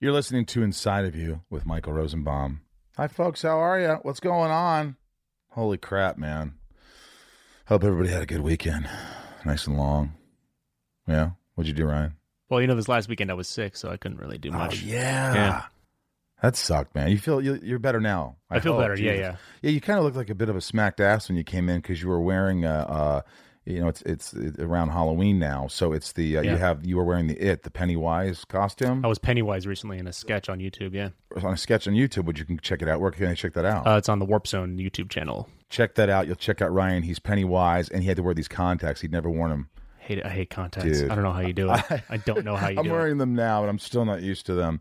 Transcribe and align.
You're 0.00 0.12
listening 0.12 0.46
to 0.46 0.62
Inside 0.62 1.04
of 1.04 1.16
You 1.16 1.42
with 1.50 1.66
Michael 1.66 1.92
Rosenbaum. 1.92 2.60
Hi, 2.96 3.08
folks. 3.08 3.42
How 3.42 3.58
are 3.58 3.80
you? 3.80 3.98
What's 4.02 4.20
going 4.20 4.50
on? 4.50 4.96
Holy 5.50 5.76
crap, 5.78 6.16
man. 6.16 6.54
Hope 7.66 7.82
everybody 7.84 8.08
had 8.10 8.22
a 8.22 8.26
good 8.26 8.40
weekend. 8.42 8.88
Nice 9.44 9.66
and 9.66 9.76
long. 9.76 10.14
Yeah. 11.06 11.30
What'd 11.54 11.68
you 11.68 11.74
do, 11.74 11.86
Ryan? 11.90 12.14
Well, 12.48 12.60
you 12.60 12.66
know, 12.66 12.76
this 12.76 12.88
last 12.88 13.08
weekend 13.08 13.30
I 13.30 13.34
was 13.34 13.48
sick, 13.48 13.76
so 13.76 13.90
I 13.90 13.96
couldn't 13.96 14.18
really 14.18 14.38
do 14.38 14.50
much. 14.52 14.82
Oh, 14.82 14.86
yeah. 14.86 15.34
Yeah. 15.34 15.62
That 16.42 16.54
sucked, 16.54 16.94
man. 16.94 17.10
You 17.10 17.18
feel 17.18 17.42
you- 17.42 17.60
you're 17.62 17.80
better 17.80 18.00
now. 18.00 18.36
I 18.48 18.60
feel 18.60 18.74
hope, 18.74 18.82
better, 18.82 18.94
yeah, 18.94 19.10
Jesus. 19.12 19.18
yeah. 19.20 19.36
Yeah, 19.62 19.70
you 19.72 19.80
kind 19.80 19.98
of 19.98 20.04
looked 20.04 20.16
like 20.16 20.30
a 20.30 20.34
bit 20.36 20.48
of 20.48 20.54
a 20.56 20.60
smacked 20.60 21.00
ass 21.00 21.28
when 21.28 21.36
you 21.36 21.42
came 21.44 21.68
in 21.68 21.80
because 21.80 22.00
you 22.00 22.08
were 22.08 22.20
wearing, 22.20 22.64
uh, 22.64 22.86
uh, 22.88 23.20
you 23.68 23.80
know, 23.80 23.88
it's 23.88 24.02
it's 24.02 24.34
around 24.58 24.88
Halloween 24.88 25.38
now, 25.38 25.66
so 25.66 25.92
it's 25.92 26.12
the 26.12 26.38
uh, 26.38 26.42
you 26.42 26.56
have 26.56 26.86
you 26.86 26.96
were 26.96 27.04
wearing 27.04 27.26
the 27.26 27.34
it 27.36 27.64
the 27.64 27.70
Pennywise 27.70 28.44
costume 28.46 29.04
I 29.04 29.08
was 29.08 29.18
Pennywise 29.18 29.66
recently 29.66 29.98
in 29.98 30.06
a 30.06 30.12
sketch 30.12 30.48
on 30.48 30.58
YouTube. 30.58 30.94
Yeah, 30.94 31.10
on 31.42 31.52
a 31.52 31.56
sketch 31.56 31.86
on 31.86 31.94
YouTube, 31.94 32.24
which 32.24 32.38
you 32.38 32.44
can 32.46 32.58
check 32.60 32.80
it 32.80 32.88
out. 32.88 33.00
Where 33.00 33.10
can 33.10 33.26
I 33.26 33.34
check 33.34 33.52
that 33.52 33.64
out? 33.66 33.86
uh, 33.86 33.96
it's 33.98 34.08
on 34.08 34.18
the 34.20 34.24
Warp 34.24 34.46
Zone 34.46 34.78
YouTube 34.78 35.10
channel. 35.10 35.48
check 35.68 35.94
that 35.96 36.08
out. 36.08 36.26
You'll 36.26 36.36
check 36.36 36.62
out 36.62 36.72
Ryan. 36.72 37.02
He's 37.02 37.18
Pennywise, 37.18 37.88
and 37.90 38.02
he 38.02 38.08
had 38.08 38.16
to 38.16 38.22
wear 38.22 38.32
these 38.34 38.48
contacts. 38.48 39.02
He'd 39.02 39.12
never 39.12 39.28
worn 39.30 39.50
them. 39.50 39.68
Hate 39.98 40.18
it. 40.18 40.24
I 40.24 40.30
hate 40.30 40.48
contacts. 40.48 41.00
Dude. 41.00 41.10
I 41.10 41.14
don't 41.14 41.24
know 41.24 41.32
how 41.32 41.40
you 41.40 41.52
do 41.52 41.70
it. 41.70 41.80
I, 42.08 42.16
don't 42.16 42.44
know 42.46 42.56
how 42.56 42.68
you 42.68 42.78
I'm 42.78 42.84
do 42.84 42.90
it. 42.90 42.92
wearing 42.94 43.18
them 43.18 43.34
now, 43.34 43.60
but 43.60 43.68
I'm 43.68 43.78
still 43.78 44.06
not 44.06 44.22
used 44.22 44.46
to 44.46 44.54
them. 44.54 44.80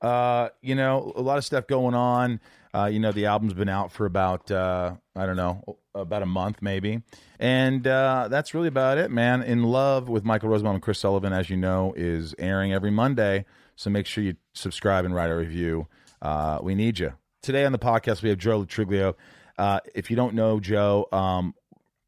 Uh, 0.00 0.48
you 0.62 0.74
know, 0.74 1.12
a 1.14 1.20
lot 1.20 1.36
of 1.36 1.44
stuff 1.44 1.66
going 1.66 1.94
on. 1.94 2.40
Uh, 2.74 2.86
you 2.86 2.98
know, 2.98 3.12
the 3.12 3.26
album's 3.26 3.54
been 3.54 3.68
out 3.68 3.92
for 3.92 4.06
about 4.06 4.50
uh, 4.50 4.94
I 5.14 5.26
don't 5.26 5.36
know, 5.36 5.78
about 5.94 6.22
a 6.22 6.26
month 6.26 6.62
maybe, 6.62 7.02
and 7.38 7.86
uh, 7.86 8.28
that's 8.30 8.54
really 8.54 8.68
about 8.68 8.98
it, 8.98 9.10
man. 9.10 9.42
In 9.42 9.64
Love 9.64 10.08
with 10.08 10.24
Michael 10.24 10.48
Rosenbaum 10.48 10.76
and 10.76 10.82
Chris 10.82 10.98
Sullivan, 10.98 11.32
as 11.32 11.50
you 11.50 11.56
know, 11.56 11.92
is 11.96 12.34
airing 12.38 12.72
every 12.72 12.90
Monday. 12.90 13.44
So 13.76 13.90
make 13.90 14.06
sure 14.06 14.24
you 14.24 14.36
subscribe 14.54 15.04
and 15.04 15.14
write 15.14 15.30
a 15.30 15.36
review. 15.36 15.88
Uh, 16.20 16.58
we 16.62 16.74
need 16.74 16.98
you. 16.98 17.14
Today 17.42 17.64
on 17.64 17.72
the 17.72 17.78
podcast, 17.78 18.22
we 18.22 18.28
have 18.28 18.38
Joe 18.38 18.58
Lo 18.58 18.64
Truglio. 18.64 19.14
Uh, 19.58 19.80
if 19.94 20.10
you 20.10 20.16
don't 20.16 20.34
know 20.34 20.60
Joe, 20.60 21.08
um, 21.12 21.54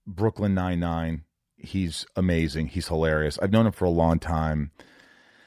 Brooklyn 0.07 0.55
Nine 0.55 0.81
Nine. 0.81 1.25
He's 1.57 2.05
amazing. 2.15 2.69
He's 2.69 2.89
hilarious. 2.89 3.39
I've 3.41 3.51
known 3.51 3.67
him 3.67 3.73
for 3.73 3.87
a 3.87 3.91
long 3.91 4.19
time. 4.19 4.71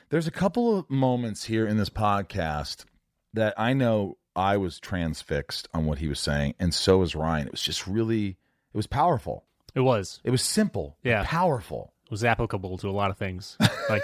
There's 0.10 0.28
a 0.28 0.32
couple 0.32 0.78
of 0.78 0.90
moments 0.90 1.44
here 1.46 1.68
in 1.68 1.78
this 1.78 1.90
podcast 1.90 2.86
that 3.34 3.54
I 3.58 3.74
know 3.74 4.18
I 4.38 4.56
was 4.58 4.80
transfixed 4.80 5.68
on 5.74 5.86
what 5.86 5.98
he 5.98 6.08
was 6.08 6.20
saying, 6.20 6.54
and 6.60 6.74
so 6.74 7.00
was 7.00 7.16
Ryan. 7.16 7.48
It 7.48 7.52
was 7.52 7.62
just 7.62 7.88
really, 7.88 8.30
it 8.30 8.78
was 8.78 8.88
powerful. 8.88 9.44
It 9.76 9.82
was. 9.82 10.22
It 10.24 10.30
was 10.32 10.42
simple, 10.42 10.96
Yeah. 11.04 11.24
powerful. 11.26 11.92
It 12.06 12.12
was 12.12 12.24
applicable 12.24 12.78
to 12.78 12.90
a 12.90 12.92
lot 12.92 13.10
of 13.12 13.18
things. 13.18 13.58
Like, 13.90 14.04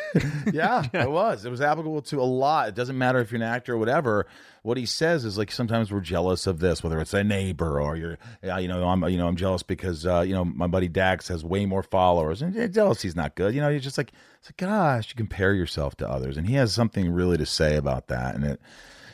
Yeah, 0.54 0.86
it 0.94 1.12
was. 1.12 1.46
It 1.46 1.50
was 1.50 1.60
applicable 1.62 2.02
to 2.04 2.22
a 2.22 2.24
lot. 2.24 2.70
It 2.70 2.76
doesn't 2.76 2.98
matter 2.98 3.20
if 3.20 3.32
you're 3.32 3.42
an 3.42 3.48
actor 3.48 3.74
or 3.74 3.78
whatever. 3.78 4.28
What 4.62 4.78
he 4.78 4.86
says 4.86 5.26
is 5.26 5.38
like 5.38 5.52
sometimes 5.52 5.92
we're 5.92 6.00
jealous 6.00 6.48
of 6.48 6.60
this, 6.60 6.82
whether 6.84 7.00
it's 7.02 7.14
a 7.14 7.22
neighbor 7.24 7.82
or 7.82 7.98
you're, 7.98 8.18
yeah, 8.42 8.60
you 8.60 8.70
know, 8.70 8.88
I'm, 8.88 9.04
you 9.10 9.18
know, 9.18 9.28
I'm 9.28 9.36
jealous 9.36 9.62
because 9.62 10.06
uh, 10.06 10.22
you 10.22 10.34
know 10.34 10.46
my 10.46 10.68
buddy 10.68 10.88
Dax 10.88 11.28
has 11.28 11.44
way 11.44 11.66
more 11.66 11.84
followers, 11.84 12.42
and 12.42 12.74
jealousy's 12.74 13.16
not 13.16 13.36
good. 13.36 13.54
You 13.54 13.60
know, 13.60 13.68
you're 13.68 13.80
just 13.82 13.98
like, 13.98 14.14
it's 14.40 14.48
like, 14.48 14.58
gosh, 14.58 15.10
you 15.10 15.16
compare 15.16 15.54
yourself 15.54 15.98
to 15.98 16.10
others, 16.10 16.38
and 16.38 16.48
he 16.48 16.54
has 16.56 16.74
something 16.74 17.12
really 17.12 17.36
to 17.38 17.46
say 17.46 17.76
about 17.76 18.08
that, 18.08 18.36
and 18.36 18.46
it. 18.46 18.62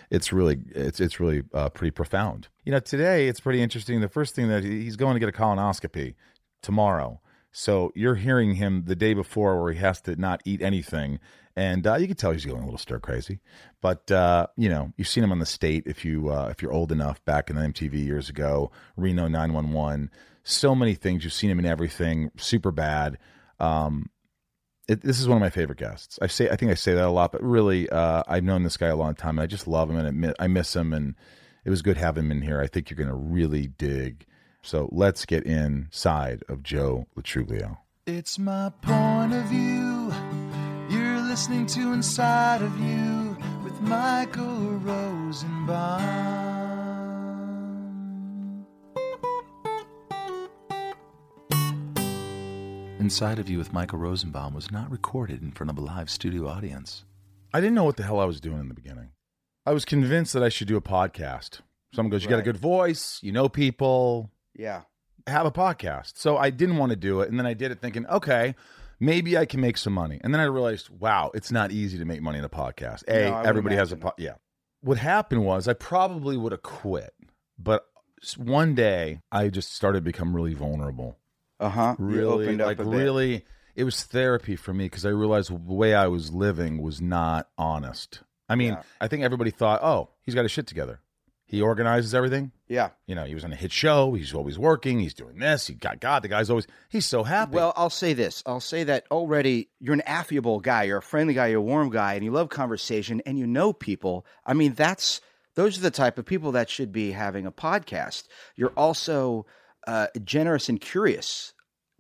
It's 0.10 0.34
really, 0.34 0.58
it's 0.74 1.00
it's 1.00 1.20
really 1.20 1.44
uh, 1.54 1.70
pretty 1.70 1.92
profound. 1.92 2.48
You 2.66 2.72
know, 2.72 2.80
today 2.80 3.28
it's 3.28 3.40
pretty 3.40 3.62
interesting. 3.62 4.02
The 4.02 4.10
first 4.10 4.36
thing 4.36 4.48
that 4.50 4.64
he- 4.64 4.82
he's 4.84 4.96
going 4.96 5.14
to 5.14 5.20
get 5.20 5.30
a 5.30 5.32
colonoscopy 5.32 6.16
tomorrow, 6.62 7.22
so 7.52 7.92
you're 7.96 8.16
hearing 8.16 8.56
him 8.56 8.84
the 8.86 8.96
day 8.96 9.14
before 9.14 9.62
where 9.62 9.72
he 9.72 9.80
has 9.80 10.02
to 10.02 10.16
not 10.16 10.42
eat 10.46 10.62
anything. 10.62 11.20
And 11.56 11.86
uh, 11.86 11.96
you 11.96 12.08
can 12.08 12.16
tell 12.16 12.32
he's 12.32 12.46
going 12.46 12.62
a 12.62 12.66
little 12.66 12.78
stir 12.78 13.00
crazy, 13.00 13.40
but 13.82 14.10
uh, 14.12 14.48
you 14.56 14.70
know 14.70 14.94
you've 14.98 15.08
seen 15.08 15.24
him 15.24 15.32
on 15.32 15.40
the 15.40 15.46
state 15.46 15.84
if 15.86 16.04
you 16.06 16.30
uh, 16.30 16.48
if 16.50 16.62
you're 16.62 16.72
old 16.72 16.92
enough 16.92 17.24
back 17.26 17.50
in 17.50 17.56
the 17.56 17.62
MTV 17.62 17.94
years 18.04 18.30
ago, 18.30 18.72
Reno 18.96 19.28
911, 19.28 20.10
so 20.44 20.74
many 20.74 20.96
things 20.96 21.24
you've 21.24 21.34
seen 21.34 21.50
him 21.52 21.60
in 21.60 21.66
everything, 21.66 22.32
Superbad. 22.38 23.18
Um, 23.60 24.10
it, 24.90 25.02
this 25.02 25.20
is 25.20 25.28
one 25.28 25.38
of 25.38 25.42
my 25.42 25.52
favorite 25.52 25.78
guests. 25.78 26.18
I 26.22 26.28
say 26.28 26.50
I 26.50 26.56
think 26.56 26.72
I 26.72 26.76
say 26.76 26.94
that 26.96 27.06
a 27.06 27.12
lot, 27.12 27.32
but 27.32 27.44
really 27.44 27.88
uh, 27.90 28.24
I've 28.28 28.44
known 28.44 28.64
this 28.64 28.76
guy 28.76 28.88
a 28.88 28.96
long 28.96 29.14
time. 29.14 29.38
And 29.38 29.44
I 29.44 29.48
just 29.48 29.68
love 29.68 29.90
him 29.90 29.98
and 29.98 30.08
admit, 30.08 30.36
I 30.40 30.48
miss 30.48 30.76
him, 30.76 30.94
and 30.94 31.16
it 31.64 31.70
was 31.70 31.82
good 31.84 31.98
having 31.98 32.26
him 32.26 32.32
in 32.32 32.42
here. 32.42 32.60
I 32.60 32.68
think 32.68 32.90
you're 32.90 32.98
going 32.98 33.08
to 33.08 33.14
really 33.14 33.68
dig. 33.68 34.26
So 34.62 34.90
let's 34.92 35.26
get 35.26 35.44
inside 35.44 36.44
of 36.50 36.64
Joe 36.64 37.06
Lo 37.16 37.22
Truglio. 37.22 37.78
It's 38.08 38.40
my 38.40 38.72
point 38.82 39.34
of 39.34 39.46
view. 39.46 40.12
You're 40.90 41.22
listening 41.22 41.68
to 41.68 41.94
Inside 41.94 42.64
of 42.64 42.78
You 42.80 43.38
with 43.64 43.80
Michael 43.82 44.80
Rosenbaum. 44.80 46.59
Inside 53.00 53.40
of 53.40 53.50
You 53.50 53.58
with 53.58 53.72
Michael 53.74 54.00
Rosenbaum 54.00 54.54
was 54.54 54.72
not 54.72 54.92
recorded 54.92 55.42
in 55.42 55.52
front 55.52 55.70
of 55.70 55.78
a 55.78 55.82
live 55.82 56.10
studio 56.10 56.48
audience. 56.48 57.06
I 57.54 57.62
didn't 57.62 57.76
know 57.76 57.86
what 57.86 57.96
the 57.98 58.04
hell 58.04 58.20
I 58.20 58.26
was 58.26 58.42
doing 58.42 58.60
in 58.60 58.68
the 58.68 58.74
beginning. 58.74 59.12
I 59.66 59.72
was 59.72 59.86
convinced 59.86 60.34
that 60.34 60.44
I 60.44 60.50
should 60.50 60.68
do 60.68 60.78
a 60.78 60.82
podcast. 60.82 61.62
Someone 61.94 62.12
goes, 62.12 62.24
You 62.24 62.30
got 62.30 62.36
a 62.36 62.38
Right. 62.40 62.46
good 62.46 62.58
voice, 62.58 63.20
you 63.24 63.32
know 63.32 63.48
people, 63.50 64.32
Yeah. 64.54 64.82
have 65.28 65.46
a 65.46 65.52
podcast. 65.52 66.18
So 66.18 66.38
I 66.38 66.50
didn't 66.50 66.78
want 66.78 66.90
to 66.92 66.96
do 66.96 67.22
it. 67.22 67.30
And 67.30 67.40
then 67.40 67.46
I 67.46 67.54
did 67.54 67.72
it 67.72 67.80
thinking, 67.80 68.06
okay, 68.08 68.56
maybe 69.00 69.38
I 69.38 69.46
can 69.46 69.62
make 69.62 69.78
some 69.78 69.94
money. 69.94 70.20
And 70.24 70.34
then 70.34 70.42
I 70.42 70.46
realized, 70.46 70.90
wow, 70.90 71.32
it's 71.34 71.52
not 71.52 71.72
easy 71.72 71.98
to 71.98 72.06
make 72.06 72.22
money 72.22 72.38
in 72.40 72.44
a 72.46 72.50
podcast. 72.50 73.04
A, 73.08 73.30
No, 73.30 73.34
I 73.36 73.38
would 73.42 73.48
everybody 73.48 73.76
has 73.76 73.92
a 73.92 73.96
imagine. 73.96 74.10
po- 74.10 74.16
yeah. 74.22 74.36
What 74.82 74.98
happened 74.98 75.46
was 75.46 75.68
I 75.68 75.74
probably 75.74 76.36
would 76.38 76.52
have 76.52 76.64
quit, 76.64 77.14
but 77.58 77.86
s- 78.22 78.38
one 78.38 78.76
day 78.76 79.22
I 79.32 79.48
just 79.50 79.74
started 79.74 80.00
to 80.00 80.04
become 80.04 80.36
really 80.36 80.54
vulnerable. 80.54 81.18
Uh 81.60 81.70
huh. 81.70 81.96
Really, 82.00 82.46
opened 82.46 82.60
like 82.60 82.80
up 82.80 82.86
a 82.86 82.90
bit. 82.90 82.98
really, 82.98 83.46
it 83.76 83.84
was 83.84 84.04
therapy 84.04 84.56
for 84.56 84.74
me 84.74 84.86
because 84.86 85.06
I 85.06 85.10
realized 85.10 85.50
the 85.50 85.74
way 85.74 85.94
I 85.94 86.08
was 86.08 86.32
living 86.32 86.82
was 86.82 87.02
not 87.02 87.50
honest. 87.58 88.22
I 88.48 88.56
mean, 88.56 88.74
Yeah. 88.74 88.82
I 89.00 89.08
think 89.08 89.24
everybody 89.24 89.52
thought, 89.52 89.82
oh, 89.84 90.10
he's 90.24 90.36
got 90.36 90.44
his 90.44 90.52
shit 90.52 90.68
together. 90.68 91.02
He 91.46 91.62
organizes 91.62 92.14
everything. 92.14 92.52
Yeah. 92.68 92.90
You 93.08 93.16
know, 93.16 93.24
he 93.26 93.34
was 93.34 93.44
on 93.44 93.52
a 93.52 93.56
hit 93.56 93.72
show. 93.72 94.14
He's 94.14 94.36
always 94.36 94.60
working. 94.60 95.00
He's 95.00 95.16
doing 95.16 95.40
this. 95.40 95.66
He 95.66 95.74
got 95.74 96.00
God. 96.00 96.22
The 96.22 96.28
guy's 96.28 96.50
always 96.52 96.68
he's 96.90 97.08
so 97.08 97.24
happy. 97.24 97.56
Well, 97.56 97.74
I'll 97.76 97.90
say 97.90 98.14
this. 98.14 98.44
I'll 98.46 98.60
say 98.60 98.84
that 98.84 99.06
already 99.10 99.70
you're 99.80 99.96
an 99.96 100.02
affable 100.02 100.60
guy, 100.60 100.84
you're 100.84 101.00
a 101.00 101.02
friendly 101.02 101.34
guy, 101.34 101.48
you're 101.48 101.60
a 101.60 101.64
warm 101.64 101.90
guy, 101.90 102.14
and 102.14 102.24
you 102.24 102.30
love 102.32 102.50
conversation 102.50 103.22
and 103.26 103.40
you 103.40 103.48
know 103.48 103.74
people. 103.74 104.28
I 104.46 104.54
mean, 104.54 104.74
that's 104.74 105.22
those 105.56 105.78
are 105.80 105.82
the 105.82 105.90
type 105.92 106.20
of 106.20 106.26
people 106.28 106.52
that 106.52 106.70
should 106.70 106.92
be 106.92 107.12
having 107.14 107.48
a 107.48 107.52
podcast. 107.52 108.28
You're 108.56 108.74
also 108.78 109.48
uh, 109.90 110.08
generous 110.24 110.70
and 110.70 110.80
curious. 110.80 111.54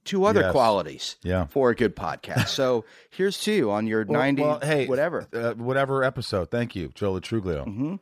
Two 0.05 0.25
other 0.25 0.41
Yes. 0.41 0.51
qualities 0.53 1.17
Yeah. 1.23 1.45
for 1.47 1.69
a 1.69 1.75
good 1.75 1.95
podcast. 1.95 2.47
So 2.47 2.85
here's 3.11 3.37
to 3.41 3.51
you 3.51 3.69
on 3.71 3.85
your 3.85 4.05
Well- 4.07 4.19
90 4.21 4.41
well, 4.41 4.59
hey, 4.63 4.87
whatever. 4.87 5.27
uh, 5.33 5.53
whatever 5.53 6.03
episode. 6.03 6.49
Thank 6.49 6.75
you, 6.75 6.89
Joe 6.95 7.11
Lo 7.11 7.19
Truglio. 7.19 7.63
hmm 7.65 7.95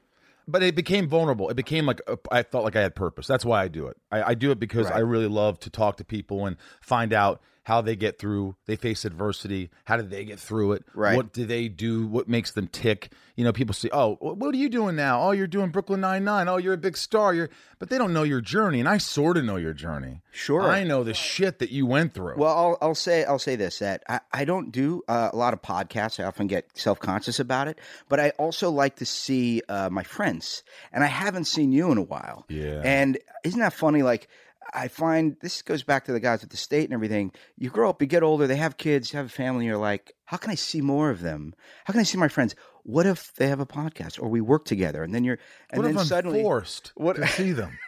But 0.48 0.64
it 0.64 0.76
became 0.76 1.10
vulnerable. 1.10 1.50
It 1.50 1.56
became 1.56 1.86
like 1.86 2.00
a, 2.08 2.18
I 2.32 2.44
felt 2.44 2.64
like 2.64 2.76
I 2.78 2.82
had 2.82 2.96
purpose. 2.96 3.28
That's 3.28 3.44
why 3.44 3.64
I 3.64 3.68
do 3.68 3.88
it. 3.88 3.98
I, 4.12 4.24
I 4.32 4.34
do 4.36 4.52
it 4.52 4.60
because 4.60 4.86
Right. 4.86 4.98
I 4.98 5.00
really 5.00 5.28
love 5.28 5.60
to 5.62 5.70
talk 5.70 5.98
to 5.98 6.06
people 6.06 6.46
and 6.46 6.56
find 6.82 7.12
out 7.14 7.42
how 7.68 7.82
they 7.82 7.98
get 7.98 8.18
through. 8.18 8.56
They 8.66 8.78
face 8.78 9.04
adversity. 9.04 9.70
How 9.84 9.98
did 9.98 10.10
they 10.10 10.24
get 10.24 10.40
through 10.40 10.72
it? 10.72 10.86
Right. 10.94 11.18
What 11.18 11.34
do 11.34 11.46
they 11.46 11.68
do? 11.68 12.08
What 12.08 12.30
makes 12.30 12.52
them 12.52 12.70
tick? 12.70 13.12
You 13.36 13.44
know, 13.44 13.52
people 13.52 13.74
say, 13.74 13.90
"Oh, 13.92 14.16
what 14.22 14.56
are 14.56 14.58
you 14.58 14.70
doing 14.70 14.96
now? 14.96 15.22
Oh, 15.22 15.32
you're 15.32 15.48
doing 15.48 15.72
Brooklyn 15.72 16.00
Nine 16.00 16.24
Nine. 16.24 16.48
Oh, 16.48 16.56
you're 16.56 16.76
a 16.76 16.78
big 16.78 16.96
star. 16.96 17.34
You're," 17.34 17.50
but 17.78 17.90
they 17.90 17.98
don't 17.98 18.14
know 18.14 18.24
your 18.24 18.40
journey, 18.40 18.80
and 18.80 18.88
I 18.88 19.00
sort 19.00 19.36
of 19.36 19.44
know 19.44 19.58
your 19.58 19.74
journey. 19.74 20.22
Sure. 20.32 20.62
I 20.62 20.86
know 20.86 21.04
the 21.04 21.14
shit 21.14 21.60
that 21.60 21.70
you 21.70 21.86
went 21.86 22.14
through. 22.14 22.38
Well, 22.38 22.58
I'll, 22.58 22.78
I'll 22.82 22.96
say 22.96 23.26
I'll 23.26 23.38
say 23.38 23.58
this 23.58 23.80
that 23.80 24.02
I, 24.08 24.22
I 24.32 24.46
don't 24.46 24.72
do 24.72 25.04
uh, 25.10 25.32
a 25.34 25.36
lot 25.36 25.54
of 25.54 25.62
podcasts. 25.62 26.22
I 26.22 26.24
often 26.24 26.48
get 26.48 26.70
self 26.78 27.00
conscious 27.02 27.38
about 27.38 27.68
it, 27.68 27.80
but 28.08 28.22
I 28.22 28.30
also 28.40 28.72
like 28.72 28.96
to 28.96 29.06
see 29.06 29.62
uh, 29.68 29.90
my 29.90 30.04
friends, 30.04 30.64
and 30.94 31.04
I 31.04 31.08
haven't 31.08 31.46
seen 31.46 31.74
you 31.74 31.92
in 31.92 31.98
a 31.98 32.04
while. 32.04 32.46
Yeah. 32.48 32.82
And 32.86 33.18
isn't 33.44 33.60
that 33.60 33.74
funny? 33.74 34.04
Like 34.04 34.30
I 34.74 34.88
find 34.88 35.38
this 35.42 35.62
goes 35.62 35.84
back 35.84 36.06
to 36.06 36.12
the 36.14 36.20
guys 36.20 36.44
at 36.44 36.50
the 36.50 36.58
state 36.58 36.86
and 36.86 36.94
everything. 36.94 37.32
You 37.58 37.70
grow 37.70 37.90
up, 37.90 38.02
you 38.02 38.08
get 38.08 38.24
older, 38.24 38.48
they 38.48 38.56
have 38.58 38.78
kids, 38.78 39.12
you 39.14 39.18
have 39.18 39.26
a 39.28 39.30
family. 39.30 39.66
You're 39.66 39.78
like, 39.78 40.14
how 40.26 40.38
can 40.38 40.52
I 40.52 40.56
see 40.56 40.82
more 40.82 41.10
of 41.10 41.22
them? 41.22 41.54
How 41.86 41.92
can 41.94 42.00
I 42.02 42.04
see 42.04 42.18
my 42.18 42.28
friends? 42.28 42.56
What 42.84 43.06
if 43.06 43.34
they 43.36 43.48
have 43.48 43.60
a 43.60 43.66
podcast 43.66 44.22
or 44.22 44.28
we 44.30 44.42
work 44.42 44.66
together? 44.66 45.04
And 45.04 45.14
then 45.14 45.24
you're 45.24 45.40
and 45.70 45.82
what 45.82 45.88
then 45.88 45.98
if 46.02 46.08
suddenly 46.08 46.42
forced 46.42 46.92
What- 46.96 47.16
to 47.18 47.28
see 47.28 47.52
them? 47.52 47.78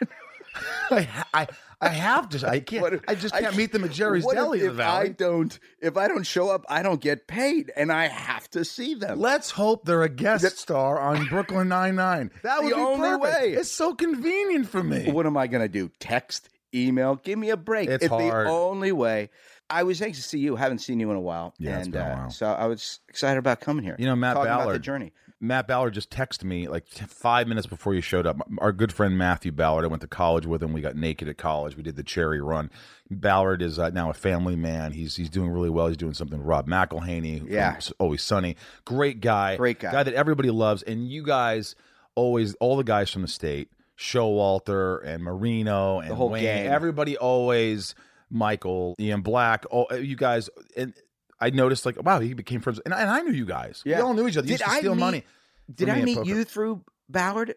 I, 0.90 1.06
I 1.32 1.46
I 1.80 1.88
have 1.90 2.28
to. 2.30 2.46
I 2.50 2.58
can't. 2.58 2.94
If- 2.94 3.02
I 3.06 3.14
just 3.14 3.32
can't 3.32 3.56
meet 3.56 3.70
them 3.72 3.84
at 3.84 3.92
Jerry's 3.92 4.26
if- 4.26 4.32
Deli 4.32 4.60
in 4.64 4.70
if 4.72 4.80
I 4.80 5.06
don't, 5.08 5.56
if 5.80 5.96
I 5.96 6.08
don't 6.08 6.24
show 6.24 6.48
up, 6.50 6.64
I 6.68 6.82
don't 6.82 7.00
get 7.00 7.28
paid, 7.28 7.70
and 7.76 7.92
I 7.92 8.08
have 8.08 8.50
to 8.50 8.64
see 8.64 8.94
them. 8.94 9.20
Let's 9.20 9.52
hope 9.52 9.84
they're 9.84 10.02
a 10.02 10.08
guest 10.08 10.58
star 10.58 10.98
on 11.00 11.24
Brooklyn 11.30 11.68
Nine 11.68 11.94
Nine. 11.94 12.32
That 12.42 12.64
would 12.64 12.72
The 12.72 12.76
be 12.76 12.82
only 12.82 13.08
perfect. 13.10 13.22
way. 13.22 13.52
It's 13.52 13.70
so 13.70 13.94
convenient 13.94 14.68
for 14.68 14.82
me. 14.82 15.10
What 15.12 15.24
am 15.24 15.36
I 15.36 15.46
going 15.46 15.62
to 15.62 15.68
do? 15.68 15.90
Text, 16.00 16.48
email, 16.74 17.16
give 17.16 17.38
me 17.38 17.50
a 17.50 17.56
break. 17.56 17.88
It's 17.88 18.06
hard. 18.06 18.46
the 18.46 18.50
only 18.50 18.92
way. 18.92 19.30
I 19.68 19.84
was 19.84 20.02
anxious 20.02 20.24
to 20.24 20.28
see 20.30 20.38
you. 20.38 20.56
Haven't 20.56 20.80
seen 20.80 20.98
you 20.98 21.10
in 21.10 21.16
a 21.16 21.20
while. 21.20 21.54
Yeah, 21.58 21.76
it's 21.76 21.84
and 21.84 21.92
been 21.92 22.02
a 22.02 22.10
uh, 22.10 22.16
while. 22.16 22.30
so 22.30 22.46
I 22.46 22.66
was 22.66 23.00
excited 23.08 23.38
about 23.38 23.60
coming 23.60 23.84
here. 23.84 23.96
You 23.98 24.06
know, 24.06 24.16
Matt 24.16 24.34
talking 24.34 24.50
about 24.50 24.58
the 24.60 24.64
Ballard. 24.64 24.82
journey. 24.82 25.12
Matt 25.42 25.66
Ballard 25.66 25.94
just 25.94 26.10
texted 26.10 26.44
me 26.44 26.68
like 26.68 26.88
t- 26.90 27.06
five 27.06 27.48
minutes 27.48 27.66
before 27.66 27.94
you 27.94 28.02
showed 28.02 28.26
up. 28.26 28.36
Our 28.58 28.72
good 28.72 28.92
friend 28.92 29.16
Matthew 29.16 29.52
Ballard, 29.52 29.84
I 29.84 29.88
went 29.88 30.02
to 30.02 30.08
college 30.08 30.44
with 30.44 30.62
him. 30.62 30.74
We 30.74 30.82
got 30.82 30.96
naked 30.96 31.28
at 31.28 31.38
college. 31.38 31.76
We 31.76 31.82
did 31.82 31.96
the 31.96 32.02
cherry 32.02 32.42
run. 32.42 32.70
Ballard 33.10 33.62
is 33.62 33.78
uh, 33.78 33.88
now 33.90 34.10
a 34.10 34.14
family 34.14 34.54
man. 34.54 34.92
He's 34.92 35.16
he's 35.16 35.30
doing 35.30 35.48
really 35.50 35.70
well. 35.70 35.86
He's 35.86 35.96
doing 35.96 36.12
something 36.14 36.38
with 36.38 36.46
Rob 36.46 36.68
McElhenney. 36.68 37.48
Yeah. 37.48 37.78
Always 37.98 38.22
Sunny. 38.22 38.56
Great 38.84 39.20
guy. 39.20 39.56
Great 39.56 39.78
guy. 39.78 39.92
Guy 39.92 40.02
that 40.02 40.14
everybody 40.14 40.50
loves. 40.50 40.82
And 40.82 41.08
you 41.08 41.22
guys 41.22 41.74
always, 42.14 42.54
all 42.56 42.76
the 42.76 42.84
guys 42.84 43.10
from 43.10 43.22
the 43.22 43.28
state, 43.28 43.70
Showalter 44.00 45.04
and 45.04 45.22
Marino 45.22 46.00
and 46.00 46.10
the 46.10 46.14
whole 46.14 46.30
Wain, 46.30 46.42
gang. 46.42 46.66
everybody 46.66 47.16
always, 47.16 47.94
Michael, 48.30 48.96
Ian 48.98 49.20
Black, 49.22 49.64
all, 49.70 49.86
you 49.94 50.16
guys. 50.16 50.48
And 50.76 50.94
I 51.40 51.50
noticed 51.50 51.84
like, 51.86 52.02
wow, 52.02 52.18
he 52.20 52.34
became 52.34 52.60
friends. 52.60 52.80
And 52.84 52.94
I, 52.94 53.02
and 53.02 53.10
I 53.10 53.20
knew 53.20 53.32
you 53.32 53.46
guys. 53.46 53.82
Yeah. 53.84 53.96
We 53.98 54.02
all 54.02 54.14
knew 54.14 54.26
each 54.26 54.36
other. 54.36 54.46
You 54.46 54.54
Did 54.56 54.60
used 54.60 54.64
to 54.64 54.70
I 54.70 54.78
steal 54.78 54.94
meet- 54.94 55.00
money. 55.00 55.24
Did 55.72 55.88
I 55.88 56.02
meet 56.02 56.24
you 56.26 56.42
through 56.44 56.82
Ballard? 57.08 57.54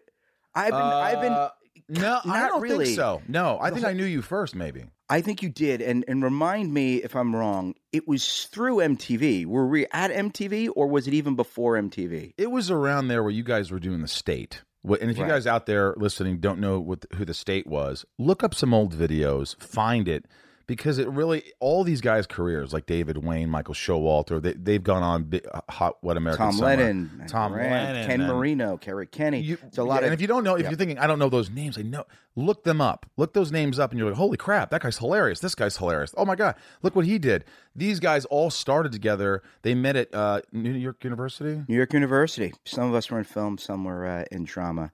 I've 0.54 0.70
been. 0.70 0.80
I've 0.80 1.20
been. 1.20 1.32
Uh, 1.32 1.48
No, 1.88 2.20
I 2.24 2.48
don't 2.48 2.60
really. 2.62 2.84
think 2.86 2.96
so. 2.96 3.22
No, 3.26 3.58
I 3.60 3.70
The 3.70 3.76
think 3.76 3.86
I 3.88 3.92
knew 3.92 4.04
you 4.04 4.22
first, 4.22 4.54
maybe. 4.54 4.84
I 5.10 5.20
think 5.20 5.42
you 5.42 5.48
did, 5.48 5.82
and 5.82 6.04
and 6.06 6.22
remind 6.22 6.72
me 6.72 6.98
if 7.02 7.16
I'm 7.16 7.34
wrong. 7.34 7.74
It 7.92 8.06
was 8.06 8.44
through 8.46 8.76
MTV. 8.76 9.46
Were 9.46 9.66
we 9.66 9.86
at 9.92 10.10
MTV, 10.12 10.70
or 10.76 10.86
was 10.86 11.08
it 11.08 11.14
even 11.14 11.34
before 11.34 11.74
MTV? 11.74 12.34
It 12.38 12.50
was 12.52 12.70
around 12.70 13.08
there 13.08 13.22
where 13.22 13.32
you 13.32 13.42
guys 13.42 13.70
were 13.72 13.80
doing 13.80 14.00
the 14.00 14.08
state. 14.08 14.62
And 14.84 15.10
if 15.10 15.16
you 15.18 15.26
guys 15.26 15.46
out 15.46 15.66
there 15.66 15.94
listening 15.96 16.38
don't 16.40 16.60
know 16.60 16.78
what 16.78 17.06
who 17.14 17.24
the 17.24 17.34
state 17.34 17.66
was, 17.66 18.04
look 18.18 18.42
up 18.44 18.54
some 18.54 18.74
old 18.74 18.94
videos, 18.94 19.60
find 19.60 20.08
it, 20.08 20.26
because 20.66 20.98
it 20.98 21.08
really 21.08 21.44
all 21.60 21.84
these 21.84 22.00
guys' 22.00 22.26
careers, 22.26 22.72
like 22.72 22.86
David 22.86 23.18
Wain, 23.24 23.50
Michael 23.50 23.74
Showalter, 23.74 24.40
they, 24.40 24.52
they've 24.52 24.82
gone 24.82 25.02
on 25.02 25.24
bi- 25.24 25.40
hot 25.68 25.96
What 26.00 26.16
American 26.16 26.46
Tom 26.46 26.52
Summer. 26.54 26.66
Lennon, 26.68 27.24
Tom 27.28 27.52
Grant, 27.52 27.70
Lennon, 27.70 28.06
Ken 28.06 28.26
Marino, 28.26 28.76
Kerri 28.76 29.10
Kenney. 29.10 29.40
You- 29.40 29.58
it's 29.66 29.78
a 29.78 29.84
lot 29.84 29.96
yeah, 29.96 29.98
of. 29.98 30.04
and 30.04 30.14
if 30.14 30.20
you 30.20 30.26
don't 30.26 30.44
know, 30.44 30.54
if 30.54 30.62
yeah. 30.62 30.70
you're 30.70 30.78
thinking 30.78 30.98
I 30.98 31.06
don't 31.06 31.18
know 31.18 31.28
those 31.28 31.50
names, 31.50 31.78
I 31.78 31.82
know. 31.82 32.04
Look 32.36 32.64
them 32.64 32.80
up. 32.80 33.06
Look 33.16 33.32
those 33.32 33.52
names 33.52 33.78
up, 33.78 33.90
and 33.90 33.98
you're 33.98 34.08
like, 34.08 34.16
holy 34.16 34.36
crap, 34.36 34.70
that 34.70 34.82
guy's 34.82 34.98
hilarious. 34.98 35.40
This 35.40 35.54
guy's 35.54 35.76
hilarious. 35.76 36.12
Oh 36.16 36.24
my 36.24 36.34
god, 36.34 36.56
look 36.82 36.96
what 36.96 37.04
he 37.06 37.18
did. 37.18 37.44
These 37.76 38.00
guys 38.00 38.24
all 38.24 38.50
started 38.50 38.90
together. 38.92 39.42
They 39.62 39.74
met 39.74 39.96
at 39.96 40.14
uh, 40.14 40.40
New 40.52 40.72
York 40.72 41.04
University. 41.04 41.62
New 41.68 41.76
York 41.76 41.92
University. 41.92 42.52
Some 42.64 42.88
of 42.88 42.94
us 42.94 43.10
were 43.10 43.18
in 43.18 43.24
film, 43.24 43.58
some 43.58 43.84
were 43.84 44.06
uh, 44.06 44.24
in 44.32 44.44
drama, 44.44 44.90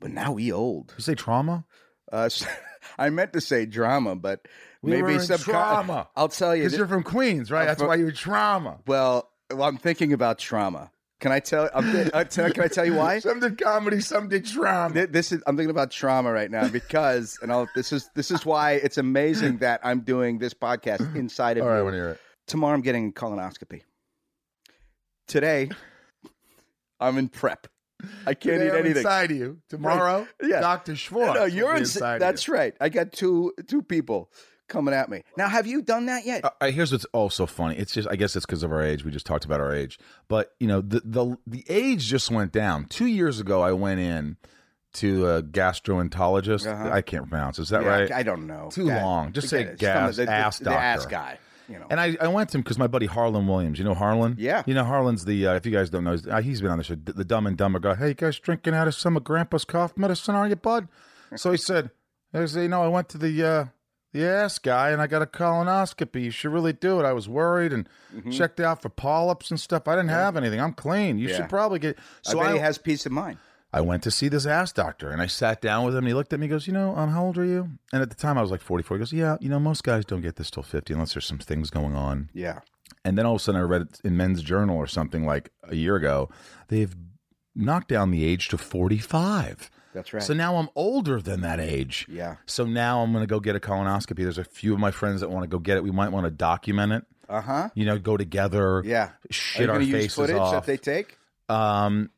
but 0.00 0.10
now 0.10 0.32
we 0.32 0.50
old. 0.52 0.94
You 0.96 1.02
say 1.02 1.14
trauma? 1.14 1.64
Uh, 2.12 2.28
I 2.98 3.10
meant 3.10 3.32
to 3.34 3.40
say 3.40 3.66
drama, 3.66 4.16
but 4.16 4.46
We 4.82 4.90
maybe 4.92 5.18
some 5.18 5.38
trauma. 5.38 6.08
I'll 6.16 6.28
tell 6.28 6.54
you. 6.56 6.64
Because 6.64 6.78
you're 6.78 6.86
from 6.88 7.02
Queens, 7.02 7.50
right? 7.50 7.62
I'm 7.62 7.66
That's 7.68 7.80
from- 7.80 7.88
why 7.88 7.96
you're 7.96 8.12
trauma. 8.12 8.78
well, 8.86 9.30
well, 9.52 9.68
I'm 9.68 9.76
thinking 9.78 10.12
about 10.12 10.38
trauma. 10.38 10.90
Can 11.20 11.32
I 11.32 11.40
tell? 11.40 11.68
I'm, 11.74 11.84
thi- 11.92 12.10
uh, 12.12 12.22
can 12.24 12.62
I 12.62 12.68
tell 12.68 12.84
you 12.84 12.94
why? 12.94 13.18
Some 13.20 13.40
did 13.40 13.60
comedy, 13.60 14.00
some 14.00 14.28
did 14.28 14.46
trauma. 14.46 14.94
Th- 14.94 15.08
This 15.10 15.32
is 15.32 15.42
I'm 15.48 15.56
thinking 15.56 15.70
about 15.70 15.90
trauma 15.90 16.30
right 16.30 16.48
now 16.50 16.68
because, 16.68 17.38
and 17.42 17.50
I'll, 17.50 17.66
this 17.74 17.92
is 17.92 18.08
this 18.14 18.30
is 18.30 18.46
why 18.46 18.72
it's 18.74 18.98
amazing 18.98 19.56
that 19.66 19.80
I'm 19.82 20.00
doing 20.00 20.38
this 20.38 20.54
podcast 20.54 21.16
inside 21.16 21.58
of 21.58 21.64
All 21.64 21.70
right, 21.70 21.74
I 21.74 21.78
you. 21.78 21.84
want 21.84 21.94
to 21.94 21.98
hear 21.98 22.08
it. 22.10 22.20
Tomorrow 22.46 22.74
I'm 22.74 22.82
getting 22.82 23.12
colonoscopy. 23.12 23.82
Today, 25.26 25.70
I'm 27.00 27.18
in 27.18 27.28
prep. 27.28 27.66
I 28.26 28.34
can't 28.34 28.42
Today 28.60 28.66
eat 28.66 28.70
I'm 28.70 28.76
anything. 28.78 28.96
inside 28.98 29.30
of 29.32 29.36
you. 29.36 29.58
Tomorrow, 29.68 30.26
Yeah. 30.42 30.60
Dr. 30.60 30.94
Schwartz. 30.96 31.34
no, 31.38 31.44
you're 31.46 31.74
be 31.74 31.80
inside. 31.80 31.96
inside 31.98 32.18
That's 32.20 32.46
of 32.48 32.54
right. 32.54 32.74
I 32.80 32.88
got 32.88 33.12
two 33.12 33.52
two 33.66 33.82
people 33.82 34.30
coming 34.68 34.94
at 34.94 35.08
me. 35.10 35.22
Now, 35.36 35.48
have 35.48 35.66
you 35.66 35.82
done 35.82 36.06
that 36.06 36.24
yet? 36.26 36.44
Uh, 36.44 36.70
here's 36.70 36.92
what's 36.92 37.06
also 37.06 37.46
funny. 37.46 37.76
It's 37.76 37.92
just, 37.92 38.06
I 38.08 38.16
guess 38.16 38.36
it's 38.36 38.44
because 38.46 38.62
of 38.62 38.70
our 38.70 38.82
age. 38.82 39.04
We 39.04 39.10
just 39.10 39.24
talked 39.26 39.44
about 39.46 39.60
our 39.60 39.74
age, 39.74 39.98
but 40.28 40.52
you 40.60 40.66
know, 40.68 40.80
the 40.80 41.00
the 41.04 41.36
the 41.46 41.64
age 41.68 42.06
just 42.06 42.30
went 42.30 42.52
down. 42.52 42.84
Two 42.84 43.06
years 43.06 43.40
ago, 43.40 43.62
I 43.62 43.72
went 43.72 43.98
in 44.00 44.36
to 44.94 45.28
a 45.28 45.42
gastroenterologist. 45.42 46.66
Uh-huh. 46.66 46.90
I 46.92 47.02
can't 47.02 47.28
pronounce. 47.28 47.58
Is 47.58 47.68
that 47.70 47.82
Yeah, 47.82 47.88
right? 47.88 48.12
I 48.12 48.22
don't 48.22 48.46
know. 48.46 48.68
Too 48.72 48.86
long. 48.86 49.32
Just 49.32 49.48
say 49.48 49.74
gas- 49.76 50.16
Some 50.16 50.26
the, 50.26 50.32
ass 50.32 50.58
the, 50.58 50.64
the 50.64 50.70
ass 50.76 51.06
guy. 51.06 51.38
You 51.68 51.78
know. 51.78 51.86
And 51.90 52.00
I, 52.00 52.16
I 52.20 52.28
went 52.28 52.48
to 52.50 52.56
him 52.58 52.62
because 52.62 52.78
my 52.78 52.86
buddy 52.86 53.06
Harland 53.06 53.46
Williams, 53.48 53.78
you 53.78 53.84
know 53.84 53.94
Harland? 53.94 54.38
Yeah. 54.38 54.62
You 54.66 54.72
know 54.74 54.84
Harland's 54.84 55.24
the, 55.26 55.46
uh, 55.48 55.54
if 55.54 55.66
you 55.66 55.72
guys 55.72 55.90
don't 55.90 56.04
know, 56.04 56.12
he's, 56.12 56.26
uh, 56.26 56.38
he's 56.40 56.60
been 56.62 56.70
on 56.70 56.78
the 56.78 56.84
show, 56.84 56.94
the 56.94 57.24
dumb 57.24 57.46
and 57.46 57.56
dumber 57.58 57.78
guy. 57.78 57.94
Hey, 57.94 58.08
you 58.08 58.14
guys 58.14 58.38
drinking 58.38 58.74
out 58.74 58.88
of 58.88 58.94
some 58.94 59.16
of 59.16 59.24
Grandpa's 59.24 59.64
cough 59.66 59.96
medicine, 59.96 60.34
are 60.34 60.48
you, 60.48 60.56
bud? 60.56 60.88
So 61.36 61.50
he 61.50 61.58
said, 61.58 61.90
you 62.32 62.68
know, 62.68 62.82
I 62.82 62.88
went 62.88 63.10
to 63.10 63.18
the, 63.18 63.44
uh, 63.44 63.64
the 64.14 64.24
ass 64.26 64.58
guy 64.58 64.90
and 64.90 65.02
I 65.02 65.06
got 65.06 65.20
a 65.20 65.26
colonoscopy. 65.26 66.22
You 66.24 66.30
should 66.30 66.52
really 66.52 66.72
do 66.72 66.98
it. 67.00 67.04
I 67.04 67.12
was 67.12 67.28
worried 67.28 67.74
and 67.74 67.86
checked 68.32 68.60
out 68.60 68.80
for 68.80 68.88
polyps 68.88 69.50
and 69.50 69.60
stuff. 69.60 69.86
I 69.86 69.94
didn't 69.96 70.08
have 70.08 70.36
anything. 70.38 70.60
I'm 70.62 70.72
clean. 70.72 71.18
You 71.18 71.26
Mm-hmm. 71.26 71.30
Yeah. 71.32 71.36
should 71.36 71.50
probably 71.50 71.78
get. 71.78 71.98
So 72.22 72.38
I 72.40 72.50
I, 72.50 72.52
he 72.54 72.58
has 72.60 72.78
peace 72.78 73.04
of 73.04 73.12
mind. 73.12 73.38
I 73.72 73.80
went 73.82 74.02
to 74.04 74.10
see 74.10 74.28
this 74.28 74.46
ass 74.46 74.72
doctor 74.72 75.10
and 75.10 75.20
I 75.20 75.26
sat 75.26 75.60
down 75.60 75.84
with 75.84 75.94
him 75.94 75.98
and 75.98 76.08
he 76.08 76.14
looked 76.14 76.32
at 76.32 76.40
me 76.40 76.46
and 76.46 76.50
he 76.52 76.54
goes, 76.56 76.66
You 76.66 76.72
know, 76.72 76.96
um, 76.96 77.10
how 77.10 77.24
old 77.24 77.36
are 77.38 77.44
you? 77.44 77.68
And 77.92 78.00
at 78.02 78.08
the 78.08 78.16
time 78.16 78.38
I 78.38 78.42
was 78.42 78.50
like 78.50 78.62
44. 78.62 78.96
He 78.96 78.98
goes, 78.98 79.12
Yeah, 79.12 79.36
you 79.40 79.48
know, 79.48 79.60
most 79.60 79.84
guys 79.84 80.04
don't 80.04 80.22
get 80.22 80.36
this 80.36 80.50
till 80.50 80.62
50 80.62 80.94
unless 80.94 81.14
there's 81.14 81.26
some 81.26 81.38
things 81.38 81.68
going 81.70 81.94
on. 81.94 82.30
Yeah. 82.32 82.60
And 83.04 83.18
then 83.18 83.26
all 83.26 83.34
of 83.34 83.40
a 83.40 83.44
sudden 83.44 83.60
I 83.60 83.64
read 83.64 83.82
it 83.82 84.00
in 84.04 84.16
Men's 84.16 84.42
Journal 84.42 84.76
or 84.76 84.86
something 84.86 85.26
like 85.26 85.50
a 85.64 85.74
year 85.74 85.96
ago, 85.96 86.30
they've 86.68 86.96
knocked 87.54 87.88
down 87.88 88.10
the 88.10 88.24
age 88.24 88.48
to 88.48 88.58
45. 88.58 89.70
That's 89.94 90.12
right. 90.12 90.22
So 90.22 90.32
now 90.32 90.56
I'm 90.56 90.68
older 90.74 91.20
than 91.20 91.40
that 91.42 91.60
age. 91.60 92.06
yeah. 92.08 92.36
So 92.46 92.64
now 92.64 93.00
I'm 93.02 93.12
going 93.12 93.22
to 93.22 93.26
go 93.26 93.40
get 93.40 93.56
a 93.56 93.60
colonoscopy. 93.60 94.16
There's 94.16 94.38
a 94.38 94.44
few 94.44 94.72
of 94.72 94.80
my 94.80 94.90
friends 94.90 95.20
that 95.20 95.30
want 95.30 95.44
to 95.44 95.48
go 95.48 95.58
get 95.58 95.76
it. 95.76 95.84
We 95.84 95.90
might 95.90 96.10
want 96.10 96.24
to 96.24 96.30
document 96.30 96.92
it. 96.92 97.04
Uh 97.28 97.40
huh. 97.42 97.68
You 97.74 97.84
know, 97.84 97.98
go 97.98 98.16
together, 98.16 98.82
Yeah. 98.84 99.04
Are 99.08 99.18
you 99.28 99.32
shit 99.32 99.68
our 99.68 99.76
going 99.76 99.90
to 99.90 99.98
use 100.02 100.14
footage 100.14 100.36
off. 100.36 100.52
that 100.52 100.64
they 100.66 100.76
take? 100.78 101.18
Um, 101.50 102.10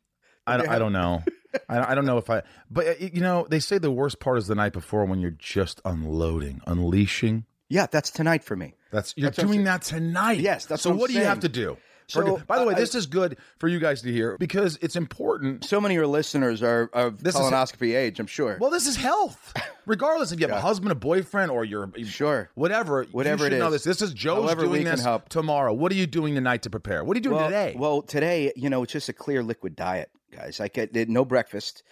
I 0.46 0.56
don't, 0.56 0.68
I 0.68 0.78
don't 0.78 0.92
know. 0.92 1.22
I, 1.68 1.92
I 1.92 1.94
don't 1.94 2.04
know 2.06 2.18
if 2.18 2.30
I, 2.30 2.42
but 2.70 2.86
uh, 2.86 2.94
you 2.98 3.20
know, 3.20 3.46
they 3.50 3.60
say 3.60 3.78
the 3.78 3.90
worst 3.90 4.20
part 4.20 4.38
is 4.38 4.46
the 4.46 4.54
night 4.54 4.72
before 4.72 5.04
when 5.04 5.20
you're 5.20 5.30
just 5.32 5.80
unloading, 5.84 6.60
unleashing. 6.66 7.44
Yeah, 7.68 7.86
that's 7.90 8.10
tonight 8.10 8.42
for 8.44 8.56
me. 8.56 8.74
That's 8.90 9.14
you're 9.16 9.30
That's 9.30 9.42
doing 9.42 9.64
that 9.64 9.82
tonight. 9.82 10.40
Yes, 10.40 10.66
that's 10.66 10.82
so. 10.82 10.90
what 10.90 10.94
I'm 10.94 11.00
What 11.00 11.10
do 11.10 11.14
you 11.16 11.24
have 11.24 11.40
to 11.40 11.48
do? 11.48 11.76
So, 12.08 12.38
by 12.48 12.58
the 12.58 12.64
way, 12.64 12.74
uh, 12.74 12.76
this 12.76 12.96
is 12.96 13.06
good 13.06 13.38
for 13.58 13.68
you 13.68 13.78
guys 13.78 14.02
to 14.02 14.10
hear 14.10 14.36
because 14.40 14.76
it's 14.82 14.96
important. 14.96 15.64
So 15.64 15.80
many 15.80 15.94
of 15.94 15.98
your 15.98 16.08
listeners 16.08 16.60
are 16.60 16.90
of 16.92 17.22
This 17.22 17.36
is- 17.36 17.40
colonoscopy 17.40 17.94
age, 17.96 18.18
I'm 18.18 18.26
sure. 18.26 18.58
Well, 18.60 18.70
this 18.70 18.88
is 18.88 18.96
health, 18.96 19.54
regardless 19.86 20.32
if 20.32 20.40
you 20.40 20.48
have 20.48 20.56
a 20.56 20.60
husband, 20.60 20.90
a 20.90 20.96
boyfriend, 20.96 21.52
or 21.52 21.64
you're 21.64 21.88
Sure. 22.02 22.50
whatever. 22.56 23.04
Whatever 23.12 23.46
you 23.48 23.54
it 23.54 23.58
know 23.60 23.70
this. 23.70 23.84
This 23.84 24.02
is 24.02 24.12
Joe's 24.12 24.42
However 24.46 24.62
doing 24.62 24.82
this 24.86 25.04
help. 25.04 25.28
tomorrow. 25.28 25.72
What 25.72 25.92
are 25.92 25.94
you 25.94 26.08
doing 26.08 26.34
tonight 26.34 26.62
to 26.62 26.70
prepare? 26.70 27.04
What 27.04 27.16
are 27.16 27.18
you 27.18 27.22
doing 27.22 27.36
well, 27.36 27.46
today? 27.46 27.74
Well, 27.78 28.02
today, 28.02 28.52
you 28.56 28.68
know, 28.70 28.82
it's 28.82 28.92
just 28.92 29.08
a 29.08 29.12
clear 29.12 29.44
liquid 29.44 29.76
diet, 29.76 30.10
guys. 30.40 30.60
I 30.60 30.68
get 30.68 30.92
did 30.92 31.08
no 31.08 31.24
breakfast, 31.24 31.82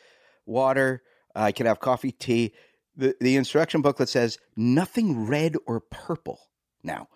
water. 0.46 1.02
I 1.34 1.52
can 1.52 1.66
have 1.66 1.80
coffee, 1.80 2.12
tea. 2.12 2.52
The 2.96 3.14
the 3.20 3.36
instruction 3.36 3.82
booklet 3.82 4.08
says 4.08 4.38
nothing 4.56 5.26
red 5.26 5.56
or 5.66 5.80
purple. 5.80 6.40
Now, 6.82 7.08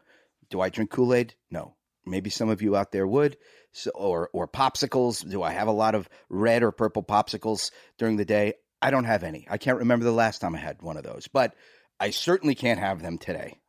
do 0.51 0.61
I 0.61 0.69
drink 0.69 0.91
Kool 0.91 1.15
Aid? 1.15 1.35
No. 1.51 1.75
Maybe 2.05 2.31
some 2.31 2.49
of 2.49 2.63
you 2.63 2.75
out 2.77 2.91
there 2.93 3.07
would. 3.07 3.37
So, 3.73 3.91
or 3.95 4.29
or 4.33 4.47
popsicles. 4.49 5.29
Do 5.29 5.43
I 5.43 5.53
have 5.53 5.69
a 5.69 5.73
lot 5.73 5.95
of 5.95 6.09
red 6.29 6.63
or 6.63 6.73
purple 6.73 7.03
popsicles 7.03 7.71
during 7.99 8.17
the 8.17 8.25
day? 8.25 8.55
I 8.81 8.91
don't 8.91 9.05
have 9.05 9.23
any. 9.23 9.47
I 9.49 9.59
can't 9.59 9.79
remember 9.79 10.05
the 10.05 10.13
last 10.13 10.41
time 10.41 10.55
I 10.55 10.59
had 10.59 10.83
one 10.83 10.97
of 10.97 11.05
those, 11.05 11.29
but 11.29 11.55
I 12.01 12.11
certainly 12.11 12.55
can't 12.57 12.81
have 12.81 13.01
them 13.01 13.17
today. 13.19 13.61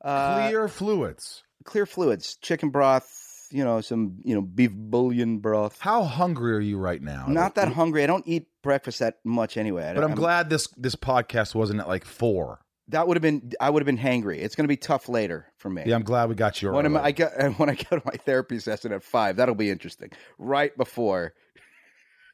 Uh, 0.00 0.46
Clear 0.48 0.68
fluids. 0.68 1.42
clear 1.64 1.84
fluids, 1.86 2.36
chicken 2.36 2.70
broth, 2.70 3.08
you 3.52 3.64
know, 3.64 3.80
some, 3.80 4.18
you 4.24 4.34
know, 4.34 4.40
beef 4.40 4.70
bouillon 4.72 5.38
broth. 5.38 5.78
How 5.80 6.02
hungry 6.04 6.54
are 6.54 6.60
you 6.60 6.78
right 6.78 7.02
now? 7.02 7.26
Not 7.28 7.54
that 7.56 7.68
hungry. 7.72 8.02
I 8.02 8.06
don't 8.06 8.26
eat 8.26 8.46
breakfast 8.62 8.98
that 9.00 9.18
much 9.24 9.56
anyway. 9.56 9.84
I 9.88 9.94
But 9.94 10.04
I'm, 10.04 10.10
I'm- 10.10 10.18
glad 10.18 10.50
this 10.50 10.68
this 10.76 10.96
podcast 10.96 11.54
wasn't 11.54 11.80
at 11.80 11.88
like 11.88 12.04
four. 12.04 12.60
that 12.88 13.06
would 13.06 13.16
have 13.16 13.22
been. 13.22 13.52
I 13.60 13.70
would 13.70 13.80
have 13.82 13.86
been 13.86 13.98
hangry. 13.98 14.38
It's 14.38 14.54
going 14.54 14.64
to 14.64 14.68
be 14.68 14.76
tough 14.76 15.08
later 15.08 15.46
for 15.58 15.70
me. 15.70 15.82
Yeah, 15.86 15.94
I'm 15.94 16.02
glad 16.02 16.28
we 16.28 16.34
got 16.34 16.60
you. 16.62 16.72
When 16.72 16.86
am, 16.86 16.96
early. 16.96 17.04
I 17.04 17.10
get 17.12 17.32
and 17.38 17.54
when 17.58 17.70
I 17.70 17.74
go 17.74 17.98
to 17.98 18.02
my 18.04 18.14
therapy 18.24 18.58
session 18.58 18.92
at 18.92 19.02
five, 19.02 19.36
that'll 19.36 19.54
be 19.54 19.70
interesting. 19.70 20.10
Right 20.38 20.76
before 20.76 21.34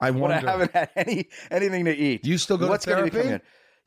I 0.00 0.10
when 0.12 0.20
wonder. 0.20 0.48
I 0.48 0.50
haven't 0.52 0.72
had 0.72 0.90
any 0.96 1.28
anything 1.50 1.84
to 1.86 1.96
eat. 1.96 2.22
Do 2.22 2.30
you 2.30 2.38
still 2.38 2.56
go 2.56 2.64
to 2.76 2.86
gonna 2.86 3.02
be 3.04 3.10
therapy? 3.10 3.16
coming 3.18 3.32
in? 3.34 3.40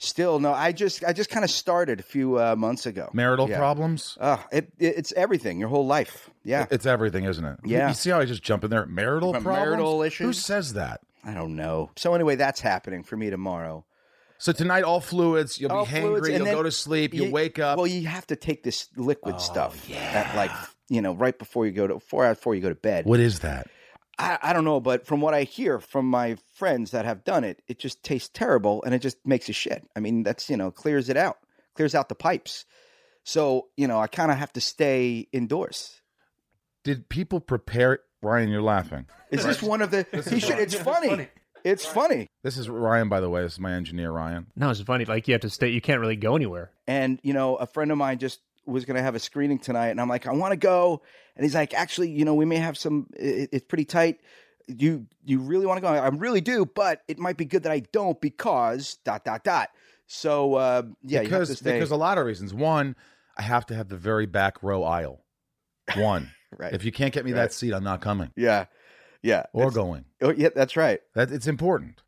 Still 0.03 0.39
no. 0.39 0.51
I 0.51 0.71
just 0.71 1.03
I 1.03 1.13
just 1.13 1.29
kind 1.29 1.43
of 1.45 1.51
started 1.51 1.99
a 1.99 2.03
few 2.03 2.39
uh, 2.39 2.55
months 2.55 2.87
ago. 2.87 3.09
Marital 3.13 3.47
Yeah. 3.47 3.57
problems. 3.59 4.17
Uh, 4.19 4.37
it, 4.51 4.71
it 4.79 4.97
it's 4.97 5.11
everything. 5.13 5.59
Your 5.59 5.69
whole 5.69 5.85
life. 5.85 6.29
Yeah. 6.43 6.65
It's 6.71 6.87
everything, 6.87 7.25
isn't 7.25 7.45
it? 7.45 7.59
Yeah. 7.63 7.89
You 7.89 7.93
see 7.93 8.09
how 8.09 8.19
I 8.19 8.25
just 8.25 8.41
jump 8.41 8.63
in 8.63 8.71
there? 8.71 8.85
Marital 8.87 9.31
But 9.31 9.43
problems. 9.43 9.67
marital 9.67 10.01
issues. 10.01 10.25
Who 10.25 10.33
says 10.33 10.73
that? 10.73 11.01
I 11.23 11.35
don't 11.35 11.55
know. 11.55 11.91
So 11.97 12.15
anyway, 12.15 12.35
that's 12.35 12.59
happening 12.61 13.03
for 13.03 13.15
me 13.15 13.29
tomorrow. 13.29 13.85
So 14.39 14.51
tonight, 14.51 14.83
all 14.83 15.01
fluids. 15.01 15.61
You'll 15.61 15.71
All 15.71 15.85
be 15.85 15.91
fluids, 15.91 16.27
hangry. 16.27 16.35
and 16.35 16.45
You'll 16.47 16.55
go 16.55 16.63
to 16.63 16.71
sleep. 16.71 17.13
You'll 17.13 17.27
you- 17.27 17.31
wake 17.31 17.59
up. 17.59 17.77
Well, 17.77 17.85
you 17.85 18.07
have 18.07 18.25
to 18.27 18.35
take 18.35 18.63
this 18.63 18.87
liquid 18.97 19.35
Oh, 19.35 19.39
stuff 19.39 19.87
yeah. 19.87 19.97
at 19.97 20.35
like 20.35 20.49
you 20.89 21.03
know 21.03 21.13
right 21.13 21.37
before 21.37 21.67
you 21.67 21.71
go 21.73 21.85
to 21.85 21.99
four 21.99 22.25
hours 22.25 22.37
before 22.37 22.55
you 22.55 22.61
go 22.61 22.69
to 22.69 22.75
bed. 22.75 23.05
what 23.05 23.19
is 23.19 23.41
that? 23.41 23.67
I, 24.21 24.37
I 24.41 24.53
don't 24.53 24.65
know, 24.65 24.79
but 24.79 25.05
from 25.05 25.19
what 25.21 25.33
I 25.33 25.43
hear 25.43 25.79
from 25.79 26.05
my 26.05 26.37
friends 26.53 26.91
that 26.91 27.05
have 27.05 27.23
done 27.23 27.43
it, 27.43 27.61
it 27.67 27.79
just 27.79 28.03
tastes 28.03 28.29
terrible 28.31 28.83
and 28.83 28.93
it 28.93 28.99
just 28.99 29.17
makes 29.25 29.47
you 29.47 29.53
shit. 29.53 29.87
I 29.95 29.99
mean, 29.99 30.23
that's 30.23 30.49
you 30.49 30.57
know 30.57 30.71
clears 30.71 31.09
it 31.09 31.17
out, 31.17 31.37
clears 31.75 31.95
out 31.95 32.09
the 32.09 32.15
pipes. 32.15 32.65
So 33.23 33.67
you 33.75 33.87
know, 33.87 33.99
I 33.99 34.07
kind 34.07 34.31
of 34.31 34.37
have 34.37 34.53
to 34.53 34.61
stay 34.61 35.27
indoors. 35.31 36.01
Did 36.83 37.09
people 37.09 37.39
prepare 37.39 37.99
Ryan, 38.21 38.49
you're 38.49 38.61
laughing. 38.61 39.07
Is 39.31 39.43
this 39.43 39.61
one 39.61 39.81
of 39.81 39.91
the? 39.91 40.05
He 40.29 40.39
should, 40.39 40.59
it's 40.59 40.75
funny. 40.75 41.27
It's 41.63 41.85
funny. 41.85 42.27
This 42.43 42.57
is 42.57 42.69
Ryan, 42.69 43.09
by 43.09 43.19
the 43.19 43.29
way. 43.29 43.41
This 43.43 43.53
is 43.53 43.59
my 43.59 43.73
engineer, 43.73 44.11
Ryan. 44.11 44.47
No, 44.55 44.69
it's 44.69 44.81
funny. 44.81 45.05
Like 45.05 45.27
you 45.27 45.33
have 45.33 45.41
to 45.41 45.49
stay. 45.49 45.69
You 45.69 45.81
can't 45.81 45.99
really 45.99 46.15
go 46.15 46.35
anywhere. 46.35 46.71
And 46.87 47.19
you 47.23 47.33
know, 47.33 47.55
a 47.55 47.67
friend 47.67 47.91
of 47.91 47.97
mine 47.97 48.19
just 48.19 48.39
was 48.65 48.85
going 48.85 48.95
to 48.95 49.01
have 49.01 49.15
a 49.15 49.19
screening 49.19 49.59
tonight, 49.59 49.89
and 49.89 49.99
I'm 49.99 50.09
like, 50.09 50.27
I 50.27 50.31
want 50.33 50.51
to 50.51 50.57
go, 50.57 51.01
and 51.35 51.43
he's 51.43 51.55
like, 51.55 51.73
actually, 51.73 52.09
you 52.09 52.25
know, 52.25 52.33
we 52.35 52.45
may 52.45 52.57
have 52.57 52.77
some. 52.77 53.07
It, 53.13 53.49
it's 53.51 53.65
pretty 53.65 53.85
tight. 53.85 54.19
You 54.67 55.07
you 55.23 55.39
really 55.39 55.65
want 55.65 55.77
to 55.77 55.81
go? 55.81 55.87
I 55.87 56.07
really 56.09 56.41
do, 56.41 56.65
but 56.65 57.01
it 57.07 57.19
might 57.19 57.37
be 57.37 57.45
good 57.45 57.63
that 57.63 57.71
I 57.71 57.79
don't 57.91 58.19
because 58.21 58.97
dot 59.03 59.25
dot 59.25 59.43
dot. 59.43 59.69
So 60.07 60.55
uh, 60.55 60.83
yeah, 61.03 61.23
because 61.23 61.61
because 61.61 61.91
a 61.91 61.95
lot 61.95 62.17
of 62.17 62.25
reasons. 62.25 62.53
One, 62.53 62.95
I 63.37 63.41
have 63.41 63.65
to 63.67 63.75
have 63.75 63.89
the 63.89 63.97
very 63.97 64.25
back 64.25 64.61
row 64.61 64.83
aisle. 64.83 65.23
One, 65.95 66.31
right. 66.57 66.73
if 66.73 66.85
you 66.85 66.91
can't 66.91 67.13
get 67.13 67.25
me 67.25 67.31
Right. 67.31 67.39
that 67.39 67.53
seat, 67.53 67.73
I'm 67.73 67.83
not 67.83 68.01
coming 68.01 68.31
yeah, 68.35 68.65
yeah, 69.21 69.45
or 69.53 69.71
going. 69.71 70.05
Oh, 70.21 70.31
yeah, 70.31 70.49
that's 70.55 70.77
right. 70.77 71.01
That 71.15 71.31
it's 71.31 71.47
important. 71.47 72.01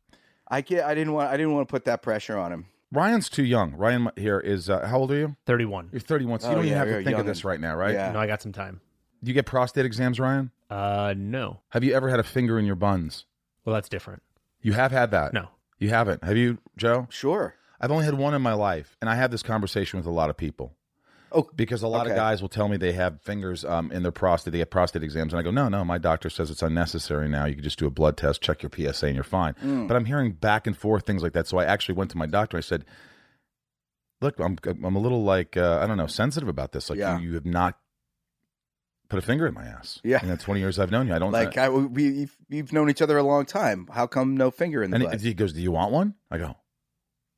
I 0.48 0.62
can't. 0.62 0.84
I 0.84 0.94
didn't 0.94 1.12
want. 1.12 1.30
I 1.30 1.36
didn't 1.36 1.52
want 1.54 1.68
to 1.68 1.72
put 1.72 1.86
that 1.86 2.02
pressure 2.02 2.38
on 2.38 2.52
him. 2.52 2.66
Ryan's 2.92 3.28
too 3.28 3.44
young. 3.44 3.74
Ryan 3.74 4.10
here 4.16 4.38
is 4.38 4.70
uh, 4.70 4.86
how 4.86 4.98
old 4.98 5.10
are 5.12 5.16
you? 5.16 5.36
Thirty-one. 5.46 5.88
You're 5.92 6.00
31, 6.00 6.40
so 6.40 6.46
you 6.46 6.52
Oh, 6.52 6.54
don't 6.56 6.64
even 6.66 6.72
yeah, 6.72 6.78
have 6.78 6.86
to 6.86 6.90
you're 6.92 7.02
think 7.02 7.14
of 7.14 7.18
young 7.20 7.26
this 7.26 7.44
right 7.44 7.60
now, 7.60 7.74
right? 7.76 7.94
Yeah. 7.94 8.12
No, 8.12 8.20
I 8.20 8.26
got 8.26 8.40
some 8.42 8.52
time. 8.52 8.80
Do 9.22 9.30
you 9.30 9.34
get 9.34 9.46
prostate 9.46 9.84
exams, 9.86 10.20
Ryan? 10.20 10.50
Uh, 10.70 11.14
no. 11.16 11.60
Have 11.70 11.82
you 11.82 11.94
ever 11.94 12.08
had 12.08 12.20
a 12.20 12.24
finger 12.24 12.58
in 12.58 12.66
your 12.66 12.76
buns? 12.76 13.24
Well, 13.64 13.74
that's 13.74 13.88
different. 13.88 14.22
You 14.60 14.72
have 14.74 14.92
had 14.92 15.10
that. 15.12 15.32
No. 15.32 15.48
You 15.78 15.88
haven't. 15.88 16.22
Have 16.24 16.36
you, 16.36 16.58
Joe? 16.76 17.06
Sure. 17.10 17.54
I've 17.80 17.90
only 17.90 18.04
had 18.04 18.14
one 18.14 18.34
in 18.34 18.42
my 18.42 18.54
life, 18.54 18.96
and 19.00 19.10
I 19.10 19.14
have 19.16 19.30
this 19.30 19.42
conversation 19.42 19.98
with 19.98 20.06
a 20.06 20.10
lot 20.10 20.30
of 20.30 20.36
people. 20.36 20.74
Oh, 21.34 21.50
because 21.54 21.82
a 21.82 21.88
lot 21.88 22.06
of 22.06 22.14
guys 22.14 22.40
will 22.40 22.48
tell 22.48 22.68
me 22.68 22.76
they 22.76 22.92
have 22.92 23.20
fingers 23.20 23.64
um, 23.64 23.90
in 23.90 24.02
their 24.02 24.12
prostate. 24.12 24.52
They 24.52 24.58
get 24.58 24.70
prostate 24.70 25.02
exams, 25.02 25.32
and 25.32 25.40
I 25.40 25.42
go, 25.42 25.50
no, 25.50 25.68
no, 25.68 25.84
my 25.84 25.98
doctor 25.98 26.30
says 26.30 26.50
it's 26.50 26.62
unnecessary 26.62 27.28
now. 27.28 27.44
You 27.44 27.54
can 27.54 27.64
just 27.64 27.78
do 27.78 27.86
a 27.86 27.90
blood 27.90 28.16
test, 28.16 28.40
check 28.40 28.62
your 28.62 28.70
PSA, 28.74 29.06
and 29.06 29.14
you're 29.14 29.24
fine. 29.24 29.54
Mm. 29.54 29.88
But 29.88 29.96
I'm 29.96 30.04
hearing 30.04 30.32
back 30.32 30.66
and 30.66 30.76
forth 30.76 31.04
things 31.04 31.22
like 31.22 31.32
that. 31.32 31.46
So 31.48 31.58
I 31.58 31.64
actually 31.64 31.96
went 31.96 32.10
to 32.12 32.16
my 32.16 32.26
doctor. 32.26 32.56
I 32.56 32.60
said, 32.60 32.84
look, 34.20 34.38
I'm 34.38 34.58
I'm 34.66 34.96
a 34.96 35.00
little 35.00 35.24
like 35.24 35.56
uh, 35.56 35.80
I 35.82 35.86
don't 35.86 35.96
know 35.96 36.06
sensitive 36.06 36.48
about 36.48 36.72
this. 36.72 36.88
Like 36.88 36.98
Yeah. 36.98 37.18
you, 37.18 37.28
you 37.30 37.34
have 37.34 37.46
not 37.46 37.78
put 39.08 39.18
a 39.18 39.22
finger 39.22 39.46
in 39.46 39.54
my 39.54 39.64
ass. 39.64 40.00
Yeah. 40.02 40.22
in 40.22 40.28
the 40.28 40.36
20 40.36 40.60
years 40.60 40.78
I've 40.78 40.90
known 40.90 41.06
you, 41.06 41.14
I 41.14 41.18
don't 41.18 41.32
Like 41.32 41.56
I, 41.56 41.68
we, 41.68 42.28
we've, 42.48 42.72
known 42.72 42.90
each 42.90 43.02
other 43.02 43.18
a 43.18 43.22
long 43.22 43.44
time. 43.44 43.88
How 43.92 44.06
come 44.06 44.36
no 44.36 44.50
finger 44.50 44.82
in 44.82 44.90
the 44.90 44.96
and 44.96 45.04
butt? 45.04 45.20
he 45.20 45.34
goes, 45.34 45.52
do 45.52 45.60
you 45.60 45.72
want 45.72 45.92
one? 45.92 46.14
I 46.30 46.38
go, 46.38 46.56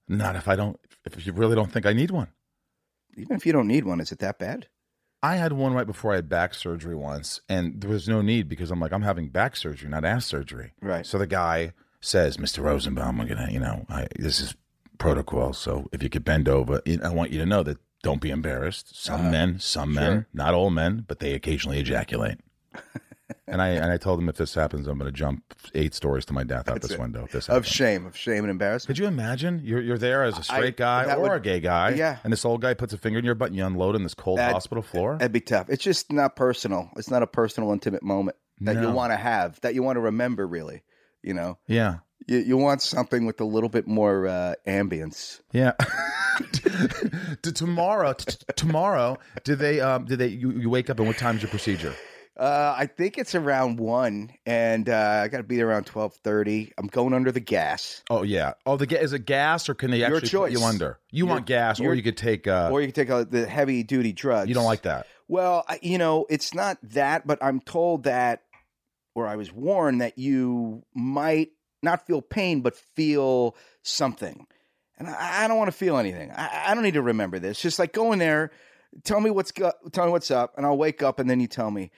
not 0.09 0.37
if 0.37 0.49
I 0.49 0.57
don't. 0.57 0.79
If 1.05 1.27
you 1.27 1.33
really 1.33 1.55
don't 1.55 1.71
think 1.71 1.87
I 1.87 1.93
need 1.93 2.11
one. 2.11 2.29
Even 3.17 3.37
if 3.37 3.47
you 3.47 3.53
don't 3.53 3.67
need 3.69 3.85
one, 3.85 4.01
is 4.01 4.13
it 4.13 4.19
that 4.21 4.39
bad? 4.39 4.69
I 5.23 5.37
had 5.37 5.53
one 5.55 5.73
right 5.73 5.87
before 5.87 6.13
I 6.13 6.17
had 6.17 6.29
back 6.29 6.55
surgery 6.55 6.95
once, 6.95 7.41
and 7.49 7.81
there 7.81 7.91
was 7.91 8.09
no 8.09 8.21
need 8.23 8.49
because 8.49 8.71
I'm 8.71 8.79
like, 8.81 8.93
I'm 8.93 9.03
having 9.03 9.29
back 9.29 9.57
surgery, 9.57 9.89
not 9.89 10.05
ass 10.05 10.27
surgery. 10.27 10.73
Right. 10.83 11.07
So 11.07 11.19
the 11.19 11.27
guy 11.27 11.73
says, 12.01 12.37
Mr. 12.37 12.63
Rosenbaum, 12.63 13.21
I'm 13.21 13.27
gonna, 13.27 13.49
you 13.51 13.59
know, 13.59 13.87
I, 13.89 14.07
this 14.19 14.41
is 14.41 14.55
protocol. 14.99 15.53
So 15.53 15.89
if 15.93 16.03
you 16.03 16.09
could 16.11 16.25
bend 16.25 16.49
over, 16.49 16.81
I 17.03 17.09
want 17.09 17.33
you 17.33 17.39
to 17.41 17.47
know 17.47 17.63
that 17.63 17.79
don't 18.03 18.21
be 18.21 18.31
embarrassed. 18.31 19.03
Some 19.03 19.21
Uh-huh. 19.23 19.31
men, 19.31 19.59
some 19.59 19.93
men, 19.95 20.27
not 20.33 20.55
all 20.55 20.71
men, 20.71 21.05
but 21.09 21.19
they 21.19 21.33
occasionally 21.33 21.79
ejaculate. 21.81 22.39
and 23.49 23.61
I 23.63 23.69
and 23.69 23.91
I 23.91 23.97
told 23.97 24.21
him 24.21 24.29
if 24.29 24.37
this 24.37 24.55
happens, 24.55 24.87
I'm 24.87 24.99
going 24.99 25.11
to 25.11 25.17
jump 25.17 25.43
eight 25.75 25.95
stories 25.95 26.25
to 26.27 26.33
my 26.33 26.45
death 26.45 26.69
out 26.69 26.75
That's 26.75 26.89
this 26.89 26.93
it. 26.97 27.01
window. 27.01 27.25
If 27.25 27.33
this 27.33 27.49
Of 27.49 27.55
happens. 27.65 27.69
shame, 27.75 28.07
of 28.07 28.17
shame 28.17 28.45
and 28.45 28.51
embarrassment. 28.51 28.87
Could 28.89 28.99
you 28.99 29.07
imagine? 29.07 29.61
You're 29.65 29.81
you're 29.81 29.99
there 29.99 30.23
as 30.25 30.39
a 30.39 30.43
straight 30.43 30.81
I- 30.81 31.05
guy 31.05 31.15
or 31.15 31.21
would- 31.23 31.33
a 31.33 31.41
gay 31.41 31.61
guy, 31.61 31.91
Yeah. 31.91 32.19
and 32.25 32.33
this 32.33 32.45
old 32.45 32.61
guy 32.63 32.75
puts 32.75 32.93
a 32.93 32.99
finger 32.99 33.19
in 33.19 33.25
your 33.25 33.35
butt 33.35 33.49
and 33.49 33.57
you 33.57 33.65
unload 33.67 33.95
on 33.95 34.03
this 34.03 34.15
cold 34.15 34.39
That- 34.39 34.53
hospital 34.53 34.83
floor. 34.83 35.17
That'd 35.19 35.33
be 35.33 35.41
tough. 35.41 35.69
It's 35.71 35.83
just 35.85 36.13
not 36.13 36.37
personal. 36.37 36.91
It's 36.97 37.11
not 37.11 37.23
a 37.23 37.27
personal, 37.27 37.73
intimate 37.73 38.03
moment 38.03 38.37
that 38.61 38.81
you 38.81 38.91
want 38.91 39.13
to 39.13 39.17
have, 39.17 39.61
that 39.63 39.75
you 39.75 39.83
want 39.83 39.97
to 39.97 40.01
remember. 40.01 40.47
Really, 40.47 40.83
you 41.23 41.35
know, 41.35 41.59
yeah, 41.67 41.97
you 42.27 42.39
you 42.39 42.57
want 42.57 42.81
something 42.83 43.27
with 43.27 43.41
a 43.41 43.45
little 43.45 43.69
bit 43.69 43.87
more 43.87 44.27
uh, 44.29 44.55
ambience. 44.67 45.41
Yeah. 45.53 45.73
tomorrow, 47.43 48.13
t- 48.13 48.37
tomorrow, 48.57 49.19
do 49.45 49.57
they? 49.57 49.81
Um, 49.81 50.05
do 50.05 50.17
they? 50.17 50.29
You, 50.29 50.51
you 50.53 50.71
wake 50.71 50.91
up 50.91 50.99
and 50.99 51.07
what 51.09 51.19
time's 51.19 51.43
your 51.43 51.51
procedure? 51.51 51.95
Uh, 52.37 52.75
I 52.77 52.85
think 52.85 53.17
it's 53.17 53.35
around 53.35 53.81
one, 53.81 54.31
and 54.45 54.91
uh, 54.91 55.23
I 55.25 55.29
got 55.29 55.39
to 55.39 55.43
be 55.43 55.57
there 55.57 55.69
around 55.69 55.85
twelve 55.85 56.15
thirty. 56.17 56.71
I'm 56.77 56.87
going 56.87 57.15
under 57.15 57.33
the 57.33 57.41
gas, 57.41 58.03
Oh 58.11 58.25
yeah. 58.25 58.53
Oh, 58.67 58.77
the 58.77 58.87
ga- 58.87 59.01
is 59.01 59.15
it 59.15 59.21
gas 59.21 59.71
or 59.71 59.75
can 59.75 59.91
they 59.91 60.01
Your 60.01 60.17
actually 60.17 60.51
put 60.51 60.53
you 60.53 60.63
under? 60.63 60.99
You 61.11 61.25
Your- 61.25 61.35
want 61.35 61.47
gas, 61.47 61.81
or 61.81 61.95
you 61.95 62.03
could 62.03 62.19
take. 62.19 62.47
Uh, 62.47 62.69
or 62.71 62.83
you 62.83 62.89
can 62.89 62.95
take 62.95 63.11
uh 63.11 63.25
the 63.25 63.47
heavy 63.47 63.83
duty 63.85 64.13
drugs. 64.13 64.49
you 64.49 64.55
don't 64.55 64.67
like 64.67 64.83
that? 64.83 65.07
Well, 65.29 65.65
I, 65.67 65.79
you 65.81 65.97
know, 65.97 66.27
it's 66.29 66.53
not 66.53 66.77
that, 66.91 67.27
but 67.27 67.43
I'm 67.43 67.61
told 67.61 68.05
that, 68.05 68.43
or 69.15 69.27
I 69.27 69.37
was 69.37 69.51
warned 69.51 70.03
that 70.03 70.19
you 70.19 70.85
might 70.95 71.53
not 71.83 72.07
feel 72.07 72.21
pain, 72.21 72.61
but 72.61 72.77
feel 72.77 73.57
something. 73.83 74.47
And 74.99 75.09
I, 75.09 75.45
I 75.45 75.49
don't 75.49 75.57
want 75.57 75.69
to 75.69 75.77
feel 75.77 75.97
anything. 75.97 76.31
I, 76.33 76.65
I 76.67 76.75
don't 76.75 76.85
need 76.85 76.95
to 76.95 77.03
remember 77.03 77.39
this. 77.39 77.63
Just 77.63 77.79
like 77.79 77.95
go 77.95 78.13
in 78.13 78.19
there, 78.19 78.51
tell 79.05 79.21
me 79.21 79.31
what's 79.31 79.53
go, 79.53 79.73
tell 79.93 80.05
me 80.05 80.13
what's 80.13 80.31
up, 80.31 80.53
and 80.59 80.67
I'll 80.67 80.77
wake 80.77 81.03
up, 81.03 81.19
and 81.19 81.31
then 81.31 81.41
you 81.41 81.47
tell 81.47 81.71
me. 81.71 81.91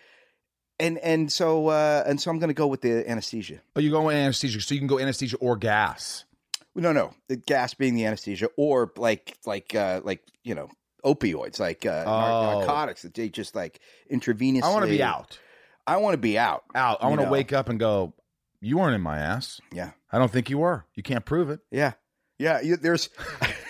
And 0.80 0.98
and 0.98 1.30
so 1.32 1.68
uh, 1.68 2.04
and 2.06 2.20
so 2.20 2.30
I'm 2.30 2.38
going 2.38 2.48
to 2.48 2.54
go 2.54 2.66
with 2.66 2.82
the 2.82 3.08
anesthesia. 3.10 3.60
Oh, 3.74 3.80
you 3.80 3.90
go 3.90 4.02
with 4.02 4.14
anesthesia, 4.16 4.60
so 4.60 4.74
you 4.74 4.80
can 4.80 4.86
go 4.86 4.98
anesthesia 4.98 5.36
or 5.38 5.56
gas. 5.56 6.24
No, 6.74 6.92
no, 6.92 7.14
the 7.28 7.36
gas 7.36 7.74
being 7.74 7.94
the 7.96 8.04
anesthesia, 8.06 8.48
or 8.56 8.92
like 8.96 9.36
like 9.44 9.74
uh, 9.74 10.00
like 10.04 10.22
you 10.44 10.54
know 10.54 10.68
opioids, 11.04 11.58
like 11.58 11.84
uh, 11.84 12.04
Oh. 12.06 12.58
narcotics 12.60 13.02
that 13.02 13.14
they 13.14 13.28
just 13.28 13.56
like 13.56 13.80
intravenously. 14.12 14.62
I 14.62 14.70
want 14.70 14.84
to 14.84 14.90
be 14.90 15.02
out. 15.02 15.38
I 15.86 15.96
want 15.96 16.14
to 16.14 16.18
be 16.18 16.38
out. 16.38 16.64
Out. 16.74 17.02
I 17.02 17.08
want 17.08 17.20
to 17.22 17.28
wake 17.28 17.52
up 17.52 17.68
and 17.68 17.80
go. 17.80 18.12
You 18.60 18.78
weren't 18.78 18.94
in 18.94 19.00
my 19.00 19.18
ass. 19.18 19.60
Yeah. 19.72 19.90
I 20.12 20.18
don't 20.18 20.30
think 20.30 20.50
you 20.50 20.58
were. 20.58 20.84
You 20.94 21.02
can't 21.02 21.24
prove 21.24 21.50
it. 21.50 21.60
Yeah, 21.70 21.92
yeah. 22.38 22.60
You, 22.60 22.76
there's, 22.76 23.08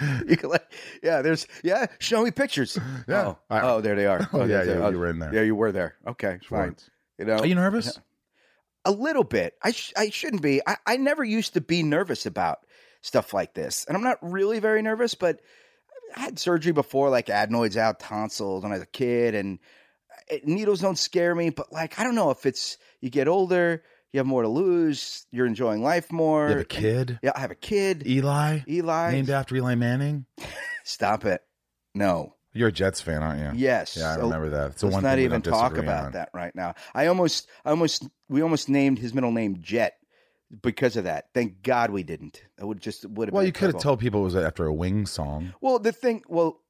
you 0.28 0.36
can 0.36 0.50
like, 0.50 0.72
yeah. 1.02 1.22
There's, 1.22 1.46
yeah. 1.62 1.86
Show 1.98 2.22
me 2.24 2.30
pictures. 2.30 2.78
Yeah. 3.08 3.26
Oh, 3.26 3.38
I- 3.50 3.60
oh 3.62 3.80
there 3.80 3.96
they 3.96 4.06
are. 4.06 4.28
Oh, 4.32 4.44
yeah, 4.44 4.62
yeah, 4.62 4.72
oh, 4.74 4.90
you 4.90 4.98
were 4.98 5.08
in 5.10 5.18
there. 5.18 5.34
Yeah, 5.34 5.42
you 5.42 5.54
were 5.54 5.72
there. 5.72 5.96
Okay, 6.06 6.38
fine. 6.48 6.76
You 7.18 7.24
know, 7.26 7.38
Are 7.38 7.46
you 7.46 7.54
nervous? 7.54 7.98
a 8.84 8.90
little 8.90 9.24
bit. 9.24 9.54
I 9.62 9.72
sh- 9.72 9.92
I 9.96 10.08
shouldn't 10.10 10.42
be. 10.42 10.62
I, 10.66 10.76
I 10.86 10.96
never 10.96 11.22
used 11.22 11.54
to 11.54 11.60
be 11.60 11.82
nervous 11.82 12.24
about 12.26 12.60
stuff 13.02 13.34
like 13.34 13.52
this, 13.54 13.84
and 13.86 13.96
I'm 13.96 14.02
not 14.02 14.18
really 14.22 14.58
very 14.58 14.80
nervous. 14.82 15.14
But 15.14 15.40
I 16.16 16.20
had 16.20 16.38
surgery 16.38 16.72
before, 16.72 17.10
like 17.10 17.28
adenoids 17.28 17.76
out, 17.76 18.00
tonsils 18.00 18.62
when 18.62 18.72
I 18.72 18.76
was 18.76 18.82
a 18.82 18.86
kid, 18.86 19.34
and 19.34 19.58
uh, 20.10 20.34
it, 20.36 20.46
needles 20.46 20.80
don't 20.80 20.96
scare 20.98 21.34
me. 21.34 21.50
But 21.50 21.72
like, 21.72 21.98
I 21.98 22.04
don't 22.04 22.14
know 22.14 22.30
if 22.30 22.46
it's 22.46 22.78
you 23.02 23.10
get 23.10 23.28
older, 23.28 23.82
you 24.12 24.18
have 24.18 24.26
more 24.26 24.42
to 24.42 24.48
lose, 24.48 25.26
you're 25.30 25.46
enjoying 25.46 25.82
life 25.82 26.10
more. 26.12 26.46
You 26.46 26.52
have 26.52 26.60
a 26.60 26.64
kid, 26.64 27.18
Yeah, 27.22 27.32
I 27.34 27.40
have 27.40 27.50
a 27.50 27.54
kid. 27.56 28.06
Eli, 28.06 28.60
Eli, 28.68 29.10
named 29.12 29.30
after 29.30 29.54
Eli 29.56 29.74
Manning. 29.74 30.26
stop 30.84 31.24
it. 31.24 31.42
No. 31.94 32.34
You're 32.52 32.68
a 32.68 32.72
Jets 32.72 33.00
fan, 33.00 33.22
aren't 33.22 33.40
you? 33.40 33.60
Yes. 33.60 33.96
Yeah, 33.96 34.10
I 34.12 34.14
So 34.16 34.22
remember 34.22 34.50
that. 34.50 34.72
It's 34.72 34.80
the 34.80 34.86
Let's 34.86 34.94
one 34.94 35.02
not 35.04 35.16
thing 35.16 35.24
even 35.24 35.42
talk 35.42 35.76
about 35.76 36.06
on. 36.06 36.12
that 36.12 36.30
right 36.34 36.52
now. 36.54 36.74
I 36.94 37.06
almost, 37.06 37.48
I 37.64 37.70
almost, 37.70 38.08
we 38.28 38.42
almost 38.42 38.68
named 38.68 38.98
his 38.98 39.14
middle 39.14 39.30
name 39.30 39.58
Jet 39.60 39.94
because 40.62 40.96
of 40.96 41.04
that. 41.04 41.26
Thank 41.32 41.62
God 41.62 41.90
we 41.90 42.02
didn't. 42.02 42.42
It 42.58 42.64
would 42.64 42.80
just 42.80 43.08
would 43.08 43.28
have. 43.28 43.34
Well, 43.34 43.44
you 43.44 43.52
could 43.52 43.72
have 43.72 43.80
told 43.80 44.00
people 44.00 44.22
it 44.22 44.24
was 44.24 44.34
after 44.36 44.66
a 44.66 44.74
Wing 44.74 45.06
song. 45.06 45.54
Well, 45.60 45.78
the 45.78 45.92
thing. 45.92 46.22
Well, 46.28 46.60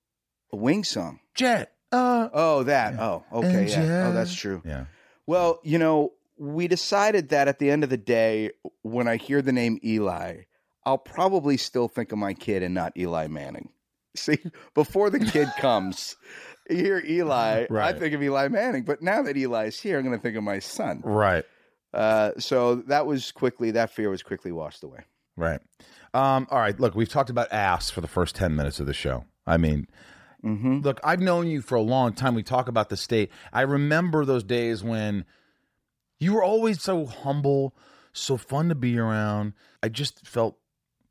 a 0.52 0.56
wing 0.56 0.84
song. 0.84 1.20
Jet. 1.34 1.72
Uh, 1.90 2.28
Oh, 2.34 2.62
that. 2.64 3.00
Oh, 3.00 3.24
okay. 3.32 3.66
Yeah. 3.68 4.08
Oh, 4.08 4.12
that's 4.12 4.34
true. 4.34 4.60
yeah. 4.66 4.84
Well, 5.26 5.60
you 5.64 5.78
know, 5.78 6.12
we 6.40 6.66
decided 6.68 7.28
that 7.28 7.48
at 7.48 7.58
the 7.58 7.70
end 7.70 7.84
of 7.84 7.90
the 7.90 7.98
day, 7.98 8.50
when 8.82 9.06
I 9.06 9.16
hear 9.16 9.42
the 9.42 9.52
name 9.52 9.78
Eli, 9.84 10.42
I'll 10.86 10.96
probably 10.98 11.58
still 11.58 11.86
think 11.86 12.12
of 12.12 12.18
my 12.18 12.32
kid 12.32 12.62
and 12.62 12.74
not 12.74 12.96
Eli 12.96 13.26
Manning. 13.26 13.68
See, 14.16 14.38
before 14.74 15.10
the 15.10 15.20
kid 15.20 15.48
comes, 15.58 16.16
you 16.70 16.76
hear 16.78 17.02
Eli, 17.06 17.64
I 17.64 17.66
Right. 17.70 17.98
think 17.98 18.14
of 18.14 18.22
Eli 18.22 18.48
Manning. 18.48 18.84
But 18.84 19.02
now 19.02 19.20
that 19.22 19.36
Eli's 19.36 19.78
here, 19.78 19.98
I'm 19.98 20.04
going 20.06 20.16
to 20.16 20.22
think 20.22 20.36
of 20.38 20.42
my 20.42 20.60
son. 20.60 21.02
Right. 21.04 21.44
Uh, 21.92 22.30
so 22.38 22.76
that 22.76 23.04
was 23.06 23.32
quickly, 23.32 23.72
that 23.72 23.90
fear 23.90 24.08
was 24.08 24.22
quickly 24.22 24.50
washed 24.50 24.82
away. 24.82 25.00
Right. 25.36 25.60
Um, 26.14 26.48
all 26.50 26.58
right. 26.58 26.78
Look, 26.80 26.94
we've 26.94 27.08
talked 27.08 27.28
about 27.30 27.52
ass 27.52 27.90
for 27.90 28.00
the 28.00 28.08
first 28.08 28.34
10 28.34 28.56
minutes 28.56 28.80
of 28.80 28.86
the 28.86 28.94
show. 28.94 29.24
I 29.46 29.58
mean, 29.58 29.86
Mm-hmm. 30.42 30.78
look, 30.80 31.00
I've 31.04 31.20
known 31.20 31.48
you 31.48 31.60
for 31.60 31.74
a 31.74 31.82
long 31.82 32.14
time. 32.14 32.34
We 32.34 32.42
talk 32.42 32.66
about 32.66 32.88
the 32.88 32.96
state. 32.96 33.30
I 33.52 33.60
remember 33.60 34.24
those 34.24 34.42
days 34.42 34.82
when 34.82 35.26
you 36.20 36.34
were 36.34 36.42
always 36.44 36.80
so 36.82 37.06
humble, 37.06 37.74
so 38.12 38.36
fun 38.36 38.68
to 38.68 38.74
be 38.76 38.98
around. 38.98 39.54
I 39.82 39.88
just 39.88 40.26
felt 40.26 40.56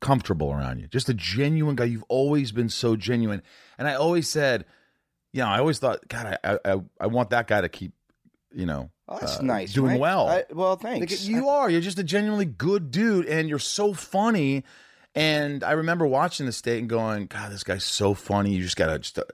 comfortable 0.00 0.50
around 0.52 0.78
you. 0.80 0.86
Just 0.86 1.08
a 1.10 1.14
genuine 1.14 1.76
guy. 1.76 1.84
You've 1.84 2.04
always 2.08 2.52
been 2.52 2.68
so 2.70 2.96
genuine. 2.96 3.42
And 3.78 3.86
I 3.86 3.94
always 3.94 4.28
said, 4.28 4.64
you 5.32 5.42
know, 5.42 5.48
I 5.48 5.58
always 5.58 5.78
thought, 5.78 6.06
God, 6.08 6.38
I 6.42 6.58
I, 6.64 6.76
I 7.00 7.06
want 7.08 7.30
that 7.30 7.46
guy 7.46 7.60
to 7.60 7.68
keep, 7.68 7.92
you 8.54 8.64
know, 8.66 8.90
Oh, 9.12 9.18
that's 9.20 9.38
uh, 9.40 9.42
nice. 9.42 9.72
doing 9.72 9.92
Mike. 9.92 10.00
well. 10.00 10.28
I, 10.28 10.44
well, 10.52 10.70
Like, 10.82 10.82
thanks. 11.08 11.24
you 11.24 11.48
are. 11.48 11.68
You're 11.68 11.80
just 11.80 11.98
a 11.98 12.04
genuinely 12.04 12.44
good 12.44 12.92
dude, 12.92 13.26
and 13.26 13.48
you're 13.48 13.58
so 13.58 13.92
funny. 13.92 14.62
And 15.16 15.64
I 15.64 15.72
remember 15.72 16.06
watching 16.06 16.46
the 16.46 16.52
state 16.52 16.78
and 16.78 16.88
going, 16.88 17.26
God, 17.26 17.50
this 17.50 17.64
guy's 17.64 17.82
so 17.84 18.14
funny. 18.14 18.52
You 18.54 18.62
just 18.62 18.76
gotta 18.76 19.00
just. 19.00 19.18
uh," 19.18 19.24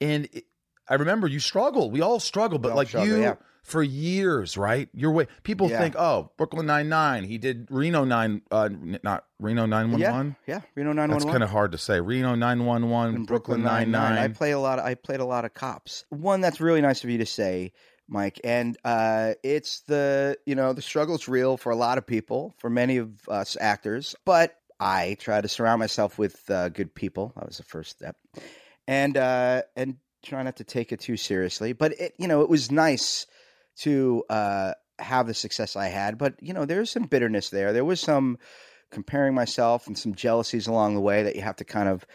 And 0.00 0.28
it, 0.32 0.44
I 0.88 0.94
remember 0.94 1.28
you 1.28 1.38
struggled. 1.38 1.92
We 1.92 2.00
all 2.00 2.18
struggle, 2.18 2.58
but 2.58 2.72
all 2.72 2.76
like 2.76 2.88
struggle, 2.88 3.08
you 3.16 3.22
yeah. 3.22 3.34
For 3.64 3.82
years, 3.82 4.56
right? 4.56 4.88
Your 4.94 5.10
way. 5.10 5.26
People 5.42 5.70
Yeah. 5.70 5.80
think, 5.80 5.96
oh, 5.98 6.30
Brooklyn 6.36 6.66
Nine 6.66 6.88
Nine. 6.90 7.24
He 7.24 7.38
did 7.38 7.66
Reno 7.70 8.04
Nine, 8.04 8.42
uh, 8.50 8.68
not 9.02 9.24
Reno 9.40 9.64
Nine 9.66 9.90
One 9.90 10.36
Yeah, 10.46 10.60
Reno 10.74 10.92
nine 10.92 11.08
That's 11.10 11.24
one 11.24 11.32
kind 11.32 11.42
of 11.42 11.50
hard 11.50 11.72
to 11.72 11.78
say. 11.78 11.98
Reno 11.98 12.34
Nine 12.34 12.66
One 12.66 12.90
One, 12.90 13.24
Brooklyn 13.24 13.62
Nine 13.62 13.90
Nine. 13.90 14.18
I 14.18 14.28
play 14.28 14.52
a 14.52 14.58
lot. 14.58 14.78
Of, 14.78 14.84
I 14.84 14.94
played 14.94 15.20
a 15.20 15.24
lot 15.24 15.44
of 15.46 15.54
cops. 15.54 16.04
One 16.10 16.42
that's 16.42 16.60
really 16.60 16.82
nice 16.82 17.02
of 17.02 17.10
you 17.10 17.18
to 17.18 17.26
say, 17.26 17.72
Mike. 18.06 18.38
And 18.44 18.76
uh, 18.84 19.32
it's 19.42 19.80
the 19.80 20.36
you 20.44 20.54
know 20.54 20.74
the 20.74 20.82
struggle's 20.82 21.26
real 21.26 21.56
for 21.56 21.72
a 21.72 21.76
lot 21.76 21.96
of 21.96 22.06
people, 22.06 22.54
for 22.58 22.68
many 22.68 22.98
of 22.98 23.26
us 23.28 23.56
actors. 23.58 24.14
But 24.26 24.54
I 24.78 25.16
try 25.18 25.40
to 25.40 25.48
surround 25.48 25.80
myself 25.80 26.18
with 26.18 26.48
uh, 26.50 26.68
good 26.68 26.94
people. 26.94 27.32
That 27.36 27.46
was 27.46 27.56
the 27.56 27.62
first 27.64 27.92
step, 27.92 28.16
and 28.86 29.16
uh, 29.16 29.62
and 29.74 29.96
try 30.22 30.42
not 30.42 30.56
to 30.56 30.64
take 30.64 30.92
it 30.92 31.00
too 31.00 31.16
seriously. 31.16 31.72
But 31.72 31.98
it 31.98 32.14
you 32.18 32.28
know 32.28 32.42
it 32.42 32.50
was 32.50 32.70
nice 32.70 33.26
to 33.78 34.24
uh, 34.30 34.72
have 34.98 35.26
the 35.26 35.34
success 35.34 35.76
I 35.76 35.88
had. 35.88 36.18
But 36.18 36.34
you 36.40 36.52
know 36.54 36.64
there's 36.64 36.90
some 36.90 37.04
bitterness 37.04 37.50
there. 37.50 37.72
There 37.72 37.84
was 37.84 38.00
some 38.00 38.38
comparing 38.90 39.34
myself 39.34 39.86
and 39.86 39.98
some 39.98 40.14
jealousies 40.14 40.66
along 40.66 40.94
the 40.94 41.00
way 41.00 41.24
that 41.24 41.34
you 41.36 41.42
have 41.42 41.56
to 41.56 41.64
kind 41.64 41.88
of 41.88 42.06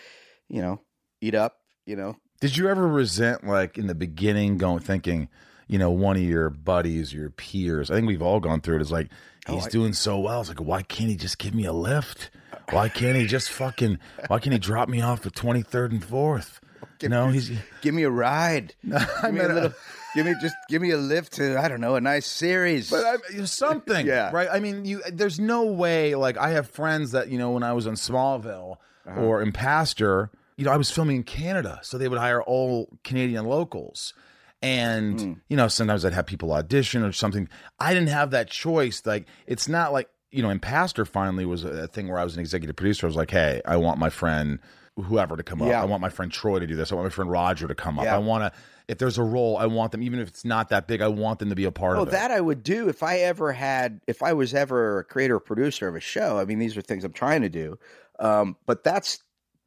you 0.47 0.61
know 0.61 0.79
eat 1.21 1.35
up. 1.35 1.57
You 1.85 1.95
know 1.95 2.15
Did 2.41 2.55
you 2.55 2.69
ever 2.69 2.87
resent, 2.87 3.45
like 3.47 3.77
in 3.77 3.87
the 3.87 3.95
beginning, 3.95 4.57
going 4.57 4.79
thinking, 4.79 5.27
you 5.67 5.79
know, 5.79 5.89
one 5.91 6.15
of 6.17 6.21
your 6.21 6.49
buddies, 6.51 7.11
your 7.13 7.31
peers? 7.31 7.89
I 7.89 7.95
think 7.95 8.07
we've 8.07 8.21
all 8.21 8.39
gone 8.39 8.61
through 8.61 8.75
it. 8.75 8.79
it. 8.79 8.83
Is 8.83 8.91
like 8.91 9.09
Oh, 9.47 9.55
he's 9.55 9.65
I- 9.65 9.69
doing 9.69 9.93
so 9.93 10.19
well. 10.19 10.41
It's 10.41 10.49
like, 10.49 10.61
why 10.61 10.83
can't 10.83 11.09
he 11.09 11.15
just 11.15 11.39
give 11.39 11.55
me 11.55 11.65
a 11.65 11.73
lift? 11.73 12.29
Why 12.69 12.87
can't 12.89 13.17
he 13.17 13.25
just 13.25 13.49
fucking? 13.49 13.97
Why 14.27 14.37
can't 14.39 14.53
he 14.53 14.59
drop 14.59 14.87
me 14.89 15.01
off 15.01 15.25
at 15.25 15.33
twenty 15.33 15.63
third 15.63 15.91
and 15.91 16.03
fourth? 16.03 16.59
You 17.01 17.07
know, 17.09 17.27
he's. 17.29 17.49
give 17.81 17.93
me 17.93 18.03
a 18.03 18.09
ride. 18.09 18.73
I 18.93 19.05
Give 19.23 19.33
me 19.33 19.39
a 19.39 19.47
little. 19.47 19.73
Give 20.15 20.25
me 20.25 20.33
just 20.41 20.55
give 20.69 20.81
me 20.81 20.91
a 20.91 20.97
lift 20.97 21.33
to 21.33 21.59
I 21.59 21.67
don't 21.67 21.81
know 21.81 21.95
a 21.95 22.01
nice 22.01 22.25
series. 22.25 22.89
But 22.89 23.05
I, 23.05 23.43
something, 23.45 24.05
Yeah. 24.07 24.31
right? 24.33 24.47
I 24.51 24.59
mean, 24.59 24.85
you. 24.85 25.01
There's 25.11 25.39
no 25.39 25.65
way. 25.65 26.15
Like, 26.15 26.37
I 26.37 26.49
have 26.51 26.69
friends 26.69 27.11
that 27.11 27.29
you 27.29 27.37
know, 27.37 27.51
when 27.51 27.63
I 27.63 27.73
was 27.73 27.85
on 27.87 27.93
Smallville 27.95 28.77
Uh-huh. 29.07 29.21
or 29.21 29.41
Impastor, 29.41 30.31
you 30.57 30.65
know, 30.65 30.71
I 30.71 30.77
was 30.77 30.89
filming 30.91 31.17
in 31.17 31.23
Canada, 31.23 31.79
so 31.83 31.97
they 31.97 32.07
would 32.07 32.19
hire 32.19 32.41
all 32.41 32.89
Canadian 33.03 33.45
locals, 33.45 34.13
and 34.61 35.19
Hmm. 35.19 35.33
you 35.47 35.55
know, 35.57 35.67
sometimes 35.67 36.03
I'd 36.03 36.13
have 36.13 36.25
people 36.25 36.51
audition 36.53 37.03
or 37.03 37.11
something. 37.11 37.47
I 37.79 37.93
didn't 37.93 38.09
have 38.09 38.31
that 38.31 38.49
choice. 38.49 39.01
Like, 39.05 39.27
it's 39.47 39.67
not 39.67 39.93
like 39.93 40.09
you 40.31 40.43
know, 40.43 40.49
Impastor 40.51 41.05
finally 41.05 41.43
was 41.43 41.63
a 41.63 41.87
thing 41.87 42.07
where 42.07 42.19
I 42.19 42.23
was 42.23 42.35
an 42.35 42.39
executive 42.39 42.75
producer. 42.75 43.07
I 43.07 43.09
was 43.09 43.15
like, 43.15 43.31
hey, 43.31 43.61
I 43.65 43.77
want 43.77 43.97
my 43.97 44.11
friend 44.11 44.59
whoever 44.95 45.35
to 45.35 45.41
come 45.43 45.59
up. 45.61 45.69
I 45.69 45.85
want 45.85 46.01
my 46.01 46.09
friend 46.09 46.31
Troy 46.31 46.59
to 46.59 46.67
do 46.67 46.75
this. 46.75 46.91
I 46.91 46.95
want 46.95 47.05
my 47.07 47.09
friend 47.09 47.31
Roger 47.31 47.67
to 47.67 47.73
come 47.73 47.97
up. 47.97 48.05
Yeah. 48.05 48.15
I 48.15 48.19
want 48.19 48.43
to. 48.53 48.59
If 48.89 48.97
there's 48.97 49.17
a 49.19 49.23
role, 49.23 49.55
I 49.55 49.67
want 49.67 49.91
them, 49.91 50.01
even 50.01 50.19
if 50.19 50.27
it's 50.27 50.43
not 50.43 50.69
that 50.69 50.87
big. 50.87 50.99
I 51.01 51.07
want 51.07 51.37
them 51.39 51.49
to 51.49 51.55
be 51.55 51.63
a 51.65 51.71
part 51.71 51.97
Oh, 51.97 52.01
of 52.01 52.07
it. 52.07 52.11
that 52.11 52.31
I 52.31 52.41
would 52.41 52.63
do 52.63 52.89
if 52.89 53.03
I 53.03 53.19
ever 53.19 53.51
had, 53.53 54.01
if 54.07 54.23
I 54.23 54.33
was 54.33 54.53
ever 54.53 54.99
a 54.99 55.03
creator 55.03 55.35
or 55.35 55.39
producer 55.39 55.87
of 55.87 55.95
a 55.95 55.99
show. 55.99 56.39
I 56.39 56.45
mean, 56.45 56.57
these 56.57 56.75
are 56.75 56.81
things 56.81 57.03
I'm 57.03 57.13
trying 57.13 57.43
to 57.43 57.49
do. 57.49 57.77
Um, 58.19 58.57
but 58.65 58.83
that's 58.83 59.19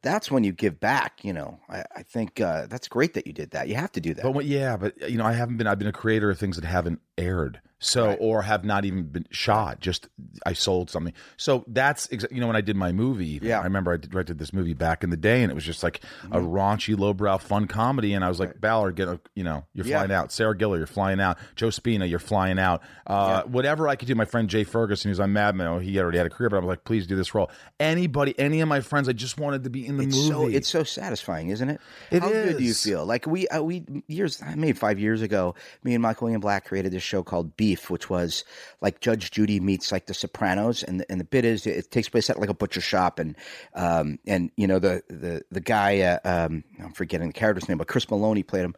that's 0.03 0.29
when 0.31 0.43
you 0.43 0.53
give 0.53 0.81
back. 0.81 1.21
You 1.25 1.33
know, 1.33 1.61
I, 1.69 1.85
I 1.95 2.03
think 2.03 2.41
uh, 2.41 2.67
that's 2.67 2.89
great 2.89 3.15
that 3.15 3.27
you 3.27 3.33
did 3.33 3.53
that. 3.53 3.69
You 3.69 3.77
have 3.77 3.93
to 3.93 4.01
do 4.01 4.13
that. 4.15 4.25
But 4.25 4.45
yeah, 4.45 4.77
but 4.77 5.09
you 5.09 5.17
know, 5.19 5.25
I 5.25 5.33
haven't 5.35 5.57
been. 5.57 5.69
I've 5.69 5.79
been 5.79 5.87
a 5.89 5.93
creator 5.93 6.29
of 6.29 6.39
things 6.39 6.57
that 6.57 6.65
haven't 6.67 7.01
aired, 7.17 7.61
so 7.85 8.13
or 8.15 8.43
have 8.43 8.65
not 8.65 8.85
even 8.85 9.03
been 9.05 9.27
shot. 9.31 9.81
Just 9.81 10.09
I 10.47 10.53
sold 10.53 10.89
something. 10.89 11.13
So 11.37 11.65
that's 11.67 12.07
exa- 12.09 12.31
you 12.33 12.41
know 12.41 12.47
when 12.47 12.57
I 12.57 12.61
did 12.61 12.77
my 12.77 12.93
movie. 12.93 13.41
Yeah. 13.43 13.57
Mm-hmm. 13.57 13.61
I 13.61 13.65
remember 13.65 13.93
I 13.93 13.97
directed 13.97 14.39
this 14.39 14.53
movie 14.53 14.75
back 14.75 15.03
in 15.05 15.11
the 15.11 15.17
day, 15.17 15.43
and 15.43 15.51
it 15.51 15.55
was 15.55 15.65
just 15.65 15.83
like 15.83 16.01
a 16.31 16.39
raunchy, 16.39 16.99
lowbrow, 16.99 17.39
fun 17.39 17.67
comedy. 17.67 18.15
And 18.15 18.25
I 18.25 18.29
was 18.29 18.39
like, 18.41 18.61
Ballard, 18.61 18.95
get 18.97 19.09
a, 19.09 19.21
you 19.35 19.45
know, 19.45 19.65
you're 19.75 19.85
Yeah. 19.87 19.99
flying 19.99 20.13
out. 20.13 20.33
Sarah 20.33 20.57
Giller, 20.57 20.79
you're 20.79 20.87
flying 20.87 21.21
out. 21.21 21.39
Joe 21.57 21.71
Spina, 21.71 22.07
you're 22.07 22.19
flying 22.19 22.59
out. 22.59 22.83
Uh, 23.07 23.43
Whatever 23.43 23.89
I 23.89 23.97
could 23.97 24.07
do. 24.09 24.15
My 24.15 24.25
friend 24.25 24.49
Jay 24.49 24.65
Ferguson, 24.65 25.11
who's 25.11 25.21
on 25.21 25.33
Mad 25.33 25.55
Men, 25.57 25.81
he 25.81 25.99
already 25.99 26.19
had 26.19 26.27
a 26.27 26.31
career, 26.31 26.49
but 26.51 26.57
I 26.57 26.61
was 26.61 26.69
like, 26.69 26.85
please 26.85 27.07
do 27.07 27.17
this 27.17 27.35
role. 27.35 27.51
Anybody, 27.81 28.39
any 28.39 28.61
of 28.61 28.69
my 28.69 28.81
friends, 28.81 29.09
I 29.09 29.13
just 29.13 29.39
wanted 29.39 29.65
to 29.65 29.71
be 29.71 29.87
in 29.87 29.97
the 29.97 30.05
it's 30.05 30.17
movie. 30.17 30.29
so 30.29 30.47
it's 30.47 30.69
so 30.69 30.85
satisfying, 30.85 31.49
isn't 31.49 31.69
it? 31.69 31.81
It 32.11 32.23
How 32.23 32.29
good 32.29 32.59
do 32.59 32.65
you 32.65 32.75
feel? 32.75 33.05
Like 33.05 33.27
we 33.27 33.49
uh, 33.49 33.63
we 33.63 33.85
years 34.07 34.41
I 34.41 34.55
maybe 34.55 34.73
five 34.79 34.99
years 35.01 35.21
ago, 35.23 35.55
me 35.83 35.95
and 35.95 36.03
Michael 36.03 36.31
Ian 36.31 36.41
Black 36.41 36.65
created 36.67 36.93
this 36.93 37.03
show 37.03 37.23
called 37.23 37.57
Beef, 37.73 37.91
which 37.91 38.11
was 38.11 38.45
like 38.81 39.01
Judge 39.01 39.31
Judy 39.31 39.61
meets 39.61 39.93
like 39.93 40.07
The 40.07 40.15
Sopranos, 40.15 40.83
and 40.83 41.01
the, 41.01 41.11
and 41.11 41.19
the 41.21 41.25
bit 41.25 41.45
is 41.45 41.67
it 41.67 41.91
takes 41.91 42.09
place 42.09 42.29
at 42.31 42.39
like 42.39 42.49
a 42.51 42.55
butcher 42.55 42.81
shop, 42.81 43.19
and 43.19 43.37
um 43.75 44.19
and 44.27 44.51
you 44.57 44.67
know 44.67 44.79
the 44.79 45.03
the 45.09 45.43
the 45.51 45.61
guy 45.61 46.01
uh, 46.01 46.19
um 46.25 46.65
I'm 46.83 46.93
forgetting 46.93 47.29
the 47.29 47.33
character's 47.33 47.69
name, 47.69 47.79
but 47.79 47.89
Chris 47.89 48.11
Maloney 48.11 48.43
played 48.43 48.65
him, 48.65 48.75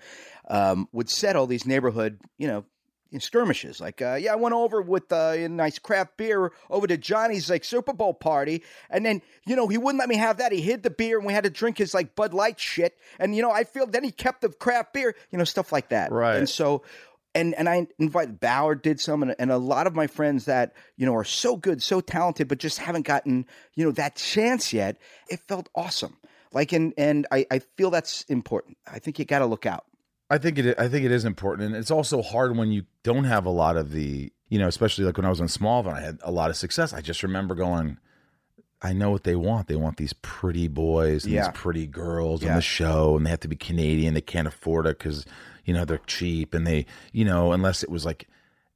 um 0.49 0.89
would 0.93 1.11
set 1.11 1.37
all 1.37 1.47
these 1.47 1.67
neighborhood 1.67 2.21
you 2.39 2.47
know 2.47 2.65
skirmishes. 3.19 3.81
Like, 3.81 4.03
uh, 4.03 4.19
yeah, 4.21 4.33
I 4.33 4.37
went 4.37 4.55
over 4.55 4.83
with 4.83 5.13
uh, 5.13 5.35
a 5.37 5.49
nice 5.49 5.79
craft 5.79 6.17
beer 6.17 6.53
over 6.71 6.87
to 6.87 6.97
Johnny's 6.97 7.49
like 7.51 7.65
Super 7.65 7.93
Bowl 7.93 8.15
party, 8.15 8.63
and 8.91 9.05
then 9.05 9.23
you 9.47 9.57
know 9.57 9.69
he 9.69 9.79
wouldn't 9.79 10.01
let 10.01 10.09
me 10.09 10.17
have 10.17 10.39
that. 10.39 10.53
He 10.53 10.61
hid 10.61 10.83
the 10.83 10.91
beer, 10.91 11.19
and 11.19 11.27
we 11.27 11.33
had 11.33 11.45
to 11.45 11.51
drink 11.51 11.79
his 11.79 11.95
like 11.95 12.15
Bud 12.15 12.35
Light 12.35 12.59
shit. 12.59 12.99
And 13.19 13.35
you 13.35 13.43
know, 13.43 13.51
I 13.51 13.65
feel 13.65 13.87
then 13.87 14.05
he 14.05 14.11
kept 14.11 14.41
the 14.41 14.49
craft 14.49 14.93
beer, 14.93 15.15
you 15.31 15.39
know, 15.39 15.45
stuff 15.45 15.73
like 15.73 15.91
that. 15.91 16.13
Right. 16.13 16.37
And 16.37 16.49
so. 16.49 16.83
And, 17.35 17.55
and 17.55 17.69
I 17.69 17.87
invite 17.99 18.39
Ballard 18.41 18.83
did 18.83 19.01
some 19.01 19.23
and, 19.23 19.35
and 19.39 19.51
a 19.51 19.59
lot 19.59 19.87
of 19.87 19.95
my 19.95 20.07
friends 20.07 20.45
that 20.45 20.73
you 20.97 21.05
know 21.07 21.15
are 21.15 21.25
so 21.25 21.57
good 21.57 21.83
so 21.83 22.01
talented 22.01 22.49
but 22.49 22.59
just 22.59 22.79
haven't 22.79 23.07
gotten 23.07 23.47
you 23.75 23.85
know 23.85 23.91
that 23.93 24.17
chance 24.17 24.73
yet 24.73 24.97
it 25.29 25.41
felt 25.41 25.69
awesome 25.75 26.17
like 26.53 26.73
and 26.73 26.95
and 26.97 27.27
I, 27.33 27.47
I 27.51 27.59
feel 27.59 27.91
that's 27.91 28.23
important 28.25 28.77
I 28.87 28.99
think 29.01 29.19
you 29.19 29.25
got 29.25 29.41
to 29.41 29.47
look 29.47 29.67
out 29.67 29.85
I 30.31 30.39
think 30.39 30.59
it. 30.59 30.79
I 30.79 30.89
think 30.89 31.05
it 31.05 31.13
is 31.13 31.25
important, 31.27 31.67
and 31.69 31.77
it's 31.77 31.91
also 31.91 32.23
hard 32.23 32.57
when 32.57 32.73
you 32.73 32.85
don't 33.03 33.25
have 33.25 33.45
a 33.47 33.51
lot 33.51 33.77
of 33.77 33.93
the. 33.93 34.33
You 34.49 34.59
know, 34.59 34.69
especially 34.69 35.05
like 35.05 35.17
when 35.17 35.27
I 35.27 35.31
was 35.31 35.41
on 35.41 35.49
Smallville, 35.49 35.93
I 35.93 36.01
had 36.01 36.19
a 36.23 36.31
lot 36.31 36.49
of 36.51 36.57
success. 36.57 36.93
I 36.93 37.01
just 37.03 37.23
remember 37.23 37.55
going. 37.55 37.99
I 38.81 38.93
know 38.93 39.11
what 39.11 39.25
they 39.25 39.37
want. 39.37 39.69
They 39.69 39.77
want 39.77 39.97
these 39.97 40.13
pretty 40.15 40.67
boys 40.69 41.25
and 41.25 41.33
Yeah. 41.33 41.49
these 41.49 41.53
pretty 41.55 41.87
girls 41.87 42.45
on 42.45 42.55
the 42.55 42.63
show, 42.63 43.17
and 43.17 43.25
they 43.27 43.31
have 43.31 43.41
to 43.41 43.49
be 43.49 43.57
Canadian. 43.57 44.15
They 44.15 44.21
can't 44.21 44.49
afford 44.49 44.87
it 44.87 44.99
because 44.99 45.27
you 45.65 45.75
know 45.75 45.85
they're 45.85 46.01
cheap, 46.07 46.55
and 46.55 46.67
they 46.67 46.87
you 47.13 47.25
know 47.25 47.53
unless 47.53 47.83
it 47.83 47.91
was 47.91 48.05
like. 48.05 48.29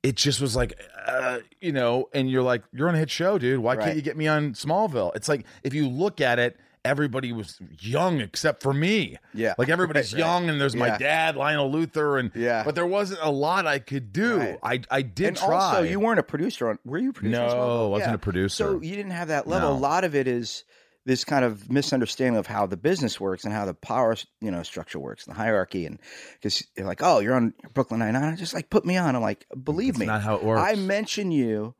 It 0.05 0.15
just 0.15 0.41
was 0.41 0.55
like, 0.55 0.81
uh, 1.09 1.41
you 1.61 1.73
know, 1.73 2.09
and 2.15 2.31
you're 2.31 2.45
like, 2.45 2.63
you're 2.73 2.89
on 2.89 2.95
a 2.95 2.99
hit 2.99 3.11
show, 3.11 3.37
dude. 3.37 3.59
Why 3.59 3.75
Right. 3.75 3.85
can't 3.85 3.97
you 3.97 4.01
get 4.03 4.17
me 4.17 4.29
on 4.29 4.53
Smallville? 4.53 5.11
It's 5.17 5.29
like 5.29 5.45
if 5.65 5.75
you 5.75 5.89
look 5.89 6.21
at 6.21 6.39
it, 6.39 6.57
everybody 6.85 7.33
was 7.33 7.59
young 7.81 8.21
except 8.21 8.63
for 8.63 8.73
me. 8.73 9.17
Yeah. 9.35 9.55
like 9.59 9.69
everybody's 9.69 10.13
Right, 10.15 10.21
young, 10.21 10.49
and 10.49 10.61
there's 10.61 10.77
my 10.77 10.97
dad, 10.97 11.35
Lionel 11.35 11.69
Luthor, 11.73 12.21
and 12.21 12.31
Yeah. 12.37 12.63
but 12.63 12.77
there 12.77 12.87
wasn't 12.87 13.19
a 13.25 13.31
lot 13.31 13.67
I 13.67 13.81
could 13.81 14.13
do. 14.13 14.39
Right. 14.39 14.59
I 14.63 14.99
I 14.99 15.03
did 15.03 15.27
and 15.27 15.37
try. 15.37 15.49
also 15.57 15.83
you 15.83 15.99
weren't 15.99 16.21
a 16.21 16.23
producer 16.23 16.69
on 16.71 16.79
were 16.85 16.99
you 16.99 17.13
producer 17.13 17.41
No? 17.43 17.87
I 17.87 17.89
wasn't 17.89 18.15
a 18.15 18.19
producer. 18.19 18.55
so 18.65 18.81
you 18.81 18.95
didn't 18.95 19.11
have 19.13 19.29
that 19.29 19.49
level 19.49 19.71
No. 19.73 19.77
a 19.77 19.79
lot 19.81 20.05
of 20.05 20.15
it 20.15 20.29
is 20.29 20.63
this 21.09 21.25
kind 21.25 21.43
of 21.43 21.71
misunderstanding 21.71 22.39
of 22.39 22.47
how 22.47 22.67
the 22.67 22.77
business 22.77 23.19
works 23.19 23.45
and 23.45 23.53
how 23.53 23.65
the 23.65 23.73
power 23.73 24.15
you 24.43 24.51
know 24.51 24.63
structure 24.63 24.99
works 24.99 25.27
and 25.27 25.35
the 25.35 25.39
hierarchy 25.39 25.87
and 25.87 25.99
because 26.35 26.63
you're 26.77 26.87
like 26.87 27.01
oh 27.03 27.19
you're 27.21 27.35
on 27.35 27.55
brooklyn 27.73 27.99
nine-nine 28.01 28.37
just 28.37 28.53
like 28.53 28.69
put 28.69 28.85
me 28.85 28.97
on 28.99 29.17
i'm 29.17 29.23
like 29.23 29.47
believe 29.65 29.95
That's 29.95 30.01
me 30.01 30.07
not 30.07 30.21
how 30.21 30.37
it 30.37 30.45
works. 30.45 30.61
i 30.63 30.75
mention 30.75 31.33
you 31.33 31.75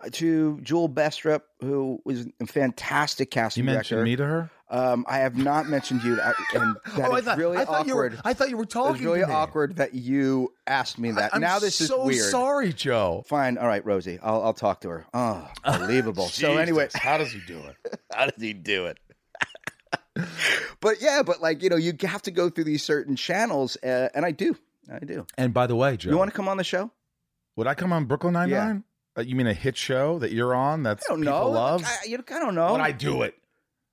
uh, 0.00 0.10
to 0.12 0.60
Jewel 0.62 0.88
Bestrop, 0.88 1.42
who 1.60 2.00
was 2.04 2.24
a 2.40 2.46
fantastic 2.46 3.32
casting 3.32 3.64
you 3.64 3.70
director. 3.72 3.96
mentioned 3.96 4.04
me 4.04 4.14
to 4.16 4.24
her. 4.24 4.50
Um, 4.70 5.06
I 5.08 5.18
have 5.18 5.36
not 5.36 5.66
mentioned 5.66 6.02
you, 6.02 6.20
I- 6.20 6.34
and 6.54 6.76
that 6.96 7.08
oh, 7.08 7.12
I 7.14 7.20
thought 7.22 7.38
really 7.38 7.56
I 7.56 7.64
thought 7.64 7.86
you 7.86 7.96
were. 7.96 8.06
awkward. 8.06 8.20
I 8.24 8.34
thought 8.34 8.50
you 8.50 8.56
were 8.58 8.66
talking. 8.66 8.96
It's 8.96 9.04
really 9.04 9.22
awkward 9.22 9.76
that 9.76 9.94
you 9.94 10.52
asked 10.66 10.98
me 10.98 11.10
that. 11.12 11.34
I'm 11.34 11.40
now 11.40 11.58
this 11.58 11.74
so 11.74 12.02
is 12.08 12.16
weird. 12.18 12.30
sorry, 12.30 12.72
Joe. 12.74 13.24
Fine. 13.26 13.56
All 13.56 13.66
right, 13.66 13.84
Rosie. 13.84 14.18
I'll, 14.22 14.42
I'll 14.42 14.52
talk 14.54 14.82
to 14.82 14.90
her. 14.90 15.06
Oh, 15.14 15.48
unbelievable. 15.64 16.26
so 16.26 16.58
anyway, 16.58 16.88
how 16.94 17.16
does 17.16 17.32
he 17.32 17.40
do 17.46 17.58
it? 17.60 18.00
how 18.12 18.26
does 18.26 18.42
he 18.42 18.52
do 18.52 18.86
it? 18.86 18.98
but 20.80 21.00
yeah, 21.00 21.22
but 21.24 21.40
like 21.40 21.62
you 21.62 21.70
know, 21.70 21.76
you 21.76 21.92
have 22.02 22.22
to 22.22 22.30
go 22.30 22.50
through 22.50 22.64
these 22.64 22.82
certain 22.82 23.16
channels, 23.16 23.76
uh, 23.82 24.08
and 24.14 24.24
I 24.26 24.32
do, 24.32 24.56
I 24.92 24.98
do. 24.98 25.26
And 25.36 25.54
by 25.54 25.66
the 25.66 25.76
way, 25.76 25.96
Joe, 25.96 26.10
You 26.10 26.18
want 26.18 26.30
to 26.30 26.36
come 26.36 26.48
on 26.48 26.56
the 26.56 26.64
show? 26.64 26.90
would 27.56 27.66
I 27.66 27.74
come 27.74 27.92
on 27.92 28.04
Brooklyn 28.04 28.34
Nine 28.34 28.50
Nine? 28.50 28.84
Uh, 29.16 29.22
you 29.22 29.34
mean 29.34 29.46
a 29.48 29.54
hit 29.54 29.76
show 29.76 30.18
that 30.20 30.30
you're 30.30 30.54
on? 30.54 30.82
That's 30.84 31.04
I 31.08 31.14
don't 31.14 31.22
people 31.22 31.32
know. 31.38 31.50
love. 31.50 31.82
I, 31.84 32.08
know, 32.08 32.18
I 32.30 32.38
don't 32.38 32.54
know. 32.54 32.72
Would 32.72 32.80
I 32.80 32.92
do 32.92 33.22
it? 33.22 33.34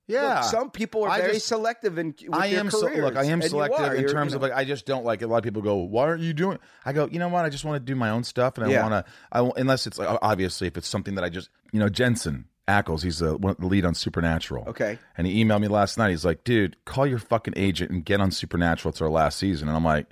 Look, 0.08 0.14
Yeah, 0.20 0.40
some 0.42 0.70
people 0.70 1.02
are 1.04 1.08
I 1.10 1.20
very 1.20 1.34
just- 1.34 1.46
selective 1.48 1.98
in. 1.98 2.14
I 2.32 2.46
am. 2.48 2.70
So, 2.70 2.86
look, 2.86 3.16
I 3.16 3.24
am 3.24 3.42
selective 3.42 3.80
are. 3.86 3.94
in 3.94 4.06
terms 4.06 4.32
you 4.32 4.36
of 4.36 4.42
like 4.42 4.52
I 4.52 4.64
just 4.64 4.86
don't 4.86 5.04
like. 5.04 5.20
it. 5.20 5.24
A 5.24 5.28
lot 5.28 5.38
of 5.38 5.44
people 5.44 5.62
go, 5.62 5.76
"Why 5.76 6.04
aren't 6.04 6.22
you 6.22 6.32
doing?" 6.32 6.58
I 6.84 6.92
go, 6.92 7.08
you 7.10 7.18
know 7.18 7.28
what? 7.28 7.44
I 7.44 7.48
just 7.48 7.64
want 7.64 7.84
to 7.84 7.92
do 7.92 7.96
my 7.96 8.10
own 8.10 8.22
stuff, 8.22 8.56
and 8.56 8.66
I 8.66 8.70
Yeah. 8.70 8.88
want 8.88 9.04
to. 9.06 9.12
I 9.32 9.50
unless 9.60 9.86
it's 9.86 9.98
like, 9.98 10.16
obviously 10.22 10.68
if 10.68 10.76
it's 10.76 10.86
something 10.88 11.16
that 11.16 11.24
I 11.24 11.28
just 11.28 11.50
you 11.72 11.80
know 11.80 11.88
Jensen 11.88 12.44
Ackles, 12.68 13.02
he's 13.02 13.18
the, 13.18 13.36
one, 13.36 13.56
the 13.58 13.66
lead 13.66 13.84
on 13.84 13.94
Supernatural. 13.94 14.64
Okay. 14.68 14.98
and 15.16 15.26
he 15.26 15.44
emailed 15.44 15.60
me 15.60 15.68
last 15.68 15.98
night. 15.98 16.10
He's 16.10 16.24
like, 16.24 16.44
"Dude, 16.44 16.76
call 16.84 17.06
your 17.06 17.18
fucking 17.18 17.54
agent 17.56 17.90
and 17.90 18.04
get 18.04 18.20
on 18.20 18.30
Supernatural. 18.30 18.90
It's 18.90 19.00
our 19.00 19.08
last 19.10 19.38
season." 19.38 19.66
And 19.68 19.76
I'm 19.76 19.84
like. 19.84 20.06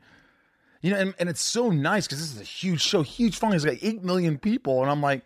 You 0.82 0.90
know, 0.90 0.98
and, 0.98 1.14
and 1.18 1.30
it's 1.30 1.40
so 1.40 1.70
nice 1.70 2.06
because 2.06 2.18
this 2.20 2.34
is 2.34 2.40
a 2.42 2.44
huge 2.44 2.82
show, 2.82 3.00
huge 3.00 3.38
fun. 3.38 3.54
It's 3.54 3.64
like 3.64 3.82
eight 3.82 4.04
million 4.04 4.36
people, 4.36 4.82
and 4.82 4.90
I'm 4.90 5.00
like, 5.00 5.24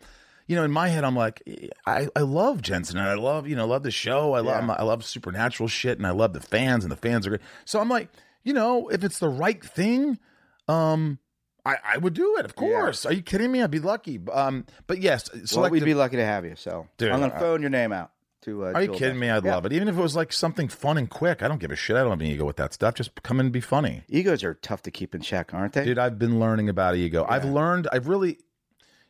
you 0.49 0.57
know, 0.57 0.65
in 0.65 0.73
my 0.73 0.89
head, 0.89 1.05
I'm 1.05 1.15
like, 1.15 1.41
I, 1.87 2.09
I 2.17 2.21
love 2.23 2.61
Jensen, 2.63 2.99
and 2.99 3.07
I 3.09 3.15
love, 3.15 3.47
you 3.47 3.55
know, 3.55 3.67
love 3.67 3.85
the 3.85 3.91
show. 3.93 4.33
I 4.33 4.41
love, 4.41 4.65
Yeah. 4.67 4.75
I 4.79 4.83
love 4.83 5.05
supernatural 5.05 5.69
shit, 5.69 5.99
and 5.99 6.07
I 6.07 6.11
love 6.11 6.33
the 6.33 6.41
fans, 6.41 6.85
and 6.85 6.91
the 6.91 6.97
fans 6.97 7.27
are 7.27 7.31
great. 7.31 7.43
So 7.65 7.79
I'm 7.81 7.89
like, 7.89 8.09
you 8.43 8.53
know, 8.55 8.89
if 8.89 9.05
it's 9.05 9.21
the 9.21 9.29
right 9.29 9.63
thing, 9.63 10.19
um, 10.67 11.19
I, 11.67 11.77
I 11.85 11.99
would 11.99 12.15
do 12.15 12.37
it. 12.39 12.45
Of 12.45 12.57
course. 12.57 13.05
Are 13.05 13.13
you 13.13 13.23
kidding 13.23 13.53
me? 13.53 13.63
I'd 13.63 13.71
be 13.71 13.79
lucky. 13.79 14.19
Um, 14.33 14.65
but 14.87 15.01
yes, 15.01 15.29
Well, 15.55 15.71
we'd 15.71 15.85
be 15.85 15.95
lucky 15.95 16.17
to 16.17 16.25
have 16.25 16.45
you. 16.45 16.55
So 16.57 16.89
Dude, 16.97 17.13
I'm 17.13 17.19
going 17.21 17.31
to 17.31 17.37
uh, 17.37 17.41
phone 17.41 17.61
your 17.61 17.71
name 17.71 17.93
out. 17.93 18.11
To, 18.43 18.67
uh, 18.67 18.73
Are 18.73 18.83
you 18.83 18.93
kidding 18.93 19.19
me? 19.19 19.29
I'd 19.29 19.45
Yeah. 19.45 19.57
love 19.57 19.67
it. 19.67 19.73
Even 19.73 19.89
if 19.89 19.99
it 19.99 20.01
was 20.01 20.15
like 20.17 20.33
something 20.33 20.69
fun 20.69 20.97
and 20.97 21.11
quick. 21.11 21.43
I 21.43 21.49
don't 21.49 21.59
give 21.59 21.73
a 21.73 21.77
shit. 21.77 21.97
I 21.97 22.01
don't 22.01 22.11
have 22.11 22.21
any 22.21 22.33
ego 22.33 22.45
with 22.47 22.57
that 22.57 22.73
stuff. 22.73 22.95
Just 22.95 23.23
come 23.23 23.41
in 23.41 23.47
and 23.47 23.53
be 23.53 23.61
funny. 23.61 24.05
Egos 24.09 24.43
are 24.45 24.55
tough 24.55 24.81
to 24.85 24.91
keep 24.91 25.15
in 25.15 25.21
check, 25.21 25.53
aren't 25.53 25.73
they? 25.75 25.85
Dude, 25.85 25.99
I've 25.99 26.19
been 26.19 26.39
learning 26.41 26.69
about 26.69 26.95
ego. 26.95 27.27
I've 27.29 27.45
learned, 27.45 27.89
I've 27.93 28.07
really, 28.07 28.39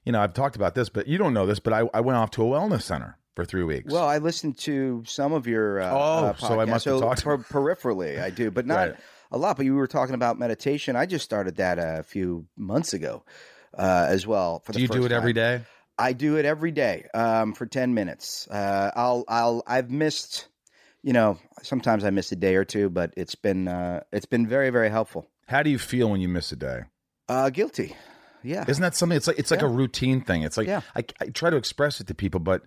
you 0.08 0.12
know, 0.12 0.22
I've 0.22 0.32
talked 0.32 0.56
about 0.56 0.74
this, 0.74 0.88
but 0.88 1.06
you 1.06 1.18
don't 1.18 1.34
know 1.34 1.44
this, 1.44 1.58
but 1.60 1.74
I, 1.74 1.82
I 1.92 2.00
went 2.00 2.16
off 2.16 2.30
to 2.32 2.42
a 2.42 2.46
wellness 2.46 2.80
center 2.80 3.18
for 3.36 3.44
three 3.44 3.62
weeks. 3.62 3.92
Well, 3.92 4.06
I 4.08 4.16
listened 4.16 4.56
to 4.60 5.02
some 5.06 5.34
of 5.34 5.46
your. 5.46 5.80
Uh, 5.82 5.90
Oh, 5.92 6.24
uh, 6.28 6.34
so 6.36 6.58
I 6.58 6.64
must 6.64 6.86
have 6.86 6.98
talked- 7.00 7.22
per- 7.22 7.36
peripherally. 7.36 8.18
I 8.18 8.30
do, 8.30 8.50
but 8.50 8.64
not 8.66 8.88
Right. 8.88 8.96
a 9.30 9.36
lot. 9.36 9.58
But 9.58 9.66
you 9.66 9.74
were 9.74 9.86
talking 9.86 10.14
about 10.14 10.38
meditation. 10.38 10.96
I 10.96 11.04
just 11.04 11.26
started 11.26 11.56
that 11.56 11.78
a 11.78 12.02
few 12.04 12.46
months 12.56 12.94
ago, 12.94 13.22
uh, 13.76 14.06
as 14.08 14.26
well. 14.26 14.60
For 14.64 14.72
do 14.72 14.80
you 14.80 14.88
do 14.88 15.04
it 15.04 15.12
every 15.12 15.34
time. 15.34 15.58
day? 15.60 15.64
I 15.98 16.14
do 16.14 16.36
it 16.38 16.46
every 16.46 16.70
day 16.70 17.04
um, 17.12 17.52
for 17.52 17.66
ten 17.66 17.92
minutes. 17.92 18.48
Uh, 18.50 18.90
I'll 18.96 19.24
I'll 19.28 19.62
I've 19.66 19.90
missed. 19.90 20.48
You 21.02 21.12
know, 21.12 21.38
sometimes 21.62 22.02
I 22.02 22.08
miss 22.10 22.32
a 22.32 22.36
day 22.36 22.54
or 22.56 22.64
two, 22.64 22.88
but 22.88 23.12
it's 23.14 23.34
been 23.34 23.68
uh, 23.68 24.04
it's 24.10 24.26
been 24.26 24.46
very 24.48 24.70
very 24.70 24.88
helpful. 24.88 25.28
How 25.48 25.62
do 25.62 25.68
you 25.68 25.78
feel 25.78 26.08
when 26.10 26.22
you 26.22 26.28
miss 26.30 26.50
a 26.50 26.56
day? 26.56 26.80
Uh, 27.28 27.50
guilty. 27.50 27.94
Yeah. 28.42 28.64
Isn't 28.68 28.82
that 28.82 28.94
something? 28.96 29.16
It's 29.16 29.26
like 29.26 29.38
it's 29.38 29.50
like 29.50 29.60
Yeah. 29.60 29.66
a 29.66 29.70
routine 29.70 30.20
thing. 30.20 30.42
It's 30.42 30.56
like 30.56 30.66
Yeah. 30.66 30.80
I, 30.96 31.04
I 31.20 31.26
try 31.26 31.50
to 31.50 31.56
express 31.56 32.00
it 32.00 32.06
to 32.08 32.14
people, 32.14 32.40
but 32.40 32.62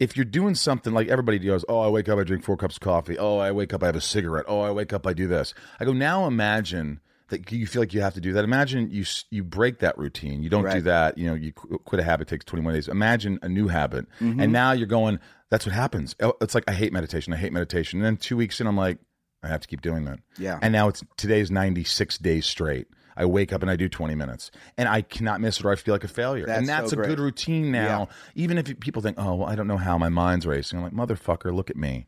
if 0.00 0.16
you're 0.16 0.24
doing 0.24 0.54
something 0.54 0.92
like 0.92 1.08
everybody 1.08 1.38
goes, 1.38 1.64
oh, 1.68 1.78
I 1.80 1.88
wake 1.88 2.08
up, 2.08 2.18
I 2.18 2.24
drink 2.24 2.42
four 2.44 2.56
cups 2.56 2.76
of 2.76 2.80
coffee. 2.80 3.16
Oh, 3.16 3.38
I 3.38 3.52
wake 3.52 3.72
up, 3.72 3.82
I 3.82 3.86
have 3.86 3.96
a 3.96 4.00
cigarette. 4.00 4.44
Oh, 4.48 4.60
I 4.60 4.70
wake 4.72 4.92
up, 4.92 5.06
I 5.06 5.12
do 5.12 5.28
this. 5.28 5.54
I 5.78 5.84
go 5.84 5.92
now. 5.92 6.26
Imagine 6.26 7.00
that 7.28 7.50
you 7.52 7.66
feel 7.66 7.80
like 7.80 7.94
you 7.94 8.00
have 8.02 8.14
to 8.14 8.20
do 8.20 8.32
that. 8.32 8.44
Imagine 8.44 8.90
you 8.90 9.04
you 9.30 9.42
break 9.44 9.78
that 9.78 9.96
routine. 9.96 10.42
You 10.42 10.50
don't 10.50 10.68
do 10.70 10.80
that. 10.82 11.16
You 11.16 11.26
know, 11.28 11.34
you 11.34 11.52
qu- 11.52 11.78
quit 11.78 12.00
a 12.00 12.04
habit 12.04 12.28
takes 12.28 12.44
21 12.44 12.74
days. 12.74 12.88
Imagine 12.88 13.38
a 13.42 13.48
new 13.48 13.68
habit, 13.68 14.06
Mm-hmm. 14.20 14.40
and 14.40 14.52
now 14.52 14.72
you're 14.72 14.86
going. 14.88 15.18
That's 15.50 15.64
what 15.64 15.74
happens. 15.74 16.16
Oh, 16.20 16.34
It's 16.40 16.54
like 16.56 16.64
I 16.66 16.72
hate 16.72 16.92
meditation. 16.92 17.32
I 17.32 17.36
hate 17.36 17.52
meditation. 17.52 18.00
And 18.00 18.04
then 18.06 18.16
two 18.16 18.36
weeks 18.36 18.60
in, 18.60 18.66
I'm 18.66 18.76
like, 18.76 18.98
I 19.44 19.48
have 19.48 19.60
to 19.60 19.68
keep 19.68 19.80
doing 19.82 20.04
that. 20.06 20.18
Yeah. 20.38 20.58
And 20.60 20.72
now 20.72 20.88
it's 20.88 21.04
today's 21.16 21.50
96 21.50 22.18
days 22.18 22.44
straight. 22.46 22.88
I 23.16 23.24
wake 23.26 23.52
up 23.52 23.62
and 23.62 23.70
I 23.70 23.76
do 23.76 23.88
20 23.88 24.14
minutes, 24.14 24.50
and 24.76 24.88
I 24.88 25.02
cannot 25.02 25.40
miss 25.40 25.58
it, 25.60 25.64
or 25.64 25.72
I 25.72 25.76
feel 25.76 25.94
like 25.94 26.04
a 26.04 26.08
failure. 26.08 26.44
and 26.46 26.66
That's 26.68 26.82
that's 26.82 26.90
so 26.92 27.00
a 27.00 27.06
good 27.06 27.18
routine 27.20 27.70
now. 27.72 28.08
Even 28.34 28.58
if 28.58 28.78
people 28.80 29.02
think, 29.02 29.16
"Oh, 29.18 29.34
well, 29.36 29.48
I 29.48 29.54
don't 29.54 29.66
know 29.66 29.76
how 29.76 29.96
my 29.98 30.08
mind's 30.08 30.46
racing," 30.46 30.78
I'm 30.78 30.84
like, 30.84 30.92
"Motherfucker, 31.08 31.54
look 31.54 31.70
at 31.70 31.76
me." 31.76 32.06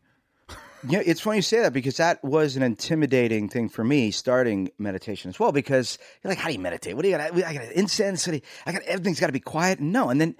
Yeah, 0.88 1.02
it's 1.04 1.20
funny 1.20 1.38
you 1.38 1.42
say 1.42 1.62
that 1.62 1.72
because 1.72 1.96
that 1.96 2.22
was 2.22 2.54
an 2.54 2.62
intimidating 2.62 3.48
thing 3.48 3.68
for 3.68 3.82
me 3.82 4.12
starting 4.12 4.70
meditation 4.78 5.30
as 5.30 5.40
well. 5.40 5.50
Because 5.50 5.98
you're 6.22 6.30
like, 6.30 6.38
how 6.38 6.46
do 6.48 6.52
you 6.52 6.60
meditate? 6.60 6.94
What 6.94 7.02
do 7.02 7.08
you 7.08 7.16
got? 7.16 7.32
I 7.34 7.52
got 7.54 7.72
incense. 7.72 8.24
What 8.26 8.32
do 8.32 8.36
you- 8.36 8.42
I 8.66 8.72
got 8.72 8.82
everything's 8.82 9.18
got 9.18 9.26
to 9.26 9.32
be 9.32 9.40
quiet. 9.40 9.80
No, 9.80 10.10
and 10.10 10.20
then 10.20 10.36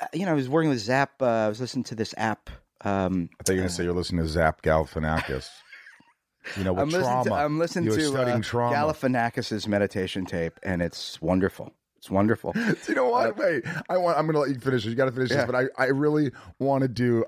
uh, 0.00 0.06
you 0.12 0.26
know 0.26 0.32
I 0.32 0.34
was 0.34 0.48
working 0.48 0.68
with 0.68 0.80
Zap. 0.80 1.22
Uh, 1.22 1.26
I 1.26 1.48
was 1.48 1.58
listening 1.60 1.84
to 1.84 1.94
this 1.94 2.12
app. 2.18 2.50
Um, 2.84 3.30
I 3.40 3.44
thought 3.44 3.52
you 3.52 3.58
were 3.58 3.60
going 3.62 3.68
to 3.68 3.74
say 3.74 3.84
you're 3.84 3.94
listening 3.94 4.22
to 4.24 4.28
Zach 4.28 4.60
Galifianakis. 4.62 5.48
You 6.56 6.64
know, 6.64 6.72
with 6.72 6.82
I'm 6.82 6.88
listening 6.88 7.04
trauma. 7.04 7.30
to 7.30 7.34
I'm 7.34 7.58
listening 7.58 7.84
You're 7.86 7.96
to 7.96 8.22
uh, 8.34 8.40
trauma. 8.40 8.74
Galifianakis's 8.74 9.68
meditation 9.68 10.26
tape, 10.26 10.58
and 10.62 10.82
it's 10.82 11.20
wonderful. 11.22 11.72
It's 11.98 12.10
wonderful. 12.10 12.52
Do 12.54 12.74
you 12.88 12.94
know 12.96 13.08
what? 13.10 13.36
Wait, 13.36 13.62
I 13.88 13.96
want. 13.96 14.18
I'm 14.18 14.24
going 14.26 14.34
to 14.34 14.40
let 14.40 14.48
you 14.50 14.58
finish. 14.58 14.84
it. 14.84 14.90
You 14.90 14.96
got 14.96 15.04
to 15.04 15.12
finish 15.12 15.30
Yeah. 15.30 15.36
this, 15.36 15.46
but 15.46 15.54
I, 15.54 15.66
I 15.78 15.86
really 15.86 16.32
want 16.58 16.82
to 16.82 16.88
do. 16.88 17.24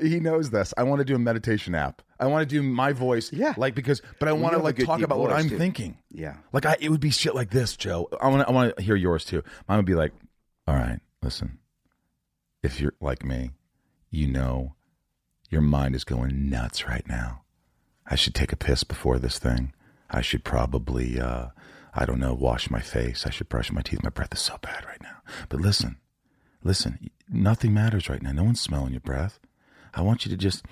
He 0.00 0.20
knows 0.20 0.48
this. 0.48 0.72
I 0.78 0.84
want 0.84 1.00
to 1.00 1.04
do 1.04 1.14
a 1.14 1.18
meditation 1.18 1.74
app. 1.74 2.00
I 2.18 2.26
want 2.26 2.48
to 2.48 2.54
do 2.54 2.62
my 2.62 2.92
voice. 2.94 3.30
Yeah. 3.30 3.52
like 3.58 3.74
because, 3.74 4.00
but 4.18 4.26
I 4.28 4.32
want 4.32 4.54
to 4.54 4.62
like 4.62 4.78
talk 4.78 5.02
about 5.02 5.18
what 5.18 5.34
I'm 5.34 5.48
dude. 5.48 5.58
thinking. 5.58 5.98
Yeah. 6.10 6.36
Like 6.50 6.64
I, 6.64 6.78
it 6.80 6.88
would 6.88 7.00
be 7.00 7.10
shit 7.10 7.34
like 7.34 7.50
this, 7.50 7.76
Joe. 7.76 8.08
I 8.18 8.28
want. 8.28 8.48
I 8.48 8.52
want 8.52 8.74
to 8.78 8.82
hear 8.82 8.96
yours 8.96 9.26
too. 9.26 9.42
Mine 9.68 9.76
would 9.76 9.84
be 9.86 9.94
like, 9.94 10.12
all 10.66 10.74
right, 10.76 11.00
listen. 11.22 11.58
If 12.62 12.80
you're 12.80 12.94
like 13.02 13.22
me, 13.22 13.50
you 14.10 14.28
know, 14.28 14.76
your 15.50 15.60
mind 15.60 15.94
is 15.94 16.04
going 16.04 16.48
nuts 16.48 16.86
right 16.88 17.06
now. 17.06 17.42
I 18.08 18.14
should 18.14 18.34
take 18.34 18.52
a 18.52 18.56
piss 18.56 18.84
before 18.84 19.18
this 19.18 19.38
thing. 19.38 19.72
I 20.10 20.20
should 20.20 20.44
probably, 20.44 21.20
uh, 21.20 21.48
I 21.94 22.04
don't 22.04 22.20
know, 22.20 22.34
wash 22.34 22.70
my 22.70 22.80
face. 22.80 23.26
I 23.26 23.30
should 23.30 23.48
brush 23.48 23.72
my 23.72 23.82
teeth. 23.82 24.02
My 24.02 24.10
breath 24.10 24.32
is 24.32 24.40
so 24.40 24.58
bad 24.62 24.84
right 24.86 25.02
now. 25.02 25.16
But 25.48 25.60
listen, 25.60 25.96
listen, 26.62 27.10
nothing 27.28 27.74
matters 27.74 28.08
right 28.08 28.22
now. 28.22 28.32
No 28.32 28.44
one's 28.44 28.60
smelling 28.60 28.92
your 28.92 29.00
breath. 29.00 29.40
I 29.94 30.02
want 30.02 30.24
you 30.24 30.30
to 30.30 30.36
just. 30.36 30.64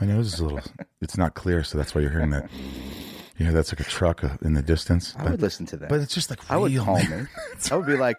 My 0.00 0.06
nose 0.06 0.32
is 0.34 0.40
a 0.40 0.44
little. 0.44 0.60
It's 1.00 1.16
not 1.18 1.34
clear, 1.34 1.62
so 1.62 1.76
that's 1.78 1.94
why 1.94 2.00
you're 2.00 2.10
hearing 2.10 2.30
that. 2.30 2.50
You 3.36 3.44
hear 3.44 3.52
that's 3.52 3.70
like 3.72 3.80
a 3.80 3.84
truck 3.88 4.24
uh, 4.24 4.36
in 4.42 4.54
the 4.54 4.62
distance. 4.62 5.14
I 5.16 5.22
But, 5.24 5.30
would 5.32 5.42
listen 5.42 5.66
to 5.66 5.76
that. 5.76 5.88
but 5.88 6.00
it's 6.00 6.12
just 6.14 6.28
like 6.30 6.40
I 6.50 6.56
would 6.56 6.74
call 6.76 6.96
me. 6.98 7.26
I 7.70 7.76
would 7.76 7.86
be 7.86 7.96
like, 7.96 8.16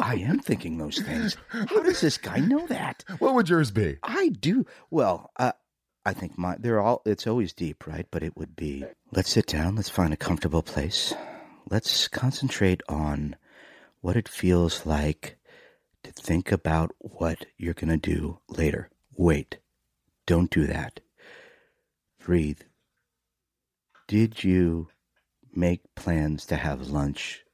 I 0.00 0.16
am 0.16 0.40
thinking 0.40 0.76
those 0.76 0.98
things. 0.98 1.36
How 1.48 1.64
does 1.82 2.00
this 2.02 2.18
guy 2.18 2.38
know 2.40 2.66
that? 2.66 3.04
What 3.18 3.34
would 3.34 3.48
yours 3.48 3.70
be? 3.70 3.96
I 4.02 4.28
do. 4.28 4.66
Well, 4.90 5.30
uh, 5.38 5.52
I 6.08 6.14
think 6.14 6.38
my 6.38 6.56
they're 6.58 6.80
all. 6.80 7.02
It's 7.04 7.26
always 7.26 7.52
deep, 7.52 7.86
right? 7.86 8.06
But 8.10 8.22
it 8.22 8.34
would 8.34 8.56
be. 8.56 8.86
Let's 9.12 9.28
sit 9.28 9.44
down. 9.44 9.76
Let's 9.76 9.90
find 9.90 10.10
a 10.10 10.16
comfortable 10.16 10.62
place. 10.62 11.12
Let's 11.68 12.08
concentrate 12.08 12.80
on 12.88 13.36
what 14.00 14.16
it 14.16 14.26
feels 14.26 14.86
like 14.86 15.36
to 16.04 16.10
think 16.10 16.50
about 16.50 16.92
what 17.00 17.44
you're 17.58 17.74
gonna 17.74 17.98
do 17.98 18.38
later. 18.48 18.88
Wait, 19.18 19.58
don't 20.24 20.50
do 20.50 20.66
that. 20.66 21.00
Breathe. 22.18 22.62
Did 24.06 24.42
you 24.42 24.88
make 25.54 25.94
plans 25.94 26.46
to 26.46 26.56
have 26.56 26.88
lunch? 26.88 27.44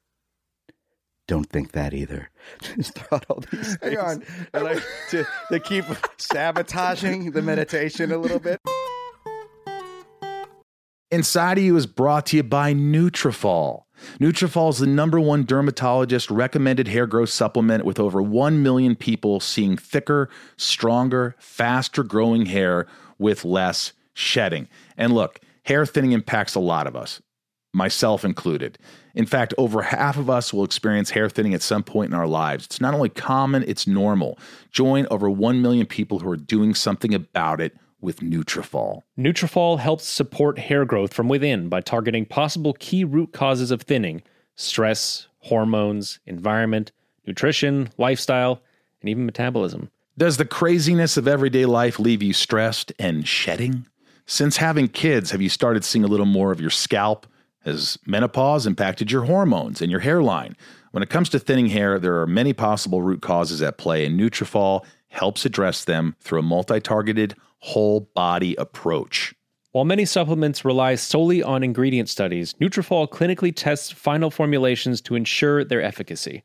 Don't 1.27 1.49
think 1.49 1.73
that 1.73 1.95
either. 1.95 2.31
Just 2.61 2.95
throw 2.95 3.17
out 3.17 3.27
all 3.29 3.43
these 3.51 3.79
Hang 3.83 3.99
on. 3.99 4.25
And 4.53 4.65
like 4.65 4.83
to, 5.11 5.27
to 5.51 5.61
keep 5.61 5.85
sabotaging 6.19 7.31
the 7.31 7.43
meditation 7.43 8.13
a 8.13 8.19
little 8.19 8.39
bit. 8.39 8.61
Inside 11.11 11.59
of 11.59 11.65
You 11.65 11.77
is 11.77 11.87
brought 11.87 12.27
to 12.27 12.37
you 12.37 12.43
by 12.43 12.75
Nutrafol. 12.75 13.85
Nutrafol 14.19 14.71
is 14.71 14.79
the 14.79 14.87
number 14.87 15.21
one 15.21 15.45
dermatologist 15.45 16.31
recommended 16.31 16.89
hair 16.89 17.07
growth 17.07 17.31
supplement 17.31 17.85
with 17.85 18.01
over 18.01 18.21
1 18.21 18.63
million 18.63 18.97
people 18.97 19.41
seeing 19.41 19.77
thicker, 19.77 20.29
stronger, 20.57 21.37
faster 21.39 22.03
growing 22.03 22.47
hair 22.47 22.87
with 23.19 23.45
less 23.45 23.93
shedding. 24.13 24.69
And 24.97 25.15
look, 25.15 25.41
hair 25.65 25.87
thinning 25.87 26.13
impacts 26.13 26.55
a 26.55 26.61
lot 26.61 26.87
of 26.87 26.97
us, 26.97 27.23
myself 27.75 28.25
included. 28.25 28.79
In 29.15 29.27
fact, 29.27 29.53
over 29.59 29.83
half 29.83 30.17
of 30.17 30.31
us 30.31 30.53
will 30.53 30.65
experience 30.65 31.11
hair 31.11 31.29
thinning 31.29 31.55
at 31.55 31.63
some 31.63 31.83
point 31.83 32.11
in 32.11 32.19
our 32.19 32.27
lives. 32.27 32.65
It's 32.67 32.81
not 32.81 32.95
only 32.95 33.09
common, 33.09 33.65
it's 33.67 33.87
normal. 33.87 34.39
Join 34.71 35.07
over 35.11 35.29
1 35.29 35.61
million 35.61 35.87
people 35.87 36.21
who 36.21 36.31
are 36.31 36.37
doing 36.37 36.75
something 36.75 37.15
about 37.15 37.61
it 37.61 37.77
with 38.01 38.21
Nutrafol. 38.21 39.03
Nutrafol 39.19 39.79
helps 39.79 40.07
support 40.07 40.59
hair 40.59 40.85
growth 40.85 41.15
from 41.15 41.29
within 41.29 41.69
by 41.69 41.81
targeting 41.81 42.27
possible 42.27 42.75
key 42.75 43.03
root 43.03 43.33
causes 43.33 43.71
of 43.71 43.83
thinning: 43.83 44.23
stress, 44.57 45.29
hormones, 45.39 46.19
environment, 46.27 46.93
nutrition, 47.27 47.89
lifestyle, 47.97 48.61
and 49.01 49.09
even 49.09 49.25
metabolism. 49.25 49.91
Does 50.19 50.37
the 50.37 50.45
craziness 50.45 51.17
of 51.17 51.27
everyday 51.27 51.65
life 51.65 51.99
leave 51.99 52.23
you 52.23 52.35
stressed 52.35 52.93
and 52.99 53.27
shedding? 53.27 53.87
Since 54.27 54.59
having 54.59 54.89
kids, 54.89 55.31
have 55.33 55.43
you 55.43 55.49
started 55.49 55.85
seeing 55.85 56.05
a 56.05 56.09
little 56.09 56.27
more 56.27 56.53
of 56.53 56.61
your 56.61 56.71
scalp? 56.71 57.27
Has 57.65 57.99
menopause 58.07 58.67
impacted 58.67 59.11
your 59.11 59.25
hormones 59.25 59.81
and 59.81 59.91
your 59.91 60.01
hairline? 60.01 60.55
When 60.91 61.03
it 61.03 61.09
comes 61.09 61.31
to 61.31 61.39
thinning 61.39 61.69
hair, 61.69 61.99
there 61.99 62.21
are 62.21 62.27
many 62.27 62.53
possible 62.53 63.01
root 63.01 63.23
causes 63.23 63.63
at 63.63 63.79
play, 63.79 64.05
and 64.05 64.21
Nutrafol 64.21 64.85
helps 65.09 65.47
address 65.47 65.85
them 65.85 66.15
through 66.21 66.41
a 66.41 66.43
multi-targeted, 66.43 67.35
whole 67.61 68.11
body 68.15 68.55
approach. 68.57 69.35
While 69.73 69.87
many 69.87 70.05
supplements 70.05 70.65
rely 70.65 70.95
solely 70.95 71.43
on 71.43 71.65
ingredient 71.65 72.09
studies, 72.09 72.55
Nutrafol 72.61 73.09
clinically 73.09 73.53
tests 73.55 73.91
final 73.91 74.31
formulations 74.31 75.01
to 75.01 75.15
ensure 75.15 75.65
their 75.65 75.83
efficacy. 75.83 76.45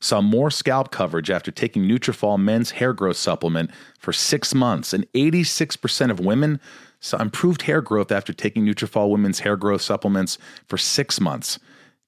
saw 0.00 0.20
more 0.20 0.50
scalp 0.50 0.90
coverage 0.90 1.30
after 1.30 1.50
taking 1.50 1.84
Nutrafol 1.84 2.38
men's 2.38 2.72
hair 2.72 2.92
growth 2.92 3.16
supplement 3.16 3.70
for 3.98 4.12
six 4.12 4.54
months, 4.54 4.92
and 4.92 5.10
86% 5.12 6.10
of 6.10 6.20
women 6.20 6.60
saw 7.00 7.18
improved 7.18 7.62
hair 7.62 7.80
growth 7.80 8.12
after 8.12 8.32
taking 8.32 8.64
Nutrafol 8.64 9.10
women's 9.10 9.40
hair 9.40 9.56
growth 9.56 9.82
supplements 9.82 10.38
for 10.66 10.78
six 10.78 11.20
months. 11.20 11.58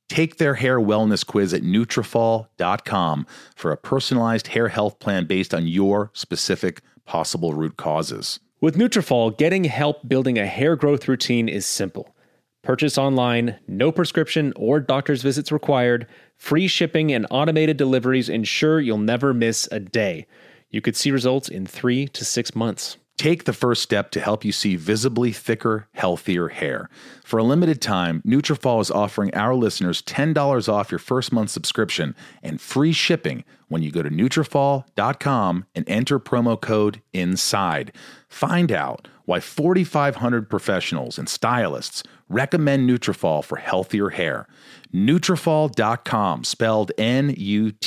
Take 0.09 0.39
their 0.39 0.55
hair 0.55 0.79
wellness 0.79 1.27
quiz 1.27 1.53
at 1.53 1.63
Nutrafol.com 1.63 3.27
for 3.55 3.73
a 3.73 3.77
personalized 3.77 4.49
hair 4.49 4.69
health 4.69 4.99
plan 4.99 5.27
based 5.27 5.53
on 5.53 5.67
your 5.67 6.11
specific 6.15 6.81
possible 7.05 7.53
root 7.53 7.77
causes. 7.77 8.41
With 8.61 8.77
Nutrafol, 8.77 9.37
getting 9.37 9.65
help 9.65 10.09
building 10.09 10.39
a 10.39 10.47
hair 10.47 10.77
growth 10.77 11.07
routine 11.09 11.49
is 11.49 11.67
simple. 11.67 12.15
Purchase 12.63 12.99
online, 12.99 13.57
no 13.67 13.93
prescription 13.93 14.53
or 14.57 14.81
doctor's 14.81 15.23
visits 15.23 15.53
required. 15.53 16.07
Free 16.37 16.69
shipping 16.69 17.13
and 17.13 17.27
automated 17.31 17.77
deliveries 17.77 18.29
ensure 18.29 18.81
you'll 18.81 18.99
never 18.99 19.33
miss 19.33 19.69
a 19.71 19.81
day. 19.81 20.27
You 20.71 20.81
could 20.81 20.97
see 20.97 21.11
results 21.11 21.49
in 21.49 21.67
3 21.67 22.09
to 22.09 22.25
6 22.25 22.55
months. 22.55 22.99
Take 23.17 23.45
the 23.45 23.53
first 23.53 23.83
step 23.83 24.13
to 24.13 24.21
help 24.21 24.45
you 24.45 24.53
see 24.53 24.77
visibly 24.77 25.33
thicker, 25.33 25.89
healthier 25.93 26.49
hair. 26.49 26.89
For 27.25 27.39
a 27.39 27.43
limited 27.43 27.83
time, 27.83 28.23
Nutrafol 28.25 28.81
is 28.81 28.93
offering 28.93 29.35
our 29.35 29.57
listeners 29.57 30.03
$10 30.03 30.69
off 30.69 30.93
your 30.93 31.01
first 31.01 31.33
month 31.33 31.51
subscription 31.51 32.15
and 32.45 32.61
free 32.61 32.93
shipping 32.93 33.45
when 33.67 33.83
you 33.83 33.91
go 33.91 34.03
to 34.03 34.11
Nutrafol.com 34.11 35.65
and 35.75 35.89
enter 35.89 36.21
promo 36.21 36.61
code 36.61 37.03
INSIDE. 37.13 37.93
Find 38.29 38.71
out 38.71 39.09
why 39.25 39.41
4,500 39.41 40.49
professionals 40.49 41.19
and 41.19 41.29
stylists 41.29 42.05
recommend 42.29 42.89
Nutrafol 42.89 43.45
for 43.45 43.57
healthier 43.57 44.11
hair. 44.11 44.47
Nutrafol.com, 44.95 46.45
spelled 46.45 46.93
N-U-T-R-A-F-O-L 46.99 47.83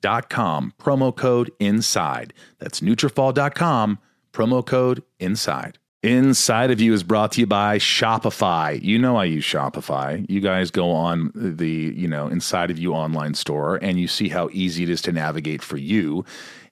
dot 0.00 0.28
com, 0.28 0.74
promo 0.78 1.14
code 1.16 1.50
INSIDE. 1.60 2.34
That's 2.58 2.80
Nutrafol.com, 2.80 3.98
promo 4.32 4.66
code 4.66 5.02
INSIDE. 5.20 5.78
Inside 6.02 6.72
of 6.72 6.80
You 6.80 6.92
is 6.94 7.04
brought 7.04 7.30
to 7.32 7.40
you 7.40 7.46
by 7.46 7.78
Shopify. 7.78 8.82
You 8.82 8.98
know 8.98 9.16
I 9.16 9.24
use 9.26 9.44
Shopify. 9.44 10.26
You 10.28 10.40
guys 10.40 10.72
go 10.72 10.90
on 10.90 11.30
the, 11.32 11.94
you 11.96 12.08
know, 12.08 12.26
Inside 12.26 12.72
of 12.72 12.78
You 12.78 12.92
online 12.92 13.34
store 13.34 13.76
and 13.76 14.00
you 14.00 14.08
see 14.08 14.28
how 14.28 14.48
easy 14.52 14.82
it 14.82 14.90
is 14.90 15.00
to 15.02 15.12
navigate 15.12 15.62
for 15.62 15.76
you. 15.76 16.24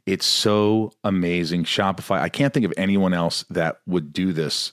It's 0.04 0.26
so 0.26 0.90
amazing. 1.04 1.62
Shopify, 1.62 2.20
I 2.20 2.28
can't 2.28 2.52
think 2.52 2.66
of 2.66 2.74
anyone 2.76 3.14
else 3.14 3.44
that 3.50 3.76
would 3.86 4.12
do 4.12 4.32
this 4.32 4.72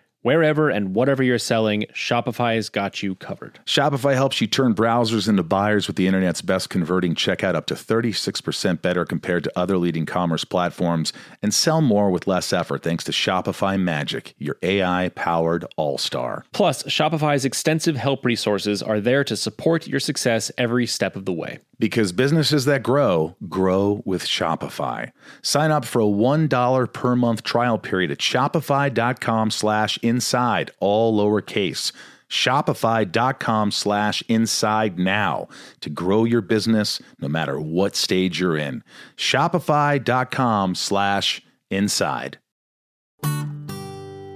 Wherever 0.23 0.69
and 0.69 0.93
whatever 0.93 1.23
you're 1.23 1.39
selling, 1.39 1.85
Shopify's 1.93 2.69
got 2.69 3.01
you 3.01 3.15
covered. 3.15 3.59
Shopify 3.65 4.13
helps 4.13 4.39
you 4.39 4.45
turn 4.45 4.75
browsers 4.75 5.27
into 5.27 5.41
buyers 5.41 5.87
with 5.87 5.95
the 5.95 6.05
internet's 6.05 6.43
best 6.43 6.69
converting 6.69 7.15
checkout 7.15 7.55
up 7.55 7.65
to 7.65 7.73
36% 7.73 8.83
better 8.83 9.03
compared 9.03 9.43
to 9.43 9.51
other 9.55 9.79
leading 9.79 10.05
commerce 10.05 10.45
platforms 10.45 11.11
and 11.41 11.55
sell 11.55 11.81
more 11.81 12.11
with 12.11 12.27
less 12.27 12.53
effort 12.53 12.83
thanks 12.83 13.03
to 13.05 13.11
Shopify 13.11 13.81
Magic, 13.81 14.35
your 14.37 14.57
AI 14.61 15.09
powered 15.15 15.65
all 15.75 15.97
star. 15.97 16.45
Plus, 16.51 16.83
Shopify's 16.83 17.43
extensive 17.43 17.95
help 17.95 18.23
resources 18.23 18.83
are 18.83 18.99
there 18.99 19.23
to 19.23 19.35
support 19.35 19.87
your 19.87 19.99
success 19.99 20.51
every 20.55 20.85
step 20.85 21.15
of 21.15 21.25
the 21.25 21.33
way. 21.33 21.57
Because 21.79 22.11
businesses 22.11 22.65
that 22.65 22.83
grow, 22.83 23.35
grow 23.49 24.03
with 24.05 24.23
Shopify. 24.23 25.11
Sign 25.41 25.71
up 25.71 25.83
for 25.83 25.99
a 25.99 26.05
$1 26.05 26.93
per 26.93 27.15
month 27.15 27.41
trial 27.41 27.79
period 27.79 28.11
at 28.11 28.19
shopify.com 28.19 29.49
slash 29.49 29.97
inside, 30.11 30.69
all 30.79 31.17
lowercase. 31.17 31.91
Shopify.com 32.29 33.71
slash 33.71 34.23
inside 34.27 34.99
now 34.99 35.47
to 35.81 35.89
grow 35.89 36.23
your 36.23 36.41
business 36.41 37.01
no 37.19 37.27
matter 37.27 37.59
what 37.59 37.95
stage 37.95 38.39
you're 38.39 38.57
in. 38.57 38.83
Shopify.com 39.17 40.75
slash 40.75 41.41
inside. 41.69 42.37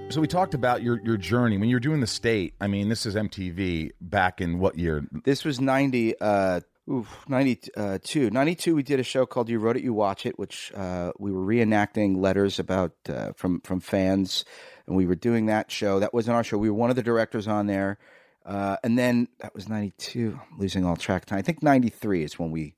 So 0.10 0.22
we 0.22 0.28
talked 0.28 0.54
about 0.54 0.82
your 0.82 1.02
your 1.04 1.18
journey 1.18 1.58
when 1.58 1.68
you 1.68 1.76
were 1.76 1.82
doing 1.82 2.00
the 2.00 2.08
state. 2.08 2.54
I 2.62 2.68
mean, 2.68 2.90
this 2.90 3.06
is 3.06 3.16
MTV 3.16 3.92
back 4.00 4.40
in 4.40 4.60
what 4.60 4.78
year? 4.78 5.06
This 5.24 5.44
was 5.44 5.60
90 5.60 6.20
uh 6.20 6.62
Oof, 6.88 7.26
92. 7.28 8.30
92, 8.30 8.76
we 8.76 8.84
did 8.84 9.00
a 9.00 9.04
show 9.04 9.26
called 9.26 9.50
You 9.50 9.58
Wrote 9.58 9.76
It, 9.76 9.84
You 9.84 9.94
Watch 9.94 10.28
It, 10.28 10.38
which 10.38 10.72
uh, 10.76 11.14
we 11.18 11.32
were 11.32 11.44
reenacting 11.44 12.18
letters 12.18 12.60
about 12.60 12.92
uh, 13.10 13.32
from, 13.36 13.60
from 13.62 13.80
fans. 13.80 14.46
And 14.88 14.96
we 14.96 15.06
were 15.06 15.16
doing 15.16 15.48
that 15.48 15.72
show. 15.72 16.00
That 16.00 16.14
wasn't 16.14 16.36
our 16.36 16.44
show. 16.44 16.58
We 16.58 16.70
were 16.70 16.78
one 16.78 16.90
of 16.90 16.96
the 16.96 17.04
directors 17.04 17.48
on 17.48 17.68
there. 17.68 17.98
Uh, 18.46 18.78
and 18.84 18.98
then 18.98 19.28
that 19.40 19.56
was 19.56 19.68
92. 19.68 20.40
I'm 20.40 20.60
losing 20.60 20.86
all 20.86 20.96
track 20.96 21.26
time. 21.26 21.40
I 21.40 21.42
think 21.42 21.64
93 21.64 22.24
is 22.24 22.38
when 22.38 22.52
we 22.52 22.76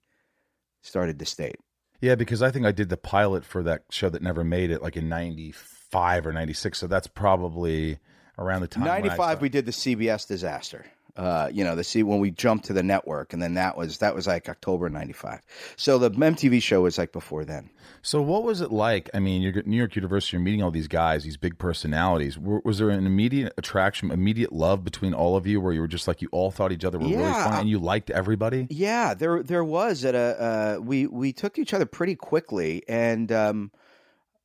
started 0.82 1.20
the 1.20 1.26
state. 1.26 1.58
Yeah, 2.00 2.16
because 2.16 2.42
I 2.42 2.52
think 2.52 2.66
I 2.66 2.72
did 2.72 2.90
the 2.90 2.98
pilot 2.98 3.44
for 3.44 3.64
that 3.64 3.84
show 3.90 4.10
that 4.10 4.22
never 4.22 4.44
made 4.44 4.72
it 4.72 4.82
like 4.82 4.96
in 4.96 5.10
95 5.10 6.28
or 6.28 6.34
96. 6.34 6.78
So 6.78 6.88
that's 6.88 7.08
probably 7.08 8.00
around 8.38 8.62
the 8.62 8.68
time. 8.68 8.86
95, 8.86 9.42
we 9.42 9.50
did 9.50 9.66
the 9.66 9.72
CBS 9.72 10.28
disaster 10.28 10.86
uh, 11.18 11.50
you 11.52 11.64
know, 11.64 11.76
the 11.76 11.84
see 11.84 12.04
when 12.04 12.20
we 12.20 12.30
jumped 12.30 12.66
to 12.66 12.74
the 12.74 12.84
network, 12.84 13.34
and 13.34 13.42
then 13.42 13.56
that 13.56 13.76
was 13.76 13.98
that 13.98 14.14
was 14.14 14.28
like 14.28 14.48
October 14.48 14.88
'95. 14.88 15.42
So 15.76 15.98
the 15.98 16.12
MTV 16.12 16.62
show 16.62 16.82
was 16.82 17.00
like 17.00 17.12
before 17.12 17.44
then. 17.44 17.72
So 18.04 18.22
what 18.22 18.44
was 18.44 18.62
it 18.62 18.72
like? 18.72 19.10
I 19.16 19.20
mean, 19.20 19.42
you're 19.42 19.58
at 19.58 19.66
New 19.66 19.78
York 19.78 19.96
University, 19.96 20.38
you're 20.38 20.44
meeting 20.44 20.62
all 20.62 20.70
these 20.70 20.88
guys, 20.88 21.24
these 21.24 21.36
big 21.36 21.58
personalities. 21.58 22.38
Was 22.38 22.78
there 22.78 22.92
an 22.92 23.08
immediate 23.08 23.54
attraction, 23.58 24.12
immediate 24.12 24.54
love 24.54 24.84
between 24.84 25.16
all 25.16 25.36
of 25.36 25.48
you, 25.48 25.60
where 25.60 25.74
you 25.74 25.82
were 25.82 25.88
just 25.88 26.08
like 26.08 26.22
you 26.22 26.30
all 26.32 26.52
thought 26.52 26.72
each 26.72 26.86
other 26.86 27.00
were 27.00 27.08
yeah. 27.08 27.18
really 27.18 27.34
fun 27.34 27.60
and 27.62 27.70
you 27.70 27.80
liked 27.80 28.12
everybody? 28.12 28.68
Yeah, 28.70 29.16
there 29.16 29.42
there 29.42 29.64
was 29.64 30.06
at 30.06 30.14
a 30.14 30.78
uh, 30.78 30.80
we 30.80 31.08
we 31.08 31.34
took 31.34 31.58
each 31.58 31.74
other 31.74 31.88
pretty 31.88 32.16
quickly, 32.16 32.84
and 32.88 33.32
um, 33.32 33.72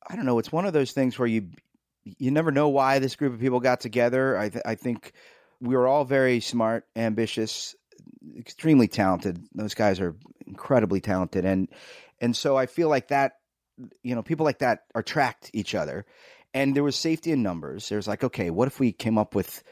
I 0.09 0.15
don't 0.15 0.25
know, 0.25 0.39
it's 0.39 0.51
one 0.51 0.65
of 0.65 0.73
those 0.73 0.91
things 0.91 1.19
where 1.19 1.27
you 1.27 1.49
you 2.03 2.31
never 2.31 2.51
know 2.51 2.67
why 2.67 2.97
this 2.97 3.15
group 3.15 3.33
of 3.33 3.39
people 3.39 3.59
got 3.59 3.79
together. 3.79 4.37
I 4.37 4.49
th- 4.49 4.63
I 4.65 4.73
think 4.73 5.13
we 5.63 5.77
were 5.77 5.87
all 5.87 6.03
very 6.03 6.41
smart, 6.41 6.85
ambitious, 6.93 7.73
extremely 8.37 8.89
talented. 8.89 9.41
Those 9.55 9.73
guys 9.73 10.01
are 10.01 10.15
incredibly 10.45 10.99
talented, 10.99 11.45
and 11.45 11.69
and 12.19 12.35
so 12.35 12.57
I 12.57 12.65
feel 12.65 12.89
like 12.89 13.07
that, 13.07 13.33
you 14.03 14.13
know, 14.13 14.21
people 14.21 14.43
like 14.45 14.59
that 14.59 14.81
attract 14.93 15.49
each 15.53 15.73
other. 15.73 16.05
And 16.53 16.75
there 16.75 16.83
was 16.83 16.95
safety 16.95 17.31
in 17.31 17.41
numbers. 17.41 17.89
There's 17.89 18.07
like, 18.07 18.23
okay, 18.23 18.49
what 18.49 18.67
if 18.67 18.79
we 18.79 18.91
came 18.91 19.17
up 19.17 19.33
with, 19.33 19.63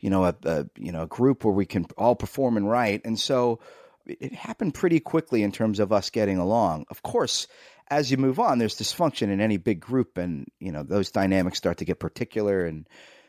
you 0.00 0.10
know, 0.10 0.24
a, 0.24 0.34
a 0.44 0.66
you 0.78 0.92
know 0.92 1.02
a 1.02 1.06
group 1.06 1.44
where 1.44 1.54
we 1.54 1.66
can 1.66 1.86
all 1.98 2.16
perform 2.16 2.56
and 2.56 2.68
write? 2.68 3.02
And 3.04 3.20
so 3.20 3.60
it 4.06 4.32
happened 4.32 4.72
pretty 4.72 4.98
quickly 4.98 5.42
in 5.42 5.52
terms 5.52 5.78
of 5.78 5.92
us 5.92 6.08
getting 6.08 6.38
along. 6.38 6.86
Of 6.90 7.02
course, 7.02 7.48
as 7.88 8.10
you 8.10 8.16
move 8.16 8.40
on, 8.40 8.58
there's 8.58 8.78
dysfunction 8.78 9.28
in 9.28 9.42
any 9.42 9.58
big 9.58 9.80
group, 9.80 10.16
and 10.16 10.46
you 10.58 10.72
know 10.72 10.82
those 10.82 11.10
dynamics 11.10 11.58
start 11.58 11.78
to 11.78 11.84
get 11.84 12.00
particular, 12.00 12.64
and 12.64 12.88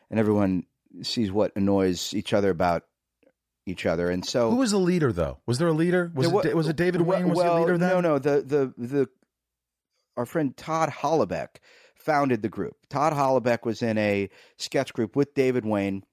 and 0.10 0.18
everyone 0.18 0.64
sees 1.04 1.32
what 1.32 1.52
annoys 1.56 2.14
each 2.14 2.34
other 2.34 2.50
about 2.50 2.84
each 3.66 3.86
other. 3.86 4.10
And 4.10 4.24
so, 4.26 4.52
who 4.52 4.58
was 4.58 4.72
the 4.72 4.78
leader 4.78 5.12
though? 5.12 5.40
Was 5.46 5.58
there 5.58 5.68
a 5.68 5.74
leader? 5.74 6.12
Was, 6.14 6.32
there, 6.32 6.48
it, 6.48 6.56
was 6.56 6.68
it 6.68 6.76
David 6.76 7.02
Wain? 7.02 7.30
Was 7.30 7.38
well, 7.38 7.56
the 7.56 7.62
leader 7.62 7.78
then? 7.78 7.90
No, 7.90 8.02
no. 8.02 8.20
The 8.20 8.42
the 8.42 8.74
the 8.78 9.10
our 10.18 10.26
friend 10.26 10.56
Todd 10.56 10.90
Holoubek 10.90 11.58
founded 11.96 12.42
the 12.42 12.50
group. 12.50 12.76
Todd 12.90 13.14
Holoubek 13.14 13.66
was 13.66 13.82
in 13.82 13.98
a 13.98 14.30
sketch 14.58 14.94
group 14.94 15.16
with 15.16 15.34
David 15.34 15.66
Wain 15.66 16.04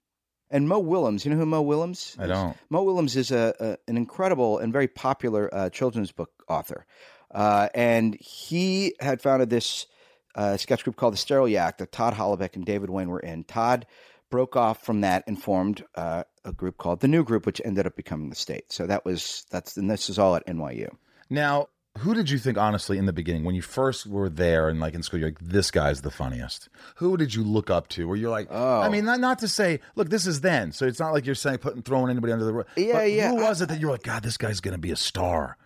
And 0.53 0.69
Mo 0.69 0.79
Willems, 0.79 1.25
you 1.25 1.31
know 1.31 1.39
who 1.39 1.47
Mo 1.47 1.63
Willems? 1.63 2.15
I 2.19 2.27
don't. 2.27 2.57
Mo 2.69 2.83
Willems 2.83 3.17
is 3.17 3.31
a, 3.31 3.55
a 3.59 3.91
an 3.91 3.97
incredible 3.97 4.59
and 4.59 4.73
very 4.73 4.87
popular 4.87 5.53
uh, 5.53 5.71
children's 5.71 6.13
book 6.13 6.31
author, 6.47 6.85
uh, 7.31 7.69
and 7.75 8.15
he 8.21 8.95
had 9.01 9.23
founded 9.23 9.49
this 9.49 9.87
uh, 10.35 10.59
sketch 10.59 10.85
group 10.85 10.97
called 10.97 11.15
the 11.15 11.19
Sterile 11.19 11.49
Yak 11.49 11.79
that 11.79 11.91
Todd 11.91 12.15
Holoubek 12.15 12.55
and 12.55 12.67
David 12.67 12.91
Wain 12.91 13.09
were 13.09 13.21
in. 13.21 13.45
Todd 13.45 13.87
broke 14.33 14.57
off 14.57 14.83
from 14.83 15.03
that 15.03 15.23
and 15.27 15.41
formed 15.41 15.85
uh, 15.95 16.25
a 16.45 16.53
group 16.53 16.79
called 16.79 17.01
the 17.01 17.07
New 17.07 17.23
Group, 17.23 17.45
which 17.45 17.61
ended 17.65 17.87
up 17.87 17.95
becoming 17.95 18.31
the 18.31 18.35
State. 18.35 18.73
So 18.73 18.87
that 18.87 19.05
was 19.05 19.45
that's 19.51 19.77
and 19.77 19.89
this 19.89 20.09
is 20.09 20.19
all 20.19 20.35
at 20.35 20.47
NYU. 20.47 20.89
Now, 21.31 21.69
who 21.99 22.15
did 22.15 22.31
you 22.31 22.39
think, 22.39 22.57
honestly, 22.57 22.97
in 22.97 23.05
the 23.05 23.13
beginning, 23.13 23.45
when 23.45 23.55
you 23.55 23.61
first 23.61 24.07
were 24.07 24.31
there 24.31 24.71
and 24.71 24.81
like 24.81 24.95
in 24.95 25.03
school, 25.03 25.21
you're 25.21 25.29
like, 25.29 25.39
this 25.39 25.71
guy's 25.71 26.01
the 26.01 26.11
funniest? 26.11 26.71
Who 26.97 27.19
did 27.19 27.35
you 27.35 27.45
look 27.45 27.69
up 27.69 27.89
to? 27.89 28.09
Where 28.09 28.17
you're 28.17 28.31
like, 28.31 28.49
Oh. 28.51 28.81
I 28.81 28.89
mean, 28.89 29.05
not, 29.05 29.21
not 29.21 29.39
to 29.41 29.49
say, 29.49 29.81
look, 29.97 30.09
this 30.09 30.27
is 30.27 30.41
then. 30.41 30.73
So 30.73 30.87
it's 30.87 30.99
not 30.99 31.13
like 31.13 31.27
you're 31.27 31.35
saying 31.35 31.59
putting 31.59 31.83
throwing 31.83 32.11
anybody 32.11 32.33
under 32.33 32.47
the 32.47 32.55
rug. 32.55 32.67
Yeah, 32.77 32.95
but 32.95 33.13
yeah. 33.13 33.29
Who 33.29 33.37
was 33.37 33.61
it 33.61 33.69
that 33.69 33.79
you're 33.79 33.91
like, 33.91 34.03
God, 34.03 34.23
this 34.23 34.39
guy's 34.39 34.61
going 34.61 34.73
to 34.73 34.81
be 34.81 34.91
a 34.91 34.97
star? 34.97 35.59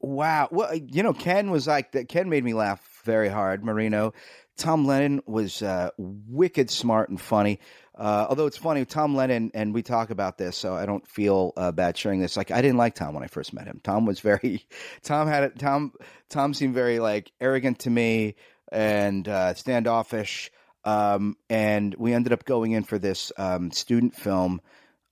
Wow. 0.00 0.48
Well, 0.50 0.74
you 0.74 1.02
know, 1.02 1.14
Ken 1.14 1.50
was 1.50 1.66
like 1.66 1.92
that. 1.92 2.08
Ken 2.08 2.28
made 2.28 2.44
me 2.44 2.52
laugh 2.52 3.00
very 3.04 3.30
hard. 3.30 3.64
Marino, 3.64 4.12
Tom 4.56 4.84
Lennon 4.84 5.22
was 5.26 5.62
uh, 5.62 5.90
wicked 5.96 6.70
smart 6.70 7.08
and 7.08 7.20
funny. 7.20 7.58
Uh, 7.94 8.26
although 8.28 8.46
it's 8.46 8.56
funny, 8.56 8.84
Tom 8.84 9.14
Lennon, 9.14 9.50
and 9.54 9.74
we 9.74 9.82
talk 9.82 10.10
about 10.10 10.38
this, 10.38 10.56
so 10.56 10.74
I 10.74 10.86
don't 10.86 11.06
feel 11.06 11.52
uh, 11.56 11.72
bad 11.72 11.96
sharing 11.96 12.20
this. 12.20 12.36
Like, 12.36 12.50
I 12.50 12.62
didn't 12.62 12.78
like 12.78 12.94
Tom 12.94 13.14
when 13.14 13.22
I 13.22 13.26
first 13.26 13.52
met 13.52 13.66
him. 13.66 13.80
Tom 13.82 14.06
was 14.06 14.20
very, 14.20 14.66
Tom 15.02 15.28
had 15.28 15.44
it. 15.44 15.58
Tom, 15.58 15.92
Tom 16.30 16.54
seemed 16.54 16.74
very 16.74 17.00
like 17.00 17.30
arrogant 17.40 17.80
to 17.80 17.90
me 17.90 18.36
and 18.70 19.28
uh, 19.28 19.54
standoffish. 19.54 20.50
Um, 20.84 21.36
and 21.50 21.94
we 21.94 22.12
ended 22.14 22.32
up 22.32 22.44
going 22.44 22.72
in 22.72 22.82
for 22.82 22.98
this 22.98 23.30
um, 23.36 23.70
student 23.70 24.16
film 24.16 24.60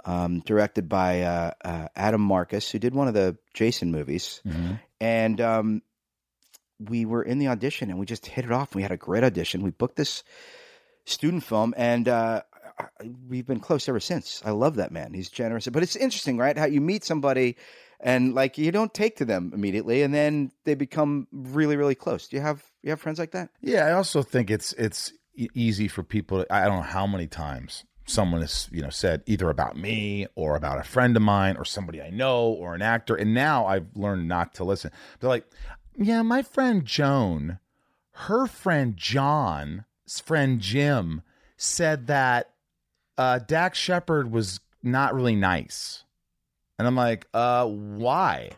um, 0.04 0.40
directed 0.40 0.88
by 0.88 1.22
uh, 1.22 1.50
uh, 1.62 1.88
Adam 1.94 2.22
Marcus, 2.22 2.70
who 2.70 2.78
did 2.78 2.94
one 2.94 3.08
of 3.08 3.14
the 3.14 3.36
Jason 3.54 3.92
movies 3.92 4.40
and 5.00 5.40
um, 5.40 5.82
we 6.78 7.04
were 7.04 7.22
in 7.22 7.38
the 7.38 7.48
audition 7.48 7.90
and 7.90 7.98
we 7.98 8.06
just 8.06 8.26
hit 8.26 8.44
it 8.44 8.52
off. 8.52 8.74
We 8.74 8.82
had 8.82 8.90
a 8.90 8.96
great 8.96 9.24
audition. 9.24 9.62
We 9.62 9.70
booked 9.70 9.96
this 9.96 10.22
student 11.04 11.42
film, 11.44 11.74
and 11.76 12.08
uh, 12.08 12.42
we've 13.28 13.46
been 13.46 13.60
close 13.60 13.88
ever 13.88 14.00
since. 14.00 14.42
I 14.44 14.50
love 14.50 14.76
that 14.76 14.92
man. 14.92 15.14
He's 15.14 15.30
generous, 15.30 15.68
but 15.68 15.82
it's 15.82 15.96
interesting, 15.96 16.38
right? 16.38 16.56
How 16.56 16.66
you 16.66 16.80
meet 16.80 17.04
somebody 17.04 17.56
and 18.00 18.34
like 18.34 18.58
you 18.58 18.72
don't 18.72 18.92
take 18.92 19.16
to 19.16 19.24
them 19.24 19.52
immediately, 19.54 20.02
and 20.02 20.14
then 20.14 20.50
they 20.64 20.74
become 20.74 21.28
really, 21.32 21.76
really 21.76 21.94
close. 21.94 22.28
Do 22.28 22.36
you 22.36 22.42
have 22.42 22.64
you 22.82 22.90
have 22.90 23.00
friends 23.00 23.18
like 23.18 23.32
that? 23.32 23.50
Yeah, 23.60 23.86
I 23.86 23.92
also 23.92 24.22
think 24.22 24.50
it's 24.50 24.72
it's 24.74 25.12
easy 25.54 25.88
for 25.88 26.02
people. 26.02 26.44
To, 26.44 26.52
I 26.52 26.64
don't 26.64 26.76
know 26.76 26.82
how 26.82 27.06
many 27.06 27.26
times 27.26 27.84
someone 28.06 28.40
has 28.40 28.68
you 28.72 28.82
know 28.82 28.90
said 28.90 29.22
either 29.26 29.50
about 29.50 29.76
me 29.76 30.26
or 30.34 30.56
about 30.56 30.78
a 30.78 30.82
friend 30.84 31.16
of 31.16 31.22
mine 31.22 31.56
or 31.56 31.64
somebody 31.64 32.00
I 32.00 32.10
know 32.10 32.48
or 32.48 32.74
an 32.74 32.82
actor, 32.82 33.14
and 33.14 33.34
now 33.34 33.66
I've 33.66 33.88
learned 33.94 34.28
not 34.28 34.54
to 34.54 34.64
listen. 34.64 34.90
They're 35.18 35.30
like, 35.30 35.46
"Yeah, 35.96 36.22
my 36.22 36.42
friend 36.42 36.84
Joan, 36.84 37.58
her 38.12 38.46
friend 38.46 38.96
John's 38.96 39.84
friend 40.24 40.60
Jim 40.60 41.22
said 41.56 42.06
that 42.06 42.50
uh, 43.20 43.38
Dax 43.38 43.78
Shepard 43.78 44.32
was 44.32 44.60
not 44.82 45.14
really 45.14 45.36
nice," 45.36 46.04
and 46.78 46.88
I'm 46.88 46.96
like, 46.96 47.26
"Uh, 47.34 47.66
why?" 47.66 48.50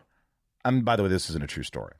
And 0.65 0.85
by 0.85 0.95
the 0.95 1.03
way, 1.03 1.09
this 1.09 1.29
isn't 1.29 1.43
a 1.43 1.47
true 1.47 1.63
story. 1.63 1.93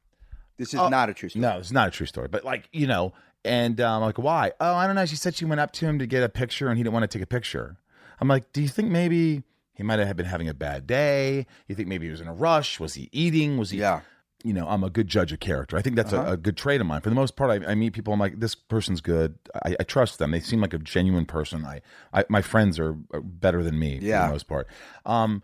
This 0.58 0.74
is 0.74 0.80
Oh, 0.80 0.88
not 0.88 1.10
a 1.10 1.14
true 1.14 1.28
story. 1.30 1.42
No, 1.42 1.58
it's 1.58 1.72
not 1.72 1.88
a 1.88 1.92
true 1.92 2.06
story. 2.06 2.28
But 2.30 2.46
like, 2.46 2.70
you 2.72 2.88
know, 2.88 3.12
and 3.44 3.82
um, 3.82 3.96
I'm 3.96 4.02
like, 4.04 4.18
why? 4.18 4.54
Oh, 4.62 4.74
I 4.76 4.86
don't 4.88 4.96
know. 4.96 5.06
She 5.06 5.16
said 5.18 5.36
she 5.36 5.44
went 5.46 5.60
up 5.60 5.72
to 5.74 5.86
him 5.86 6.00
to 6.00 6.06
get 6.06 6.24
a 6.24 6.30
picture, 6.30 6.70
and 6.70 6.78
he 6.78 6.84
didn't 6.84 6.94
want 6.94 7.04
to 7.10 7.18
take 7.18 7.24
a 7.24 7.28
picture. 7.28 7.76
I'm 8.22 8.28
like, 8.28 8.54
do 8.54 8.62
you 8.62 8.70
think 8.70 8.90
maybe 8.90 9.44
he 9.74 9.84
might 9.84 10.00
have 10.00 10.16
been 10.16 10.28
having 10.28 10.48
a 10.48 10.54
bad 10.54 10.88
day? 10.88 11.46
You 11.68 11.76
think 11.76 11.90
maybe 11.90 12.06
he 12.06 12.12
was 12.12 12.22
in 12.22 12.28
a 12.28 12.34
rush? 12.34 12.80
Was 12.80 12.94
he 12.94 13.10
eating? 13.12 13.58
Was 13.58 13.72
he? 13.72 13.80
Yeah. 13.80 14.02
You 14.44 14.54
know, 14.54 14.68
I'm 14.68 14.84
a 14.84 14.90
good 14.90 15.08
judge 15.08 15.32
of 15.32 15.40
character. 15.40 15.78
I 15.78 15.82
think 15.82 15.96
that's 15.96 16.12
Uh-huh. 16.12 16.32
a, 16.32 16.34
a 16.34 16.38
good 16.38 16.58
trait 16.58 16.82
of 16.82 16.88
mine. 16.88 17.00
For 17.02 17.10
the 17.10 17.16
most 17.16 17.36
part, 17.38 17.50
I, 17.64 17.72
I 17.72 17.76
meet 17.76 17.94
people. 17.94 18.14
I'm 18.14 18.20
like, 18.20 18.40
this 18.40 18.56
person's 18.56 19.00
good. 19.00 19.40
I, 19.64 19.76
I 19.80 19.84
trust 19.84 20.20
them. 20.20 20.32
They 20.32 20.42
seem 20.42 20.60
like 20.60 20.74
a 20.74 20.78
genuine 20.80 21.26
person. 21.26 21.64
I, 21.66 21.82
I 22.14 22.26
my 22.30 22.42
friends 22.42 22.78
are, 22.78 22.98
are 23.14 23.22
better 23.22 23.64
than 23.64 23.80
me 23.80 24.00
for 24.00 24.06
Yeah. 24.06 24.28
the 24.28 24.34
most 24.34 24.48
part. 24.48 24.68
Um, 25.06 25.44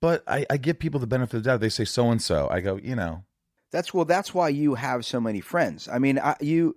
but 0.00 0.22
I, 0.28 0.46
I 0.48 0.58
give 0.58 0.78
people 0.78 1.00
the 1.00 1.06
benefit 1.08 1.38
of 1.38 1.42
the 1.42 1.50
doubt. 1.50 1.60
They 1.60 1.68
say 1.68 1.84
so 1.84 2.10
and 2.10 2.22
so. 2.22 2.48
I 2.50 2.60
go, 2.60 2.76
you 2.76 2.94
know, 2.94 3.24
That's 3.72 3.92
well. 3.92 4.04
That's 4.04 4.32
why 4.32 4.48
you 4.50 4.74
have 4.76 5.04
so 5.04 5.20
many 5.20 5.40
friends. 5.40 5.88
I 5.88 5.98
mean, 5.98 6.18
I, 6.18 6.36
you. 6.40 6.76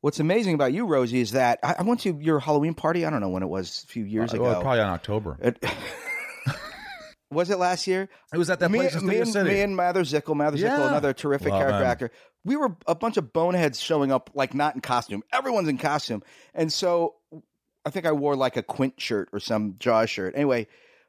What's 0.00 0.20
amazing 0.20 0.54
about 0.54 0.72
you, 0.74 0.86
Rosie, 0.86 1.20
is 1.20 1.30
that 1.32 1.58
I, 1.62 1.76
I 1.78 1.82
went 1.82 2.00
to 2.00 2.18
your 2.20 2.38
Halloween 2.38 2.74
party. 2.74 3.04
I 3.06 3.10
don't 3.10 3.20
know 3.20 3.28
when 3.30 3.42
it 3.42 3.48
was, 3.48 3.84
a 3.84 3.86
few 3.86 4.04
years 4.04 4.32
uh, 4.32 4.36
ago. 4.36 4.42
well, 4.44 4.60
probably 4.62 4.80
on 4.80 4.90
October. 4.90 5.36
It- 5.40 5.62
was 7.30 7.50
it 7.50 7.58
last 7.58 7.86
year? 7.86 8.08
It 8.32 8.38
was 8.38 8.50
at 8.50 8.60
that 8.60 8.70
me, 8.70 8.78
place 8.78 8.94
in 8.94 9.06
me, 9.06 9.18
and, 9.18 9.28
City. 9.28 9.50
me 9.50 9.60
and 9.62 9.76
Mather 9.76 10.02
Zickel, 10.02 10.36
Mather 10.36 10.56
Zickel, 10.56 10.62
Yeah. 10.62 10.88
another 10.88 11.12
terrific 11.12 11.52
character 11.52 11.84
actor. 11.84 12.10
We 12.44 12.56
were 12.56 12.76
a 12.86 12.94
bunch 12.94 13.16
of 13.16 13.32
boneheads 13.32 13.80
showing 13.80 14.12
up, 14.12 14.30
like 14.34 14.54
not 14.54 14.74
in 14.74 14.80
costume. 14.80 15.22
Everyone's 15.32 15.68
in 15.68 15.78
costume, 15.78 16.22
and 16.54 16.72
so 16.72 17.14
I 17.84 17.90
think 17.90 18.06
I 18.06 18.12
wore 18.12 18.36
like 18.36 18.56
a 18.56 18.62
Quint 18.62 19.00
shirt 19.00 19.28
or 19.32 19.40
some 19.40 19.76
Jaws 19.78 20.10
shirt. 20.10 20.34
Anyway, 20.36 20.66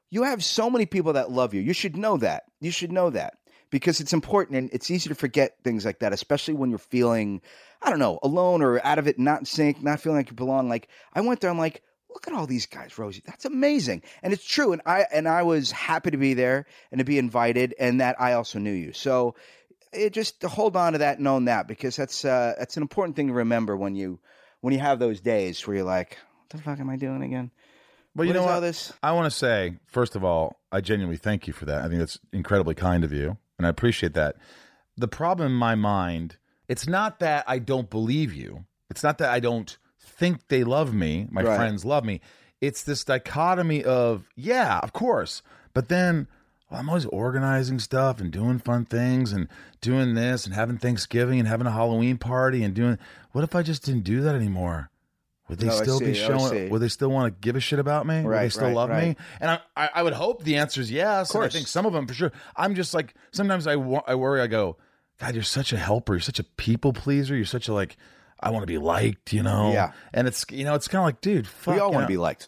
you 0.09 0.23
have 0.23 0.43
so 0.43 0.69
many 0.69 0.85
people 0.85 1.13
that 1.13 1.31
love 1.31 1.53
you. 1.53 1.61
You 1.61 1.73
should 1.73 1.97
know 1.97 2.17
that. 2.17 2.43
You 2.61 2.71
should 2.71 2.91
know 2.91 3.09
that 3.11 3.35
because 3.69 3.99
it's 3.99 4.13
important 4.13 4.57
and 4.57 4.69
it's 4.71 4.89
easy 4.89 5.09
to 5.09 5.15
forget 5.15 5.57
things 5.63 5.83
like 5.85 5.99
that, 5.99 6.13
especially 6.13 6.53
when 6.53 6.69
you're 6.69 6.79
feeling, 6.79 7.41
I 7.81 7.89
don't 7.89 7.99
know, 7.99 8.19
alone 8.23 8.61
or 8.61 8.83
out 8.85 8.99
of 8.99 9.07
it, 9.07 9.19
not 9.19 9.39
in 9.39 9.45
sync, 9.45 9.81
not 9.83 9.99
feeling 9.99 10.17
like 10.17 10.29
you 10.29 10.35
belong. 10.35 10.69
Like 10.69 10.87
I 11.13 11.21
went 11.21 11.41
there, 11.41 11.49
I'm 11.49 11.57
like, 11.57 11.81
look 12.15 12.27
at 12.27 12.33
all 12.33 12.47
these 12.47 12.65
guys, 12.65 12.97
Rosie. 12.97 13.21
That's 13.25 13.45
amazing, 13.45 14.01
and 14.23 14.33
it's 14.33 14.45
true. 14.45 14.71
And 14.73 14.81
I 14.85 15.05
and 15.13 15.27
I 15.27 15.43
was 15.43 15.69
happy 15.71 16.11
to 16.11 16.17
be 16.17 16.33
there 16.33 16.65
and 16.91 16.99
to 16.99 17.05
be 17.05 17.19
invited, 17.19 17.75
and 17.77 18.01
that 18.01 18.19
I 18.19 18.33
also 18.33 18.57
knew 18.57 18.71
you. 18.71 18.93
So 18.93 19.35
it 19.93 20.13
just 20.13 20.41
to 20.41 20.47
hold 20.47 20.75
on 20.75 20.93
to 20.93 20.99
that, 20.99 21.19
and 21.19 21.27
own 21.27 21.45
that, 21.45 21.67
because 21.67 21.95
that's 21.95 22.25
uh, 22.25 22.55
that's 22.57 22.77
an 22.77 22.83
important 22.83 23.15
thing 23.15 23.27
to 23.27 23.33
remember 23.33 23.77
when 23.77 23.95
you 23.95 24.19
when 24.61 24.73
you 24.73 24.79
have 24.79 24.97
those 24.97 25.21
days 25.21 25.65
where 25.67 25.77
you're 25.77 25.85
like, 25.85 26.17
what 26.39 26.49
the 26.49 26.57
fuck 26.57 26.79
am 26.79 26.89
I 26.89 26.95
doing 26.95 27.21
again? 27.21 27.51
But 28.15 28.27
you 28.27 28.33
know 28.33 28.43
what? 28.43 28.61
this? 28.61 28.93
I 29.03 29.11
want 29.11 29.25
to 29.25 29.37
say, 29.37 29.75
first 29.87 30.15
of 30.15 30.23
all, 30.23 30.61
I 30.71 30.79
genuinely 30.79 31.17
thank 31.17 31.47
you 31.47 31.53
for 31.53 31.65
that. 31.65 31.83
I 31.83 31.89
think 31.89 31.99
that's 31.99 32.17
incredibly 32.31 32.73
kind 32.73 33.03
of 33.03 33.11
you, 33.11 33.37
and 33.57 33.67
I 33.67 33.69
appreciate 33.69 34.13
that. 34.13 34.37
The 34.97 35.09
problem 35.09 35.51
in 35.51 35.57
my 35.57 35.75
mind, 35.75 36.37
it's 36.69 36.87
not 36.87 37.19
that 37.19 37.43
I 37.45 37.59
don't 37.59 37.89
believe 37.89 38.33
you. 38.33 38.65
It's 38.89 39.03
not 39.03 39.17
that 39.17 39.29
I 39.29 39.41
don't 39.41 39.77
think 40.05 40.47
they 40.47 40.63
love 40.63 40.93
me, 40.93 41.27
my 41.29 41.41
Right. 41.43 41.55
friends 41.57 41.83
love 41.85 42.05
me. 42.05 42.21
It's 42.61 42.83
this 42.83 43.03
dichotomy 43.03 43.83
of, 43.83 44.29
yeah, 44.35 44.79
of 44.81 44.93
course, 44.93 45.41
but 45.73 45.89
then 45.89 46.27
well, 46.71 46.79
I'm 46.79 46.89
always 46.89 47.05
organizing 47.05 47.77
stuff 47.79 48.19
and 48.19 48.31
doing 48.31 48.57
fun 48.57 48.85
things 48.85 49.31
and 49.31 49.47
doing 49.81 50.15
this 50.15 50.45
and 50.45 50.55
having 50.55 50.77
Thanksgiving 50.79 51.37
and 51.37 51.47
having 51.47 51.67
a 51.67 51.71
Halloween 51.71 52.17
party 52.17 52.63
and 52.63 52.73
doing. 52.73 52.97
What 53.33 53.43
if 53.43 53.53
I 53.55 53.61
just 53.61 53.85
didn't 53.85 54.03
do 54.03 54.21
that 54.21 54.33
anymore? 54.33 54.89
Would 55.47 55.59
they 55.59 55.67
Oh, 55.67 55.83
still 55.83 55.99
be 55.99 56.15
see, 56.15 56.25
showing? 56.25 56.69
Would 56.71 56.81
they 56.81 56.87
still 56.87 57.09
want 57.11 57.31
to 57.35 57.39
give 57.39 57.55
a 57.55 57.59
shit 57.59 57.77
about 57.77 58.07
me? 58.07 58.23
would 58.23 58.35
they 58.35 58.49
still 58.49 58.65
right, 58.67 58.75
love 58.75 58.89
me? 58.89 59.15
And 59.39 59.51
I, 59.51 59.59
I, 59.77 59.89
I 59.95 60.03
would 60.03 60.13
hope 60.13 60.43
the 60.43 60.55
answer 60.55 60.81
is 60.81 60.89
yes. 60.89 61.29
Of 61.29 61.33
course. 61.33 61.53
I 61.53 61.57
think 61.59 61.67
some 61.67 61.85
of 61.85 61.93
them 61.93 62.07
for 62.07 62.15
sure. 62.15 62.31
I'm 62.55 62.73
just 62.73 62.95
like 62.95 63.13
sometimes 63.31 63.67
I, 63.67 63.73
I 63.73 64.15
worry. 64.15 64.41
I 64.41 64.47
go, 64.47 64.77
God, 65.19 65.35
you're 65.35 65.43
such 65.43 65.71
a 65.71 65.77
helper. 65.77 66.13
You're 66.13 66.19
such 66.21 66.39
a 66.39 66.43
people 66.43 66.93
pleaser. 66.93 67.35
You're 67.35 67.45
such 67.45 67.67
a 67.67 67.73
like. 67.73 67.95
I 68.45 68.51
want 68.51 68.63
to 68.63 68.67
be 68.67 68.77
liked, 68.77 69.33
you 69.33 69.43
know. 69.43 69.71
Yeah. 69.73 69.91
And 70.13 70.27
it's 70.27 70.45
you 70.51 70.63
know 70.63 70.75
it's 70.75 70.87
kind 70.87 70.99
of 71.01 71.05
like, 71.05 71.21
dude, 71.21 71.47
fuck. 71.47 71.73
we 71.75 71.79
all 71.81 71.91
want 71.91 72.03
to 72.03 72.07
be 72.07 72.17
liked. 72.17 72.47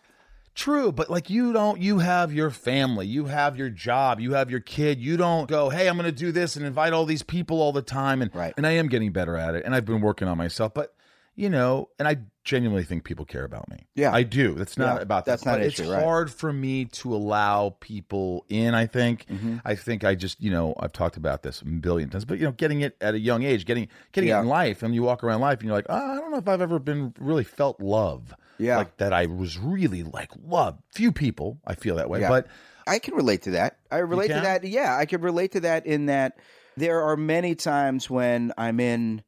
True, 0.55 0.91
but 0.91 1.07
like 1.07 1.29
you 1.29 1.53
don't, 1.53 1.79
you 1.79 1.99
have 1.99 2.33
your 2.33 2.49
family, 2.49 3.05
you 3.05 3.25
have 3.25 3.57
your 3.57 3.69
job, 3.69 4.19
you 4.19 4.33
have 4.33 4.49
your 4.49 4.59
kid. 4.59 4.99
You 4.99 5.15
don't 5.15 5.47
go, 5.47 5.69
hey, 5.69 5.87
I'm 5.87 5.97
going 5.97 6.05
to 6.11 6.17
do 6.17 6.31
this 6.31 6.55
and 6.55 6.65
invite 6.65 6.93
all 6.93 7.05
these 7.05 7.21
people 7.21 7.61
all 7.61 7.71
the 7.71 7.83
time. 7.83 8.23
And 8.23 8.33
Right. 8.33 8.55
and 8.57 8.65
I 8.65 8.71
am 8.71 8.87
getting 8.87 9.11
better 9.11 9.35
at 9.35 9.53
it, 9.53 9.65
and 9.65 9.75
I've 9.75 9.85
been 9.85 10.01
working 10.01 10.27
on 10.27 10.35
myself. 10.37 10.73
But 10.73 10.95
you 11.37 11.49
know, 11.49 11.87
and 11.99 12.07
I 12.07 12.17
genuinely 12.43 12.83
think 12.83 13.03
people 13.03 13.23
care 13.23 13.45
about 13.45 13.69
me. 13.69 13.77
Yeah. 13.95 14.11
I 14.13 14.23
do. 14.23 14.53
That's 14.55 14.77
not 14.77 14.95
Yeah, 14.97 15.01
about 15.03 15.25
that's 15.25 15.43
that. 15.43 15.49
not 15.49 15.55
But 15.57 15.61
an 15.61 15.67
it's 15.67 15.79
issue, 15.79 15.91
right. 15.91 16.03
hard 16.03 16.31
for 16.31 16.51
me 16.51 16.85
to 16.85 17.13
allow 17.15 17.75
people 17.79 18.43
in. 18.49 18.73
I 18.73 18.87
think. 18.87 19.25
Mm-hmm. 19.27 19.57
I 19.63 19.75
think 19.75 20.03
I 20.03 20.15
just, 20.15 20.41
you 20.41 20.49
know, 20.49 20.73
I've 20.79 20.91
talked 20.93 21.15
about 21.15 21.43
this 21.43 21.61
a 21.61 21.65
billion 21.65 22.09
times, 22.09 22.25
but 22.25 22.39
you 22.39 22.45
know, 22.45 22.51
getting 22.53 22.81
it 22.81 22.97
at 22.99 23.13
a 23.13 23.19
young 23.19 23.43
age, 23.43 23.65
getting 23.65 23.87
getting 24.11 24.29
Yeah. 24.29 24.39
it 24.39 24.41
in 24.41 24.47
life, 24.47 24.81
and 24.83 24.93
you 24.95 25.03
walk 25.03 25.23
around 25.23 25.39
life, 25.41 25.59
and 25.59 25.67
you're 25.67 25.75
like, 25.77 25.85
oh, 25.87 25.95
I 25.95 26.15
don't 26.15 26.31
know 26.31 26.37
if 26.37 26.47
I've 26.47 26.61
ever 26.61 26.79
been 26.79 27.13
really 27.19 27.43
felt 27.45 27.79
love. 27.79 28.33
Yeah. 28.57 28.77
Like 28.77 28.97
that 28.97 29.13
I 29.13 29.27
was 29.27 29.57
really 29.59 30.01
like 30.03 30.31
loved. 30.43 30.81
Few 30.91 31.11
people 31.11 31.59
I 31.67 31.75
feel 31.75 31.95
that 31.97 32.09
way, 32.09 32.21
Yeah. 32.21 32.29
but 32.29 32.47
I 32.87 32.97
can 32.99 33.13
relate 33.13 33.43
to 33.43 33.51
that. 33.51 33.77
I 33.91 33.97
relate 33.99 34.29
to 34.29 34.33
that. 34.41 34.63
Yeah, 34.63 34.97
I 34.97 35.05
can 35.05 35.21
relate 35.21 35.51
to 35.51 35.59
that 35.59 35.85
in 35.85 36.07
that 36.07 36.39
there 36.77 37.03
are 37.03 37.17
many 37.17 37.53
times 37.53 38.09
when 38.09 38.53
I'm 38.57 38.79
in 38.79 39.21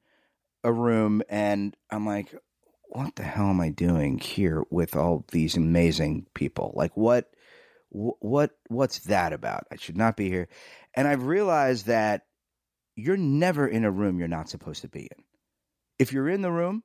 a 0.63 0.71
room 0.71 1.21
and 1.29 1.75
I'm 1.89 2.05
like, 2.05 2.33
what 2.89 3.15
the 3.15 3.23
hell 3.23 3.47
am 3.47 3.61
I 3.61 3.69
doing 3.69 4.17
here 4.17 4.63
with 4.69 4.95
all 4.95 5.25
these 5.31 5.55
amazing 5.55 6.25
people? 6.33 6.73
Like 6.75 6.95
what 6.97 7.29
what 7.91 8.51
what's 8.67 8.99
that 8.99 9.33
about? 9.33 9.65
I 9.71 9.75
should 9.75 9.97
not 9.97 10.17
be 10.17 10.29
here. 10.29 10.47
And 10.93 11.07
I've 11.07 11.25
realized 11.25 11.87
that 11.87 12.23
you're 12.95 13.17
never 13.17 13.67
in 13.67 13.85
a 13.85 13.91
room 13.91 14.19
you're 14.19 14.27
not 14.27 14.49
supposed 14.49 14.81
to 14.81 14.87
be 14.87 15.01
in. 15.01 15.23
If 15.97 16.13
you're 16.13 16.29
in 16.29 16.41
the 16.41 16.51
room, 16.51 16.83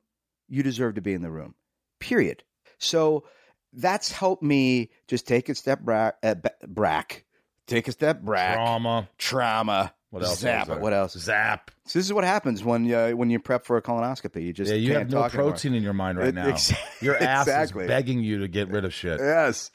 you 0.49 0.62
deserve 0.62 0.95
to 0.95 1.03
be 1.03 1.14
in 1.14 1.22
the 1.22 1.31
room. 1.31 1.55
Period. 2.01 2.43
So 2.79 3.25
that's 3.72 4.12
helped 4.12 4.43
me 4.43 4.91
just 5.09 5.27
take 5.27 5.49
a 5.49 5.55
step 5.55 5.85
back, 5.85 6.16
uh, 6.22 6.35
back, 6.66 7.25
take 7.66 7.89
a 7.89 7.93
step 7.93 8.25
back, 8.25 8.57
Trauma. 8.57 9.09
trauma. 9.18 9.95
What 10.15 10.23
else? 10.23 10.39
Zap 10.39 10.62
is 10.62 10.69
there? 10.69 10.77
it. 10.77 10.81
What 10.81 10.93
else? 10.93 11.19
Zap. 11.19 11.73
So 11.87 11.99
this 11.99 12.07
is 12.07 12.12
what 12.12 12.23
happens 12.23 12.62
when 12.62 12.85
you 12.85 13.17
when 13.17 13.31
you 13.31 13.41
prep 13.41 13.65
for 13.65 13.77
a 13.77 13.83
colonoscopy. 13.83 14.45
You 14.45 14.53
just 14.53 14.71
Yeah, 14.71 14.77
you 14.77 14.95
have 14.95 15.11
no 15.11 15.23
talk 15.23 15.35
anymore. 15.35 15.51
protein 15.51 15.75
in 15.75 15.83
your 15.83 15.93
mind 15.93 16.19
right 16.19 16.33
now. 16.33 16.57
Your 17.01 17.17
ass 17.17 17.49
exactly. 17.49 17.83
is 17.83 17.89
begging 17.89 18.21
you 18.21 18.39
to 18.39 18.47
get 18.47 18.69
rid 18.69 18.85
of 18.85 18.95
shit. 18.95 19.19
Yes. 19.19 19.73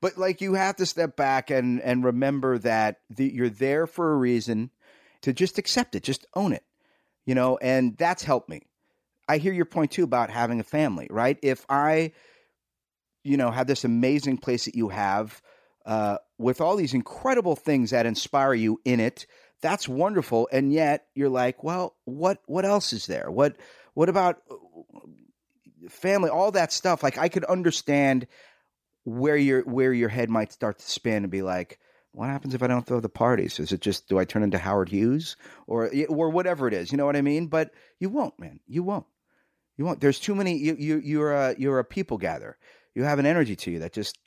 But 0.00 0.16
like 0.16 0.40
you 0.40 0.54
have 0.54 0.76
to 0.76 0.86
step 0.86 1.14
back 1.14 1.50
and 1.50 1.78
and 1.82 2.04
remember 2.04 2.56
that 2.58 3.00
the, 3.10 3.30
you're 3.30 3.50
there 3.50 3.86
for 3.86 4.14
a 4.14 4.16
reason 4.16 4.70
to 5.20 5.34
just 5.34 5.58
accept 5.58 5.94
it, 5.94 6.02
just 6.02 6.26
own 6.34 6.54
it. 6.54 6.64
You 7.26 7.34
know, 7.34 7.58
and 7.58 7.94
that's 7.98 8.22
helped 8.22 8.48
me. 8.48 8.62
I 9.28 9.36
hear 9.36 9.52
your 9.52 9.66
point 9.66 9.90
too 9.90 10.04
about 10.04 10.30
having 10.30 10.58
a 10.58 10.64
family, 10.64 11.06
right? 11.10 11.38
If 11.42 11.66
I 11.68 12.12
you 13.24 13.36
know, 13.36 13.50
have 13.50 13.66
this 13.66 13.84
amazing 13.84 14.38
place 14.38 14.64
that 14.64 14.74
you 14.74 14.88
have 14.88 15.42
uh 15.84 16.16
with 16.38 16.62
all 16.62 16.76
these 16.76 16.94
incredible 16.94 17.56
things 17.56 17.90
that 17.90 18.06
inspire 18.06 18.54
you 18.54 18.80
in 18.86 19.00
it, 19.00 19.26
that's 19.62 19.88
wonderful 19.88 20.48
and 20.52 20.72
yet 20.72 21.06
you're 21.14 21.30
like, 21.30 21.64
well, 21.64 21.94
what 22.04 22.42
what 22.46 22.64
else 22.64 22.92
is 22.92 23.06
there? 23.06 23.30
What 23.30 23.56
what 23.94 24.08
about 24.08 24.42
uh, 24.50 24.56
family, 25.88 26.28
all 26.28 26.50
that 26.52 26.72
stuff? 26.72 27.02
Like 27.02 27.16
I 27.16 27.28
could 27.28 27.44
understand 27.44 28.26
where 29.04 29.36
your 29.36 29.62
where 29.62 29.92
your 29.92 30.08
head 30.08 30.28
might 30.28 30.52
start 30.52 30.78
to 30.78 30.90
spin 30.90 31.24
and 31.24 31.30
be 31.30 31.42
like, 31.42 31.78
what 32.12 32.28
happens 32.28 32.54
if 32.54 32.62
I 32.62 32.66
don't 32.66 32.86
throw 32.86 33.00
the 33.00 33.08
parties? 33.08 33.58
Is 33.58 33.72
it 33.72 33.80
just 33.80 34.08
do 34.08 34.18
I 34.18 34.24
turn 34.24 34.42
into 34.42 34.58
Howard 34.58 34.90
Hughes 34.90 35.36
or 35.66 35.90
or 36.08 36.30
whatever 36.30 36.68
it 36.68 36.74
is? 36.74 36.92
You 36.92 36.98
know 36.98 37.06
what 37.06 37.16
I 37.16 37.22
mean? 37.22 37.46
But 37.46 37.70
you 37.98 38.10
won't, 38.10 38.38
man. 38.38 38.60
You 38.66 38.82
won't. 38.82 39.06
You 39.76 39.84
won't. 39.84 40.00
There's 40.00 40.20
too 40.20 40.34
many. 40.34 40.58
You 40.58 40.76
you 40.78 41.00
you're 41.02 41.32
a 41.32 41.54
you're 41.56 41.78
a 41.78 41.84
people 41.84 42.18
gatherer. 42.18 42.58
You 42.94 43.04
have 43.04 43.18
an 43.18 43.26
energy 43.26 43.56
to 43.56 43.70
you 43.70 43.78
that 43.78 43.92
just 43.92 44.18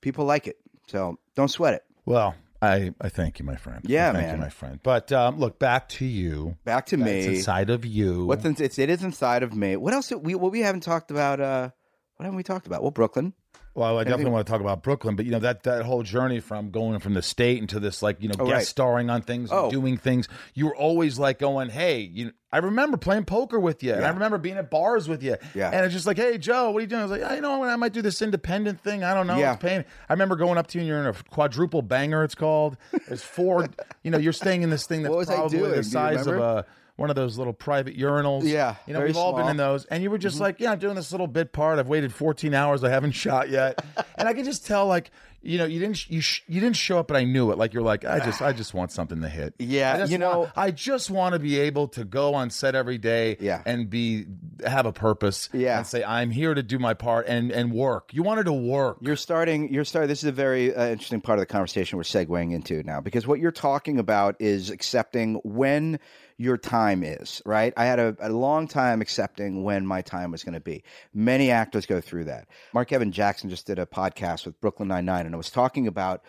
people 0.00 0.24
like 0.24 0.46
it. 0.48 0.56
So 0.88 1.18
don't 1.34 1.48
sweat 1.48 1.74
it. 1.74 1.84
Well, 2.04 2.34
I, 2.66 2.94
I 3.00 3.08
thank 3.08 3.38
you, 3.38 3.44
my 3.44 3.56
friend. 3.56 3.80
Yeah, 3.84 4.10
I 4.10 4.12
thank 4.12 4.26
man. 4.26 4.34
you, 4.36 4.40
my 4.42 4.48
friend. 4.48 4.80
But 4.82 5.12
um, 5.12 5.38
look, 5.38 5.58
back 5.58 5.88
to 5.90 6.04
you. 6.04 6.56
Back 6.64 6.86
to 6.86 6.96
It's 6.96 7.04
me. 7.04 7.36
inside 7.36 7.70
of 7.70 7.84
you. 7.84 8.26
What's 8.26 8.44
in, 8.44 8.56
it's 8.58 8.78
it 8.78 8.90
is 8.90 9.02
inside 9.02 9.42
of 9.42 9.54
me. 9.54 9.76
What 9.76 9.94
else? 9.94 10.08
Did 10.08 10.24
we 10.24 10.34
what 10.34 10.52
we 10.52 10.60
haven't 10.60 10.82
talked 10.82 11.10
about? 11.10 11.40
Uh, 11.40 11.70
what 12.16 12.24
haven't 12.24 12.36
we 12.36 12.42
talked 12.42 12.66
about? 12.66 12.82
Well, 12.82 12.90
Brooklyn. 12.90 13.32
Well, 13.76 13.98
I 13.98 14.04
definitely 14.04 14.30
want 14.32 14.46
to 14.46 14.50
talk 14.50 14.62
about 14.62 14.82
Brooklyn, 14.82 15.16
but 15.16 15.26
you 15.26 15.32
know 15.32 15.38
that 15.40 15.64
that 15.64 15.82
whole 15.84 16.02
journey 16.02 16.40
from 16.40 16.70
going 16.70 16.98
from 16.98 17.12
the 17.12 17.20
state 17.20 17.58
into 17.58 17.78
this, 17.78 18.02
like 18.02 18.16
you 18.22 18.28
know, 18.28 18.34
Oh, 18.38 18.46
guest 18.46 18.54
right. 18.54 18.66
starring 18.66 19.10
on 19.10 19.20
things, 19.20 19.50
and 19.50 19.60
Oh. 19.60 19.70
doing 19.70 19.98
things. 19.98 20.28
You 20.54 20.66
were 20.66 20.74
always 20.76 21.18
like 21.18 21.38
going, 21.38 21.68
"Hey, 21.68 22.00
you." 22.00 22.32
I 22.50 22.58
remember 22.58 22.96
playing 22.96 23.26
poker 23.26 23.60
with 23.60 23.82
you, 23.82 23.92
and 23.92 24.02
I 24.04 24.08
remember 24.08 24.38
being 24.38 24.56
at 24.56 24.70
bars 24.70 25.08
with 25.10 25.22
you. 25.22 25.36
Yeah. 25.54 25.68
and 25.70 25.84
it's 25.84 25.92
just 25.92 26.06
like, 26.06 26.16
"Hey, 26.16 26.38
Joe, 26.38 26.70
what 26.70 26.78
are 26.78 26.80
you 26.80 26.86
doing?" 26.86 27.02
I 27.02 27.04
was 27.04 27.10
like, 27.12 27.22
"I 27.22 27.34
you 27.34 27.40
know, 27.42 27.62
I 27.64 27.76
might 27.76 27.92
do 27.92 28.00
this 28.00 28.22
independent 28.22 28.80
thing. 28.80 29.04
I 29.04 29.12
don't 29.12 29.26
know. 29.26 29.36
Yeah. 29.36 29.52
It's 29.52 29.62
paying." 29.62 29.84
I 30.08 30.12
remember 30.14 30.36
going 30.36 30.56
up 30.56 30.68
to 30.68 30.78
you, 30.78 30.80
and 30.80 30.88
you're 30.88 31.00
in 31.00 31.06
a 31.06 31.12
quadruple 31.30 31.82
banger. 31.82 32.24
It's 32.24 32.34
called. 32.34 32.78
There's 33.08 33.22
four. 33.22 33.68
you 34.02 34.10
know, 34.10 34.16
you're 34.18 34.32
staying 34.32 34.62
in 34.62 34.70
this 34.70 34.86
thing 34.86 35.02
that's 35.02 35.10
What 35.10 35.18
was 35.18 35.28
I 35.28 35.34
probably? 35.34 35.58
The 35.70 35.84
size 35.84 36.26
of 36.26 36.38
a. 36.38 36.64
One 36.96 37.10
of 37.10 37.16
those 37.16 37.36
little 37.36 37.52
private 37.52 37.96
urinals. 37.98 38.44
Yeah, 38.44 38.76
You 38.86 38.94
know, 38.94 39.02
we've 39.02 39.16
all 39.18 39.34
been 39.36 39.48
in 39.48 39.56
those. 39.58 39.84
And 39.84 40.02
you 40.02 40.10
were 40.10 40.16
just 40.18 40.40
like, 40.40 40.60
yeah, 40.60 40.72
I'm 40.72 40.78
doing 40.78 40.94
this 40.94 41.12
little 41.12 41.26
bit 41.26 41.52
part. 41.52 41.78
I've 41.78 41.88
waited 41.88 42.12
14 42.14 42.54
hours. 42.54 42.82
I 42.84 42.88
haven't 42.88 43.12
shot 43.26 43.50
yet. 43.50 43.84
and 44.16 44.26
I 44.26 44.32
could 44.32 44.46
just 44.46 44.66
tell, 44.66 44.86
like, 44.86 45.10
you 45.42 45.58
know, 45.58 45.64
you 45.66 45.78
didn't 45.78 46.10
you 46.10 46.20
sh- 46.20 46.40
you 46.48 46.60
didn't 46.60 46.74
show 46.74 46.98
up, 46.98 47.06
but 47.06 47.16
I 47.16 47.22
knew 47.22 47.52
it. 47.52 47.58
Like 47.58 47.72
you're 47.72 47.82
like, 47.82 48.04
I 48.04 48.18
just 48.18 48.42
I 48.42 48.52
just 48.52 48.74
want 48.74 48.90
something 48.90 49.20
to 49.20 49.28
hit. 49.28 49.54
Yeah, 49.60 50.04
you 50.06 50.18
know- 50.18 50.40
want- 50.40 50.52
I 50.56 50.72
just 50.72 51.08
want 51.08 51.34
to 51.34 51.38
be 51.38 51.60
able 51.60 51.86
to 51.88 52.04
go 52.04 52.34
on 52.34 52.50
set 52.50 52.74
every 52.74 52.98
day. 52.98 53.36
Yeah. 53.38 53.62
and 53.64 53.88
be 53.88 54.24
have 54.66 54.86
a 54.86 54.92
purpose. 54.92 55.48
Yeah. 55.52 55.76
and 55.78 55.86
say 55.86 56.02
I'm 56.02 56.30
here 56.30 56.52
to 56.54 56.64
do 56.64 56.80
my 56.80 56.94
part 56.94 57.26
and 57.28 57.52
and 57.52 57.70
work. 57.72 58.12
You 58.12 58.24
wanted 58.24 58.46
to 58.46 58.52
work. 58.54 58.96
You're 59.02 59.14
starting. 59.14 59.72
You're 59.72 59.84
starting. 59.84 60.08
This 60.08 60.24
is 60.24 60.28
a 60.30 60.32
very 60.32 60.74
uh, 60.74 60.88
interesting 60.88 61.20
part 61.20 61.38
of 61.38 61.42
the 61.42 61.46
conversation 61.46 61.96
we're 61.96 62.02
segueing 62.04 62.52
into 62.52 62.82
now 62.82 63.00
because 63.00 63.24
what 63.26 63.38
you're 63.38 63.52
talking 63.52 64.00
about 64.00 64.34
is 64.40 64.70
accepting 64.70 65.34
when 65.44 66.00
your 66.38 66.56
time 66.56 67.02
is. 67.02 67.42
Right. 67.44 67.72
I 67.76 67.86
had 67.86 67.98
a, 67.98 68.16
a 68.20 68.30
long 68.30 68.68
time 68.68 69.00
accepting 69.00 69.64
when 69.64 69.86
my 69.86 70.02
time 70.02 70.30
was 70.30 70.44
going 70.44 70.54
to 70.54 70.60
be. 70.60 70.84
Many 71.14 71.50
actors 71.50 71.86
go 71.86 72.00
through 72.00 72.24
that. 72.24 72.48
Mark 72.74 72.92
Evan 72.92 73.12
Jackson 73.12 73.50
just 73.50 73.66
did 73.66 73.78
a 73.78 73.86
podcast 73.86 74.46
with 74.46 74.60
Brooklyn 74.60 74.88
Nine 74.88 75.04
Nine, 75.04 75.26
and 75.26 75.34
I 75.34 75.38
was 75.38 75.50
talking 75.50 75.86
about 75.86 76.22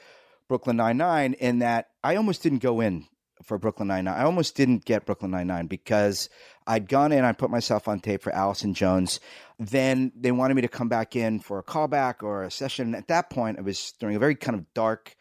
Brooklyn 0.47 0.77
Nine 0.77 0.97
Nine 0.97 1.33
in 1.33 1.59
that 1.59 1.89
I 2.03 2.15
almost 2.15 2.41
didn't 2.43 2.59
go 2.59 2.79
in 2.79 3.05
for 3.43 3.57
Brooklyn 3.57 3.89
Nine 3.89 4.05
Nine. 4.05 4.17
I 4.17 4.23
almost 4.23 4.55
didn't 4.55 4.85
get 4.85 5.05
Brooklyn 5.05 5.31
Nine 5.31 5.47
Nine 5.47 5.67
because 5.67 6.29
I'd 6.65 6.87
gone 6.89 7.11
in, 7.11 7.23
I 7.23 7.33
put 7.33 7.49
myself 7.49 7.87
on 7.87 7.99
tape 7.99 8.21
for 8.21 8.33
Allison 8.33 8.73
Jones. 8.73 9.19
Then 9.59 10.11
they 10.15 10.31
wanted 10.31 10.55
me 10.55 10.61
to 10.61 10.67
come 10.67 10.89
back 10.89 11.15
in 11.15 11.39
for 11.39 11.59
a 11.59 11.63
callback 11.63 12.23
or 12.23 12.43
a 12.43 12.51
session. 12.51 12.95
At 12.95 13.07
that 13.09 13.29
point, 13.29 13.57
it 13.57 13.63
was 13.63 13.93
during 13.99 14.15
a 14.15 14.19
very 14.19 14.35
kind 14.35 14.57
of 14.57 14.73
dark 14.73 15.15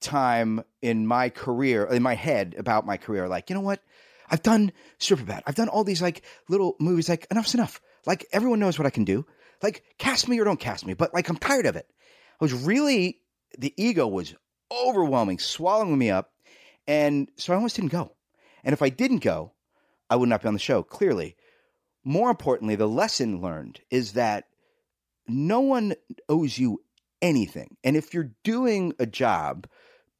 time 0.00 0.62
in 0.82 1.06
my 1.06 1.28
career, 1.30 1.84
in 1.84 2.02
my 2.02 2.14
head 2.14 2.54
about 2.58 2.86
my 2.86 2.96
career. 2.96 3.28
Like, 3.28 3.48
you 3.50 3.54
know 3.54 3.62
what? 3.62 3.80
I've 4.28 4.42
done 4.42 4.72
Superbad. 4.98 5.42
I've 5.46 5.54
done 5.54 5.68
all 5.68 5.84
these 5.84 6.02
like 6.02 6.22
little 6.48 6.76
movies. 6.80 7.08
Like, 7.08 7.26
enough's 7.30 7.54
enough. 7.54 7.80
Like, 8.06 8.26
everyone 8.32 8.60
knows 8.60 8.78
what 8.78 8.86
I 8.86 8.90
can 8.90 9.04
do. 9.04 9.26
Like, 9.62 9.84
cast 9.98 10.28
me 10.28 10.38
or 10.38 10.44
don't 10.44 10.60
cast 10.60 10.86
me. 10.86 10.94
But 10.94 11.14
like, 11.14 11.28
I'm 11.28 11.36
tired 11.36 11.66
of 11.66 11.76
it. 11.76 11.86
I 12.40 12.44
was 12.44 12.52
really 12.52 13.20
the 13.58 13.72
ego 13.76 14.06
was 14.06 14.34
overwhelming, 14.72 15.38
swallowing 15.38 15.96
me 15.96 16.10
up, 16.10 16.32
and 16.86 17.30
so 17.36 17.52
I 17.52 17.56
almost 17.56 17.76
didn't 17.76 17.92
go. 17.92 18.12
And 18.64 18.72
if 18.72 18.82
I 18.82 18.88
didn't 18.88 19.22
go, 19.22 19.52
I 20.10 20.16
would 20.16 20.28
not 20.28 20.42
be 20.42 20.48
on 20.48 20.54
the 20.54 20.60
show. 20.60 20.82
Clearly, 20.82 21.36
more 22.04 22.30
importantly, 22.30 22.76
the 22.76 22.88
lesson 22.88 23.40
learned 23.40 23.80
is 23.90 24.12
that 24.12 24.44
no 25.26 25.60
one 25.60 25.94
owes 26.28 26.58
you 26.58 26.82
anything. 27.22 27.76
And 27.82 27.96
if 27.96 28.12
you're 28.12 28.32
doing 28.42 28.92
a 28.98 29.06
job 29.06 29.66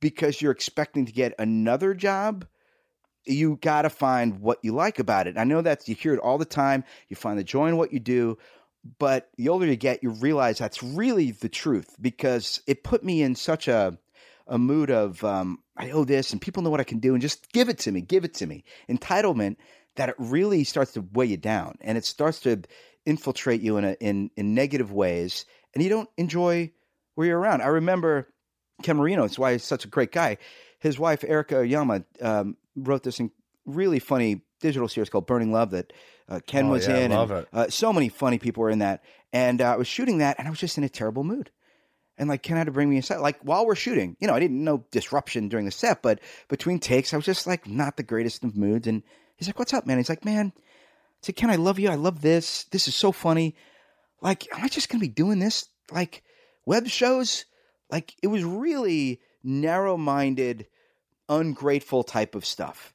because 0.00 0.40
you're 0.40 0.52
expecting 0.52 1.06
to 1.06 1.12
get 1.12 1.34
another 1.38 1.94
job, 1.94 2.46
you 3.26 3.58
got 3.60 3.82
to 3.82 3.90
find 3.90 4.40
what 4.40 4.58
you 4.62 4.72
like 4.72 4.98
about 4.98 5.26
it. 5.26 5.38
I 5.38 5.44
know 5.44 5.62
that 5.62 5.88
you 5.88 5.94
hear 5.94 6.14
it 6.14 6.20
all 6.20 6.38
the 6.38 6.44
time. 6.44 6.84
You 7.08 7.16
find 7.16 7.38
the 7.38 7.44
joy 7.44 7.68
in 7.68 7.76
what 7.76 7.92
you 7.92 8.00
do, 8.00 8.38
but 8.98 9.30
the 9.36 9.48
older 9.48 9.66
you 9.66 9.76
get, 9.76 10.02
you 10.02 10.10
realize 10.10 10.58
that's 10.58 10.82
really 10.82 11.30
the 11.30 11.48
truth 11.48 11.96
because 12.00 12.62
it 12.66 12.84
put 12.84 13.02
me 13.04 13.22
in 13.22 13.34
such 13.34 13.68
a 13.68 13.98
a 14.46 14.58
mood 14.58 14.90
of 14.90 15.24
um, 15.24 15.58
I 15.74 15.90
owe 15.90 16.04
this 16.04 16.32
and 16.32 16.40
people 16.40 16.62
know 16.62 16.68
what 16.70 16.80
I 16.80 16.84
can 16.84 16.98
do 16.98 17.14
and 17.14 17.22
just 17.22 17.50
give 17.52 17.70
it 17.70 17.78
to 17.78 17.92
me, 17.92 18.02
give 18.02 18.24
it 18.24 18.34
to 18.34 18.46
me. 18.46 18.64
Entitlement 18.90 19.56
that 19.96 20.10
it 20.10 20.16
really 20.18 20.64
starts 20.64 20.92
to 20.92 21.04
weigh 21.12 21.26
you 21.26 21.38
down 21.38 21.78
and 21.80 21.96
it 21.96 22.04
starts 22.04 22.40
to 22.40 22.62
infiltrate 23.06 23.62
you 23.62 23.78
in 23.78 23.84
a, 23.84 23.92
in 24.00 24.30
in 24.36 24.54
negative 24.54 24.92
ways 24.92 25.46
and 25.74 25.82
you 25.82 25.88
don't 25.88 26.08
enjoy 26.16 26.70
where 27.14 27.26
you're 27.26 27.38
around. 27.38 27.62
I 27.62 27.68
remember 27.68 28.28
Ken 28.82 28.96
Marino. 28.96 29.22
That's 29.22 29.38
why 29.38 29.52
he's 29.52 29.64
such 29.64 29.84
a 29.84 29.88
great 29.88 30.12
guy. 30.12 30.38
His 30.78 30.98
wife 30.98 31.24
Erica 31.24 31.58
Oyama 31.58 32.04
um, 32.20 32.56
wrote 32.76 33.02
this 33.02 33.20
in 33.20 33.30
really 33.66 33.98
funny 33.98 34.42
digital 34.60 34.88
series 34.88 35.08
called 35.10 35.26
Burning 35.26 35.52
Love 35.52 35.70
that 35.70 35.92
uh, 36.28 36.40
Ken 36.46 36.66
Oh, 36.66 36.70
was 36.70 36.86
yeah, 36.86 36.94
I 36.94 36.98
in. 37.00 37.10
love 37.12 37.30
and, 37.30 37.40
it. 37.40 37.48
Uh, 37.52 37.68
so 37.68 37.92
many 37.92 38.08
funny 38.08 38.38
people 38.38 38.62
were 38.62 38.70
in 38.70 38.78
that, 38.80 39.02
and 39.32 39.60
uh, 39.60 39.72
I 39.72 39.76
was 39.76 39.86
shooting 39.88 40.18
that, 40.18 40.36
and 40.38 40.46
I 40.46 40.50
was 40.50 40.58
just 40.60 40.78
in 40.78 40.84
a 40.84 40.88
terrible 40.88 41.24
mood. 41.24 41.50
And 42.16 42.28
like 42.28 42.42
Ken 42.42 42.56
had 42.56 42.66
to 42.66 42.72
bring 42.72 42.88
me 42.88 42.96
inside, 42.96 43.16
Like 43.18 43.40
while 43.42 43.66
we're 43.66 43.74
shooting, 43.74 44.16
you 44.20 44.28
know, 44.28 44.34
I 44.34 44.40
didn't 44.40 44.62
know 44.62 44.84
disruption 44.92 45.48
during 45.48 45.64
the 45.66 45.72
set, 45.72 46.00
but 46.00 46.20
between 46.48 46.78
takes, 46.78 47.12
I 47.12 47.16
was 47.16 47.26
just 47.26 47.46
like 47.46 47.66
not 47.66 47.96
the 47.96 48.04
greatest 48.04 48.44
of 48.44 48.56
moods. 48.56 48.86
And 48.86 49.02
he's 49.36 49.48
like, 49.48 49.58
"What's 49.58 49.74
up, 49.74 49.84
man?" 49.86 49.96
He's 49.98 50.08
like, 50.08 50.24
"Man," 50.24 50.52
I 50.56 50.60
said, 51.22 51.34
"Ken, 51.36 51.50
I 51.50 51.56
love 51.56 51.78
you. 51.80 51.88
I 51.90 51.96
love 51.96 52.20
this. 52.20 52.64
This 52.70 52.86
is 52.86 52.94
so 52.94 53.10
funny. 53.10 53.56
Like, 54.20 54.46
am 54.54 54.62
I 54.64 54.68
just 54.68 54.88
gonna 54.88 55.00
be 55.00 55.08
doing 55.08 55.40
this 55.40 55.66
like 55.90 56.22
web 56.66 56.86
shows?" 56.86 57.46
Like 57.90 58.14
it 58.22 58.28
was 58.28 58.44
really 58.44 59.20
narrow-minded, 59.42 60.66
ungrateful 61.28 62.04
type 62.04 62.34
of 62.34 62.46
stuff. 62.46 62.92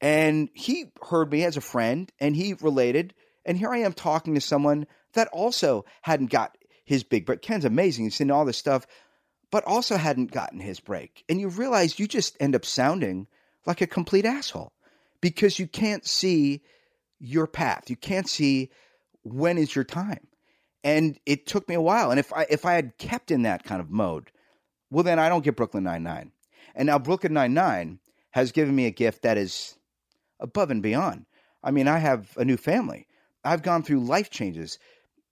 And 0.00 0.48
he 0.54 0.92
heard 1.02 1.32
me 1.32 1.44
as 1.44 1.56
a 1.56 1.62
friend 1.62 2.10
and 2.18 2.36
he 2.36 2.54
related. 2.54 3.14
And 3.44 3.56
here 3.56 3.70
I 3.70 3.78
am 3.78 3.92
talking 3.92 4.34
to 4.34 4.40
someone 4.40 4.86
that 5.14 5.28
also 5.28 5.84
hadn't 6.02 6.30
got 6.30 6.56
his 6.84 7.02
big 7.02 7.26
break. 7.26 7.42
Ken's 7.42 7.64
amazing. 7.64 8.04
He's 8.04 8.20
in 8.20 8.30
all 8.30 8.44
this 8.44 8.58
stuff, 8.58 8.86
but 9.50 9.64
also 9.64 9.96
hadn't 9.96 10.32
gotten 10.32 10.60
his 10.60 10.80
break. 10.80 11.24
And 11.28 11.40
you 11.40 11.48
realize 11.48 11.98
you 11.98 12.06
just 12.06 12.36
end 12.40 12.54
up 12.54 12.64
sounding 12.64 13.26
like 13.66 13.80
a 13.80 13.86
complete 13.86 14.26
asshole 14.26 14.72
because 15.20 15.58
you 15.58 15.66
can't 15.66 16.04
see 16.06 16.62
your 17.18 17.46
path. 17.46 17.88
You 17.88 17.96
can't 17.96 18.28
see 18.28 18.70
when 19.22 19.56
is 19.56 19.74
your 19.74 19.84
time. 19.84 20.26
And 20.82 21.18
it 21.24 21.46
took 21.46 21.66
me 21.68 21.74
a 21.74 21.80
while. 21.80 22.10
And 22.10 22.20
if 22.20 22.32
I 22.32 22.46
if 22.50 22.66
I 22.66 22.74
had 22.74 22.98
kept 22.98 23.30
in 23.30 23.42
that 23.42 23.64
kind 23.64 23.80
of 23.80 23.90
mode, 23.90 24.30
well 24.90 25.02
then 25.02 25.18
I 25.18 25.30
don't 25.30 25.44
get 25.44 25.56
Brooklyn 25.56 25.84
Nine 25.84 26.02
Nine. 26.02 26.32
And 26.74 26.86
now 26.86 26.98
Brooklyn 26.98 27.34
Nine 27.34 27.54
Nine 27.54 28.00
has 28.30 28.52
given 28.52 28.74
me 28.74 28.86
a 28.86 28.90
gift 28.90 29.22
that 29.22 29.38
is 29.38 29.76
above 30.40 30.70
and 30.70 30.82
beyond. 30.82 31.26
I 31.62 31.70
mean, 31.70 31.88
I 31.88 31.98
have 31.98 32.36
a 32.36 32.44
new 32.44 32.56
family. 32.56 33.06
I've 33.44 33.62
gone 33.62 33.82
through 33.82 34.00
life 34.00 34.30
changes. 34.30 34.78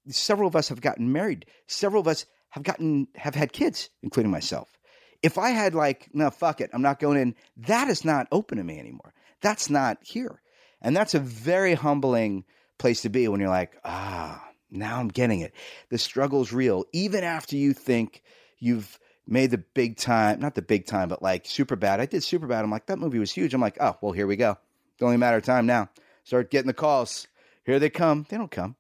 Several 0.09 0.49
of 0.49 0.57
us 0.57 0.69
have 0.69 0.81
gotten 0.81 1.13
married. 1.13 1.47
Several 1.67 2.01
of 2.01 2.09
us 2.09 2.27
have 2.51 2.63
gotten 2.63 3.09
have 3.17 3.35
had 3.35 3.53
kids, 3.53 3.91
including 4.03 4.31
myself. 4.31 4.79
If 5.23 5.39
I 5.39 5.51
had 5.51 5.75
like, 5.75 6.09
no, 6.13 6.31
fuck 6.31 6.61
it, 6.61 6.71
I'm 6.73 6.83
not 6.83 6.99
going 6.99 7.21
in, 7.21 7.35
that 7.57 7.89
is 7.89 8.05
not 8.05 8.27
open 8.33 8.59
to 8.59 8.65
me 8.65 8.79
anymore. 8.79 9.15
That's 9.41 9.71
not 9.71 9.99
here. 10.03 10.43
And 10.81 10.97
that's 10.97 11.15
a 11.15 11.21
very 11.21 11.75
humbling 11.75 12.45
place 12.79 13.03
to 13.03 13.09
be 13.09 13.29
when 13.29 13.41
you're 13.41 13.49
like, 13.49 13.79
ah, 13.85 14.45
Now 14.71 14.99
I'm 14.99 15.09
getting 15.09 15.41
it. 15.41 15.53
The 15.91 15.99
struggle's 15.99 16.53
real. 16.53 16.85
Even 16.93 17.25
after 17.25 17.57
you 17.57 17.73
think 17.73 18.23
you've 18.59 18.99
made 19.27 19.51
the 19.51 19.59
big 19.59 19.97
time, 19.97 20.41
not 20.41 20.55
the 20.55 20.63
big 20.63 20.87
time, 20.87 21.09
but 21.09 21.23
like 21.23 21.45
Superbad. 21.45 22.01
I 22.01 22.07
did 22.07 22.23
Superbad. 22.23 22.63
I'm 22.63 22.71
like, 22.71 22.87
that 22.87 22.99
movie 22.99 23.19
was 23.19 23.33
huge. 23.33 23.55
I'm 23.55 23.61
like, 23.61 23.77
oh, 23.81 23.97
well, 24.01 24.13
here 24.13 24.27
we 24.27 24.37
go. 24.37 24.57
It's 24.95 25.03
only 25.03 25.15
a 25.17 25.19
matter 25.19 25.37
of 25.37 25.45
time 25.45 25.67
now. 25.67 25.89
Start 26.25 26.51
getting 26.51 26.67
the 26.67 26.75
calls. 26.75 27.27
Here 27.65 27.79
they 27.79 27.91
come. 27.91 28.27
They 28.29 28.37
don't 28.37 28.51
come. 28.51 28.77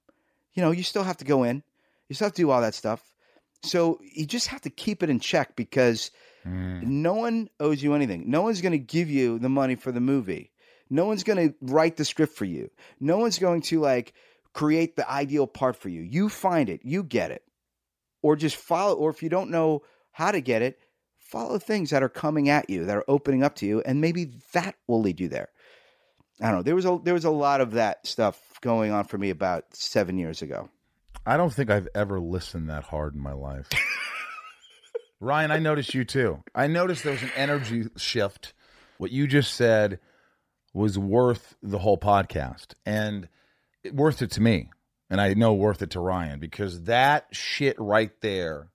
You 0.54 0.62
know, 0.62 0.70
you 0.70 0.82
still 0.82 1.04
have 1.04 1.16
to 1.18 1.24
go 1.24 1.44
in. 1.44 1.62
You 2.08 2.14
still 2.14 2.26
have 2.26 2.34
to 2.34 2.42
do 2.42 2.50
all 2.50 2.60
that 2.60 2.74
stuff. 2.74 3.02
So 3.62 4.00
you 4.02 4.26
just 4.26 4.48
have 4.48 4.60
to 4.62 4.70
keep 4.70 5.02
it 5.02 5.10
in 5.10 5.20
check 5.20 5.56
because 5.56 6.10
Mm. 6.44 6.82
no 6.82 7.14
one 7.14 7.48
owes 7.60 7.80
you 7.84 7.94
anything. 7.94 8.24
No 8.28 8.42
one's 8.42 8.60
going 8.62 8.72
to 8.72 8.78
give 8.78 9.08
you 9.08 9.38
the 9.38 9.48
money 9.48 9.76
for 9.76 9.92
the 9.92 10.00
movie. 10.00 10.50
No 10.90 11.04
one's 11.06 11.22
going 11.22 11.50
to 11.50 11.54
write 11.60 11.96
the 11.96 12.04
script 12.04 12.34
for 12.34 12.44
you. 12.44 12.68
No 12.98 13.16
one's 13.18 13.38
going 13.38 13.62
to 13.62 13.78
like 13.78 14.12
create 14.52 14.96
the 14.96 15.08
ideal 15.08 15.46
part 15.46 15.76
for 15.76 15.88
you. 15.88 16.00
You 16.02 16.28
find 16.28 16.68
it, 16.68 16.80
you 16.82 17.04
get 17.04 17.30
it. 17.30 17.44
Or 18.22 18.34
just 18.34 18.56
follow 18.56 18.94
or 18.96 19.08
if 19.10 19.22
you 19.22 19.28
don't 19.28 19.50
know 19.50 19.82
how 20.12 20.30
to 20.30 20.40
get 20.40 20.62
it, 20.62 20.78
follow 21.18 21.58
things 21.58 21.90
that 21.90 22.02
are 22.02 22.08
coming 22.08 22.48
at 22.48 22.70
you, 22.70 22.84
that 22.84 22.96
are 22.96 23.04
opening 23.08 23.42
up 23.42 23.56
to 23.56 23.66
you 23.66 23.80
and 23.80 24.00
maybe 24.00 24.32
that 24.52 24.76
will 24.86 25.00
lead 25.00 25.20
you 25.20 25.28
there. 25.28 25.48
I 26.40 26.46
don't 26.46 26.56
know. 26.56 26.62
There 26.62 26.74
was 26.74 26.84
a 26.84 26.98
there 27.02 27.14
was 27.14 27.24
a 27.24 27.30
lot 27.30 27.60
of 27.60 27.72
that 27.72 28.06
stuff 28.06 28.40
going 28.60 28.92
on 28.92 29.04
for 29.04 29.18
me 29.18 29.30
about 29.30 29.64
7 29.74 30.18
years 30.18 30.42
ago. 30.42 30.68
I 31.24 31.36
don't 31.36 31.52
think 31.52 31.70
I've 31.70 31.88
ever 31.94 32.20
listened 32.20 32.68
that 32.70 32.84
hard 32.84 33.14
in 33.14 33.20
my 33.20 33.32
life. 33.32 33.68
Ryan, 35.20 35.52
I 35.52 35.58
noticed 35.60 35.94
you 35.94 36.04
too. 36.04 36.42
I 36.54 36.66
noticed 36.66 37.04
there 37.04 37.12
was 37.12 37.22
an 37.22 37.30
energy 37.36 37.84
shift. 37.96 38.54
What 38.98 39.12
you 39.12 39.28
just 39.28 39.54
said 39.54 40.00
was 40.74 40.98
worth 40.98 41.54
the 41.62 41.78
whole 41.78 41.98
podcast 41.98 42.74
and 42.84 43.28
worth 43.92 44.20
it 44.20 44.32
to 44.32 44.40
me. 44.40 44.70
And 45.10 45.20
I 45.20 45.34
know 45.34 45.52
worth 45.52 45.82
it 45.82 45.90
to 45.90 46.00
Ryan 46.00 46.40
because 46.40 46.84
that 46.84 47.26
shit 47.30 47.76
right 47.78 48.10
there 48.20 48.71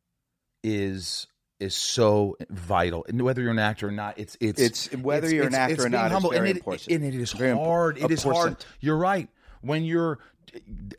is 0.68 1.28
is 1.60 1.74
so 1.74 2.38
vital. 2.52 3.04
And 3.10 3.22
whether 3.24 3.42
you're 3.42 3.52
an 3.52 3.58
actor 3.60 3.88
or 3.88 3.92
not, 3.92 4.20
it's 4.20 4.38
it's 4.40 4.62
It's- 4.62 5.02
whether 5.02 5.28
you're 5.34 5.48
an 5.48 5.56
actor 5.56 5.86
or 5.86 5.90
not, 5.90 6.06
it's 6.06 6.14
humble. 6.14 6.30
very 6.32 6.50
and 6.50 6.58
it, 6.58 6.60
important. 6.60 6.88
And 6.90 7.04
it 7.06 7.16
is 7.16 7.32
Very 7.34 7.58
hard. 7.58 7.98
It 7.98 8.12
is 8.12 8.24
hard. 8.24 8.36
important. 8.36 8.66
You're 8.80 8.98
right. 8.98 9.28
When 9.62 9.84
you're 9.84 10.20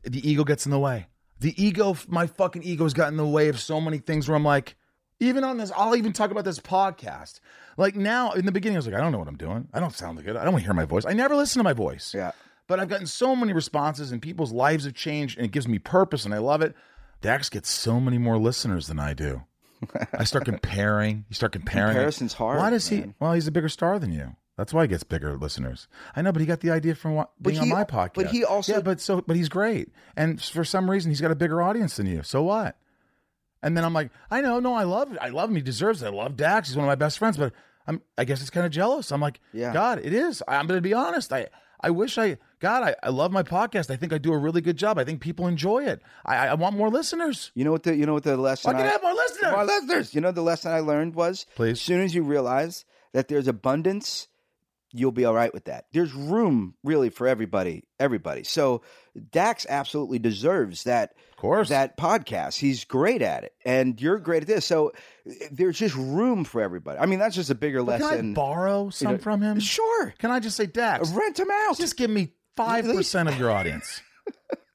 the 0.04 0.28
ego 0.28 0.44
gets 0.44 0.66
in 0.66 0.70
the 0.72 0.78
way. 0.78 1.06
The 1.40 1.54
ego, 1.62 1.96
my 2.08 2.26
fucking 2.26 2.64
ego's 2.64 2.92
got 2.94 3.08
in 3.08 3.16
the 3.16 3.26
way 3.26 3.48
of 3.48 3.60
so 3.60 3.80
many 3.80 3.98
things 3.98 4.28
where 4.28 4.34
I'm 4.36 4.44
like, 4.44 4.74
even 5.20 5.44
on 5.44 5.56
this, 5.56 5.70
I'll 5.76 5.94
even 5.96 6.12
talk 6.12 6.30
about 6.32 6.44
this 6.44 6.58
podcast. 6.58 7.38
Like 7.76 7.94
now, 7.94 8.32
in 8.32 8.44
the 8.44 8.52
beginning, 8.52 8.76
I 8.76 8.78
was 8.80 8.86
like, 8.86 8.96
I 8.96 9.00
don't 9.00 9.12
know 9.12 9.18
what 9.18 9.28
I'm 9.28 9.36
doing. 9.36 9.68
I 9.72 9.78
don't 9.80 9.94
sound 9.94 10.22
good. 10.24 10.36
I 10.36 10.42
don't 10.44 10.52
want 10.52 10.62
to 10.64 10.66
hear 10.66 10.74
my 10.74 10.84
voice. 10.84 11.04
I 11.06 11.12
never 11.12 11.36
listen 11.36 11.60
to 11.60 11.64
my 11.64 11.72
voice. 11.72 12.12
Yeah. 12.14 12.32
But 12.66 12.80
I've 12.80 12.88
gotten 12.88 13.06
so 13.06 13.34
many 13.36 13.52
responses 13.52 14.10
and 14.12 14.20
people's 14.20 14.52
lives 14.52 14.84
have 14.84 14.94
changed 14.94 15.38
and 15.38 15.44
it 15.46 15.52
gives 15.52 15.66
me 15.68 15.78
purpose 15.78 16.24
and 16.24 16.34
I 16.34 16.38
love 16.38 16.60
it. 16.62 16.74
Dax 17.20 17.48
gets 17.48 17.70
so 17.70 17.98
many 18.00 18.18
more 18.18 18.38
listeners 18.38 18.86
than 18.88 18.98
I 18.98 19.14
do. 19.14 19.42
I 20.12 20.24
start 20.24 20.44
comparing. 20.44 21.24
You 21.28 21.34
start 21.34 21.52
comparing. 21.52 21.90
Comparison's 21.94 22.34
hard, 22.34 22.58
Why 22.58 22.70
does 22.70 22.88
he? 22.88 23.04
Well, 23.20 23.32
he's 23.32 23.46
a 23.46 23.52
bigger 23.52 23.68
star 23.68 23.98
than 23.98 24.12
you. 24.12 24.36
That's 24.56 24.74
why 24.74 24.82
he 24.82 24.88
gets 24.88 25.04
bigger 25.04 25.36
listeners. 25.36 25.86
I 26.16 26.22
know, 26.22 26.32
but 26.32 26.40
he 26.40 26.46
got 26.46 26.60
the 26.60 26.70
idea 26.70 26.94
from 26.96 27.14
what, 27.14 27.30
being 27.40 27.56
he- 27.56 27.62
on 27.62 27.68
my 27.68 27.84
podcast. 27.84 28.14
but 28.14 28.26
he 28.26 28.44
also- 28.44 28.72
yeah, 28.74 28.80
but 28.80 29.00
so, 29.00 29.20
but 29.22 29.36
he's 29.36 29.48
great, 29.48 29.90
and 30.16 30.42
for 30.42 30.64
some 30.64 30.90
reason, 30.90 31.10
he's 31.10 31.20
got 31.20 31.30
a 31.30 31.36
bigger 31.36 31.62
audience 31.62 31.96
than 31.96 32.06
you. 32.06 32.22
So 32.24 32.42
what? 32.42 32.76
And 33.62 33.76
then 33.76 33.84
I'm 33.84 33.92
like, 33.94 34.10
I 34.30 34.40
know, 34.40 34.58
no, 34.60 34.74
I 34.74 34.84
love. 34.84 35.16
I 35.20 35.28
love 35.28 35.50
him. 35.50 35.56
He 35.56 35.62
deserves 35.62 36.02
it. 36.02 36.06
I 36.06 36.10
love 36.10 36.36
Dax. 36.36 36.68
He's 36.68 36.76
one 36.76 36.84
of 36.84 36.88
my 36.88 36.94
best 36.94 37.18
friends, 37.18 37.36
but 37.36 37.52
I'm, 37.88 38.02
I 38.16 38.24
guess 38.24 38.40
it's 38.40 38.50
kind 38.50 38.64
of 38.66 38.70
jealous. 38.72 39.10
I'm 39.12 39.20
like, 39.20 39.40
Yeah. 39.52 39.72
God, 39.72 39.98
it 40.04 40.12
is. 40.12 40.42
I'm 40.46 40.66
going 40.68 40.78
to 40.78 40.82
be 40.82 40.94
honest. 40.94 41.32
I, 41.32 41.48
I 41.80 41.90
wish 41.90 42.18
I, 42.18 42.38
God, 42.60 42.82
I, 42.82 42.94
I 43.02 43.10
love 43.10 43.30
my 43.30 43.42
podcast. 43.42 43.90
I 43.90 43.96
think 43.96 44.12
I 44.12 44.18
do 44.18 44.32
a 44.32 44.38
really 44.38 44.60
good 44.60 44.76
job. 44.76 44.98
I 44.98 45.04
think 45.04 45.20
people 45.20 45.46
enjoy 45.46 45.84
it. 45.84 46.02
I, 46.26 46.48
I 46.48 46.54
want 46.54 46.76
more 46.76 46.90
listeners. 46.90 47.52
You 47.54 47.64
know 47.64 47.72
what 47.72 47.84
the 47.84 47.94
you 47.96 48.04
know 48.06 48.14
what 48.14 48.24
the 48.24 48.36
lesson 48.36 48.70
I 48.74 48.78
can 48.78 48.86
I- 48.86 48.90
have 48.90 49.02
more 49.02 49.14
listeners. 49.14 49.52
More 49.52 49.64
listeners. 49.64 50.14
You 50.14 50.20
know 50.20 50.32
the 50.32 50.42
lesson 50.42 50.72
I 50.72 50.80
learned 50.80 51.14
was 51.14 51.46
Please. 51.54 51.72
as 51.72 51.80
soon 51.80 52.00
as 52.00 52.14
you 52.14 52.22
realize 52.22 52.84
that 53.12 53.28
there's 53.28 53.46
abundance, 53.48 54.28
you'll 54.92 55.12
be 55.12 55.24
all 55.24 55.34
right 55.34 55.52
with 55.52 55.64
that. 55.66 55.86
There's 55.92 56.12
room 56.14 56.74
really 56.82 57.10
for 57.10 57.26
everybody, 57.28 57.84
everybody. 58.00 58.44
So 58.44 58.82
Dax 59.30 59.66
absolutely 59.68 60.18
deserves 60.18 60.84
that 60.84 61.14
Of 61.32 61.36
course. 61.36 61.68
that 61.70 61.96
podcast. 61.96 62.58
He's 62.58 62.84
great 62.84 63.20
at 63.22 63.44
it, 63.44 63.52
and 63.64 64.00
you're 64.00 64.18
great 64.18 64.42
at 64.42 64.48
this. 64.48 64.64
So 64.66 64.92
there's 65.50 65.78
just 65.78 65.94
room 65.94 66.44
for 66.44 66.60
everybody. 66.62 66.98
I 66.98 67.06
mean, 67.06 67.18
that's 67.18 67.34
just 67.36 67.50
a 67.50 67.54
bigger 67.54 67.82
But 67.82 68.00
lesson. 68.00 68.18
Can 68.18 68.30
I 68.30 68.34
borrow 68.34 68.90
some 68.90 69.12
know, 69.12 69.18
from 69.18 69.42
him? 69.42 69.60
Sure, 69.60 70.14
Can 70.18 70.30
I 70.30 70.40
just 70.40 70.56
say, 70.56 70.66
Dax, 70.66 71.10
rent 71.10 71.38
him 71.38 71.50
out. 71.50 71.76
just 71.76 71.96
give 71.96 72.10
me 72.10 72.32
5% 72.56 73.28
of 73.28 73.38
your 73.38 73.50
audience. 73.50 74.00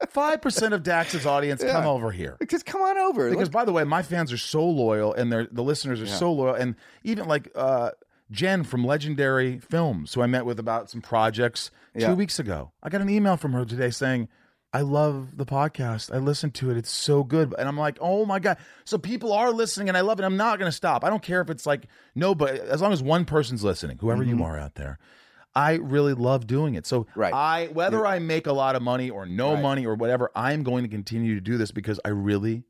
5% 0.08 0.74
of 0.74 0.84
Dax's 0.84 1.26
audience 1.26 1.64
come 1.72 1.86
over 1.86 2.12
here. 2.12 2.38
just 2.50 2.66
come 2.66 2.82
on 2.82 2.98
over. 2.98 3.26
Because 3.30 3.48
Let's- 3.48 3.50
by 3.54 3.66
the 3.66 3.72
way, 3.72 3.84
my 3.84 4.02
fans 4.04 4.32
are 4.34 4.38
so 4.38 4.64
loyal 4.66 5.14
and 5.14 5.32
they're, 5.32 5.48
the 5.52 5.64
listeners 5.64 6.02
are 6.02 6.08
so 6.08 6.32
loyal. 6.34 6.56
And 6.56 6.76
even 7.04 7.28
like 7.28 7.50
uh, 7.56 7.92
Jen 8.34 8.64
from 8.64 8.84
Legendary 8.86 9.60
Films, 9.60 10.14
who 10.14 10.22
I 10.22 10.28
met 10.28 10.46
with 10.46 10.60
about 10.60 10.90
some 10.90 11.02
projects 11.02 11.72
Yeah. 11.96 12.08
two 12.10 12.16
weeks 12.16 12.40
ago, 12.40 12.72
I 12.82 12.90
got 12.90 13.00
an 13.02 13.10
email 13.10 13.38
from 13.38 13.54
her 13.54 13.64
today 13.64 13.92
saying, 13.92 14.28
I 14.76 14.82
love 14.82 15.38
the 15.38 15.46
podcast. 15.46 16.12
I 16.14 16.18
listen 16.18 16.50
to 16.54 16.72
it. 16.72 16.78
It's 16.78 16.90
so 16.90 17.24
good. 17.24 17.54
And 17.60 17.68
I'm 17.70 17.78
like, 17.78 18.00
oh 18.02 18.26
my 18.26 18.40
God. 18.40 18.58
So 18.86 18.98
people 18.98 19.32
are 19.32 19.52
listening 19.52 19.88
and 19.88 19.96
I 19.96 20.02
love 20.02 20.20
it. 20.20 20.24
I'm 20.24 20.36
not 20.36 20.58
going 20.58 20.68
to 20.68 20.76
stop. 20.76 21.04
I 21.06 21.12
don't 21.12 21.22
care 21.22 21.42
if 21.42 21.52
it's 21.52 21.68
like, 21.68 21.86
no, 22.16 22.34
but 22.34 22.56
as 22.56 22.82
long 22.82 22.92
as 22.92 23.04
one 23.04 23.24
person's 23.26 23.64
listening, 23.64 24.00
whoever 24.00 24.24
you 24.24 24.44
are 24.44 24.58
out 24.58 24.74
there, 24.74 24.98
I 25.54 25.74
really 25.74 26.16
love 26.16 26.48
doing 26.48 26.74
it. 26.74 26.88
So 26.88 27.02
Mm-hmm. 27.04 27.20
Right. 27.20 27.34
I, 27.36 27.68
whether 27.68 28.04
I 28.04 28.18
make 28.18 28.48
a 28.48 28.54
lot 28.54 28.76
of 28.76 28.82
money 28.82 29.12
or 29.12 29.28
no 29.28 29.54
Right. 29.54 29.62
money 29.62 29.86
or 29.86 29.94
whatever, 29.94 30.32
I'm 30.36 30.64
going 30.64 30.84
to 30.84 30.90
continue 30.90 31.36
to 31.36 31.42
do 31.42 31.60
this 31.60 31.70
because 31.70 32.00
I 32.04 32.10
really 32.10 32.64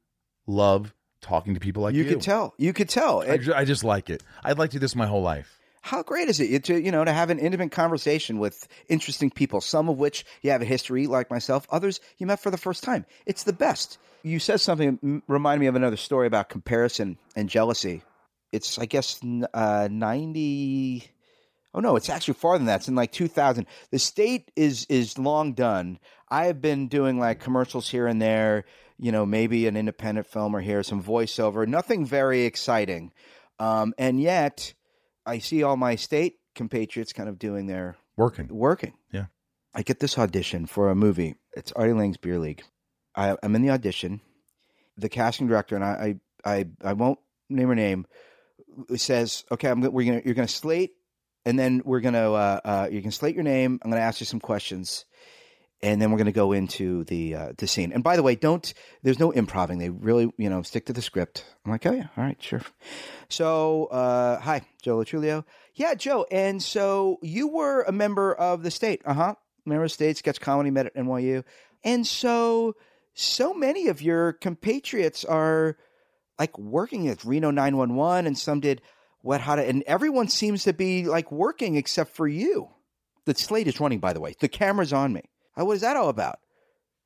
love 0.46 0.94
talking 1.24 1.56
to 1.56 1.60
people 1.60 1.82
like 1.82 1.96
you. 1.96 2.04
you 2.04 2.10
could 2.10 2.22
tell. 2.22 2.54
You 2.58 2.74
could 2.74 2.90
tell. 2.90 3.22
I, 3.22 3.38
ju- 3.38 3.54
I 3.56 3.66
just 3.66 3.84
like 3.84 4.10
it. 4.12 4.22
I'd 4.44 4.60
like 4.60 4.70
to 4.72 4.76
do 4.76 4.80
this 4.80 4.96
my 4.96 5.08
whole 5.08 5.24
life. 5.24 5.58
how 5.82 6.04
great 6.04 6.30
is 6.30 6.40
it 6.40 6.64
to 6.66 6.80
you 6.80 6.92
know 6.92 7.04
to 7.04 7.12
have 7.12 7.30
an 7.32 7.40
intimate 7.40 7.72
conversation 7.72 8.38
with 8.40 8.68
interesting 8.88 9.30
people 9.32 9.60
some 9.60 9.90
of 9.90 9.98
which 9.98 10.24
you 10.42 10.52
have 10.52 10.62
a 10.62 10.66
history 10.66 11.08
like 11.08 11.30
myself 11.32 11.68
others 11.72 12.00
you 12.20 12.26
met 12.28 12.40
for 12.40 12.52
the 12.52 12.58
first 12.58 12.84
time 12.84 13.06
it's 13.26 13.44
the 13.44 13.52
best 13.52 13.98
you 14.24 14.40
said 14.40 14.62
something 14.62 15.22
reminded 15.28 15.60
me 15.60 15.68
of 15.68 15.76
another 15.76 15.98
story 15.98 16.26
about 16.26 16.48
comparison 16.48 17.18
and 17.36 17.50
jealousy 17.50 18.02
it's 18.54 18.80
i 18.80 18.86
guess 18.86 19.20
uh, 19.54 19.90
90 19.92 21.04
oh 21.76 21.80
no 21.82 21.96
it's 21.98 22.10
actually 22.10 22.34
farther 22.36 22.60
than 22.60 22.68
that 22.68 22.78
it's 22.80 22.88
in 22.88 22.96
like 22.96 23.12
2000 23.12 23.66
the 23.92 24.00
state 24.00 24.52
is 24.56 24.86
is 24.88 25.18
long 25.18 25.52
done 25.54 26.00
i 26.30 26.46
have 26.46 26.62
been 26.62 26.88
doing 26.88 27.20
like 27.20 27.42
commercials 27.42 27.90
here 27.90 28.08
and 28.08 28.22
there 28.22 28.64
you 29.00 29.12
know 29.12 29.26
maybe 29.26 29.68
an 29.68 29.76
independent 29.78 30.28
film 30.28 30.56
or 30.56 30.62
here 30.62 30.84
some 30.84 31.04
voiceover 31.04 31.68
nothing 31.68 32.06
very 32.06 32.44
exciting 32.44 33.12
um, 33.60 33.94
and 33.98 34.20
yet 34.22 34.74
I 35.26 35.40
see 35.40 35.64
all 35.64 35.78
my 35.78 35.96
state 35.96 36.36
compatriots 36.56 37.14
kind 37.14 37.30
of 37.30 37.40
doing 37.40 37.68
their 37.68 37.96
Working. 38.18 38.48
working. 38.50 38.94
Yeah. 39.12 39.26
I 39.74 39.82
get 39.82 40.00
this 40.00 40.18
audition 40.20 40.66
for 40.68 40.90
a 40.90 40.96
movie. 40.96 41.36
It's 41.56 41.72
Artie 41.72 41.94
Lange's 41.94 42.18
Beer 42.18 42.38
League. 42.38 42.62
I, 43.16 43.36
I'm 43.42 43.56
in 43.56 43.62
the 43.64 43.72
audition. 43.72 44.22
The 44.98 45.10
casting 45.10 45.48
director 45.48 45.76
and 45.76 45.84
I, 45.84 46.16
I, 46.46 46.58
I, 46.58 46.66
I 46.84 46.94
won't 46.94 47.20
name 47.50 47.70
her 47.70 47.76
name. 47.76 48.06
Says, 48.96 49.46
"Okay, 49.52 49.70
I'm. 49.70 49.82
We're 49.82 50.06
gonna. 50.06 50.22
You're 50.26 50.34
gonna 50.36 50.48
slate, 50.48 50.92
and 51.46 51.58
then 51.58 51.82
we're 51.86 52.02
gonna. 52.02 52.32
Uh, 52.32 52.60
uh, 52.64 52.88
you 52.92 53.02
can 53.02 53.12
slate 53.12 53.34
your 53.36 53.44
name. 53.44 53.80
I'm 53.84 53.90
gonna 53.90 54.02
ask 54.02 54.20
you 54.20 54.26
some 54.26 54.40
questions, 54.40 55.06
and 55.84 56.02
then 56.02 56.12
we're 56.12 56.18
gonna 56.18 56.32
go 56.32 56.54
into 56.54 57.04
the 57.04 57.36
uh, 57.36 57.52
the 57.58 57.68
scene. 57.68 57.92
And 57.92 58.04
by 58.04 58.16
the 58.16 58.24
way, 58.24 58.36
don't. 58.36 58.74
There's 59.04 59.20
no 59.20 59.32
improving. 59.32 59.80
They 59.80 59.90
really, 59.90 60.32
you 60.38 60.50
know, 60.50 60.62
stick 60.64 60.86
to 60.86 60.94
the 60.94 61.02
script. 61.02 61.46
I'm 61.66 61.72
like, 61.72 61.86
oh 61.86 61.92
yeah, 61.92 62.08
all 62.18 62.24
right, 62.24 62.42
sure. 62.42 62.62
So, 63.30 63.86
uh, 63.86 64.40
hi, 64.40 64.62
Joe 64.82 64.98
Lo 64.98 65.04
Truglio. 65.04 65.44
Yeah, 65.76 65.94
Joe. 65.96 66.26
And 66.32 66.64
so 66.64 67.20
you 67.22 67.48
were 67.48 67.82
a 67.82 67.92
member 67.92 68.34
of 68.34 68.64
the 68.64 68.72
state. 68.72 69.02
Uh 69.06 69.14
huh. 69.14 69.36
Member 69.66 69.84
of 69.84 69.92
state, 69.92 70.18
sketch 70.18 70.40
comedy, 70.40 70.72
met 70.72 70.86
at 70.86 70.96
NYU. 70.96 71.44
And 71.84 72.08
so, 72.08 72.76
so 73.14 73.54
many 73.54 73.88
of 73.88 74.02
your 74.02 74.34
compatriots 74.34 75.26
are 75.26 75.78
like 76.40 76.58
working 76.58 77.10
at 77.10 77.24
Reno 77.24 77.52
911, 77.52 78.26
and 78.26 78.38
some 78.38 78.60
did 78.62 78.82
Wet 79.22 79.42
Hot, 79.42 79.60
and 79.60 79.84
everyone 79.84 80.28
seems 80.28 80.64
to 80.64 80.74
be 80.74 81.06
like 81.06 81.32
working 81.32 81.76
except 81.76 82.16
for 82.16 82.28
you. 82.28 82.70
The 83.26 83.34
slate 83.36 83.68
is 83.68 83.80
running, 83.80 84.00
by 84.00 84.14
the 84.14 84.20
way. 84.20 84.36
The 84.40 84.50
camera's 84.50 84.94
on 84.94 85.14
me. 85.14 85.24
Uh, 85.58 85.66
What 85.66 85.74
is 85.74 85.82
that 85.82 85.96
all 85.96 86.10
about? 86.10 86.40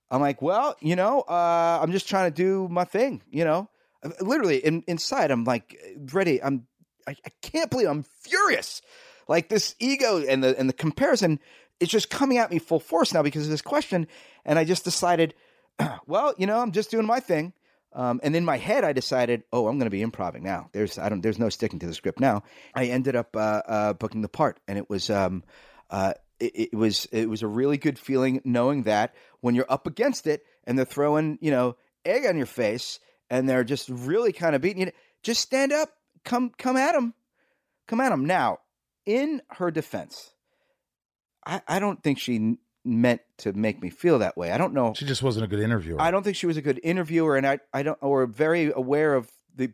I'm 0.10 0.22
like, 0.22 0.42
well, 0.42 0.76
you 0.80 0.96
know, 0.96 1.22
uh, 1.22 1.80
I'm 1.82 1.92
just 1.92 2.08
trying 2.08 2.32
to 2.32 2.36
do 2.36 2.68
my 2.70 2.86
thing, 2.86 3.22
you 3.30 3.44
know. 3.44 3.70
Uh, 4.04 4.10
Literally, 4.22 4.58
in, 4.58 4.84
inside, 4.88 5.32
I'm 5.32 5.44
like 5.44 5.78
ready. 6.14 6.42
I'm, 6.42 6.66
I, 7.08 7.16
I 7.26 7.30
can't 7.42 7.70
believe 7.70 7.88
I'm 7.90 8.04
furious. 8.22 8.82
Like 9.28 9.50
this 9.50 9.76
ego 9.80 10.24
and 10.26 10.42
the 10.42 10.58
and 10.58 10.70
the 10.70 10.74
comparison 10.74 11.40
is 11.80 11.90
just 11.90 12.10
coming 12.10 12.38
at 12.38 12.50
me 12.50 12.60
full 12.60 12.80
force 12.80 13.14
now 13.14 13.22
because 13.22 13.44
of 13.44 13.50
this 13.50 13.62
question. 13.62 14.08
And 14.46 14.58
I 14.58 14.64
just 14.64 14.84
decided, 14.86 15.34
well, 16.08 16.34
you 16.38 16.48
know, 16.48 16.60
I'm 16.60 16.72
just 16.72 16.90
doing 16.92 17.06
my 17.06 17.20
thing. 17.20 17.54
Um, 17.94 18.20
and 18.24 18.36
in 18.36 18.46
my 18.46 18.58
head, 18.58 18.84
I 18.84 18.94
decided, 18.94 19.44
oh, 19.52 19.68
I'm 19.68 19.78
going 19.78 19.86
to 19.88 19.90
be 19.90 20.02
improvising 20.04 20.44
now. 20.44 20.70
There's, 20.72 20.98
I 20.98 21.10
don't, 21.10 21.22
there's 21.22 21.40
no 21.40 21.50
sticking 21.50 21.80
to 21.80 21.88
the 21.88 21.94
script 21.94 22.20
now. 22.20 22.44
I 22.76 22.86
ended 22.86 23.16
up 23.16 23.36
uh, 23.36 23.62
uh, 23.66 23.94
booking 23.94 24.22
the 24.22 24.30
part, 24.30 24.60
and 24.68 24.78
it 24.78 24.90
was, 24.90 25.10
um, 25.10 25.44
uh, 25.90 26.14
it, 26.40 26.70
it 26.72 26.74
was, 26.74 27.06
it 27.12 27.30
was 27.30 27.42
a 27.44 27.48
really 27.48 27.78
good 27.78 27.98
feeling 28.00 28.42
knowing 28.44 28.84
that 28.84 29.16
when 29.42 29.56
you're 29.56 29.66
up 29.70 29.88
against 29.88 30.28
it 30.28 30.44
and 30.66 30.78
they're 30.78 30.86
throwing, 30.86 31.38
you 31.42 31.52
know, 31.52 31.76
egg 32.06 32.26
on 32.26 32.38
your 32.38 32.46
face 32.46 33.00
and 33.30 33.48
they're 33.48 33.64
just 33.64 33.90
really 33.90 34.32
kind 34.32 34.56
of 34.56 34.62
beating 34.62 34.82
you. 34.82 34.92
Just 35.24 35.42
stand 35.42 35.74
up, 35.74 35.90
come 36.24 36.52
come 36.58 36.78
at 36.78 36.94
them, 36.94 37.14
come 37.88 38.00
at 38.00 38.10
them. 38.10 38.26
Now, 38.26 38.60
in 39.06 39.42
her 39.52 39.72
defense, 39.72 40.32
I, 41.46 41.62
I 41.68 41.80
don't 41.80 42.02
think 42.02 42.20
she 42.20 42.58
meant 42.86 43.22
to 43.40 43.54
make 43.54 43.82
me 43.82 43.90
feel 43.90 44.20
that 44.20 44.38
way. 44.38 44.52
I 44.52 44.58
don't 44.58 44.74
know. 44.74 44.94
She 44.96 45.06
just 45.06 45.24
wasn't 45.24 45.46
a 45.46 45.48
good 45.48 45.60
interviewer. 45.60 46.02
I 46.02 46.12
don't 46.12 46.24
think 46.24 46.38
she 46.38 46.48
was 46.48 46.58
a 46.58 46.62
good 46.62 46.80
interviewer, 46.84 47.36
and 47.36 47.46
I 47.46 47.60
I 47.74 47.84
don't 47.84 47.98
or 48.02 48.26
very 48.26 48.72
aware 48.74 49.16
of 49.16 49.30
the 49.56 49.74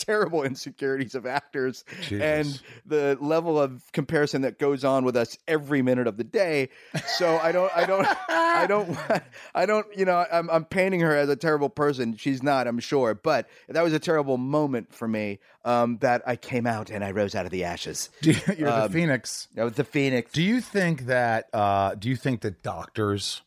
terrible 0.00 0.42
insecurities 0.44 1.14
of 1.14 1.26
actors 1.26 1.84
Jesus. 2.02 2.20
and 2.20 2.62
the 2.86 3.16
level 3.20 3.60
of 3.60 3.82
comparison 3.92 4.42
that 4.42 4.58
goes 4.58 4.84
on 4.84 5.04
with 5.04 5.16
us 5.16 5.38
every 5.46 5.82
minute 5.82 6.06
of 6.06 6.16
the 6.16 6.24
day. 6.24 6.70
So 7.06 7.36
I 7.38 7.52
don't, 7.52 7.70
I 7.76 7.86
don't, 7.86 8.06
I 8.28 8.66
don't, 8.66 8.96
I 9.54 9.66
don't, 9.66 9.86
you 9.96 10.04
know, 10.04 10.24
I'm, 10.32 10.50
I'm 10.50 10.64
painting 10.64 11.00
her 11.00 11.14
as 11.14 11.28
a 11.28 11.36
terrible 11.36 11.68
person. 11.68 12.16
She's 12.16 12.42
not, 12.42 12.66
I'm 12.66 12.80
sure, 12.80 13.14
but 13.14 13.48
that 13.68 13.82
was 13.82 13.92
a 13.92 13.98
terrible 14.00 14.36
moment 14.38 14.92
for 14.92 15.06
me. 15.06 15.38
Um, 15.62 15.98
that 16.00 16.22
I 16.26 16.36
came 16.36 16.66
out 16.66 16.88
and 16.88 17.04
I 17.04 17.10
rose 17.10 17.34
out 17.34 17.44
of 17.44 17.52
the 17.52 17.64
ashes. 17.64 18.08
You're 18.22 18.70
Um, 18.70 18.80
the 18.82 18.88
Phoenix. 18.88 19.46
That 19.56 19.64
was 19.64 19.74
the 19.74 19.84
phoenix. 19.84 20.32
Do 20.32 20.42
you 20.42 20.62
think 20.62 21.04
that? 21.04 21.50
Uh, 21.52 21.94
do 21.96 22.08
you 22.08 22.16
think 22.16 22.40
that 22.40 22.62
doctors 22.62 23.42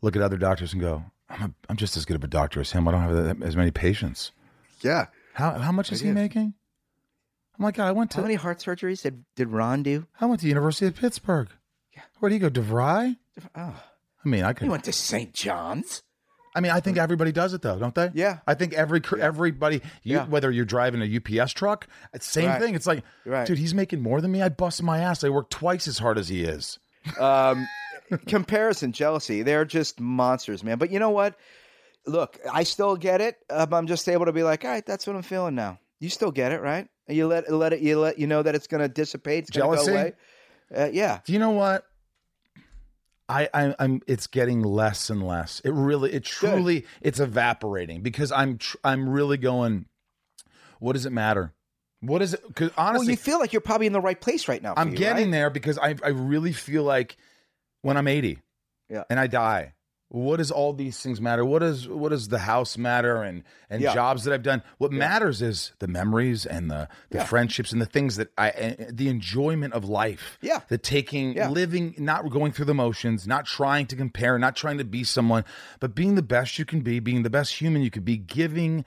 look 0.00 0.16
at 0.16 0.22
other 0.22 0.38
doctors 0.38 0.72
and 0.72 0.80
go, 0.80 1.04
"I'm, 1.28 1.42
a, 1.42 1.50
I'm 1.68 1.76
just 1.76 1.98
as 1.98 2.06
good 2.06 2.16
of 2.16 2.24
a 2.24 2.28
doctor 2.28 2.60
as 2.60 2.72
him. 2.72 2.88
I 2.88 2.92
don't 2.92 3.02
have 3.02 3.38
that, 3.38 3.46
as 3.46 3.56
many 3.56 3.70
patients." 3.70 4.32
Yeah. 4.80 5.08
How 5.40 5.58
how 5.58 5.72
much 5.72 5.90
is 5.92 6.00
he 6.00 6.10
making? 6.12 6.54
Oh 7.58 7.62
my 7.62 7.72
God, 7.72 7.88
I 7.88 7.92
went 7.92 8.10
to 8.12 8.18
How 8.18 8.22
many 8.22 8.34
heart 8.36 8.58
surgeries 8.58 9.02
did 9.02 9.24
did 9.36 9.48
Ron 9.48 9.82
do? 9.82 10.06
I 10.20 10.26
went 10.26 10.40
to 10.40 10.44
the 10.44 10.48
University 10.50 10.86
of 10.86 10.94
Pittsburgh. 10.96 11.48
Yeah. 11.96 12.02
Where 12.18 12.28
do 12.28 12.34
you 12.36 12.40
go, 12.40 12.50
DeVry? 12.50 13.16
Oh, 13.54 13.82
I 14.24 14.28
mean, 14.28 14.44
I 14.44 14.52
could. 14.52 14.64
he 14.64 14.68
went 14.70 14.84
to 14.84 14.92
St. 14.92 15.32
John's. 15.34 16.02
I 16.54 16.60
mean, 16.60 16.72
I 16.72 16.80
think 16.80 16.96
everybody 16.98 17.30
does 17.32 17.54
it 17.54 17.62
though, 17.62 17.78
don't 17.78 17.94
they? 17.94 18.10
Yeah. 18.12 18.38
I 18.46 18.54
think 18.54 18.72
every 18.74 19.00
everybody, 19.20 19.82
you, 20.02 20.16
Yeah. 20.16 20.26
whether 20.26 20.50
you're 20.50 20.64
driving 20.64 21.00
a 21.00 21.04
UPS 21.06 21.52
truck, 21.52 21.86
it's 22.12 22.26
same 22.26 22.46
Right. 22.46 22.60
thing. 22.60 22.74
It's 22.74 22.86
like, 22.86 23.04
Right. 23.24 23.46
dude, 23.46 23.58
he's 23.58 23.72
making 23.74 24.02
more 24.02 24.20
than 24.20 24.32
me. 24.32 24.42
I 24.42 24.48
bust 24.48 24.82
my 24.82 24.98
ass. 24.98 25.22
I 25.24 25.28
work 25.28 25.48
twice 25.48 25.86
as 25.86 25.98
hard 25.98 26.18
as 26.18 26.28
he 26.28 26.42
is. 26.44 26.78
um, 27.20 27.66
comparison, 28.26 28.90
jealousy. 28.92 29.42
They're 29.42 29.64
just 29.64 30.00
monsters, 30.00 30.64
man. 30.64 30.78
But 30.78 30.90
you 30.90 30.98
know 30.98 31.10
what? 31.10 31.36
Look, 32.06 32.38
I 32.50 32.62
still 32.62 32.96
get 32.96 33.20
it. 33.20 33.36
Um, 33.50 33.72
I'm 33.74 33.86
just 33.86 34.08
able 34.08 34.24
to 34.26 34.32
be 34.32 34.42
like, 34.42 34.64
all 34.64 34.70
right, 34.70 34.84
that's 34.84 35.06
what 35.06 35.16
I'm 35.16 35.22
feeling 35.22 35.54
now. 35.54 35.78
You 36.00 36.08
still 36.08 36.30
get 36.30 36.52
it, 36.52 36.60
right? 36.60 36.88
You 37.08 37.26
let 37.26 37.50
let 37.52 37.72
it. 37.72 37.80
You 37.80 37.98
let 38.00 38.18
you 38.18 38.26
know 38.26 38.42
that 38.42 38.54
it's 38.54 38.66
going 38.66 38.80
to 38.80 38.88
dissipate. 38.88 39.40
It's 39.44 39.50
to 39.52 39.60
go 39.60 39.74
Jealousy? 39.74 39.90
away. 39.90 40.12
Uh, 40.74 40.88
yeah. 40.92 41.20
Do 41.24 41.32
you 41.32 41.38
know 41.38 41.50
what? 41.50 41.84
I, 43.28 43.48
I 43.54 43.74
I'm 43.78 44.00
it's 44.06 44.26
getting 44.26 44.62
less 44.62 45.08
and 45.10 45.24
less. 45.26 45.60
It 45.60 45.70
really 45.72 46.12
it 46.12 46.24
truly 46.24 46.86
it's 47.00 47.20
evaporating 47.20 48.02
because 48.02 48.32
I'm 48.32 48.58
tr- 48.58 48.78
I'm 48.82 49.08
really 49.08 49.36
going 49.36 49.86
what 50.80 50.94
does 50.94 51.06
it 51.06 51.12
matter? 51.12 51.52
What 52.00 52.22
is 52.22 52.34
it 52.34 52.42
Well, 52.58 52.70
honestly 52.76 53.12
you 53.12 53.16
feel 53.16 53.38
like 53.38 53.52
you're 53.52 53.60
probably 53.60 53.86
in 53.86 53.92
the 53.92 54.00
right 54.00 54.20
place 54.20 54.48
right 54.48 54.60
now. 54.62 54.74
I'm 54.76 54.90
you, 54.90 54.96
getting 54.96 55.26
right? 55.26 55.32
there 55.32 55.50
because 55.50 55.78
I 55.78 55.94
I 56.02 56.08
really 56.08 56.52
feel 56.52 56.82
like 56.82 57.16
when 57.82 57.96
I'm 57.96 58.08
80 58.08 58.38
Yeah. 58.88 59.04
and 59.10 59.20
I 59.20 59.26
die 59.28 59.74
what 60.12 60.38
does 60.38 60.50
all 60.50 60.72
these 60.72 60.98
things 61.00 61.20
matter 61.20 61.44
what 61.44 61.60
does 61.60 61.86
what 61.88 62.08
does 62.08 62.26
the 62.28 62.40
house 62.40 62.76
matter 62.76 63.22
and 63.22 63.44
and 63.70 63.80
Yeah. 63.80 63.94
jobs 63.94 64.24
that 64.24 64.34
I've 64.34 64.42
done 64.42 64.62
what 64.78 64.90
matters 64.90 65.40
is 65.40 65.72
the 65.78 65.86
memories 65.86 66.44
and 66.44 66.68
the 66.68 66.88
the 67.10 67.18
Yeah. 67.18 67.24
friendships 67.24 67.70
and 67.72 67.80
the 67.80 67.86
things 67.86 68.16
that 68.16 68.32
I 68.36 68.76
the 68.90 69.08
enjoyment 69.08 69.72
of 69.72 69.84
life 69.88 70.36
Yeah. 70.42 70.60
the 70.68 70.78
taking 70.78 71.34
Yeah. 71.36 71.48
living 71.48 71.94
not 71.96 72.28
going 72.28 72.50
through 72.50 72.64
the 72.64 72.74
motions 72.74 73.26
not 73.28 73.46
trying 73.46 73.86
to 73.86 73.94
compare 73.96 74.36
not 74.36 74.56
trying 74.56 74.78
to 74.78 74.84
be 74.84 75.04
someone 75.04 75.44
but 75.78 75.94
being 75.94 76.16
the 76.16 76.22
best 76.22 76.58
you 76.58 76.64
can 76.64 76.80
be 76.80 76.98
being 76.98 77.22
the 77.22 77.30
best 77.30 77.54
human 77.60 77.80
you 77.82 77.90
could 77.90 78.04
be 78.04 78.16
giving 78.16 78.84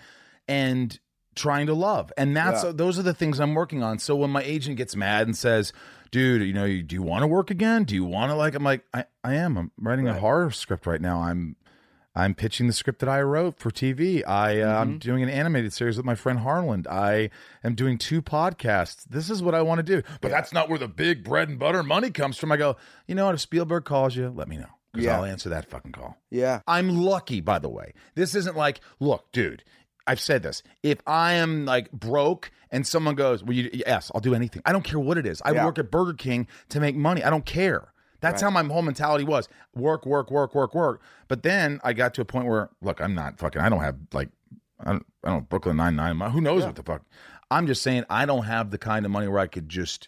and 0.47 0.99
trying 1.35 1.67
to 1.67 1.73
love. 1.73 2.11
And 2.17 2.35
that's 2.35 2.63
Yeah. 2.63 2.71
those 2.73 2.97
are 2.99 3.03
the 3.03 3.13
things 3.13 3.39
i'm 3.39 3.53
working 3.55 3.81
on. 3.83 3.99
So 3.99 4.15
when 4.15 4.29
my 4.29 4.43
agent 4.43 4.77
gets 4.77 4.95
mad 4.95 5.27
and 5.27 5.35
says 5.37 5.73
dude 6.11 6.43
you 6.43 6.53
know 6.53 6.67
do 6.67 6.95
you 6.95 7.01
want 7.01 7.23
to 7.23 7.27
work 7.27 7.49
again? 7.51 7.83
Do 7.85 7.95
you 7.95 8.05
want 8.05 8.29
to 8.31 8.35
like 8.35 8.55
i'm 8.55 8.63
like 8.63 8.83
i, 8.93 9.05
I 9.23 9.33
am. 9.35 9.57
I'm 9.57 9.71
writing 9.79 10.07
a 10.07 10.13
horror 10.19 10.51
script 10.51 10.85
right 10.85 11.01
now. 11.01 11.21
I'm 11.21 11.55
i'm 12.15 12.35
pitching 12.35 12.67
the 12.67 12.73
script 12.73 12.99
that 12.99 13.09
i 13.09 13.19
wrote 13.19 13.57
for 13.57 13.71
tv 13.71 14.21
i 14.27 14.61
uh, 14.61 14.67
Mm-hmm. 14.67 14.81
i'm 14.81 14.97
doing 14.99 15.23
an 15.23 15.29
animated 15.29 15.73
series 15.73 15.97
with 15.97 16.05
my 16.05 16.13
friend 16.13 16.39
harland. 16.39 16.85
I 16.87 17.31
am 17.63 17.73
doing 17.73 17.97
two 17.97 18.21
podcasts. 18.21 19.03
This 19.09 19.29
is 19.31 19.41
what 19.41 19.55
i 19.55 19.61
want 19.63 19.79
to 19.79 19.83
do. 19.83 20.03
But 20.21 20.29
that's 20.29 20.53
not 20.53 20.69
where 20.69 20.77
the 20.77 20.87
big 20.87 21.23
bread 21.23 21.49
and 21.49 21.57
butter 21.57 21.81
money 21.81 22.11
comes 22.11 22.37
from. 22.37 22.51
I 22.51 22.57
go 22.57 22.75
you 23.07 23.15
know 23.15 23.25
what? 23.25 23.33
If 23.35 23.41
spielberg 23.41 23.85
calls 23.85 24.15
you 24.15 24.29
let 24.29 24.47
me 24.47 24.57
know 24.57 24.69
because 24.91 25.05
Yeah. 25.05 25.17
i'll 25.17 25.25
answer 25.25 25.49
that 25.49 25.67
fucking 25.71 25.93
call. 25.93 26.15
Yeah. 26.29 26.61
I'm 26.67 26.89
lucky, 27.01 27.41
by 27.41 27.57
the 27.57 27.69
way. 27.69 27.93
This 28.13 28.35
isn't 28.35 28.55
like, 28.55 28.79
look, 28.99 29.31
dude, 29.31 29.63
I've 30.05 30.19
said 30.19 30.43
this. 30.43 30.63
If 30.81 30.99
I 31.07 31.33
am 31.33 31.65
like 31.65 31.91
broke 31.91 32.51
and 32.71 32.85
someone 32.85 33.15
goes, 33.15 33.43
well, 33.43 33.53
you, 33.53 33.69
yes, 33.73 34.11
I'll 34.13 34.21
do 34.21 34.35
anything. 34.35 34.61
I 34.65 34.71
don't 34.71 34.83
care 34.83 34.99
what 34.99 35.17
it 35.17 35.25
is. 35.25 35.41
I 35.45 35.51
Yeah. 35.51 35.65
work 35.65 35.79
at 35.79 35.89
Burger 35.91 36.13
King 36.13 36.47
to 36.69 36.79
make 36.79 36.95
money. 36.95 37.23
I 37.23 37.29
don't 37.29 37.45
care. 37.45 37.93
That's 38.19 38.41
how 38.41 38.49
my 38.49 38.63
whole 38.63 38.81
mentality 38.81 39.25
was 39.25 39.49
work, 39.75 40.05
work, 40.05 40.31
work, 40.31 40.55
work, 40.55 40.73
work. 40.73 41.01
But 41.27 41.43
then 41.43 41.81
I 41.83 41.91
got 41.91 42.13
to 42.13 42.21
a 42.21 42.25
point 42.25 42.47
where, 42.47 42.69
look, 42.81 43.01
I'm 43.01 43.13
not 43.13 43.37
fucking, 43.37 43.61
I 43.61 43.67
don't 43.67 43.81
have 43.81 43.97
like, 44.13 44.29
I 44.79 44.91
don't, 44.93 45.05
I 45.25 45.29
don't 45.29 45.49
Brooklyn 45.49 45.75
Nine 45.77 45.95
Nine. 45.97 46.17
Who 46.31 46.39
knows 46.41 46.65
what 46.65 46.75
the 46.75 46.83
fuck? 46.83 47.03
I'm 47.51 47.67
just 47.67 47.81
saying, 47.81 48.05
I 48.09 48.25
don't 48.25 48.43
have 48.45 48.71
the 48.71 48.77
kind 48.77 49.05
of 49.05 49.11
money 49.11 49.27
where 49.27 49.39
I 49.39 49.47
could 49.47 49.67
just, 49.67 50.07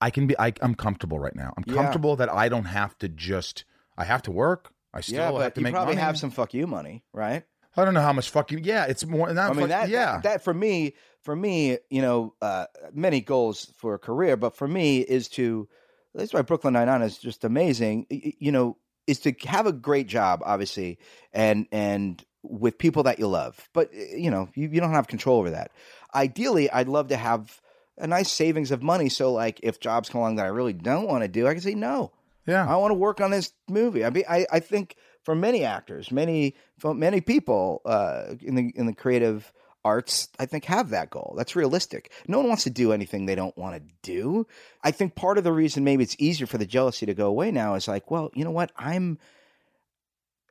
I 0.00 0.10
can 0.10 0.26
be, 0.26 0.38
I, 0.38 0.52
I'm 0.60 0.74
comfortable 0.74 1.18
right 1.18 1.34
now. 1.34 1.54
I'm 1.56 1.64
Yeah. 1.66 1.74
comfortable 1.74 2.16
that 2.16 2.28
I 2.32 2.48
don't 2.48 2.64
have 2.66 2.98
to 2.98 3.08
just, 3.08 3.64
I 3.96 4.04
have 4.04 4.22
to 4.22 4.30
work. 4.32 4.72
I 4.92 5.00
still 5.00 5.16
yeah, 5.16 5.42
have 5.42 5.54
to 5.54 5.60
you 5.60 5.64
make 5.64 5.72
probably 5.74 5.94
money. 5.94 6.04
have 6.04 6.18
some 6.18 6.30
fuck 6.30 6.54
you 6.54 6.66
money, 6.66 7.04
right? 7.12 7.44
I 7.76 7.84
don't 7.84 7.94
know 7.94 8.00
how 8.00 8.12
much 8.12 8.30
fucking. 8.30 8.64
Yeah, 8.64 8.86
it's 8.86 9.04
more. 9.04 9.32
Not 9.32 9.50
I 9.50 9.52
mean 9.52 9.60
fuck- 9.60 9.68
that, 9.68 9.88
yeah. 9.88 10.12
that 10.12 10.22
that 10.22 10.44
for 10.44 10.54
me 10.54 10.94
for 11.22 11.36
me 11.36 11.78
you 11.90 12.02
know 12.02 12.34
uh, 12.40 12.66
many 12.92 13.20
goals 13.20 13.72
for 13.76 13.94
a 13.94 13.98
career, 13.98 14.36
but 14.36 14.56
for 14.56 14.66
me 14.66 15.00
is 15.00 15.28
to 15.30 15.68
that's 16.14 16.32
why 16.32 16.42
Brooklyn 16.42 16.74
Nine 16.74 16.86
Nine 16.86 17.02
is 17.02 17.18
just 17.18 17.44
amazing. 17.44 18.06
You 18.10 18.52
know, 18.52 18.76
is 19.06 19.20
to 19.20 19.32
have 19.44 19.66
a 19.66 19.72
great 19.72 20.06
job, 20.06 20.42
obviously, 20.44 20.98
and 21.32 21.66
and 21.70 22.24
with 22.42 22.78
people 22.78 23.02
that 23.04 23.18
you 23.18 23.26
love. 23.26 23.68
But 23.72 23.92
you 23.92 24.30
know, 24.30 24.48
you, 24.54 24.68
you 24.68 24.80
don't 24.80 24.92
have 24.92 25.08
control 25.08 25.38
over 25.38 25.50
that. 25.50 25.72
Ideally, 26.14 26.70
I'd 26.70 26.88
love 26.88 27.08
to 27.08 27.16
have 27.16 27.60
a 27.98 28.06
nice 28.06 28.30
savings 28.30 28.70
of 28.70 28.82
money. 28.82 29.08
So, 29.08 29.32
like, 29.32 29.60
if 29.62 29.80
jobs 29.80 30.08
come 30.08 30.20
along 30.20 30.36
that 30.36 30.46
I 30.46 30.50
really 30.50 30.72
don't 30.72 31.08
want 31.08 31.22
to 31.22 31.28
do, 31.28 31.46
I 31.46 31.52
can 31.52 31.62
say 31.62 31.74
no. 31.74 32.12
yeah. 32.46 32.66
I 32.66 32.76
want 32.76 32.90
to 32.90 32.94
work 32.94 33.20
on 33.20 33.30
this 33.30 33.52
movie. 33.68 34.04
I 34.04 34.10
mean, 34.10 34.24
I, 34.28 34.46
I 34.50 34.60
think 34.60 34.96
for 35.26 35.34
many 35.34 35.64
actors, 35.64 36.12
many 36.12 36.54
many 36.84 37.20
people 37.20 37.82
uh, 37.84 38.36
in 38.40 38.54
the 38.54 38.72
in 38.76 38.86
the 38.86 38.94
creative 38.94 39.52
arts, 39.84 40.28
I 40.38 40.46
think 40.46 40.66
have 40.66 40.90
that 40.90 41.10
goal. 41.10 41.34
That's 41.36 41.56
realistic. 41.56 42.12
No 42.28 42.38
one 42.38 42.46
wants 42.46 42.62
to 42.62 42.70
do 42.70 42.92
anything 42.92 43.26
they 43.26 43.34
don't 43.34 43.56
want 43.58 43.74
to 43.74 43.82
do. 44.02 44.46
I 44.84 44.92
think 44.92 45.16
part 45.16 45.36
of 45.36 45.42
the 45.42 45.52
reason 45.52 45.82
maybe 45.82 46.04
it's 46.04 46.14
easier 46.20 46.46
for 46.46 46.58
the 46.58 46.64
jealousy 46.64 47.06
to 47.06 47.14
go 47.14 47.26
away 47.26 47.50
now 47.50 47.74
is 47.74 47.88
like, 47.88 48.08
well, 48.08 48.30
you 48.34 48.44
know 48.44 48.52
what? 48.52 48.70
I'm 48.76 49.18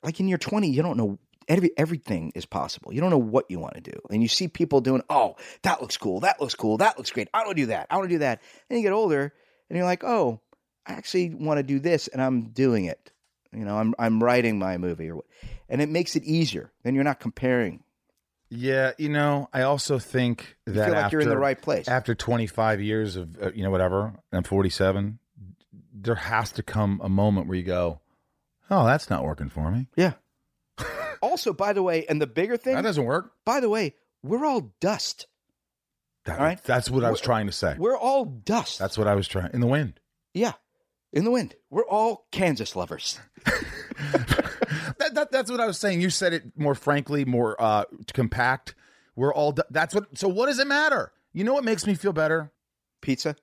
like 0.04 0.20
in 0.20 0.28
your 0.28 0.38
20, 0.38 0.70
you 0.70 0.82
don't 0.82 0.98
know 0.98 1.20
every 1.48 1.72
everything 1.78 2.34
is 2.36 2.46
possible. 2.46 2.94
You 2.94 3.00
don't 3.00 3.12
know 3.12 3.18
what 3.18 3.46
you 3.50 3.60
want 3.60 3.76
to 3.76 3.82
do. 3.82 3.98
And 4.10 4.22
you 4.22 4.28
see 4.28 4.50
people 4.50 4.82
doing, 4.82 5.04
"Oh, 5.10 5.38
that 5.62 5.80
looks 5.80 5.96
cool. 5.96 6.20
That 6.20 6.42
looks 6.42 6.56
cool. 6.56 6.80
That 6.80 6.98
looks 6.98 7.12
great. 7.12 7.30
I 7.34 7.46
want 7.46 7.56
to 7.56 7.64
do 7.64 7.68
that. 7.68 7.88
I 7.90 7.96
want 7.96 8.10
to 8.10 8.16
do 8.16 8.20
that." 8.20 8.42
And 8.70 8.78
you 8.78 8.84
get 8.84 8.92
older 8.92 9.32
and 9.70 9.78
you're 9.78 9.86
like, 9.86 10.04
"Oh, 10.04 10.42
I 10.86 10.94
actually 10.94 11.34
want 11.34 11.60
to 11.60 11.64
do 11.64 11.80
this 11.80 12.10
and 12.10 12.22
I'm 12.22 12.50
doing 12.50 12.86
it." 12.86 13.14
You 13.56 13.66
know, 13.66 13.78
I'm 13.78 13.94
I'm 14.00 14.22
writing 14.24 14.60
my 14.60 14.78
movie 14.78 15.10
or 15.10 15.18
what. 15.18 15.26
And 15.70 15.82
it 15.82 15.90
makes 15.90 16.16
it 16.16 16.24
easier. 16.24 16.72
Then 16.84 16.94
you're 16.96 17.04
not 17.04 17.20
comparing. 17.20 17.84
Yeah, 18.50 18.92
you 19.00 19.10
know, 19.10 19.50
I 19.52 19.64
also 19.64 19.98
think 19.98 20.56
You 20.68 20.74
that 20.74 20.86
feel 20.86 20.94
like 20.94 21.04
after, 21.06 21.16
you're 21.16 21.22
in 21.24 21.30
the 21.30 21.38
right 21.38 21.60
place. 21.60 21.88
after 21.88 22.14
25 22.14 22.80
years 22.82 23.16
of 23.16 23.42
uh, 23.42 23.52
you 23.54 23.64
know 23.64 23.72
whatever, 23.72 24.14
I'm 24.32 24.44
47. 24.44 25.18
There 25.94 26.16
has 26.16 26.52
to 26.54 26.64
come 26.64 27.02
a 27.04 27.10
moment 27.10 27.48
where 27.48 27.58
you 27.58 27.64
go, 27.64 28.02
"Oh, 28.70 28.86
that's 28.86 29.10
not 29.10 29.24
working 29.24 29.50
for 29.50 29.72
me. 29.72 29.88
yeah. 29.96 30.14
also, 31.22 31.54
by 31.54 31.74
the 31.74 31.82
way, 31.82 32.06
and 32.08 32.22
the 32.22 32.28
bigger 32.28 32.58
thing, 32.58 32.76
That 32.76 32.84
doesn't 32.84 33.04
work." 33.06 33.32
by 33.46 33.60
the 33.60 33.70
way, 33.70 33.96
we're 34.22 34.46
all 34.46 34.74
dust. 34.80 35.26
That, 36.26 36.40
All 36.40 36.46
right. 36.46 36.62
That's 36.64 36.90
what 36.90 37.04
I 37.04 37.12
was 37.12 37.20
We're- 37.22 37.26
trying 37.26 37.46
to 37.48 37.52
say. 37.52 37.76
We're 37.78 37.98
all 37.98 38.26
dust. 38.26 38.80
That's 38.80 38.98
what 38.98 39.08
I 39.08 39.14
was 39.16 39.28
trying 39.28 39.52
in 39.54 39.62
the 39.62 39.68
wind. 39.68 40.00
yeah. 40.34 40.54
In 41.16 41.24
the 41.24 41.32
wind. 41.32 41.56
We're 41.72 41.86
all 41.88 42.28
Kansas 42.32 42.76
lovers. 42.76 43.20
that, 43.46 45.12
that, 45.14 45.32
that's 45.32 45.50
what 45.50 45.60
I 45.60 45.66
was 45.66 45.78
saying. 45.78 46.02
You 46.02 46.10
said 46.10 46.34
it 46.34 46.44
more 46.58 46.76
frankly, 46.76 47.26
more 47.26 47.60
uh, 47.62 47.86
compact. 48.14 48.76
We're 49.16 49.34
all. 49.34 49.54
d- 49.54 49.64
That's 49.70 49.96
what. 49.96 50.18
So 50.18 50.28
what 50.28 50.48
does 50.48 50.60
it 50.60 50.68
matter? 50.68 51.12
You 51.34 51.44
know 51.44 51.54
what 51.54 51.64
makes 51.64 51.86
me 51.88 51.96
feel 51.96 52.14
better? 52.14 52.52
Pizza. 53.02 53.36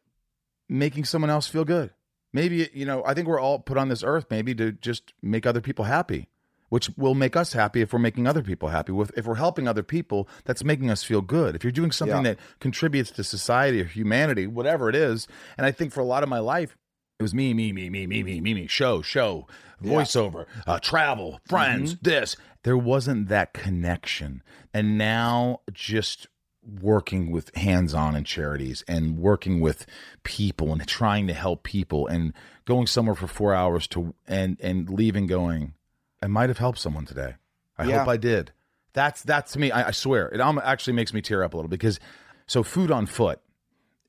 making 0.69 1.05
someone 1.05 1.31
else 1.31 1.47
feel 1.47 1.65
good. 1.65 1.91
Maybe, 2.33 2.69
you 2.73 2.87
know, 2.87 3.03
I 3.05 3.13
think 3.15 3.29
we're 3.29 3.39
all 3.41 3.59
put 3.59 3.77
on 3.77 3.89
this 3.89 4.03
earth 4.03 4.27
maybe 4.31 4.55
to 4.55 4.73
just 4.73 5.13
make 5.23 5.47
other 5.47 5.61
people 5.61 5.85
happy, 5.85 6.29
which 6.71 6.89
will 6.97 7.15
make 7.15 7.37
us 7.37 7.53
happy 7.53 7.83
if 7.83 7.93
we're 7.93 7.99
making 7.99 8.27
other 8.27 8.43
people 8.43 8.71
happy. 8.71 8.91
With 8.93 9.13
if 9.17 9.27
we're 9.27 9.35
helping 9.37 9.69
other 9.69 9.83
people, 9.83 10.29
that's 10.45 10.65
making 10.65 10.91
us 10.91 11.05
feel 11.05 11.21
good. 11.21 11.55
If 11.55 11.63
you're 11.65 11.71
doing 11.73 11.93
something 11.93 12.25
Yeah. 12.25 12.33
that 12.35 12.39
contributes 12.59 13.11
to 13.13 13.25
society 13.25 13.81
or 13.83 13.85
humanity, 13.85 14.47
whatever 14.47 14.89
it 14.89 14.97
is, 14.97 15.29
and 15.59 15.67
I 15.67 15.73
think 15.73 15.93
for 15.93 16.01
a 16.01 16.05
lot 16.05 16.23
of 16.23 16.29
my 16.31 16.39
life, 16.39 16.77
It 17.23 17.31
was 17.31 17.35
me, 17.35 17.55
me, 17.55 17.73
me, 17.73 17.89
me, 17.89 18.05
me, 18.09 18.25
me, 18.25 18.41
me, 18.41 18.53
me. 18.53 18.67
Show, 18.67 19.01
show, 19.01 19.47
voiceover, 19.81 20.47
uh, 20.67 20.81
travel, 20.81 21.41
friends, 21.47 21.97
this. 22.03 22.37
There 22.65 22.77
wasn't 22.77 23.29
that 23.29 23.53
connection, 23.53 24.43
and 24.75 24.99
now 24.99 25.61
just 25.73 26.27
working 26.81 27.31
with 27.31 27.55
hands-on 27.55 28.17
in 28.17 28.25
charities 28.25 28.83
and 28.89 29.19
working 29.19 29.61
with 29.61 29.87
people 30.25 30.73
and 30.73 30.85
trying 30.89 31.29
to 31.29 31.33
help 31.33 31.63
people 31.63 32.09
and 32.09 32.33
going 32.65 32.89
somewhere 32.89 33.15
for 33.15 33.29
four 33.29 33.55
hours 33.55 33.87
to 33.89 34.15
and 34.27 34.57
and 34.61 34.89
leaving 34.91 35.27
going 35.29 35.75
i 36.23 36.27
might 36.27 36.49
have 36.49 36.59
helped 36.59 36.79
someone 36.79 37.05
today. 37.05 37.35
I 37.79 37.85
Yeah. 37.85 38.01
hope 38.01 38.09
i 38.09 38.17
did. 38.17 38.51
That's 38.95 39.23
that's 39.23 39.53
to 39.53 39.61
me. 39.61 39.71
I, 39.71 39.89
I 39.89 39.91
swear. 39.93 40.29
It 40.29 40.41
actually 40.41 40.95
makes 40.95 41.15
me 41.15 41.23
tear 41.23 41.45
up 41.45 41.55
a 41.55 41.57
little 41.57 41.69
because 41.69 42.01
so 42.49 42.65
food 42.65 42.91
on 42.91 43.07
foot 43.07 43.41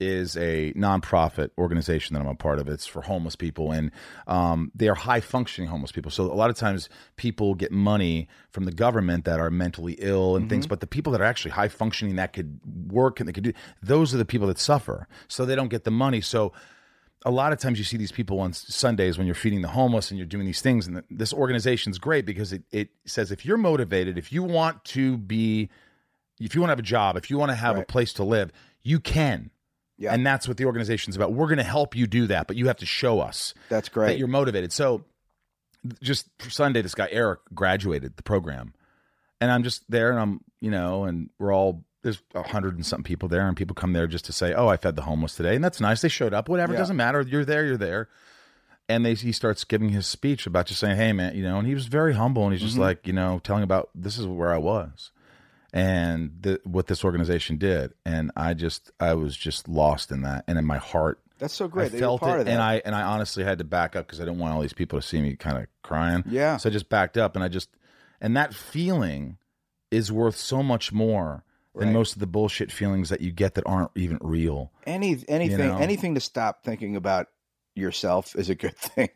is 0.06 0.38
a 0.38 0.74
nonprofit 0.74 1.49
organization 1.58 2.14
that 2.14 2.22
I'm 2.22 2.28
a 2.28 2.36
part 2.36 2.60
of. 2.60 2.68
It's 2.68 2.86
for 2.86 3.01
homeless 3.01 3.36
people, 3.36 3.72
and 3.72 3.91
um, 4.28 4.72
they 4.76 4.88
are 4.88 4.95
high 4.95 5.22
functioning 5.22 5.70
homeless 5.70 5.91
people. 5.91 6.12
So 6.12 6.26
a 6.26 6.36
lot 6.36 6.49
of 6.49 6.56
times 6.56 6.89
people 7.16 7.56
get 7.56 7.72
money 7.72 8.28
from 8.51 8.66
the 8.66 8.72
government 8.72 9.26
that 9.26 9.39
are 9.39 9.49
mentally 9.49 9.93
ill 9.99 10.36
and 10.36 10.49
things, 10.49 10.68
but 10.68 10.80
the 10.80 10.88
people 10.88 11.12
that 11.14 11.22
are 11.22 11.26
actually 11.26 11.51
high 11.51 11.68
functioning 11.68 12.16
that 12.18 12.34
could 12.34 12.60
work 12.91 13.20
and 13.20 13.28
they 13.28 13.34
could 13.34 13.43
do 13.43 13.54
those 13.82 14.14
are 14.14 14.18
the 14.18 14.26
people 14.26 14.47
that 14.47 14.60
suffer. 14.60 15.08
So 15.28 15.45
they 15.45 15.56
don't 15.56 15.70
get 15.70 15.84
the 15.84 15.91
money. 15.91 16.22
So 16.22 16.54
a 17.26 17.32
lot 17.32 17.54
of 17.54 17.60
times 17.60 17.78
you 17.78 17.86
see 17.86 17.97
these 17.97 18.12
people 18.12 18.39
on 18.39 18.54
Sundays 18.54 19.18
when 19.18 19.28
you're 19.28 19.36
feeding 19.36 19.62
the 19.62 19.70
homeless 19.70 20.12
and 20.12 20.18
you're 20.18 20.28
doing 20.28 20.45
these 20.45 20.62
things. 20.62 20.88
And 20.88 21.04
this 21.10 21.34
organization's 21.34 21.97
great 21.97 22.26
because 22.26 22.54
it, 22.54 22.64
it 22.72 22.89
says 23.06 23.32
if 23.32 23.45
you're 23.45 23.58
motivated, 23.58 24.18
if 24.18 24.32
you 24.32 24.43
want 24.43 24.84
to 24.86 25.18
be, 25.18 25.70
if 26.39 26.56
you 26.56 26.62
want 26.62 26.70
to 26.70 26.74
have 26.74 26.80
a 26.80 26.84
job, 26.84 27.16
if 27.16 27.30
you 27.30 27.38
want 27.38 27.51
to 27.51 27.56
have 27.56 27.78
a 27.78 27.84
place 27.86 28.14
to 28.14 28.24
live, 28.24 28.51
you 28.84 28.99
can. 28.99 29.51
Yeah. 30.04 30.14
And 30.14 30.26
that's 30.26 30.47
what 30.47 30.58
the 30.58 30.66
organization's 30.66 31.16
about. 31.16 31.34
We're 31.34 31.47
going 31.47 31.58
to 31.58 31.64
help 31.64 31.95
you 31.95 32.08
do 32.08 32.28
that, 32.28 32.47
but 32.47 32.58
you 32.58 32.68
have 32.68 32.78
to 32.78 32.86
show 32.86 33.22
us 33.22 33.54
That's 33.70 33.88
that 33.88 33.93
great. 33.93 34.20
you're 34.20 34.28
motivated. 34.28 34.74
So 34.74 35.06
just 36.01 36.28
Sunday, 36.51 36.82
this 36.82 36.95
guy 36.95 37.08
Eric 37.12 37.39
graduated 37.54 38.18
the 38.18 38.24
program, 38.24 38.74
and 39.41 39.51
I'm 39.51 39.64
just 39.64 39.89
there, 39.89 40.12
and 40.12 40.20
I'm 40.20 40.41
you 40.60 40.72
know, 40.72 41.06
and 41.06 41.30
we're 41.39 41.54
all 41.54 41.84
there's 42.04 42.22
a 42.36 42.43
hundred 42.43 42.76
and 42.76 42.86
something 42.86 43.04
people 43.04 43.30
there, 43.30 43.47
and 43.47 43.56
people 43.56 43.76
come 43.76 43.93
there 43.93 44.08
just 44.08 44.26
to 44.26 44.34
say, 44.34 44.54
"Oh, 44.54 44.68
I 44.68 44.78
fed 44.78 44.95
the 44.95 45.04
homeless 45.04 45.36
today," 45.36 45.56
and 45.56 45.64
that's 45.64 45.80
nice. 45.80 46.01
They 46.01 46.10
showed 46.10 46.34
up. 46.34 46.49
Whatever, 46.49 46.74
it 46.74 46.76
Yeah. 46.76 46.82
doesn't 46.82 46.97
matter. 46.97 47.22
You're 47.22 47.45
there. 47.45 47.66
You're 47.66 47.78
there. 47.78 48.10
And 48.89 49.06
they, 49.06 49.14
he 49.14 49.32
starts 49.32 49.64
giving 49.64 49.89
his 49.89 50.06
speech 50.06 50.45
about 50.45 50.66
just 50.66 50.82
saying, 50.82 50.97
"Hey, 50.97 51.14
man," 51.14 51.36
you 51.36 51.43
know, 51.43 51.58
and 51.58 51.66
he 51.68 51.74
was 51.74 51.86
very 51.88 52.14
humble, 52.14 52.43
and 52.43 52.51
he's 52.51 52.62
just 52.62 52.74
mm-hmm. 52.74 52.82
like, 52.82 53.08
you 53.08 53.14
know, 53.14 53.39
telling 53.43 53.64
about 53.64 53.89
this 53.95 54.18
is 54.18 54.28
where 54.28 54.54
I 54.54 54.58
was, 54.58 55.12
and 55.74 56.32
the, 56.41 56.61
what 56.63 56.88
this 56.88 57.03
organization 57.03 57.57
did, 57.57 57.93
and 58.05 58.32
I 58.38 58.53
just, 58.53 58.91
I 58.99 59.15
was 59.15 59.36
just 59.36 59.67
lost 59.67 60.11
in 60.11 60.21
that, 60.21 60.45
and 60.47 60.57
in 60.59 60.65
my 60.65 60.78
heart, 60.78 61.19
That's 61.39 61.53
so 61.55 61.67
great. 61.67 61.93
I 61.93 61.99
felt 61.99 62.21
part 62.21 62.38
it, 62.38 62.41
of 62.41 62.45
that. 62.45 62.51
and 62.51 62.61
I 62.61 62.82
and 62.86 62.93
I 62.95 63.01
honestly 63.01 63.43
had 63.43 63.57
to 63.57 63.63
back 63.63 63.95
up 63.95 64.05
because 64.05 64.21
I 64.21 64.26
didn't 64.26 64.39
want 64.39 64.53
all 64.53 64.61
these 64.61 64.74
people 64.74 64.99
to 65.01 65.05
see 65.05 65.19
me 65.21 65.36
kind 65.36 65.57
of 65.57 65.65
crying. 65.82 66.24
Yeah. 66.28 66.57
So 66.57 66.69
I 66.69 66.71
just 66.71 66.89
backed 66.89 67.17
up, 67.17 67.36
and 67.36 67.43
I 67.43 67.47
just 67.47 67.69
and 68.21 68.38
that 68.38 68.53
feeling 68.53 69.38
is 69.91 70.11
worth 70.11 70.36
so 70.38 70.61
much 70.63 70.93
more 70.93 71.43
than 71.76 71.88
Right. 71.88 71.93
most 71.93 72.13
of 72.13 72.19
the 72.19 72.28
bullshit 72.28 72.71
feelings 72.71 73.09
that 73.09 73.21
you 73.21 73.32
get 73.32 73.55
that 73.55 73.63
aren't 73.65 73.89
even 73.95 74.19
real. 74.21 74.71
any 74.86 75.24
anything 75.28 75.57
know? 75.69 75.78
anything 75.80 76.13
to 76.13 76.21
stop 76.21 76.63
thinking 76.63 76.95
about 76.95 77.28
yourself 77.76 78.36
is 78.36 78.47
a 78.49 78.55
good 78.55 78.78
thing. 78.78 79.09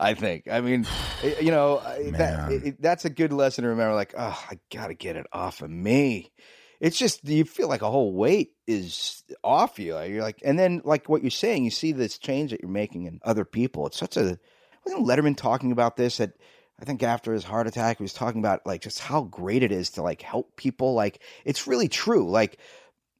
I 0.00 0.14
think. 0.14 0.48
I 0.50 0.60
mean, 0.60 0.86
eh, 1.22 1.40
you 1.40 1.50
know, 1.50 1.78
that, 2.12 2.52
it, 2.52 2.82
that's 2.82 3.04
a 3.04 3.10
good 3.10 3.32
lesson 3.32 3.64
to 3.64 3.70
remember. 3.70 3.94
Like, 3.94 4.14
oh, 4.16 4.46
I 4.50 4.58
gotta 4.72 4.94
get 4.94 5.16
it 5.16 5.26
off 5.32 5.62
of 5.62 5.70
me. 5.70 6.32
It's 6.80 6.98
just 6.98 7.26
you 7.28 7.44
feel 7.44 7.68
like 7.68 7.82
a 7.82 7.90
whole 7.90 8.12
weight 8.12 8.52
is 8.66 9.24
off 9.42 9.78
you. 9.78 9.98
You're 10.00 10.22
like, 10.22 10.40
and 10.44 10.58
then 10.58 10.80
like 10.84 11.08
what 11.08 11.22
you're 11.22 11.30
saying, 11.30 11.64
you 11.64 11.70
see 11.70 11.92
this 11.92 12.18
change 12.18 12.50
that 12.50 12.60
you're 12.60 12.70
making 12.70 13.04
in 13.04 13.20
other 13.24 13.44
people. 13.44 13.86
It's 13.86 13.98
such 13.98 14.16
a. 14.16 14.38
Wasn't 14.84 15.06
Letterman 15.06 15.36
talking 15.36 15.72
about 15.72 15.96
this 15.96 16.20
at? 16.20 16.32
I 16.80 16.84
think 16.84 17.02
after 17.02 17.32
his 17.32 17.42
heart 17.42 17.66
attack, 17.66 17.96
he 17.98 18.04
was 18.04 18.12
talking 18.12 18.40
about 18.40 18.64
like 18.64 18.82
just 18.82 19.00
how 19.00 19.22
great 19.22 19.64
it 19.64 19.72
is 19.72 19.90
to 19.90 20.02
like 20.02 20.22
help 20.22 20.56
people. 20.56 20.94
Like 20.94 21.20
it's 21.44 21.66
really 21.66 21.88
true. 21.88 22.30
Like, 22.30 22.58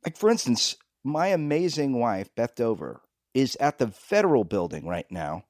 like 0.04 0.16
for 0.16 0.30
instance, 0.30 0.76
my 1.02 1.28
amazing 1.28 1.98
wife 1.98 2.32
Beth 2.36 2.54
Dover 2.54 3.02
is 3.34 3.56
at 3.56 3.78
the 3.78 3.88
federal 3.88 4.44
building 4.44 4.86
right 4.86 5.10
now, 5.10 5.44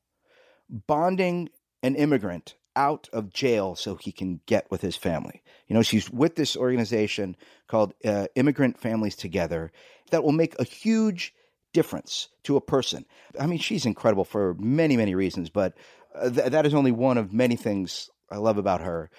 bonding 0.68 1.48
an 1.82 1.94
immigrant 1.94 2.56
out 2.76 3.08
of 3.12 3.32
jail 3.32 3.74
so 3.74 3.96
he 3.96 4.12
can 4.12 4.40
get 4.46 4.70
with 4.70 4.80
his 4.80 4.96
family. 4.96 5.42
You 5.66 5.74
know, 5.74 5.82
she's 5.82 6.10
with 6.10 6.36
this 6.36 6.56
organization 6.56 7.36
called 7.66 7.92
uh, 8.04 8.28
Immigrant 8.36 8.78
Families 8.78 9.16
Together 9.16 9.72
that 10.10 10.22
will 10.22 10.32
make 10.32 10.58
a 10.58 10.64
huge 10.64 11.34
difference 11.72 12.28
to 12.44 12.56
a 12.56 12.60
person. 12.60 13.04
I 13.38 13.46
mean, 13.46 13.58
she's 13.58 13.84
incredible 13.84 14.24
for 14.24 14.54
many, 14.54 14.96
many 14.96 15.14
reasons, 15.14 15.50
but 15.50 15.74
uh, 16.14 16.30
th- 16.30 16.52
that 16.52 16.66
is 16.66 16.74
only 16.74 16.92
one 16.92 17.18
of 17.18 17.32
many 17.32 17.56
things 17.56 18.10
I 18.30 18.36
love 18.36 18.58
about 18.58 18.80
her. 18.80 19.10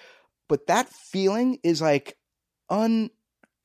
But 0.48 0.66
that 0.66 0.88
feeling 0.88 1.58
is 1.62 1.80
like 1.80 2.16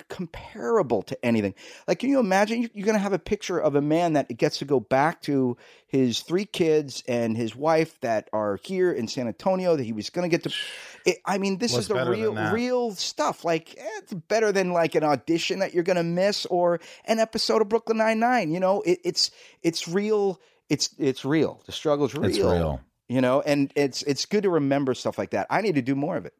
uncomparable 0.10 1.06
to 1.08 1.26
anything. 1.26 1.54
Like, 1.88 2.00
can 2.00 2.10
you 2.10 2.20
imagine? 2.20 2.62
You- 2.64 2.70
You're 2.74 2.86
going 2.86 2.96
to 2.98 3.02
have 3.02 3.14
a 3.14 3.20
picture 3.20 3.60
of 3.60 3.76
a 3.76 3.82
man 3.82 4.14
that 4.14 4.36
gets 4.38 4.60
to 4.60 4.66
go 4.66 4.80
back 4.80 5.22
to 5.24 5.58
his 5.88 6.22
three 6.22 6.46
kids 6.46 7.04
and 7.08 7.36
his 7.38 7.56
wife 7.56 8.00
that 8.02 8.30
are 8.34 8.60
here 8.64 8.92
in 8.92 9.08
San 9.08 9.28
Antonio 9.28 9.76
that 9.76 9.84
he 9.84 9.94
was 9.94 10.10
going 10.10 10.30
to 10.30 10.38
get 10.38 10.44
to. 10.44 10.56
It, 11.06 11.18
I 11.24 11.38
mean, 11.38 11.60
this 11.60 11.72
What's 11.74 11.84
is 11.84 11.88
the 11.90 11.94
real, 12.20 12.34
real 12.52 12.92
stuff. 12.96 13.46
Like, 13.46 13.76
it's 13.78 14.12
better 14.12 14.52
than 14.52 14.72
like 14.74 14.96
an 14.96 15.04
audition 15.04 15.60
that 15.60 15.72
you're 15.72 15.84
going 15.84 15.98
to 15.98 16.04
miss 16.04 16.48
or 16.48 16.80
an 17.06 17.20
episode 17.20 17.62
of 17.62 17.70
Brooklyn 17.70 18.00
Nine 18.00 18.20
Nine. 18.20 18.50
You 18.52 18.60
know, 18.60 18.82
it, 18.82 19.02
it's 19.04 19.30
it's 19.62 19.88
real. 19.88 20.42
It's 20.68 20.90
it's 20.98 21.24
real. 21.24 21.62
The 21.68 21.72
struggle's 21.74 22.16
real. 22.16 22.26
It's 22.26 22.40
real. 22.40 22.82
You 23.08 23.22
know, 23.22 23.42
and 23.42 23.72
it's 23.76 24.02
it's 24.02 24.26
good 24.26 24.42
to 24.46 24.50
remember 24.50 24.96
stuff 24.96 25.20
like 25.20 25.30
that. 25.30 25.46
I 25.52 25.62
need 25.62 25.76
to 25.76 25.84
do 25.84 25.94
more 25.94 26.18
of 26.18 26.26
it. 26.26 26.34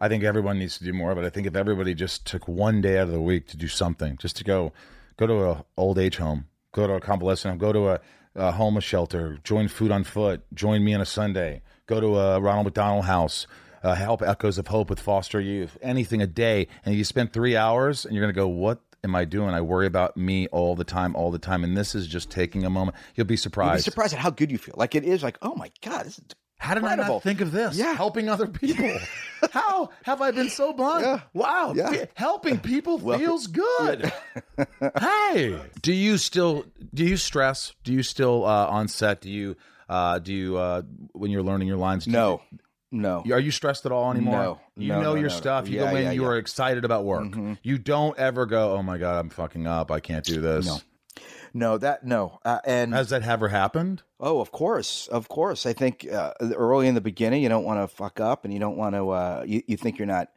I 0.00 0.08
think 0.08 0.24
everyone 0.24 0.58
needs 0.58 0.78
to 0.78 0.84
do 0.84 0.92
more 0.92 1.10
of 1.10 1.18
it. 1.18 1.24
I 1.24 1.30
think 1.30 1.46
if 1.46 1.56
everybody 1.56 1.94
just 1.94 2.26
took 2.26 2.46
one 2.46 2.80
day 2.80 2.98
out 2.98 3.08
of 3.08 3.12
the 3.12 3.20
week 3.20 3.46
to 3.48 3.56
do 3.56 3.68
something, 3.68 4.16
just 4.16 4.36
to 4.36 4.44
go, 4.44 4.72
go 5.16 5.26
to 5.26 5.44
a 5.44 5.64
old 5.76 5.98
age 5.98 6.16
home, 6.16 6.46
go 6.72 6.86
to 6.86 6.94
a 6.94 7.00
convalescent 7.00 7.52
home, 7.52 7.58
go 7.58 7.72
to 7.72 7.88
a, 7.88 8.00
a 8.34 8.52
homeless 8.52 8.84
shelter, 8.84 9.38
join 9.42 9.68
Food 9.68 9.90
on 9.90 10.04
Foot, 10.04 10.42
join 10.54 10.84
me 10.84 10.94
on 10.94 11.00
a 11.00 11.06
Sunday, 11.06 11.62
go 11.86 12.00
to 12.00 12.18
a 12.18 12.40
Ronald 12.40 12.66
McDonald 12.66 13.06
House, 13.06 13.46
uh, 13.82 13.94
help 13.94 14.22
Echoes 14.22 14.58
of 14.58 14.68
Hope 14.68 14.90
with 14.90 15.00
foster 15.00 15.40
youth, 15.40 15.76
anything 15.82 16.22
a 16.22 16.26
day, 16.26 16.68
and 16.84 16.94
you 16.94 17.04
spend 17.04 17.32
three 17.32 17.56
hours, 17.56 18.04
and 18.04 18.14
you're 18.14 18.22
gonna 18.22 18.32
go, 18.32 18.48
what 18.48 18.80
am 19.04 19.14
I 19.14 19.24
doing? 19.24 19.50
I 19.50 19.60
worry 19.60 19.86
about 19.86 20.16
me 20.16 20.46
all 20.48 20.76
the 20.76 20.84
time, 20.84 21.14
all 21.16 21.30
the 21.30 21.38
time, 21.38 21.64
and 21.64 21.76
this 21.76 21.94
is 21.94 22.06
just 22.06 22.30
taking 22.30 22.64
a 22.64 22.70
moment. 22.70 22.96
You'll 23.14 23.26
be 23.26 23.36
surprised. 23.36 23.68
You'll 23.68 23.76
be 23.76 23.82
surprised. 23.82 24.10
surprised 24.10 24.14
at 24.14 24.20
how 24.20 24.30
good 24.30 24.50
you 24.50 24.58
feel. 24.58 24.74
Like 24.76 24.94
it 24.94 25.04
is 25.04 25.22
like, 25.22 25.38
oh 25.42 25.54
my 25.54 25.70
god, 25.82 26.06
this 26.06 26.18
is 26.18 26.24
How 26.58 26.74
did 26.74 26.84
I 26.84 26.92
incredible. 26.92 27.16
not 27.16 27.22
think 27.22 27.40
of 27.40 27.52
this? 27.52 27.76
Yeah. 27.76 27.94
Helping 27.94 28.28
other 28.28 28.46
people. 28.62 28.90
How 29.52 29.90
have 30.02 30.20
I 30.20 30.32
been 30.32 30.48
so 30.50 30.72
blind? 30.72 31.04
Yeah. 31.04 31.20
Wow. 31.32 31.72
Yeah. 31.76 31.90
fe- 31.90 32.08
Helping 32.14 32.58
people 32.58 32.98
feels 33.18 33.46
good. 33.46 34.12
hey. 35.00 35.60
Do 35.82 35.92
you 35.92 36.18
still 36.18 36.64
do 36.92 37.04
you 37.04 37.16
stress? 37.16 37.74
Do 37.84 37.92
you 37.92 38.02
still 38.02 38.44
uh, 38.44 38.66
on 38.66 38.88
set? 38.88 39.20
Do 39.20 39.30
you 39.30 39.56
uh, 39.88 40.18
do 40.18 40.34
you 40.34 40.56
uh, 40.56 40.82
when 41.12 41.30
you're 41.30 41.42
learning 41.42 41.68
your 41.68 41.76
lines? 41.78 42.06
no, 42.06 42.42
no. 42.90 43.22
are 43.30 43.38
you 43.40 43.50
stressed 43.50 43.86
at 43.86 43.92
all 43.92 44.10
anymore? 44.10 44.36
No. 44.42 44.60
You 44.76 44.88
No, 44.88 44.96
know 45.00 45.14
no, 45.14 45.20
your 45.20 45.28
no. 45.30 45.36
stuff. 45.36 45.68
You 45.68 45.80
Yeah, 45.80 45.90
go 45.92 45.96
in, 45.96 46.02
yeah, 46.04 46.10
you 46.12 46.24
are 46.24 46.36
excited 46.36 46.84
about 46.84 47.04
work. 47.04 47.24
Mhm. 47.24 47.58
You 47.62 47.78
don't 47.78 48.18
ever 48.18 48.46
go, 48.46 48.72
Oh 48.76 48.82
my 48.82 48.98
God, 48.98 49.18
I'm 49.18 49.30
fucking 49.30 49.66
up. 49.66 49.90
I 49.90 50.00
can't 50.00 50.24
do 50.24 50.40
this. 50.40 50.66
No. 50.66 50.78
No, 51.54 51.78
that 51.78 52.04
no. 52.04 52.38
Uh, 52.44 52.58
and 52.66 52.92
Has 52.92 53.10
that 53.10 53.22
ever 53.22 53.48
happened? 53.48 54.02
Oh, 54.20 54.40
of 54.40 54.50
course, 54.52 55.06
of 55.08 55.28
course. 55.28 55.66
I 55.66 55.72
think 55.72 56.06
uh, 56.10 56.32
early 56.40 56.88
in 56.88 56.94
the 56.94 57.00
beginning, 57.00 57.42
you 57.42 57.48
don't 57.48 57.64
want 57.64 57.80
to 57.80 57.94
fuck 57.94 58.20
up, 58.20 58.44
and 58.44 58.52
you 58.52 58.60
don't 58.60 58.76
want 58.76 58.94
to. 58.94 59.10
Uh, 59.10 59.44
you, 59.46 59.62
you 59.66 59.76
think 59.76 59.98
you're 59.98 60.06
not 60.06 60.28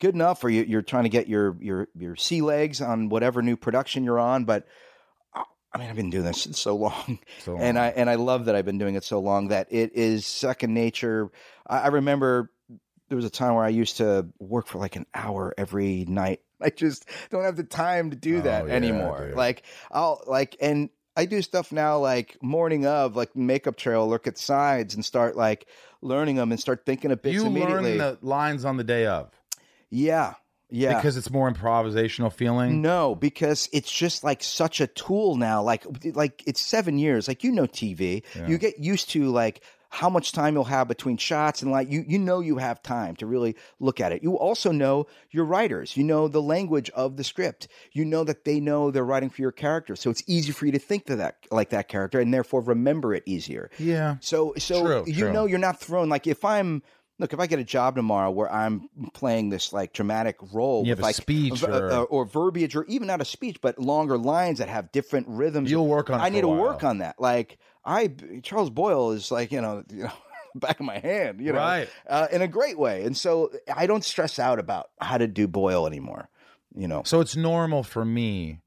good 0.00 0.14
enough, 0.14 0.42
or 0.44 0.48
you, 0.50 0.62
you're 0.62 0.82
trying 0.82 1.04
to 1.04 1.08
get 1.10 1.28
your 1.28 1.56
your 1.60 1.88
your 1.96 2.16
sea 2.16 2.42
legs 2.42 2.80
on 2.80 3.08
whatever 3.08 3.42
new 3.42 3.56
production 3.56 4.04
you're 4.04 4.18
on. 4.18 4.44
But 4.44 4.66
uh, 5.34 5.42
I 5.72 5.78
mean, 5.78 5.88
I've 5.90 5.96
been 5.96 6.10
doing 6.10 6.24
this 6.24 6.46
so 6.52 6.76
long, 6.76 7.18
So 7.40 7.56
and. 7.56 7.78
I 7.78 7.88
and 7.88 8.08
I 8.10 8.14
love 8.16 8.44
that 8.46 8.54
I've 8.54 8.64
been 8.66 8.78
doing 8.78 8.94
it 8.94 9.04
so 9.04 9.20
long 9.20 9.48
that 9.48 9.68
it 9.70 9.92
is 9.94 10.26
second 10.26 10.74
nature. 10.74 11.30
I, 11.66 11.80
I 11.80 11.86
remember 11.88 12.50
there 13.08 13.16
was 13.16 13.24
a 13.24 13.30
time 13.30 13.54
where 13.54 13.64
I 13.64 13.68
used 13.68 13.98
to 13.98 14.26
work 14.40 14.66
for 14.66 14.78
like 14.78 14.96
an 14.96 15.06
hour 15.14 15.54
every 15.56 16.04
night. 16.06 16.40
I 16.60 16.70
just 16.70 17.06
don't 17.30 17.44
have 17.44 17.56
the 17.56 17.64
time 17.64 18.10
to 18.10 18.16
do 18.16 18.38
Oh, 18.38 18.42
that 18.42 18.66
yeah, 18.66 18.72
anymore. 18.72 19.26
dude. 19.28 19.36
Like 19.36 19.62
I'll 19.90 20.22
like 20.26 20.56
and 20.60 20.90
I 21.16 21.24
do 21.24 21.40
stuff 21.42 21.72
now 21.72 21.98
like 21.98 22.36
morning 22.42 22.86
of 22.86 23.16
like 23.16 23.34
makeup 23.34 23.76
trail, 23.76 24.08
look 24.08 24.26
at 24.26 24.36
sides 24.36 24.94
and 24.94 25.04
start 25.04 25.36
like 25.36 25.66
learning 26.02 26.36
them 26.36 26.52
and 26.52 26.60
start 26.60 26.84
thinking 26.84 27.10
of 27.10 27.22
bits 27.22 27.34
you 27.34 27.46
immediately. 27.46 27.98
learn 27.98 28.18
the 28.20 28.26
lines 28.26 28.64
on 28.64 28.76
the 28.76 28.84
day 28.84 29.06
of 29.06 29.30
yeah. 29.90 30.34
Yeah. 30.68 30.96
because 30.96 31.16
it's 31.16 31.30
more 31.30 31.50
improvisational 31.50 32.32
feeling. 32.32 32.82
No, 32.82 33.14
because 33.14 33.68
it's 33.72 33.90
just 33.90 34.24
like 34.24 34.42
such 34.42 34.80
a 34.80 34.88
tool 34.88 35.36
now. 35.36 35.62
Like, 35.62 35.86
like 36.16 36.42
it's 36.44 36.60
seven 36.60 36.98
years. 36.98 37.28
Like 37.28 37.44
you 37.44 37.52
know, 37.52 37.66
TV. 37.66 38.22
Yeah. 38.34 38.48
You 38.48 38.58
get 38.58 38.78
used 38.78 39.10
to 39.10 39.30
like 39.30 39.62
how 39.90 40.08
much 40.10 40.32
time 40.32 40.54
you'll 40.54 40.64
have 40.64 40.88
between 40.88 41.16
shots 41.16 41.62
and 41.62 41.70
like 41.70 41.90
you 41.90 42.04
you 42.06 42.18
know 42.18 42.40
you 42.40 42.58
have 42.58 42.82
time 42.82 43.16
to 43.16 43.26
really 43.26 43.56
look 43.80 44.00
at 44.00 44.12
it. 44.12 44.22
You 44.22 44.36
also 44.38 44.72
know 44.72 45.06
your 45.30 45.44
writers. 45.44 45.96
You 45.96 46.04
know 46.04 46.28
the 46.28 46.42
language 46.42 46.90
of 46.90 47.16
the 47.16 47.24
script. 47.24 47.68
You 47.92 48.04
know 48.04 48.24
that 48.24 48.44
they 48.44 48.60
know 48.60 48.90
they're 48.90 49.04
writing 49.04 49.30
for 49.30 49.42
your 49.42 49.52
character. 49.52 49.96
So 49.96 50.10
it's 50.10 50.22
easy 50.26 50.52
for 50.52 50.66
you 50.66 50.72
to 50.72 50.78
think 50.78 51.06
to 51.06 51.16
that 51.16 51.36
like 51.50 51.70
that 51.70 51.88
character 51.88 52.20
and 52.20 52.32
therefore 52.32 52.60
remember 52.62 53.14
it 53.14 53.22
easier. 53.26 53.70
Yeah. 53.78 54.16
So 54.20 54.54
so 54.58 54.82
True, 54.84 55.04
you 55.06 55.24
true. 55.24 55.32
know 55.32 55.46
you're 55.46 55.58
not 55.58 55.80
thrown 55.80 56.08
like 56.08 56.26
if 56.26 56.44
I'm 56.44 56.82
look 57.18 57.32
if 57.32 57.40
I 57.40 57.46
get 57.46 57.58
a 57.58 57.64
job 57.64 57.96
tomorrow 57.96 58.30
where 58.30 58.52
I'm 58.52 58.88
playing 59.14 59.48
this 59.48 59.72
like 59.72 59.92
dramatic 59.94 60.36
role 60.52 60.84
You 60.84 60.90
with 60.90 60.98
have 60.98 61.04
a 61.04 61.06
like 61.06 61.14
speech 61.16 61.60
v- 61.60 61.66
uh, 61.66 61.78
or- 61.80 61.90
uh, 61.90 62.02
or 62.02 62.24
verbiage 62.26 62.76
or 62.76 62.84
even 62.86 63.06
not 63.08 63.20
a 63.22 63.24
speech 63.24 63.58
but 63.62 63.78
longer 63.78 64.18
lines 64.18 64.58
that 64.58 64.68
have 64.68 64.92
different 64.92 65.26
rhythms. 65.28 65.70
You'll 65.70 65.86
work 65.86 66.10
on 66.10 66.20
it 66.20 66.22
I 66.22 66.26
for 66.28 66.32
need 66.32 66.38
a 66.40 66.42
to 66.42 66.48
work 66.48 66.84
on 66.84 66.98
that. 66.98 67.18
Like 67.18 67.56
I 67.86 68.08
Charles 68.42 68.68
Boyle 68.70 69.12
is 69.12 69.30
like 69.30 69.52
you 69.52 69.60
know 69.62 69.84
you 69.90 70.02
know 70.04 70.12
back 70.54 70.80
of 70.80 70.86
my 70.86 70.98
hand 70.98 71.40
you 71.40 71.52
know 71.52 71.58
Right. 71.58 71.88
uh, 72.08 72.26
in 72.32 72.42
a 72.42 72.48
great 72.48 72.78
way 72.78 73.04
and 73.04 73.16
so 73.16 73.50
I 73.74 73.86
don't 73.86 74.04
stress 74.04 74.38
out 74.38 74.58
about 74.58 74.90
how 75.00 75.16
to 75.18 75.26
do 75.28 75.46
Boyle 75.46 75.86
anymore. 75.86 76.28
You 76.74 76.88
know. 76.88 77.02
So 77.06 77.20
it's 77.20 77.36
normal 77.36 77.82
for 77.82 78.04
me, 78.04 78.60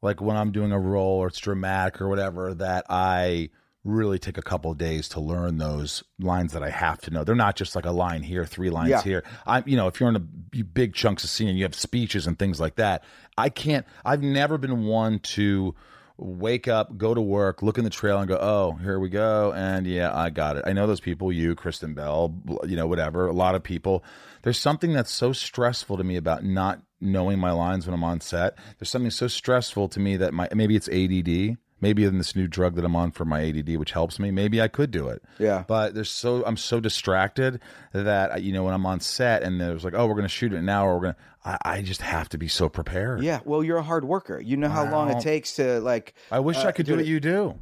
like 0.00 0.22
when 0.22 0.36
I'm 0.38 0.52
doing 0.52 0.72
a 0.72 0.78
role 0.78 1.18
or 1.18 1.26
it's 1.26 1.38
dramatic 1.38 2.00
or 2.00 2.08
whatever, 2.08 2.54
that 2.54 2.86
I 2.88 3.50
really 3.84 4.18
take 4.18 4.38
a 4.38 4.42
couple 4.42 4.70
of 4.70 4.78
days 4.78 5.06
to 5.10 5.20
learn 5.20 5.58
those 5.58 6.02
lines 6.18 6.52
that 6.54 6.62
I 6.62 6.70
have 6.70 7.00
to 7.02 7.10
know. 7.10 7.24
They're 7.24 7.34
not 7.34 7.56
just 7.56 7.74
like 7.76 7.84
a 7.84 7.90
line 7.90 8.22
here, 8.22 8.46
three 8.46 8.70
lines 8.70 8.88
Yeah. 8.90 9.02
here. 9.02 9.24
I'm, 9.44 9.64
you 9.66 9.76
know, 9.76 9.86
if 9.88 10.00
you're 10.00 10.08
in 10.08 10.16
a 10.16 10.20
big 10.20 10.94
chunks 10.94 11.24
of 11.24 11.30
scene 11.30 11.48
and 11.48 11.58
you 11.58 11.64
have 11.64 11.74
speeches 11.74 12.26
and 12.26 12.38
things 12.38 12.58
like 12.60 12.76
that, 12.76 13.02
I 13.36 13.48
can't. 13.50 13.84
I've 14.04 14.22
never 14.22 14.56
been 14.56 14.84
one 14.86 15.18
to 15.34 15.74
wake 16.22 16.68
up, 16.68 16.96
go 16.96 17.14
to 17.14 17.20
work, 17.20 17.62
look 17.62 17.78
in 17.78 17.84
the 17.84 17.90
trail, 17.90 18.18
and 18.18 18.28
go, 18.28 18.38
"Oh, 18.40 18.72
here 18.82 18.98
we 18.98 19.08
go." 19.08 19.52
And 19.52 19.86
yeah, 19.86 20.16
I 20.16 20.30
got 20.30 20.56
it. 20.56 20.64
I 20.66 20.72
know 20.72 20.86
those 20.86 21.00
people. 21.00 21.32
You, 21.32 21.54
Kristen 21.54 21.94
Bell, 21.94 22.34
you 22.64 22.76
know, 22.76 22.86
whatever. 22.86 23.26
A 23.26 23.32
lot 23.32 23.54
of 23.54 23.62
people. 23.62 24.04
There's 24.42 24.58
something 24.58 24.92
that's 24.92 25.10
so 25.10 25.32
stressful 25.32 25.96
to 25.96 26.04
me 26.04 26.16
about 26.16 26.44
not 26.44 26.82
knowing 27.00 27.38
my 27.38 27.52
lines 27.52 27.86
when 27.86 27.94
I'm 27.94 28.04
on 28.04 28.20
set. 28.20 28.56
There's 28.78 28.90
something 28.90 29.10
so 29.10 29.28
stressful 29.28 29.88
to 29.88 30.00
me 30.00 30.16
that 30.16 30.32
my 30.32 30.48
maybe 30.54 30.76
it's 30.76 30.88
ADD. 30.88 31.58
Maybe 31.82 32.04
in 32.04 32.16
this 32.16 32.34
new 32.34 32.46
drug 32.46 32.76
that 32.76 32.84
I'm 32.84 32.96
on 32.96 33.10
for 33.10 33.26
my 33.26 33.46
ADD, 33.46 33.76
which 33.76 33.92
helps 33.92 34.18
me, 34.18 34.30
maybe 34.30 34.62
I 34.62 34.68
could 34.68 34.90
do 34.90 35.08
it. 35.08 35.22
Yeah. 35.38 35.64
But 35.66 35.94
there's 35.94 36.10
so 36.10 36.42
I'm 36.46 36.56
so 36.56 36.80
distracted 36.80 37.60
that 37.92 38.42
you 38.42 38.52
know 38.52 38.64
when 38.64 38.72
I'm 38.72 38.86
on 38.86 39.00
set 39.00 39.42
and 39.42 39.60
there's 39.60 39.84
like, 39.84 39.94
oh, 39.94 40.06
we're 40.06 40.14
gonna 40.14 40.28
shoot 40.28 40.54
it 40.54 40.62
now, 40.62 40.86
or 40.86 40.94
We're 40.94 41.02
gonna. 41.02 41.16
I, 41.44 41.58
I 41.64 41.82
just 41.82 42.02
have 42.02 42.28
to 42.30 42.38
be 42.38 42.48
so 42.48 42.68
prepared. 42.68 43.22
Yeah, 43.22 43.40
well, 43.44 43.64
you're 43.64 43.78
a 43.78 43.82
hard 43.82 44.04
worker. 44.04 44.40
You 44.40 44.56
know 44.56 44.68
how 44.68 44.90
long 44.90 45.10
it 45.10 45.20
takes 45.20 45.56
to 45.56 45.80
like. 45.80 46.14
I 46.30 46.38
wish 46.38 46.56
uh, 46.58 46.68
I 46.68 46.72
could 46.72 46.86
do 46.86 46.94
it. 46.94 46.98
what 46.98 47.06
you 47.06 47.20
do. 47.20 47.58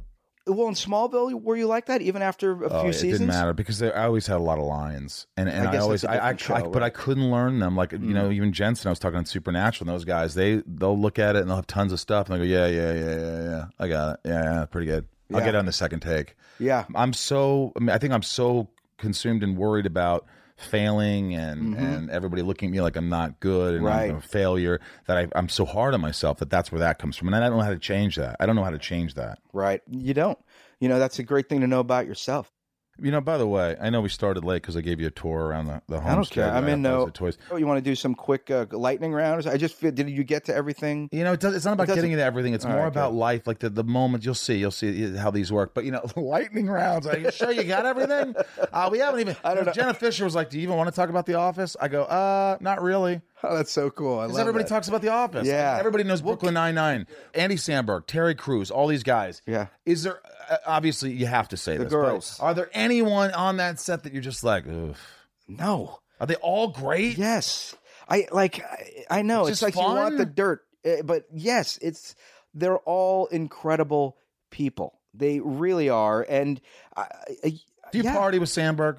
Well, 0.47 0.67
in 0.67 0.73
Smallville, 0.73 1.39
were 1.41 1.55
you 1.55 1.67
like 1.67 1.85
that 1.85 2.01
even 2.01 2.21
after 2.23 2.63
a 2.63 2.67
Oh, 2.69 2.81
few 2.81 2.89
it 2.89 2.93
seasons? 2.93 3.19
didn't 3.19 3.27
matter 3.27 3.53
because 3.53 3.77
they, 3.79 3.91
I 3.91 4.05
always 4.05 4.25
had 4.25 4.37
a 4.37 4.43
lot 4.43 4.57
of 4.57 4.65
lines, 4.65 5.27
and 5.37 5.47
and 5.47 5.67
I 5.67 5.73
I, 5.75 5.77
always 5.77 6.03
I, 6.03 6.13
I, 6.13 6.33
different 6.33 6.59
I- 6.61 6.63
show, 6.65 6.71
but 6.71 6.81
I 6.83 6.89
couldn't 6.89 7.29
learn 7.29 7.59
them. 7.59 7.75
Like 7.75 7.91
you 7.91 7.99
know, 7.99 8.29
Mm. 8.29 8.33
even 8.33 8.53
Jensen, 8.53 8.87
I 8.87 8.91
was 8.91 8.97
talking 8.99 9.17
on 9.17 9.25
Supernatural, 9.25 9.87
and 9.89 9.95
those 9.95 10.03
guys 10.05 10.33
they 10.33 10.63
they'll 10.65 10.97
look 10.99 11.19
at 11.19 11.35
it 11.35 11.39
and 11.41 11.49
they'll 11.49 11.57
have 11.57 11.67
tons 11.67 11.91
of 11.93 11.99
stuff, 11.99 12.29
and 12.29 12.41
they 12.41 12.47
go, 12.47 12.51
yeah, 12.51 12.65
yeah, 12.67 12.93
yeah, 12.93 13.15
yeah, 13.19 13.43
yeah, 13.43 13.65
I 13.79 13.87
got 13.87 14.13
it, 14.13 14.19
yeah, 14.25 14.43
yeah, 14.43 14.65
pretty 14.65 14.87
good. 14.87 15.05
I'll 15.33 15.39
get 15.39 15.49
it 15.49 15.55
on 15.55 15.65
the 15.65 15.71
second 15.71 15.99
take. 16.01 16.35
Yeah, 16.59 16.85
I'm 16.95 17.13
so 17.13 17.71
I, 17.75 17.79
mean, 17.79 17.89
I 17.91 17.97
think 17.99 18.11
I'm 18.13 18.23
so 18.23 18.67
consumed 18.97 19.43
and 19.43 19.55
worried 19.57 19.85
about 19.85 20.25
failing 20.61 21.35
and 21.35 21.75
and 21.75 22.09
everybody 22.09 22.41
looking 22.41 22.69
at 22.69 22.71
me 22.71 22.81
like 22.81 22.95
I'm 22.95 23.09
not 23.09 23.39
good 23.39 23.75
and 23.75 23.83
Mm-hmm. 23.83 23.97
Right. 23.97 24.09
I'm 24.11 24.17
a 24.17 24.21
failure 24.21 24.79
that 25.07 25.17
I, 25.17 25.27
I'm 25.35 25.49
so 25.49 25.65
hard 25.65 25.93
on 25.93 26.01
myself 26.01 26.37
that 26.39 26.49
that's 26.49 26.71
where 26.71 26.79
that 26.79 26.99
comes 26.99 27.17
from, 27.17 27.27
and 27.27 27.35
I 27.35 27.39
don't 27.49 27.57
know 27.57 27.63
how 27.63 27.71
to 27.71 27.79
change 27.79 28.15
that. 28.17 28.35
I 28.39 28.45
don't 28.45 28.55
know 28.55 28.63
how 28.63 28.69
to 28.71 28.77
change 28.79 29.15
that. 29.15 29.39
right. 29.53 29.81
You 29.89 30.13
don't. 30.13 30.37
You 30.79 30.89
know, 30.89 30.97
that's 30.99 31.19
a 31.19 31.23
great 31.23 31.47
thing 31.49 31.61
to 31.61 31.67
know 31.67 31.79
about 31.79 32.07
yourself. 32.07 32.51
You 32.99 33.09
know, 33.09 33.21
by 33.21 33.37
the 33.37 33.47
way, 33.47 33.75
I 33.81 33.89
know 33.89 34.01
we 34.01 34.09
started 34.09 34.43
late 34.43 34.61
because 34.61 34.77
I 34.77 34.81
gave 34.81 34.99
you 34.99 35.07
a 35.07 35.11
tour 35.11 35.45
around 35.47 35.65
the, 35.67 35.81
the 35.87 35.99
homestead. 35.99 36.11
I 36.11 36.15
don't 36.15 36.29
care. 36.29 36.51
I'm 36.51 36.67
in 36.67 36.81
no. 36.83 37.07
toys. 37.07 37.37
Oh, 37.49 37.55
you 37.55 37.65
want 37.65 37.77
to 37.83 37.89
do 37.89 37.95
some 37.95 38.13
quick 38.13 38.51
uh, 38.51 38.65
lightning 38.71 39.11
rounds? 39.11 39.47
I 39.47 39.57
just 39.57 39.75
feel. 39.75 39.91
Did 39.91 40.09
you 40.09 40.23
get 40.23 40.45
to 40.45 40.55
everything? 40.55 41.09
You 41.11 41.23
know, 41.23 41.33
it 41.33 41.39
does, 41.39 41.55
it's 41.55 41.65
not 41.65 41.73
about 41.73 41.87
doesn't- 41.87 41.97
getting 41.97 42.11
into 42.11 42.23
everything. 42.23 42.53
It's 42.53 42.65
more 42.65 42.75
right, 42.75 42.87
about 42.87 43.13
life, 43.13 43.47
like 43.47 43.59
the, 43.59 43.69
the 43.69 43.83
moment. 43.83 44.23
You'll 44.23 44.35
see. 44.35 44.55
You'll 44.57 44.69
see 44.71 45.15
how 45.15 45.31
these 45.31 45.51
work. 45.51 45.73
But 45.73 45.85
you 45.85 45.91
know, 45.91 46.05
lightning 46.15 46.67
rounds. 46.67 47.07
Are 47.07 47.17
you 47.17 47.31
sure 47.31 47.51
you 47.51 47.63
got 47.63 47.85
everything? 47.85 48.35
Uh, 48.71 48.87
we 48.91 48.99
haven't 48.99 49.19
even. 49.19 49.35
I 49.43 49.53
don't 49.53 49.65
know. 49.65 49.73
Jenna 49.73 49.93
Fischer 49.93 50.23
was 50.23 50.33
like, 50.35 50.49
"Do 50.49 50.57
you 50.57 50.63
even 50.63 50.77
want 50.77 50.87
to 50.87 50.95
talk 50.95 51.09
about 51.09 51.25
The 51.25 51.33
Office?" 51.33 51.75
I 51.81 51.87
go, 51.87 52.03
"Uh, 52.03 52.57
not 52.61 52.81
really." 52.81 53.21
Oh, 53.43 53.55
that's 53.55 53.71
so 53.71 53.89
cool. 53.89 54.19
I 54.19 54.25
Because 54.25 54.33
love 54.37 54.41
everybody 54.41 54.65
that. 54.65 54.69
talks 54.69 54.87
about 54.87 55.01
The 55.01 55.07
Office. 55.09 55.47
Yeah. 55.47 55.75
Everybody 55.79 56.03
knows 56.03 56.21
Brooklyn 56.21 56.53
Nine 56.53 56.75
Nine. 56.75 57.07
Andy 57.33 57.55
Samberg, 57.55 58.05
Terry 58.05 58.35
Crews, 58.35 58.69
all 58.69 58.85
these 58.85 59.01
guys. 59.01 59.41
Yeah. 59.47 59.65
Is 59.83 60.03
there? 60.03 60.19
Uh, 60.51 60.57
obviously, 60.65 61.13
you 61.13 61.25
have 61.25 61.47
to 61.49 61.57
say 61.57 61.77
The 61.77 61.85
this. 61.85 61.91
girls. 61.93 62.37
Are 62.41 62.53
there 62.53 62.69
anyone 62.73 63.31
on 63.31 63.57
that 63.57 63.79
set 63.79 64.03
that 64.03 64.13
you're 64.13 64.21
just 64.21 64.43
like, 64.43 64.65
Ugh. 64.67 64.95
No. 65.47 65.99
Are 66.19 66.27
they 66.27 66.35
all 66.35 66.67
great? 66.67 67.17
Yes. 67.17 67.75
I 68.09 68.27
like. 68.31 68.61
I, 68.63 69.19
I 69.19 69.21
know. 69.21 69.41
It's 69.43 69.51
It's, 69.51 69.59
just 69.61 69.75
like 69.75 69.75
you 69.75 69.89
want 69.93 70.17
the 70.17 70.25
dirt, 70.25 70.61
eh, 70.83 71.01
but 71.03 71.25
yes, 71.33 71.79
it's. 71.81 72.15
They're 72.53 72.79
all 72.79 73.27
incredible 73.27 74.17
people. 74.49 74.99
They 75.13 75.39
really 75.39 75.87
are, 75.87 76.21
and 76.27 76.59
I, 76.95 77.07
I, 77.43 77.49
Do 77.91 77.97
you 77.97 78.03
yeah. 78.03 78.13
party 78.13 78.39
with 78.39 78.49
Samberg? 78.49 78.97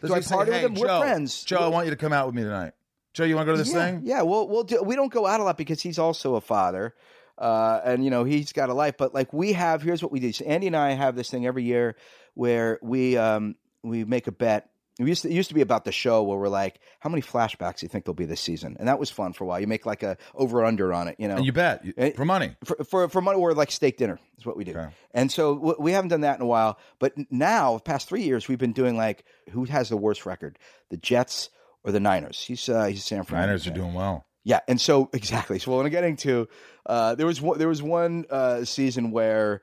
Does 0.00 0.10
Do 0.10 0.16
I 0.16 0.20
say, 0.20 0.34
party 0.34 0.50
with 0.50 0.60
"Hey, 0.60 0.66
him? 0.66 0.74
We're 0.74 0.98
friends. 1.00 1.44
Joe, 1.44 1.58
I 1.58 1.68
want 1.68 1.86
you 1.86 1.90
to 1.90 1.96
come 1.96 2.14
out 2.14 2.24
with 2.26 2.34
me 2.34 2.42
tonight. 2.42 2.72
Joe, 3.12 3.24
you 3.24 3.34
want 3.36 3.46
to 3.46 3.52
go 3.52 3.56
to 3.56 3.62
this 3.62 3.72
yeah, 3.72 3.86
thing? 3.90 4.00
Yeah, 4.04 4.22
we'll 4.22 4.48
we'll 4.48 4.64
do. 4.64 4.82
We 4.82 4.96
don't 4.96 5.12
go 5.12 5.26
out 5.26 5.40
a 5.40 5.42
lot 5.42 5.58
because 5.58 5.82
he's 5.82 5.98
also 5.98 6.36
a 6.36 6.40
father, 6.40 6.94
uh, 7.40 7.80
and 7.84 8.04
you 8.04 8.10
know 8.10 8.24
he's 8.24 8.52
got 8.52 8.68
a 8.68 8.74
life. 8.74 8.94
But 8.98 9.14
like 9.14 9.32
we 9.32 9.54
have, 9.54 9.82
here's 9.82 10.02
what 10.02 10.12
we 10.12 10.20
do. 10.20 10.32
So 10.32 10.44
Andy 10.44 10.66
and 10.68 10.76
I 10.76 10.90
have 10.92 11.16
this 11.16 11.30
thing 11.30 11.46
every 11.46 11.64
year 11.64 11.96
where 12.34 12.78
we 12.82 13.16
um, 13.16 13.56
we 13.82 14.04
make 14.04 14.26
a 14.26 14.32
bet. 14.32 14.66
It 14.98 15.06
used, 15.08 15.22
to, 15.22 15.30
it 15.30 15.32
used 15.34 15.48
to 15.48 15.54
be 15.54 15.62
about 15.62 15.86
the 15.86 15.92
show 15.92 16.22
where 16.24 16.36
we're 16.36 16.48
like, 16.50 16.78
how 16.98 17.08
many 17.08 17.22
flashbacks 17.22 17.78
do 17.78 17.86
you 17.86 17.88
think 17.88 18.04
there'll 18.04 18.14
be 18.14 18.26
this 18.26 18.40
season? 18.42 18.76
And 18.78 18.86
that 18.86 18.98
was 18.98 19.08
fun 19.08 19.32
for 19.32 19.44
a 19.44 19.46
while. 19.46 19.58
You 19.58 19.66
make 19.66 19.86
like 19.86 20.02
a 20.02 20.18
over 20.34 20.62
under 20.62 20.92
on 20.92 21.08
it, 21.08 21.16
you 21.18 21.26
know. 21.26 21.36
And 21.36 21.46
you 21.46 21.52
bet 21.52 21.82
you- 21.86 22.12
for 22.14 22.26
money. 22.26 22.54
for, 22.64 22.84
for 22.84 23.08
for 23.08 23.22
money 23.22 23.38
or 23.38 23.54
like 23.54 23.70
steak 23.70 23.96
dinner 23.96 24.18
is 24.36 24.44
what 24.44 24.58
we 24.58 24.64
do. 24.64 24.72
Okay. 24.72 24.88
And 25.12 25.32
so 25.32 25.54
w- 25.54 25.76
we 25.78 25.92
haven't 25.92 26.08
done 26.10 26.20
that 26.20 26.36
in 26.36 26.42
a 26.42 26.46
while. 26.46 26.78
But 26.98 27.14
now, 27.32 27.76
the 27.76 27.82
past 27.82 28.10
three 28.10 28.24
years, 28.24 28.46
we've 28.46 28.58
been 28.58 28.74
doing 28.74 28.98
like 28.98 29.24
who 29.52 29.64
has 29.64 29.88
the 29.88 29.96
worst 29.96 30.26
record, 30.26 30.58
the 30.90 30.98
Jets 30.98 31.48
or 31.82 31.92
the 31.92 32.00
Niners? 32.00 32.42
He's 32.42 32.68
uh, 32.68 32.84
he's 32.84 32.98
a 32.98 33.02
San 33.02 33.24
Fran. 33.24 33.40
Niners 33.46 33.66
are 33.66 33.70
doing 33.70 33.94
well. 33.94 34.26
Yeah, 34.44 34.60
and 34.68 34.80
so 34.80 35.10
exactly. 35.14 35.58
So 35.58 35.74
what 35.74 35.84
I'm 35.84 35.90
getting 35.90 36.16
to, 36.18 36.48
uh, 36.86 37.14
there 37.14 37.26
was 37.26 37.40
one, 37.40 37.58
there 37.58 37.68
was 37.68 37.82
one 37.82 38.24
uh, 38.30 38.64
season 38.64 39.10
where, 39.10 39.62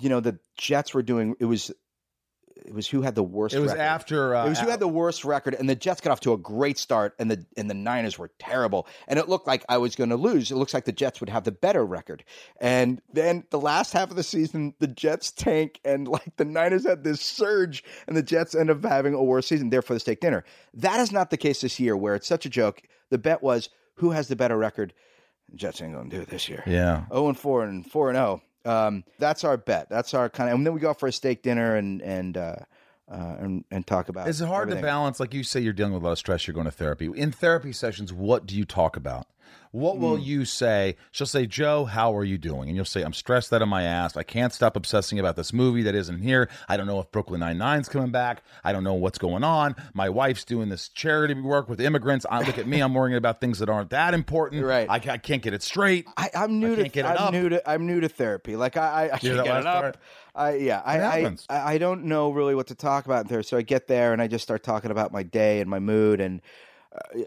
you 0.00 0.08
know, 0.08 0.20
the 0.20 0.38
Jets 0.56 0.94
were 0.94 1.02
doing 1.02 1.36
it 1.40 1.44
was, 1.44 1.70
it 2.66 2.74
was 2.74 2.86
who 2.86 3.00
had 3.00 3.14
the 3.14 3.22
worst. 3.22 3.54
Record. 3.54 3.60
It 3.60 3.62
was 3.62 3.72
record. 3.72 3.82
after. 3.82 4.34
Uh, 4.34 4.46
It 4.46 4.48
was 4.50 4.60
who 4.60 4.68
had 4.68 4.80
the 4.80 4.88
worst 4.88 5.24
record, 5.24 5.54
and 5.54 5.68
the 5.68 5.74
Jets 5.74 6.02
got 6.02 6.10
off 6.10 6.20
to 6.20 6.34
a 6.34 6.38
great 6.38 6.76
start, 6.76 7.14
and 7.18 7.30
the 7.30 7.46
and 7.56 7.70
the 7.70 7.74
Niners 7.74 8.18
were 8.18 8.30
terrible, 8.38 8.86
and 9.08 9.18
it 9.18 9.30
looked 9.30 9.46
like 9.46 9.64
I 9.70 9.78
was 9.78 9.96
going 9.96 10.10
to 10.10 10.16
lose. 10.16 10.50
It 10.50 10.56
looks 10.56 10.74
like 10.74 10.84
the 10.84 10.92
Jets 10.92 11.20
would 11.20 11.30
have 11.30 11.44
the 11.44 11.52
better 11.52 11.84
record, 11.84 12.22
and 12.60 13.00
then 13.12 13.44
the 13.50 13.58
last 13.58 13.94
half 13.94 14.10
of 14.10 14.16
the 14.16 14.22
season, 14.22 14.74
the 14.78 14.86
Jets 14.86 15.30
tank, 15.30 15.80
and 15.86 16.06
like 16.06 16.36
the 16.36 16.44
Niners 16.44 16.86
had 16.86 17.02
this 17.02 17.22
surge, 17.22 17.82
and 18.06 18.14
the 18.14 18.22
Jets 18.22 18.54
end 18.54 18.68
up 18.68 18.84
having 18.84 19.14
a 19.14 19.24
worse 19.24 19.46
season. 19.46 19.70
Therefore, 19.70 19.94
the 19.94 20.00
steak 20.00 20.20
dinner. 20.20 20.44
That 20.74 21.00
is 21.00 21.12
not 21.12 21.30
the 21.30 21.38
case 21.38 21.62
this 21.62 21.80
year, 21.80 21.96
where 21.96 22.14
it's 22.14 22.28
such 22.28 22.44
a 22.44 22.50
joke. 22.50 22.82
The 23.08 23.18
bet 23.18 23.42
was 23.42 23.70
who 24.00 24.10
has 24.10 24.28
the 24.28 24.36
better 24.36 24.56
record. 24.56 24.92
Jets 25.54 25.82
ain't 25.82 25.92
going 25.92 26.10
to 26.10 26.16
do 26.16 26.22
it 26.22 26.28
this 26.28 26.48
year. 26.48 26.62
yeah. 26.66 27.04
Oh 27.10 27.28
and 27.28 27.38
four 27.38 27.64
and 27.64 27.88
four 27.90 28.08
and 28.08 28.18
oh. 28.18 28.40
Um, 28.64 29.04
that's 29.18 29.42
our 29.42 29.56
bet. 29.56 29.88
That's 29.88 30.12
our 30.12 30.28
kind 30.28 30.50
of, 30.50 30.56
and 30.56 30.66
then 30.66 30.74
we 30.74 30.80
go 30.80 30.90
out 30.90 31.00
for 31.00 31.06
a 31.06 31.12
steak 31.12 31.42
dinner 31.42 31.76
and 31.76 32.02
and 32.02 32.36
uh, 32.36 32.56
uh, 33.10 33.36
and 33.40 33.64
and 33.70 33.86
talk 33.86 34.08
about. 34.08 34.28
Is 34.28 34.40
it 34.40 34.46
hard 34.46 34.68
everything. 34.68 34.82
to 34.82 34.86
balance? 34.86 35.18
Like 35.18 35.32
you 35.34 35.42
say, 35.42 35.60
you're 35.60 35.72
dealing 35.72 35.94
with 35.94 36.02
a 36.02 36.04
lot 36.04 36.12
of 36.12 36.18
stress. 36.18 36.46
You're 36.46 36.54
going 36.54 36.66
to 36.66 36.70
therapy. 36.70 37.10
In 37.14 37.32
therapy 37.32 37.72
sessions, 37.72 38.12
what 38.12 38.46
do 38.46 38.56
you 38.56 38.64
talk 38.64 38.96
about? 38.96 39.26
What 39.72 39.98
will 39.98 40.16
Hmm. 40.16 40.22
you 40.22 40.44
say? 40.44 40.96
She'll 41.12 41.28
say, 41.28 41.46
Joe, 41.46 41.84
how 41.84 42.16
are 42.16 42.24
you 42.24 42.38
doing? 42.38 42.68
And 42.68 42.74
you'll 42.76 42.84
say, 42.84 43.02
I'm 43.02 43.12
stressed 43.12 43.52
out 43.52 43.62
of 43.62 43.68
my 43.68 43.84
ass. 43.84 44.16
I 44.16 44.24
can't 44.24 44.52
stop 44.52 44.74
obsessing 44.76 45.20
about 45.20 45.36
this 45.36 45.52
movie 45.52 45.82
that 45.84 45.94
isn't 45.94 46.18
here. 46.22 46.48
I 46.68 46.76
don't 46.76 46.88
know 46.88 46.98
if 46.98 47.10
Brooklyn 47.12 47.38
Nine-Nine's 47.38 47.88
coming 47.88 48.10
back. 48.10 48.42
I 48.64 48.72
don't 48.72 48.82
know 48.82 48.94
what's 48.94 49.18
going 49.18 49.44
on. 49.44 49.76
My 49.94 50.08
wife's 50.08 50.44
doing 50.44 50.70
this 50.70 50.88
charity 50.88 51.34
work 51.34 51.68
with 51.68 51.80
immigrants. 51.80 52.26
I 52.28 52.40
look 52.42 52.58
at 52.58 52.66
me, 52.66 52.80
I'm 52.80 52.94
worrying 52.94 53.16
about 53.16 53.40
things 53.40 53.60
that 53.60 53.68
aren't 53.68 53.90
that 53.90 54.12
important. 54.12 54.64
Right. 54.64 54.88
I, 54.90 54.96
I 54.96 55.18
can't 55.18 55.40
get 55.42 55.54
it 55.54 55.62
straight. 55.62 56.06
I, 56.16 56.30
I'm 56.34 56.58
new 56.58 56.72
I 56.74 56.88
to 56.88 57.06
I'm 57.06 57.32
new 57.32 57.48
to 57.50 57.70
I'm 57.70 57.86
new 57.86 58.00
to 58.00 58.08
therapy. 58.08 58.56
Like 58.56 58.76
I 58.76 58.80
I, 59.10 59.14
I 59.14 59.18
can't 59.18 59.44
get 59.44 59.56
it 59.60 59.66
up. 59.66 59.80
part? 59.82 59.96
I 60.34 60.54
yeah 60.56 60.82
I, 60.84 61.00
I. 61.00 61.36
I 61.74 61.78
don't 61.78 62.04
know 62.04 62.30
really 62.30 62.54
what 62.56 62.68
to 62.68 62.74
talk 62.74 63.06
about 63.06 63.28
there. 63.28 63.42
So 63.44 63.56
I 63.56 63.62
get 63.62 63.86
there 63.86 64.12
and 64.12 64.20
I 64.20 64.26
just 64.26 64.42
start 64.42 64.62
talking 64.64 64.90
about 64.90 65.12
my 65.12 65.22
day 65.22 65.60
and 65.60 65.70
my 65.70 65.78
mood 65.78 66.20
and 66.20 66.40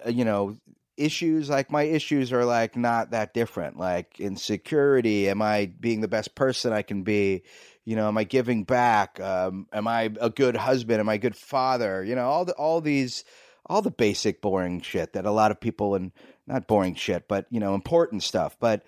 uh, 0.06 0.10
you 0.10 0.26
know 0.26 0.58
issues 0.98 1.50
like 1.50 1.72
my 1.72 1.84
issues 1.84 2.32
are 2.32 2.46
like 2.46 2.76
not 2.76 3.12
that 3.12 3.34
different 3.34 3.78
like 3.78 4.20
insecurity 4.20 5.28
am 5.28 5.42
i 5.42 5.66
being 5.80 6.02
the 6.02 6.08
best 6.08 6.36
person 6.36 6.72
i 6.72 6.82
can 6.82 7.04
be 7.04 7.44
you 7.86 7.96
know 7.96 8.08
am 8.08 8.18
i 8.18 8.24
giving 8.24 8.64
back 8.64 9.20
um, 9.20 9.68
am 9.74 9.88
i 9.88 10.12
a 10.22 10.30
good 10.30 10.56
husband 10.56 11.00
am 11.00 11.10
i 11.10 11.16
a 11.16 11.20
good 11.20 11.36
father 11.36 12.04
you 12.04 12.16
know 12.16 12.26
all 12.26 12.46
the 12.46 12.54
all 12.54 12.80
these 12.80 13.24
all 13.66 13.82
the 13.82 13.92
basic 13.92 14.42
boring 14.42 14.82
shit 14.82 15.14
that 15.14 15.26
a 15.26 15.32
lot 15.32 15.52
of 15.52 15.60
people 15.60 15.96
and 15.96 16.12
not 16.46 16.68
boring 16.68 16.94
shit 16.94 17.28
but 17.28 17.46
you 17.50 17.60
know 17.60 17.74
important 17.74 18.22
stuff 18.22 18.56
but 18.60 18.84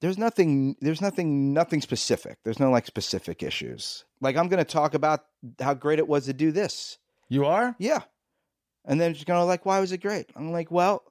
there's 0.00 0.18
nothing 0.18 0.76
there's 0.80 1.00
nothing 1.00 1.52
nothing 1.52 1.80
specific. 1.80 2.38
There's 2.42 2.58
no 2.58 2.70
like 2.70 2.86
specific 2.86 3.42
issues. 3.42 4.04
Like 4.20 4.36
I'm 4.36 4.48
going 4.48 4.64
to 4.64 4.70
talk 4.70 4.94
about 4.94 5.26
how 5.60 5.74
great 5.74 5.98
it 5.98 6.08
was 6.08 6.26
to 6.26 6.32
do 6.32 6.52
this. 6.52 6.98
You 7.28 7.44
are? 7.44 7.76
Yeah. 7.78 8.00
And 8.86 9.00
then 9.00 9.14
she's 9.14 9.24
going 9.24 9.40
to 9.40 9.44
like 9.44 9.66
why 9.66 9.80
was 9.80 9.92
it 9.92 9.98
great? 9.98 10.30
I'm 10.34 10.52
like, 10.52 10.70
well, 10.70 11.02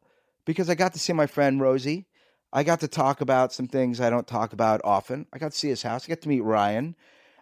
because 0.49 0.67
I 0.67 0.73
got 0.73 0.93
to 0.93 0.99
see 0.99 1.13
my 1.13 1.27
friend 1.27 1.61
Rosie. 1.61 2.07
I 2.51 2.63
got 2.63 2.79
to 2.79 2.87
talk 2.87 3.21
about 3.21 3.53
some 3.53 3.67
things 3.67 4.01
I 4.01 4.09
don't 4.09 4.25
talk 4.25 4.51
about 4.53 4.81
often. 4.83 5.27
I 5.31 5.37
got 5.37 5.51
to 5.51 5.57
see 5.57 5.67
his 5.69 5.83
house. 5.83 6.05
I 6.05 6.07
got 6.09 6.21
to 6.21 6.29
meet 6.29 6.41
Ryan. 6.41 6.95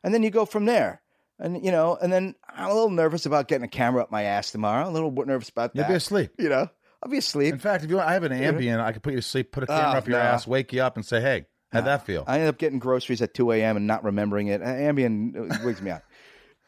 And 0.03 0.13
then 0.13 0.23
you 0.23 0.29
go 0.29 0.43
from 0.45 0.65
there. 0.65 1.01
And 1.39 1.63
you 1.63 1.71
know, 1.71 1.95
and 2.01 2.11
then 2.11 2.35
I'm 2.49 2.65
a 2.69 2.73
little 2.73 2.89
nervous 2.89 3.25
about 3.25 3.47
getting 3.47 3.63
a 3.63 3.69
camera 3.69 4.01
up 4.03 4.11
my 4.11 4.23
ass 4.23 4.51
tomorrow. 4.51 4.89
A 4.89 4.91
little 4.91 5.11
nervous 5.11 5.47
about 5.47 5.73
that. 5.73 5.79
You'll 5.79 5.87
be 5.87 5.93
asleep. 5.95 6.31
you 6.37 6.49
know, 6.49 6.67
I'll 7.01 7.09
be 7.09 7.19
asleep. 7.19 7.53
In 7.53 7.59
fact, 7.59 7.85
if 7.85 7.89
you 7.89 7.95
want, 7.95 8.09
I 8.09 8.13
have 8.13 8.23
an 8.23 8.33
Ambien. 8.33 8.81
I 8.81 8.91
could 8.91 9.03
put 9.03 9.13
you 9.13 9.19
to 9.19 9.25
sleep, 9.25 9.53
put 9.53 9.63
a 9.63 9.67
camera 9.67 9.93
Oh, 9.93 9.97
up 9.99 10.07
your 10.07 10.17
no. 10.17 10.23
ass, 10.25 10.45
wake 10.45 10.73
you 10.73 10.81
up, 10.81 10.97
and 10.97 11.05
say, 11.05 11.21
"Hey, 11.21 11.45
how'd 11.71 11.85
that 11.85 12.05
feel?" 12.05 12.25
I 12.27 12.33
ended 12.35 12.49
up 12.49 12.57
getting 12.57 12.79
groceries 12.79 13.21
at 13.21 13.33
2 13.33 13.51
a.m. 13.53 13.77
and 13.77 13.87
not 13.87 14.03
remembering 14.03 14.47
it. 14.47 14.61
Ambien 14.61 15.49
uh, 15.51 15.57
wigs 15.63 15.81
me 15.81 15.91
out. 15.91 16.01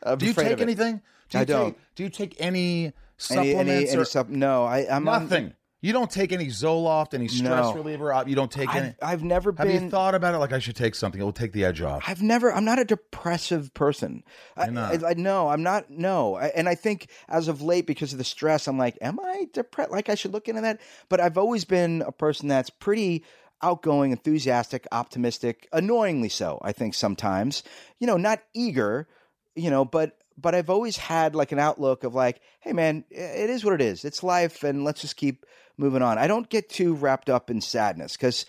I'm 0.04 0.18
do 0.18 0.28
you 0.28 0.34
take 0.34 0.62
anything? 0.62 1.02
Do 1.30 1.40
you 1.40 1.42
I 1.42 1.46
don't. 1.46 1.72
Take, 1.74 1.96
do 1.96 2.04
you 2.04 2.10
take 2.10 2.36
any 2.40 2.86
Any, 2.86 2.94
supplements 3.18 3.60
any, 3.72 3.90
any 3.90 3.98
or 3.98 4.06
sup- 4.06 4.30
no, 4.30 4.64
I, 4.64 4.88
I'm 4.90 5.06
on- 5.10 5.24
nothing? 5.24 5.54
You 5.82 5.94
don't 5.94 6.12
take 6.12 6.34
any 6.34 6.48
Zoloft, 6.48 7.14
any 7.14 7.30
stress 7.30 7.66
No. 7.68 7.74
reliever. 7.74 8.24
You 8.28 8.36
don't 8.36 8.52
take 8.52 8.74
any. 8.76 8.88
I've, 8.88 8.96
I've 9.02 9.24
never 9.24 9.54
Have 9.54 9.66
been. 9.66 9.84
you 9.86 9.90
thought 9.90 10.14
about 10.14 10.36
it? 10.36 10.40
Like 10.40 10.52
I 10.52 10.60
should 10.60 10.76
take 10.76 10.94
something. 10.94 11.22
It 11.22 11.24
will 11.24 11.32
take 11.32 11.54
the 11.54 11.64
edge 11.64 11.82
off. 11.82 12.04
I've 12.06 12.22
never. 12.22 12.52
I'm 12.52 12.66
not 12.66 12.80
a 12.80 12.84
depressive 12.86 13.74
person. 13.74 14.24
I, 14.58 14.66
You're 14.66 14.74
not. 14.74 15.04
I, 15.06 15.10
I 15.12 15.14
no, 15.14 15.48
I'm 15.48 15.64
not. 15.64 15.90
No, 15.90 16.36
I, 16.36 16.48
and 16.48 16.68
I 16.68 16.76
think 16.76 17.10
as 17.30 17.48
of 17.48 17.62
late, 17.62 17.88
because 17.88 18.12
of 18.12 18.18
the 18.18 18.26
stress, 18.26 18.68
I'm 18.68 18.78
like, 18.78 18.98
am 19.02 19.20
I 19.22 19.48
depressed? 19.54 19.92
Like 19.92 20.10
I 20.10 20.16
should 20.16 20.34
look 20.34 20.50
into 20.50 20.62
that. 20.62 20.82
But 21.08 21.22
I've 21.22 21.38
always 21.38 21.64
been 21.64 22.02
a 22.06 22.12
person 22.12 22.50
that's 22.50 22.70
pretty 22.70 23.24
outgoing, 23.62 24.12
enthusiastic, 24.12 24.86
optimistic, 24.92 25.68
annoyingly 25.72 26.30
so. 26.30 26.60
I 26.62 26.72
think 26.72 26.94
sometimes, 26.94 27.64
you 28.00 28.08
know, 28.08 28.18
not 28.18 28.42
eager, 28.54 29.08
you 29.56 29.70
know, 29.70 29.86
but 29.86 30.18
but 30.38 30.56
I've 30.56 30.70
always 30.70 30.96
had 30.98 31.36
like 31.36 31.52
an 31.52 31.60
outlook 31.60 32.04
of 32.04 32.14
like, 32.16 32.42
hey 32.62 32.74
man, 32.74 33.04
i- 33.12 33.16
it 33.16 33.50
is 33.50 33.64
what 33.66 33.74
it 33.74 33.82
is. 33.82 34.04
It's 34.06 34.24
life, 34.24 34.64
and 34.64 34.84
let's 34.84 35.02
just 35.02 35.16
keep 35.18 35.46
moving 35.80 36.02
on. 36.02 36.18
I 36.18 36.28
don't 36.28 36.48
get 36.50 36.70
too 36.70 36.94
wrapped 36.94 37.30
up 37.30 37.50
in 37.50 37.62
sadness 37.62 38.14
because, 38.18 38.46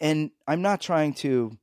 and 0.00 0.30
I'm 0.48 0.62
not 0.62 0.80
trying 0.80 1.14
to. 1.14 1.56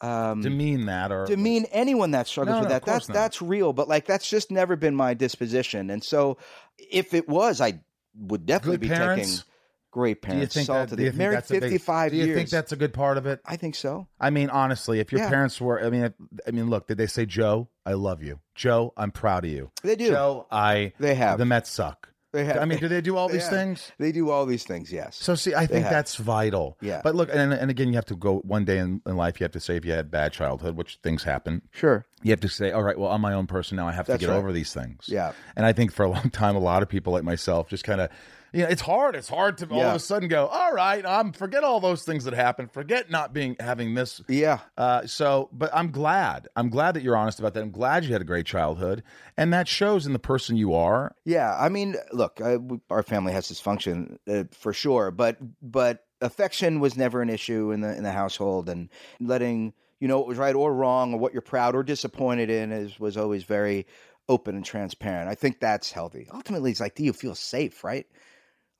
Um, 0.00 0.42
Demean 0.42 0.84
that 0.86 1.10
or 1.12 1.24
demean 1.24 1.64
anyone 1.72 2.10
that 2.10 2.26
struggles 2.26 2.54
No, 2.56 2.60
with 2.60 2.68
no, 2.68 2.74
that. 2.74 2.84
That's 2.84 3.08
not. 3.08 3.14
that's 3.14 3.40
real, 3.40 3.72
but 3.72 3.88
like 3.88 4.04
that's 4.06 4.28
just 4.28 4.50
never 4.50 4.76
been 4.76 4.94
my 4.94 5.14
disposition. 5.14 5.88
And 5.88 6.02
so, 6.04 6.36
if 6.78 7.14
it 7.14 7.26
was, 7.28 7.60
I 7.62 7.80
would 8.18 8.44
definitely 8.44 8.78
Good 8.78 8.88
be 8.90 8.94
parents? 8.94 9.30
taking 9.36 9.44
great 9.92 10.20
Do 10.20 10.28
you 10.28 10.32
parents. 10.34 10.54
think 10.54 10.66
salt 10.66 10.90
that? 10.90 10.90
Do 10.90 10.96
the- 10.96 11.02
you 11.04 11.10
think 11.10 11.18
married 11.18 11.36
that's 11.36 11.50
a 11.50 11.54
big- 11.54 11.62
fifty 11.62 11.78
five 11.78 12.10
Do 12.10 12.18
you 12.18 12.34
think 12.34 12.50
that's 12.50 12.72
a 12.72 12.76
good 12.76 12.92
part 12.92 13.16
of 13.16 13.24
it? 13.26 13.40
I 13.46 13.56
think 13.56 13.76
so. 13.76 14.08
I 14.20 14.28
mean, 14.30 14.50
honestly, 14.50 14.98
if 15.00 15.10
your 15.10 15.22
Yeah. 15.22 15.30
parents 15.30 15.58
were, 15.60 15.82
I 15.82 15.88
mean, 15.88 16.12
I 16.46 16.50
mean, 16.50 16.68
look, 16.68 16.86
did 16.88 16.98
they 16.98 17.06
say, 17.06 17.24
Joe, 17.24 17.68
I 17.86 17.92
love 17.94 18.22
you, 18.22 18.40
Joe, 18.54 18.92
I'm 18.98 19.10
proud 19.12 19.44
of 19.46 19.50
you, 19.52 19.70
They 19.82 19.96
do. 19.96 20.10
Joe, 20.10 20.46
I, 20.50 20.92
They 20.98 21.14
have. 21.14 21.38
the 21.38 21.46
Mets 21.46 21.70
suck. 21.70 22.10
They 22.34 22.44
have. 22.44 22.56
I 22.58 22.64
mean, 22.64 22.80
do 22.80 22.88
they 22.88 23.00
do 23.00 23.16
all 23.16 23.28
these 23.28 23.48
things? 23.48 23.92
They 23.98 24.10
do 24.10 24.28
all 24.28 24.44
these 24.44 24.64
things. 24.64 24.92
Yes. 24.92 25.16
So 25.16 25.36
see, 25.36 25.54
I 25.54 25.66
think 25.66 25.84
that's 25.84 26.16
vital. 26.16 26.76
Yeah. 26.80 27.00
But 27.02 27.14
look, 27.14 27.28
and, 27.32 27.52
and 27.52 27.70
again, 27.70 27.88
you 27.88 27.94
have 27.94 28.06
to 28.06 28.16
go 28.16 28.38
one 28.40 28.64
day 28.64 28.78
in, 28.78 29.00
in 29.06 29.16
life. 29.16 29.38
You 29.38 29.44
have 29.44 29.52
to 29.52 29.60
say 29.60 29.76
if 29.76 29.84
you 29.84 29.92
had 29.92 30.10
bad 30.10 30.32
childhood, 30.32 30.76
which 30.76 30.98
things 31.02 31.22
happen. 31.22 31.62
sure. 31.70 32.04
You 32.22 32.30
have 32.30 32.40
to 32.40 32.48
say, 32.48 32.72
all 32.72 32.82
right, 32.82 32.98
well, 32.98 33.12
I'm 33.12 33.20
my 33.20 33.34
own 33.34 33.46
person 33.46 33.76
now. 33.76 33.86
I 33.86 33.92
have 33.92 34.06
That's 34.06 34.20
to 34.20 34.26
get 34.26 34.32
right. 34.32 34.38
over 34.38 34.50
these 34.50 34.72
things. 34.72 35.04
Yeah. 35.08 35.32
And 35.56 35.64
I 35.66 35.72
think 35.72 35.92
for 35.92 36.04
a 36.04 36.08
long 36.08 36.30
time, 36.32 36.56
a 36.56 36.60
lot 36.60 36.82
of 36.82 36.88
people 36.88 37.12
like 37.12 37.22
myself 37.22 37.68
just 37.68 37.84
kind 37.84 38.00
of, 38.00 38.10
you 38.54 38.62
know, 38.62 38.68
it's 38.68 38.82
hard. 38.82 39.16
It's 39.16 39.28
hard 39.28 39.58
to 39.58 39.68
all 39.68 39.82
of 39.82 39.96
a 39.96 39.98
sudden 39.98 40.28
go, 40.28 40.46
all 40.46 40.72
right, 40.72 41.04
I'm 41.04 41.32
forget 41.32 41.64
all 41.64 41.80
those 41.80 42.04
things 42.04 42.22
that 42.24 42.34
happened. 42.34 42.70
Forget 42.70 43.10
not 43.10 43.32
being 43.32 43.56
having 43.58 43.94
this. 43.94 44.22
Yeah. 44.28 44.60
Uh, 44.78 45.06
so, 45.06 45.48
but 45.52 45.70
I'm 45.74 45.90
glad. 45.90 46.46
I'm 46.54 46.70
glad 46.70 46.94
that 46.94 47.02
you're 47.02 47.16
honest 47.16 47.40
about 47.40 47.54
that. 47.54 47.62
I'm 47.62 47.72
glad 47.72 48.04
you 48.04 48.12
had 48.12 48.22
a 48.22 48.24
great 48.24 48.46
childhood, 48.46 49.02
and 49.36 49.52
that 49.52 49.66
shows 49.66 50.06
in 50.06 50.12
the 50.12 50.20
person 50.20 50.56
you 50.56 50.72
are. 50.72 51.16
Yeah, 51.24 51.56
I 51.58 51.68
mean, 51.68 51.96
look, 52.12 52.40
we, 52.40 52.78
our 52.90 53.02
family 53.02 53.32
has 53.32 53.48
dysfunction 53.48 54.18
uh, 54.28 54.44
for 54.52 54.72
sure, 54.72 55.10
but 55.10 55.36
but 55.60 56.04
affection 56.20 56.78
was 56.78 56.96
never 56.96 57.22
an 57.22 57.30
issue 57.30 57.72
in 57.72 57.80
the 57.80 57.96
in 57.96 58.04
the 58.04 58.12
household, 58.12 58.68
and 58.68 58.88
letting 59.18 59.74
you 59.98 60.06
know 60.06 60.18
what 60.18 60.28
was 60.28 60.38
right 60.38 60.54
or 60.54 60.72
wrong, 60.72 61.14
or 61.14 61.18
what 61.18 61.32
you're 61.32 61.42
proud 61.42 61.74
or 61.74 61.82
disappointed 61.82 62.50
in, 62.50 62.70
is 62.70 63.00
was 63.00 63.16
always 63.16 63.42
very 63.42 63.86
open 64.28 64.54
and 64.54 64.64
transparent. 64.64 65.28
I 65.28 65.34
think 65.34 65.58
that's 65.58 65.90
healthy. 65.90 66.28
Ultimately, 66.32 66.70
it's 66.70 66.80
like, 66.80 66.94
do 66.94 67.02
you 67.02 67.12
feel 67.12 67.34
safe, 67.34 67.82
right? 67.82 68.06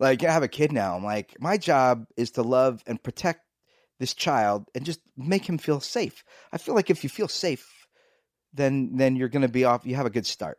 Like 0.00 0.24
I 0.24 0.32
have 0.32 0.42
a 0.42 0.48
kid 0.48 0.72
now. 0.72 0.96
I'm 0.96 1.04
like, 1.04 1.36
my 1.40 1.56
job 1.56 2.06
is 2.16 2.32
to 2.32 2.42
love 2.42 2.82
and 2.86 3.02
protect 3.02 3.40
this 4.00 4.14
child 4.14 4.68
and 4.74 4.84
just 4.84 5.00
make 5.16 5.48
him 5.48 5.58
feel 5.58 5.80
safe. 5.80 6.24
I 6.52 6.58
feel 6.58 6.74
like 6.74 6.90
if 6.90 7.04
you 7.04 7.10
feel 7.10 7.28
safe, 7.28 7.86
then 8.52 8.96
then 8.96 9.16
you're 9.16 9.28
going 9.28 9.42
to 9.42 9.48
be 9.48 9.64
off. 9.64 9.86
You 9.86 9.96
have 9.96 10.06
a 10.06 10.10
good 10.10 10.26
start. 10.26 10.58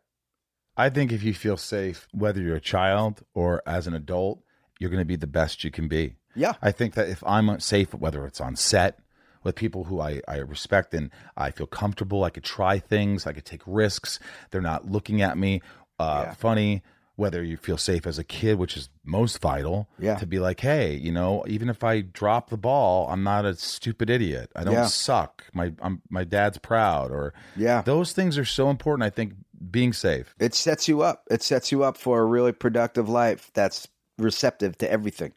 I 0.77 0.89
think 0.89 1.11
if 1.11 1.23
you 1.23 1.33
feel 1.33 1.57
safe, 1.57 2.07
whether 2.11 2.41
you're 2.41 2.57
a 2.57 2.61
child 2.61 3.23
or 3.33 3.61
as 3.65 3.87
an 3.87 3.93
adult, 3.93 4.41
you're 4.79 4.89
going 4.89 5.01
to 5.01 5.05
be 5.05 5.15
the 5.15 5.27
best 5.27 5.63
you 5.63 5.71
can 5.71 5.87
be. 5.87 6.15
Yeah. 6.35 6.53
I 6.61 6.71
think 6.71 6.95
that 6.95 7.07
if 7.07 7.23
I'm 7.25 7.59
safe, 7.61 7.93
whether 7.93 8.25
it's 8.25 8.41
on 8.41 8.57
set 8.57 8.99
with 9.43 9.55
people 9.55 9.85
who 9.85 10.01
I, 10.01 10.21
I 10.27 10.37
respect 10.39 10.93
and 10.93 11.11
I 11.37 11.51
feel 11.51 11.67
comfortable, 11.67 12.25
I 12.25 12.29
could 12.29 12.43
try 12.43 12.79
things, 12.79 13.25
I 13.25 13.31
could 13.31 13.45
take 13.45 13.61
risks. 13.65 14.19
They're 14.51 14.59
not 14.59 14.89
looking 14.91 15.21
at 15.21 15.37
me 15.37 15.61
uh, 15.97 16.23
Yeah. 16.25 16.33
funny. 16.33 16.83
Whether 17.17 17.43
you 17.43 17.55
feel 17.55 17.77
safe 17.77 18.05
as 18.05 18.19
a 18.19 18.23
kid, 18.25 18.57
which 18.57 18.75
is 18.75 18.89
most 19.05 19.39
vital, 19.39 19.87
Yeah. 19.99 20.15
to 20.15 20.25
be 20.25 20.37
like, 20.39 20.59
hey, 20.59 20.95
you 20.95 21.11
know, 21.13 21.45
even 21.47 21.69
if 21.69 21.81
I 21.83 22.01
drop 22.01 22.49
the 22.49 22.57
ball, 22.57 23.07
I'm 23.09 23.23
not 23.23 23.45
a 23.45 23.55
stupid 23.55 24.09
idiot. 24.09 24.51
I 24.55 24.65
don't 24.65 24.73
Yeah. 24.73 24.87
suck. 24.87 25.45
My 25.53 25.71
I'm, 25.81 26.01
my 26.09 26.25
dad's 26.25 26.57
proud, 26.57 27.11
or 27.11 27.33
Yeah. 27.55 27.81
those 27.83 28.11
things 28.11 28.37
are 28.37 28.43
so 28.45 28.69
important. 28.69 29.03
I 29.05 29.09
think 29.09 29.33
being 29.71 29.93
safe. 29.93 30.35
It 30.39 30.53
sets 30.53 30.87
you 30.89 31.01
up. 31.03 31.23
It 31.31 31.41
sets 31.41 31.71
you 31.71 31.83
up 31.83 31.97
for 31.97 32.19
a 32.19 32.25
really 32.25 32.51
productive 32.51 33.07
life 33.07 33.49
that's 33.53 33.87
receptive 34.17 34.77
to 34.79 34.91
everything. 34.91 35.31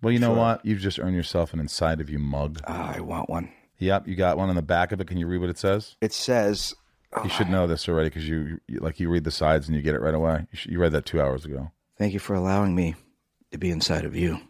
Well, 0.00 0.12
you 0.12 0.18
know 0.20 0.28
Sure. 0.30 0.36
what? 0.36 0.64
You've 0.66 0.80
just 0.80 0.98
earned 1.00 1.14
yourself 1.16 1.52
an 1.52 1.60
inside 1.60 2.00
of 2.00 2.08
you 2.10 2.18
mug. 2.20 2.60
Ah, 2.66 2.94
I 2.96 3.00
want 3.00 3.28
one. 3.28 3.48
Yep, 3.78 4.06
you 4.06 4.14
got 4.14 4.36
one 4.36 4.48
on 4.48 4.54
the 4.56 4.62
back 4.62 4.92
of 4.92 5.00
it. 5.00 5.08
Can 5.08 5.16
you 5.18 5.26
read 5.26 5.38
what 5.40 5.50
it 5.50 5.58
says? 5.58 5.96
It 6.00 6.12
says, 6.12 6.74
You 7.22 7.30
should 7.30 7.50
know 7.50 7.66
this 7.66 7.88
already 7.88 8.08
because 8.08 8.26
you, 8.28 8.58
you 8.66 8.80
like 8.80 8.98
you 8.98 9.08
read 9.10 9.24
the 9.24 9.30
sides 9.30 9.68
and 9.68 9.76
you 9.76 9.82
get 9.82 9.94
it 9.94 10.00
right 10.00 10.14
away. 10.14 10.46
You, 10.50 10.56
should, 10.56 10.72
you 10.72 10.78
read 10.78 10.92
that 10.92 11.04
two 11.04 11.20
hours 11.20 11.44
ago. 11.44 11.70
"Thank 11.98 12.14
you 12.14 12.18
for 12.18 12.34
allowing 12.34 12.74
me 12.74 12.94
to 13.50 13.58
be 13.58 13.70
inside 13.70 14.04
of 14.04 14.16
you." 14.16 14.40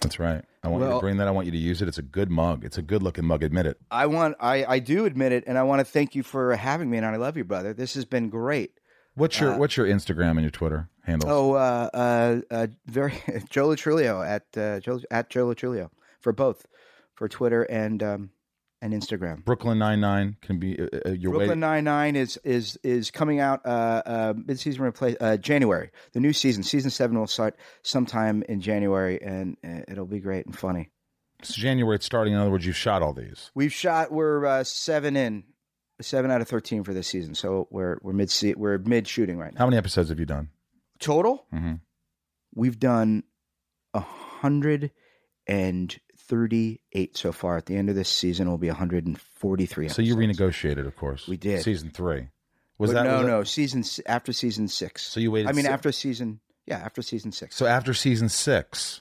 That's 0.00 0.18
right. 0.18 0.44
I 0.62 0.68
want 0.68 0.84
you 0.84 0.90
to 0.90 1.00
bring 1.00 1.16
that. 1.16 1.28
I 1.28 1.30
want 1.30 1.46
you 1.46 1.52
to 1.52 1.58
use 1.58 1.82
it. 1.82 1.88
It's 1.88 1.98
a 1.98 2.02
good 2.02 2.30
mug. 2.30 2.64
It's 2.64 2.78
a 2.78 2.82
good 2.82 3.02
looking 3.02 3.24
mug. 3.24 3.42
Admit 3.42 3.66
it. 3.66 3.78
I 3.90 4.06
want. 4.06 4.36
I 4.40 4.64
I 4.64 4.78
do 4.78 5.06
admit 5.06 5.32
it, 5.32 5.44
and 5.46 5.56
I 5.56 5.62
want 5.62 5.80
to 5.80 5.84
thank 5.84 6.14
you 6.14 6.22
for 6.22 6.54
having 6.54 6.90
me. 6.90 6.98
And 6.98 7.06
I 7.06 7.16
love 7.16 7.36
you, 7.36 7.44
brother. 7.44 7.72
This 7.72 7.94
has 7.94 8.04
been 8.04 8.28
great. 8.28 8.72
What's 9.14 9.40
your 9.40 9.56
What's 9.56 9.76
your 9.76 9.86
Instagram 9.86 10.32
and 10.32 10.42
your 10.42 10.50
Twitter 10.50 10.88
handles? 11.02 11.30
Uh, 11.30 11.34
Oh, 11.34 11.52
uh, 11.54 11.90
uh, 11.94 12.40
uh 12.50 12.66
very 12.86 13.14
Joe 13.50 13.66
Lo 13.68 13.74
Truglio 13.76 14.26
at 14.26 14.44
uh, 14.56 14.78
Joe 14.80 15.00
at 15.10 15.30
Joe 15.30 15.46
Lo 15.46 15.54
Truglio 15.54 15.90
for 16.20 16.32
both 16.32 16.66
for 17.14 17.28
Twitter 17.28 17.62
and 17.64 18.02
um 18.02 18.30
and 18.80 18.92
Instagram. 18.92 19.44
Brooklyn 19.44 19.78
Nine 19.78 20.00
Nine 20.00 20.36
can 20.40 20.58
be 20.58 20.78
uh, 20.80 20.86
uh, 21.06 21.10
your 21.10 21.32
way. 21.32 21.38
Brooklyn 21.38 21.60
Nine 21.60 21.84
Nine 21.84 22.16
is 22.16 22.38
is 22.44 22.78
is 22.82 23.10
coming 23.10 23.40
out 23.40 23.64
uh, 23.66 24.02
uh, 24.06 24.34
mid 24.46 24.58
season 24.60 24.82
replace 24.82 25.16
uh, 25.20 25.36
January. 25.36 25.90
The 26.12 26.20
new 26.20 26.32
season, 26.32 26.62
season 26.62 26.90
seven, 26.90 27.18
will 27.18 27.26
start 27.26 27.56
sometime 27.82 28.42
in 28.48 28.60
January, 28.60 29.20
and 29.22 29.56
uh, 29.64 29.80
it'll 29.88 30.06
be 30.06 30.20
great 30.20 30.46
and 30.46 30.56
funny. 30.56 30.90
It's 31.40 31.54
January. 31.54 31.96
It's 31.96 32.06
starting. 32.06 32.34
In 32.34 32.38
other 32.40 32.50
words, 32.50 32.66
you've 32.66 32.76
shot 32.76 33.02
all 33.02 33.12
these. 33.12 33.50
We've 33.54 33.72
shot. 33.72 34.10
We're 34.12 34.44
uh, 34.44 34.64
seven 34.64 35.16
in, 35.16 35.44
seven 36.00 36.30
out 36.30 36.40
of 36.40 36.48
thirteen 36.48 36.84
for 36.84 36.92
this 36.94 37.06
season. 37.08 37.34
So 37.34 37.68
we're 37.70 37.98
we're 38.02 38.12
mid 38.12 38.32
we're 38.56 38.78
mid 38.78 39.06
shooting 39.08 39.38
right 39.38 39.52
now. 39.54 39.58
How 39.58 39.66
many 39.66 39.76
episodes 39.76 40.08
have 40.08 40.18
you 40.18 40.26
done? 40.26 40.48
Total, 40.98 41.46
Mm-hmm. 41.54 41.74
we've 42.54 42.78
done 42.78 43.22
a 43.94 44.00
hundred 44.00 44.90
and 45.46 45.96
thirty-eight 46.28 47.16
so 47.16 47.32
far. 47.32 47.56
At 47.56 47.66
the 47.66 47.76
end 47.76 47.88
of 47.90 47.96
this 47.96 48.08
season, 48.08 48.48
will 48.48 48.58
be 48.58 48.68
hundred 48.68 49.06
and 49.06 49.18
forty-three. 49.20 49.88
So 49.88 50.02
you 50.02 50.14
renegotiated, 50.16 50.86
of 50.86 50.96
course. 50.96 51.26
We 51.26 51.36
did. 51.36 51.62
season 51.62 51.90
three. 51.90 52.28
Was 52.78 52.92
But 52.92 53.02
that 53.02 53.04
no, 53.10 53.12
was 53.16 53.22
that- 53.22 53.28
no 53.28 53.44
season 53.44 53.84
after 54.06 54.32
season 54.32 54.68
six. 54.68 55.02
So 55.02 55.18
you 55.20 55.30
waited. 55.32 55.48
I 55.48 55.52
mean, 55.52 55.64
si- 55.64 55.70
after 55.70 55.90
season, 55.90 56.40
yeah, 56.66 56.78
after 56.78 57.02
season 57.02 57.32
six. 57.32 57.56
So 57.56 57.66
after 57.66 57.92
season 57.94 58.28
six. 58.28 59.00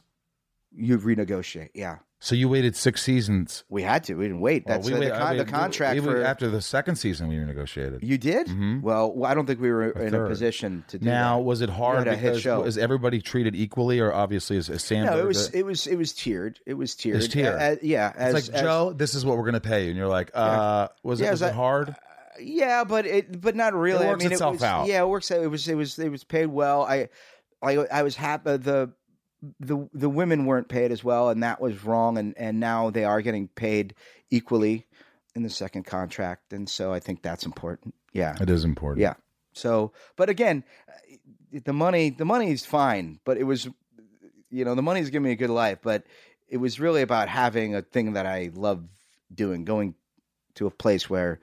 you 0.76 0.98
renegotiate. 0.98 1.70
Yeah, 1.76 1.98
So 2.20 2.34
you 2.34 2.50
waited 2.50 2.76
six 2.76 3.04
seasons. 3.04 3.64
we 3.70 3.84
had 3.84 4.04
to. 4.06 4.16
We 4.16 4.26
didn't 4.26 4.40
wait. 4.40 4.66
Well, 4.66 4.78
That's 4.80 4.88
we 4.90 4.96
uh, 4.96 5.00
wait- 5.00 5.08
the, 5.10 5.16
I 5.16 5.20
con- 5.20 5.38
the 5.38 5.46
contract 5.46 6.02
for. 6.02 6.24
after 6.24 6.50
the 6.50 6.62
second 6.64 6.96
season 6.96 7.28
we 7.28 7.36
renegotiated. 7.36 8.00
you 8.02 8.18
did? 8.18 8.48
Mhm. 8.48 8.82
Well, 8.82 9.14
well, 9.14 9.30
I 9.30 9.36
don't 9.36 9.46
think 9.46 9.62
we 9.62 9.70
were 9.70 9.92
in 9.92 10.16
a 10.16 10.28
position 10.28 10.84
to 10.88 10.98
do 10.98 11.06
now 11.06 11.38
that. 11.38 11.44
was 11.44 11.62
it 11.62 11.70
hard 11.70 12.08
a 12.08 12.16
hit 12.16 12.22
because 12.32 12.42
show. 12.42 12.64
is 12.64 12.76
everybody 12.78 13.22
treated 13.22 13.56
equally 13.56 14.00
or 14.00 14.12
obviously 14.12 14.58
is, 14.58 14.68
is 14.68 14.82
Samberg? 14.82 15.06
No, 15.06 15.20
it 15.20 15.26
was 15.28 15.50
it 15.50 15.64
was 15.64 15.86
it 15.86 15.96
was 15.96 16.12
tiered. 16.14 16.60
It 16.66 16.74
was 16.74 16.96
tiered. 16.96 17.18
It's 17.18 17.28
tiered. 17.28 17.54
Uh, 17.54 17.58
uh, 17.58 17.76
yeah, 17.84 18.12
as, 18.16 18.34
it's 18.34 18.48
like 18.50 18.56
as- 18.58 18.62
Joe, 18.64 18.94
this 18.94 19.14
is 19.14 19.24
what 19.24 19.38
we're 19.38 19.46
gonna 19.46 19.60
pay 19.60 19.84
you, 19.84 19.90
and 19.90 19.98
you're 19.98 20.08
like, 20.08 20.32
uh, 20.34 20.88
was 21.04 21.20
Yeah, 21.22 21.28
it, 21.28 21.32
was 21.32 21.42
it 21.44 21.54
hard? 21.54 21.96
Yeah, 22.40 22.84
but 22.84 23.06
it 23.06 23.40
but 23.42 23.56
not 23.56 23.76
really. 23.76 24.06
It 24.06 24.10
works 24.10 24.24
I 24.24 24.26
mean, 24.26 24.32
itself 24.34 24.54
it 24.54 24.56
was, 24.58 24.64
out. 24.64 24.88
Yeah, 24.88 25.02
it 25.04 25.08
works 25.08 25.30
out. 25.32 25.42
It 25.44 25.48
was 25.48 25.68
it 25.68 25.76
was 25.76 26.00
it 26.00 26.10
was 26.10 26.24
paid 26.24 26.48
well. 26.48 26.82
I 26.82 27.10
I 27.62 27.74
I 27.78 28.02
was 28.04 28.16
happy. 28.16 28.58
The 28.58 28.92
the 29.60 29.88
the 29.94 30.10
women 30.10 30.46
weren't 30.46 30.68
paid 30.68 30.92
as 30.92 31.04
well, 31.04 31.30
and 31.30 31.44
that 31.44 31.62
was 31.62 31.84
wrong. 31.84 32.18
And 32.18 32.34
and 32.38 32.60
now 32.60 32.90
they 32.90 33.04
are 33.04 33.22
getting 33.22 33.48
paid 33.48 33.94
equally 34.30 34.86
in 35.36 35.44
the 35.44 35.50
second 35.50 35.84
contract, 35.84 36.54
and 36.54 36.68
so 36.70 36.92
I 36.92 37.00
think 37.00 37.22
that's 37.22 37.46
important. 37.46 37.94
Yeah, 38.14 38.36
It 38.42 38.50
is 38.50 38.64
important. 38.64 39.02
yeah. 39.02 39.14
So, 39.54 39.92
but 40.16 40.30
again, 40.30 40.64
uh, 40.88 41.60
the 41.66 41.74
money 41.74 42.10
the 42.10 42.26
money 42.26 42.52
is 42.52 42.66
fine, 42.66 43.20
but 43.26 43.38
it 43.38 43.44
was, 43.44 43.68
you 44.50 44.66
know, 44.66 44.76
the 44.76 44.82
money's 44.82 45.10
giving 45.10 45.26
me 45.26 45.32
a 45.32 45.36
good 45.36 45.50
life, 45.52 45.80
but 45.84 46.04
it 46.48 46.58
was 46.58 46.80
really 46.80 47.02
about 47.02 47.30
having 47.30 47.76
a 47.76 47.82
thing 47.82 48.14
that 48.14 48.26
I 48.26 48.50
love 48.54 48.84
doing, 49.34 49.66
going 49.66 49.96
to 50.56 50.68
a 50.68 50.72
place 50.72 51.10
where. 51.10 51.40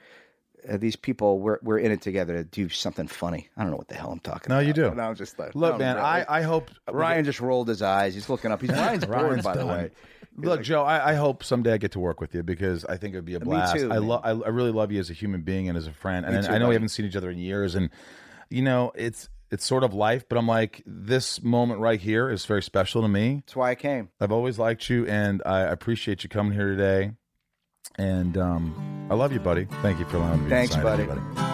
Uh, 0.68 0.76
these 0.76 0.96
people, 0.96 1.38
we're 1.40 1.58
we're 1.62 1.78
in 1.78 1.90
it 1.92 2.00
together 2.02 2.34
to 2.34 2.44
do 2.44 2.68
something 2.68 3.06
funny. 3.06 3.48
I 3.56 3.62
don't 3.62 3.70
know 3.70 3.76
what 3.76 3.88
the 3.88 3.94
hell 3.94 4.10
I'm 4.10 4.20
talking 4.20 4.50
No, 4.50 4.56
about. 4.56 4.66
you 4.66 4.72
do. 4.72 4.94
No, 4.94 5.02
I'm 5.02 5.14
just 5.14 5.38
like, 5.38 5.54
Look, 5.54 5.72
no, 5.74 5.78
man, 5.78 5.96
really. 5.96 6.06
I, 6.06 6.38
I 6.38 6.42
hope 6.42 6.70
Ryan 6.90 7.24
just 7.24 7.40
rolled 7.40 7.68
his 7.68 7.82
eyes. 7.82 8.14
He's 8.14 8.28
looking 8.28 8.50
up. 8.52 8.60
He's 8.60 8.70
Ryan's 8.72 9.04
bored, 9.06 9.42
by 9.42 9.54
the 9.54 9.60
done. 9.64 9.68
way. 9.68 9.90
Look, 10.36 10.62
Joe, 10.62 10.82
I, 10.82 11.10
I 11.12 11.14
hope 11.14 11.44
someday 11.44 11.74
I 11.74 11.76
get 11.76 11.92
to 11.92 12.00
work 12.00 12.20
with 12.20 12.34
you 12.34 12.42
because 12.42 12.84
I 12.84 12.96
think 12.96 13.14
it 13.14 13.18
would 13.18 13.24
be 13.24 13.36
a 13.36 13.40
Me 13.40 13.44
blast. 13.44 13.76
too, 13.76 13.92
I 13.92 13.98
love, 13.98 14.22
I, 14.24 14.30
I 14.30 14.48
really 14.48 14.72
love 14.72 14.90
you 14.90 14.98
as 14.98 15.08
a 15.08 15.12
human 15.12 15.42
being 15.42 15.68
and 15.68 15.78
as 15.78 15.86
a 15.86 15.92
friend. 15.92 16.26
And 16.26 16.44
too, 16.44 16.50
I 16.50 16.54
know 16.54 16.64
buddy. 16.64 16.68
we 16.70 16.74
haven't 16.74 16.88
seen 16.88 17.06
each 17.06 17.14
other 17.14 17.30
in 17.30 17.38
years, 17.38 17.74
and 17.76 17.88
you 18.50 18.62
know, 18.62 18.90
it's 18.96 19.28
it's 19.52 19.64
sort 19.64 19.84
of 19.84 19.94
life. 19.94 20.24
But 20.28 20.36
I'm 20.38 20.48
like, 20.48 20.82
this 20.86 21.40
moment 21.40 21.78
right 21.78 22.00
here 22.00 22.28
is 22.30 22.44
very 22.46 22.62
special 22.62 23.02
to 23.02 23.08
me. 23.08 23.42
That's 23.46 23.54
why 23.54 23.70
I 23.70 23.74
came. 23.76 24.08
I've 24.20 24.32
always 24.32 24.58
liked 24.58 24.90
you, 24.90 25.06
and 25.06 25.40
I 25.46 25.60
appreciate 25.60 26.24
you 26.24 26.28
coming 26.30 26.52
here 26.52 26.66
today. 26.68 27.12
And 27.96 28.36
um, 28.36 29.06
I 29.10 29.14
love 29.14 29.32
you, 29.32 29.40
buddy. 29.40 29.66
Thank 29.82 29.98
you 29.98 30.04
for 30.06 30.16
allowing 30.16 30.44
me. 30.44 30.50
to 30.50 30.54
Thanks, 30.56 30.74
sign 30.74 30.82
buddy. 30.82 31.02
everybody. 31.04 31.53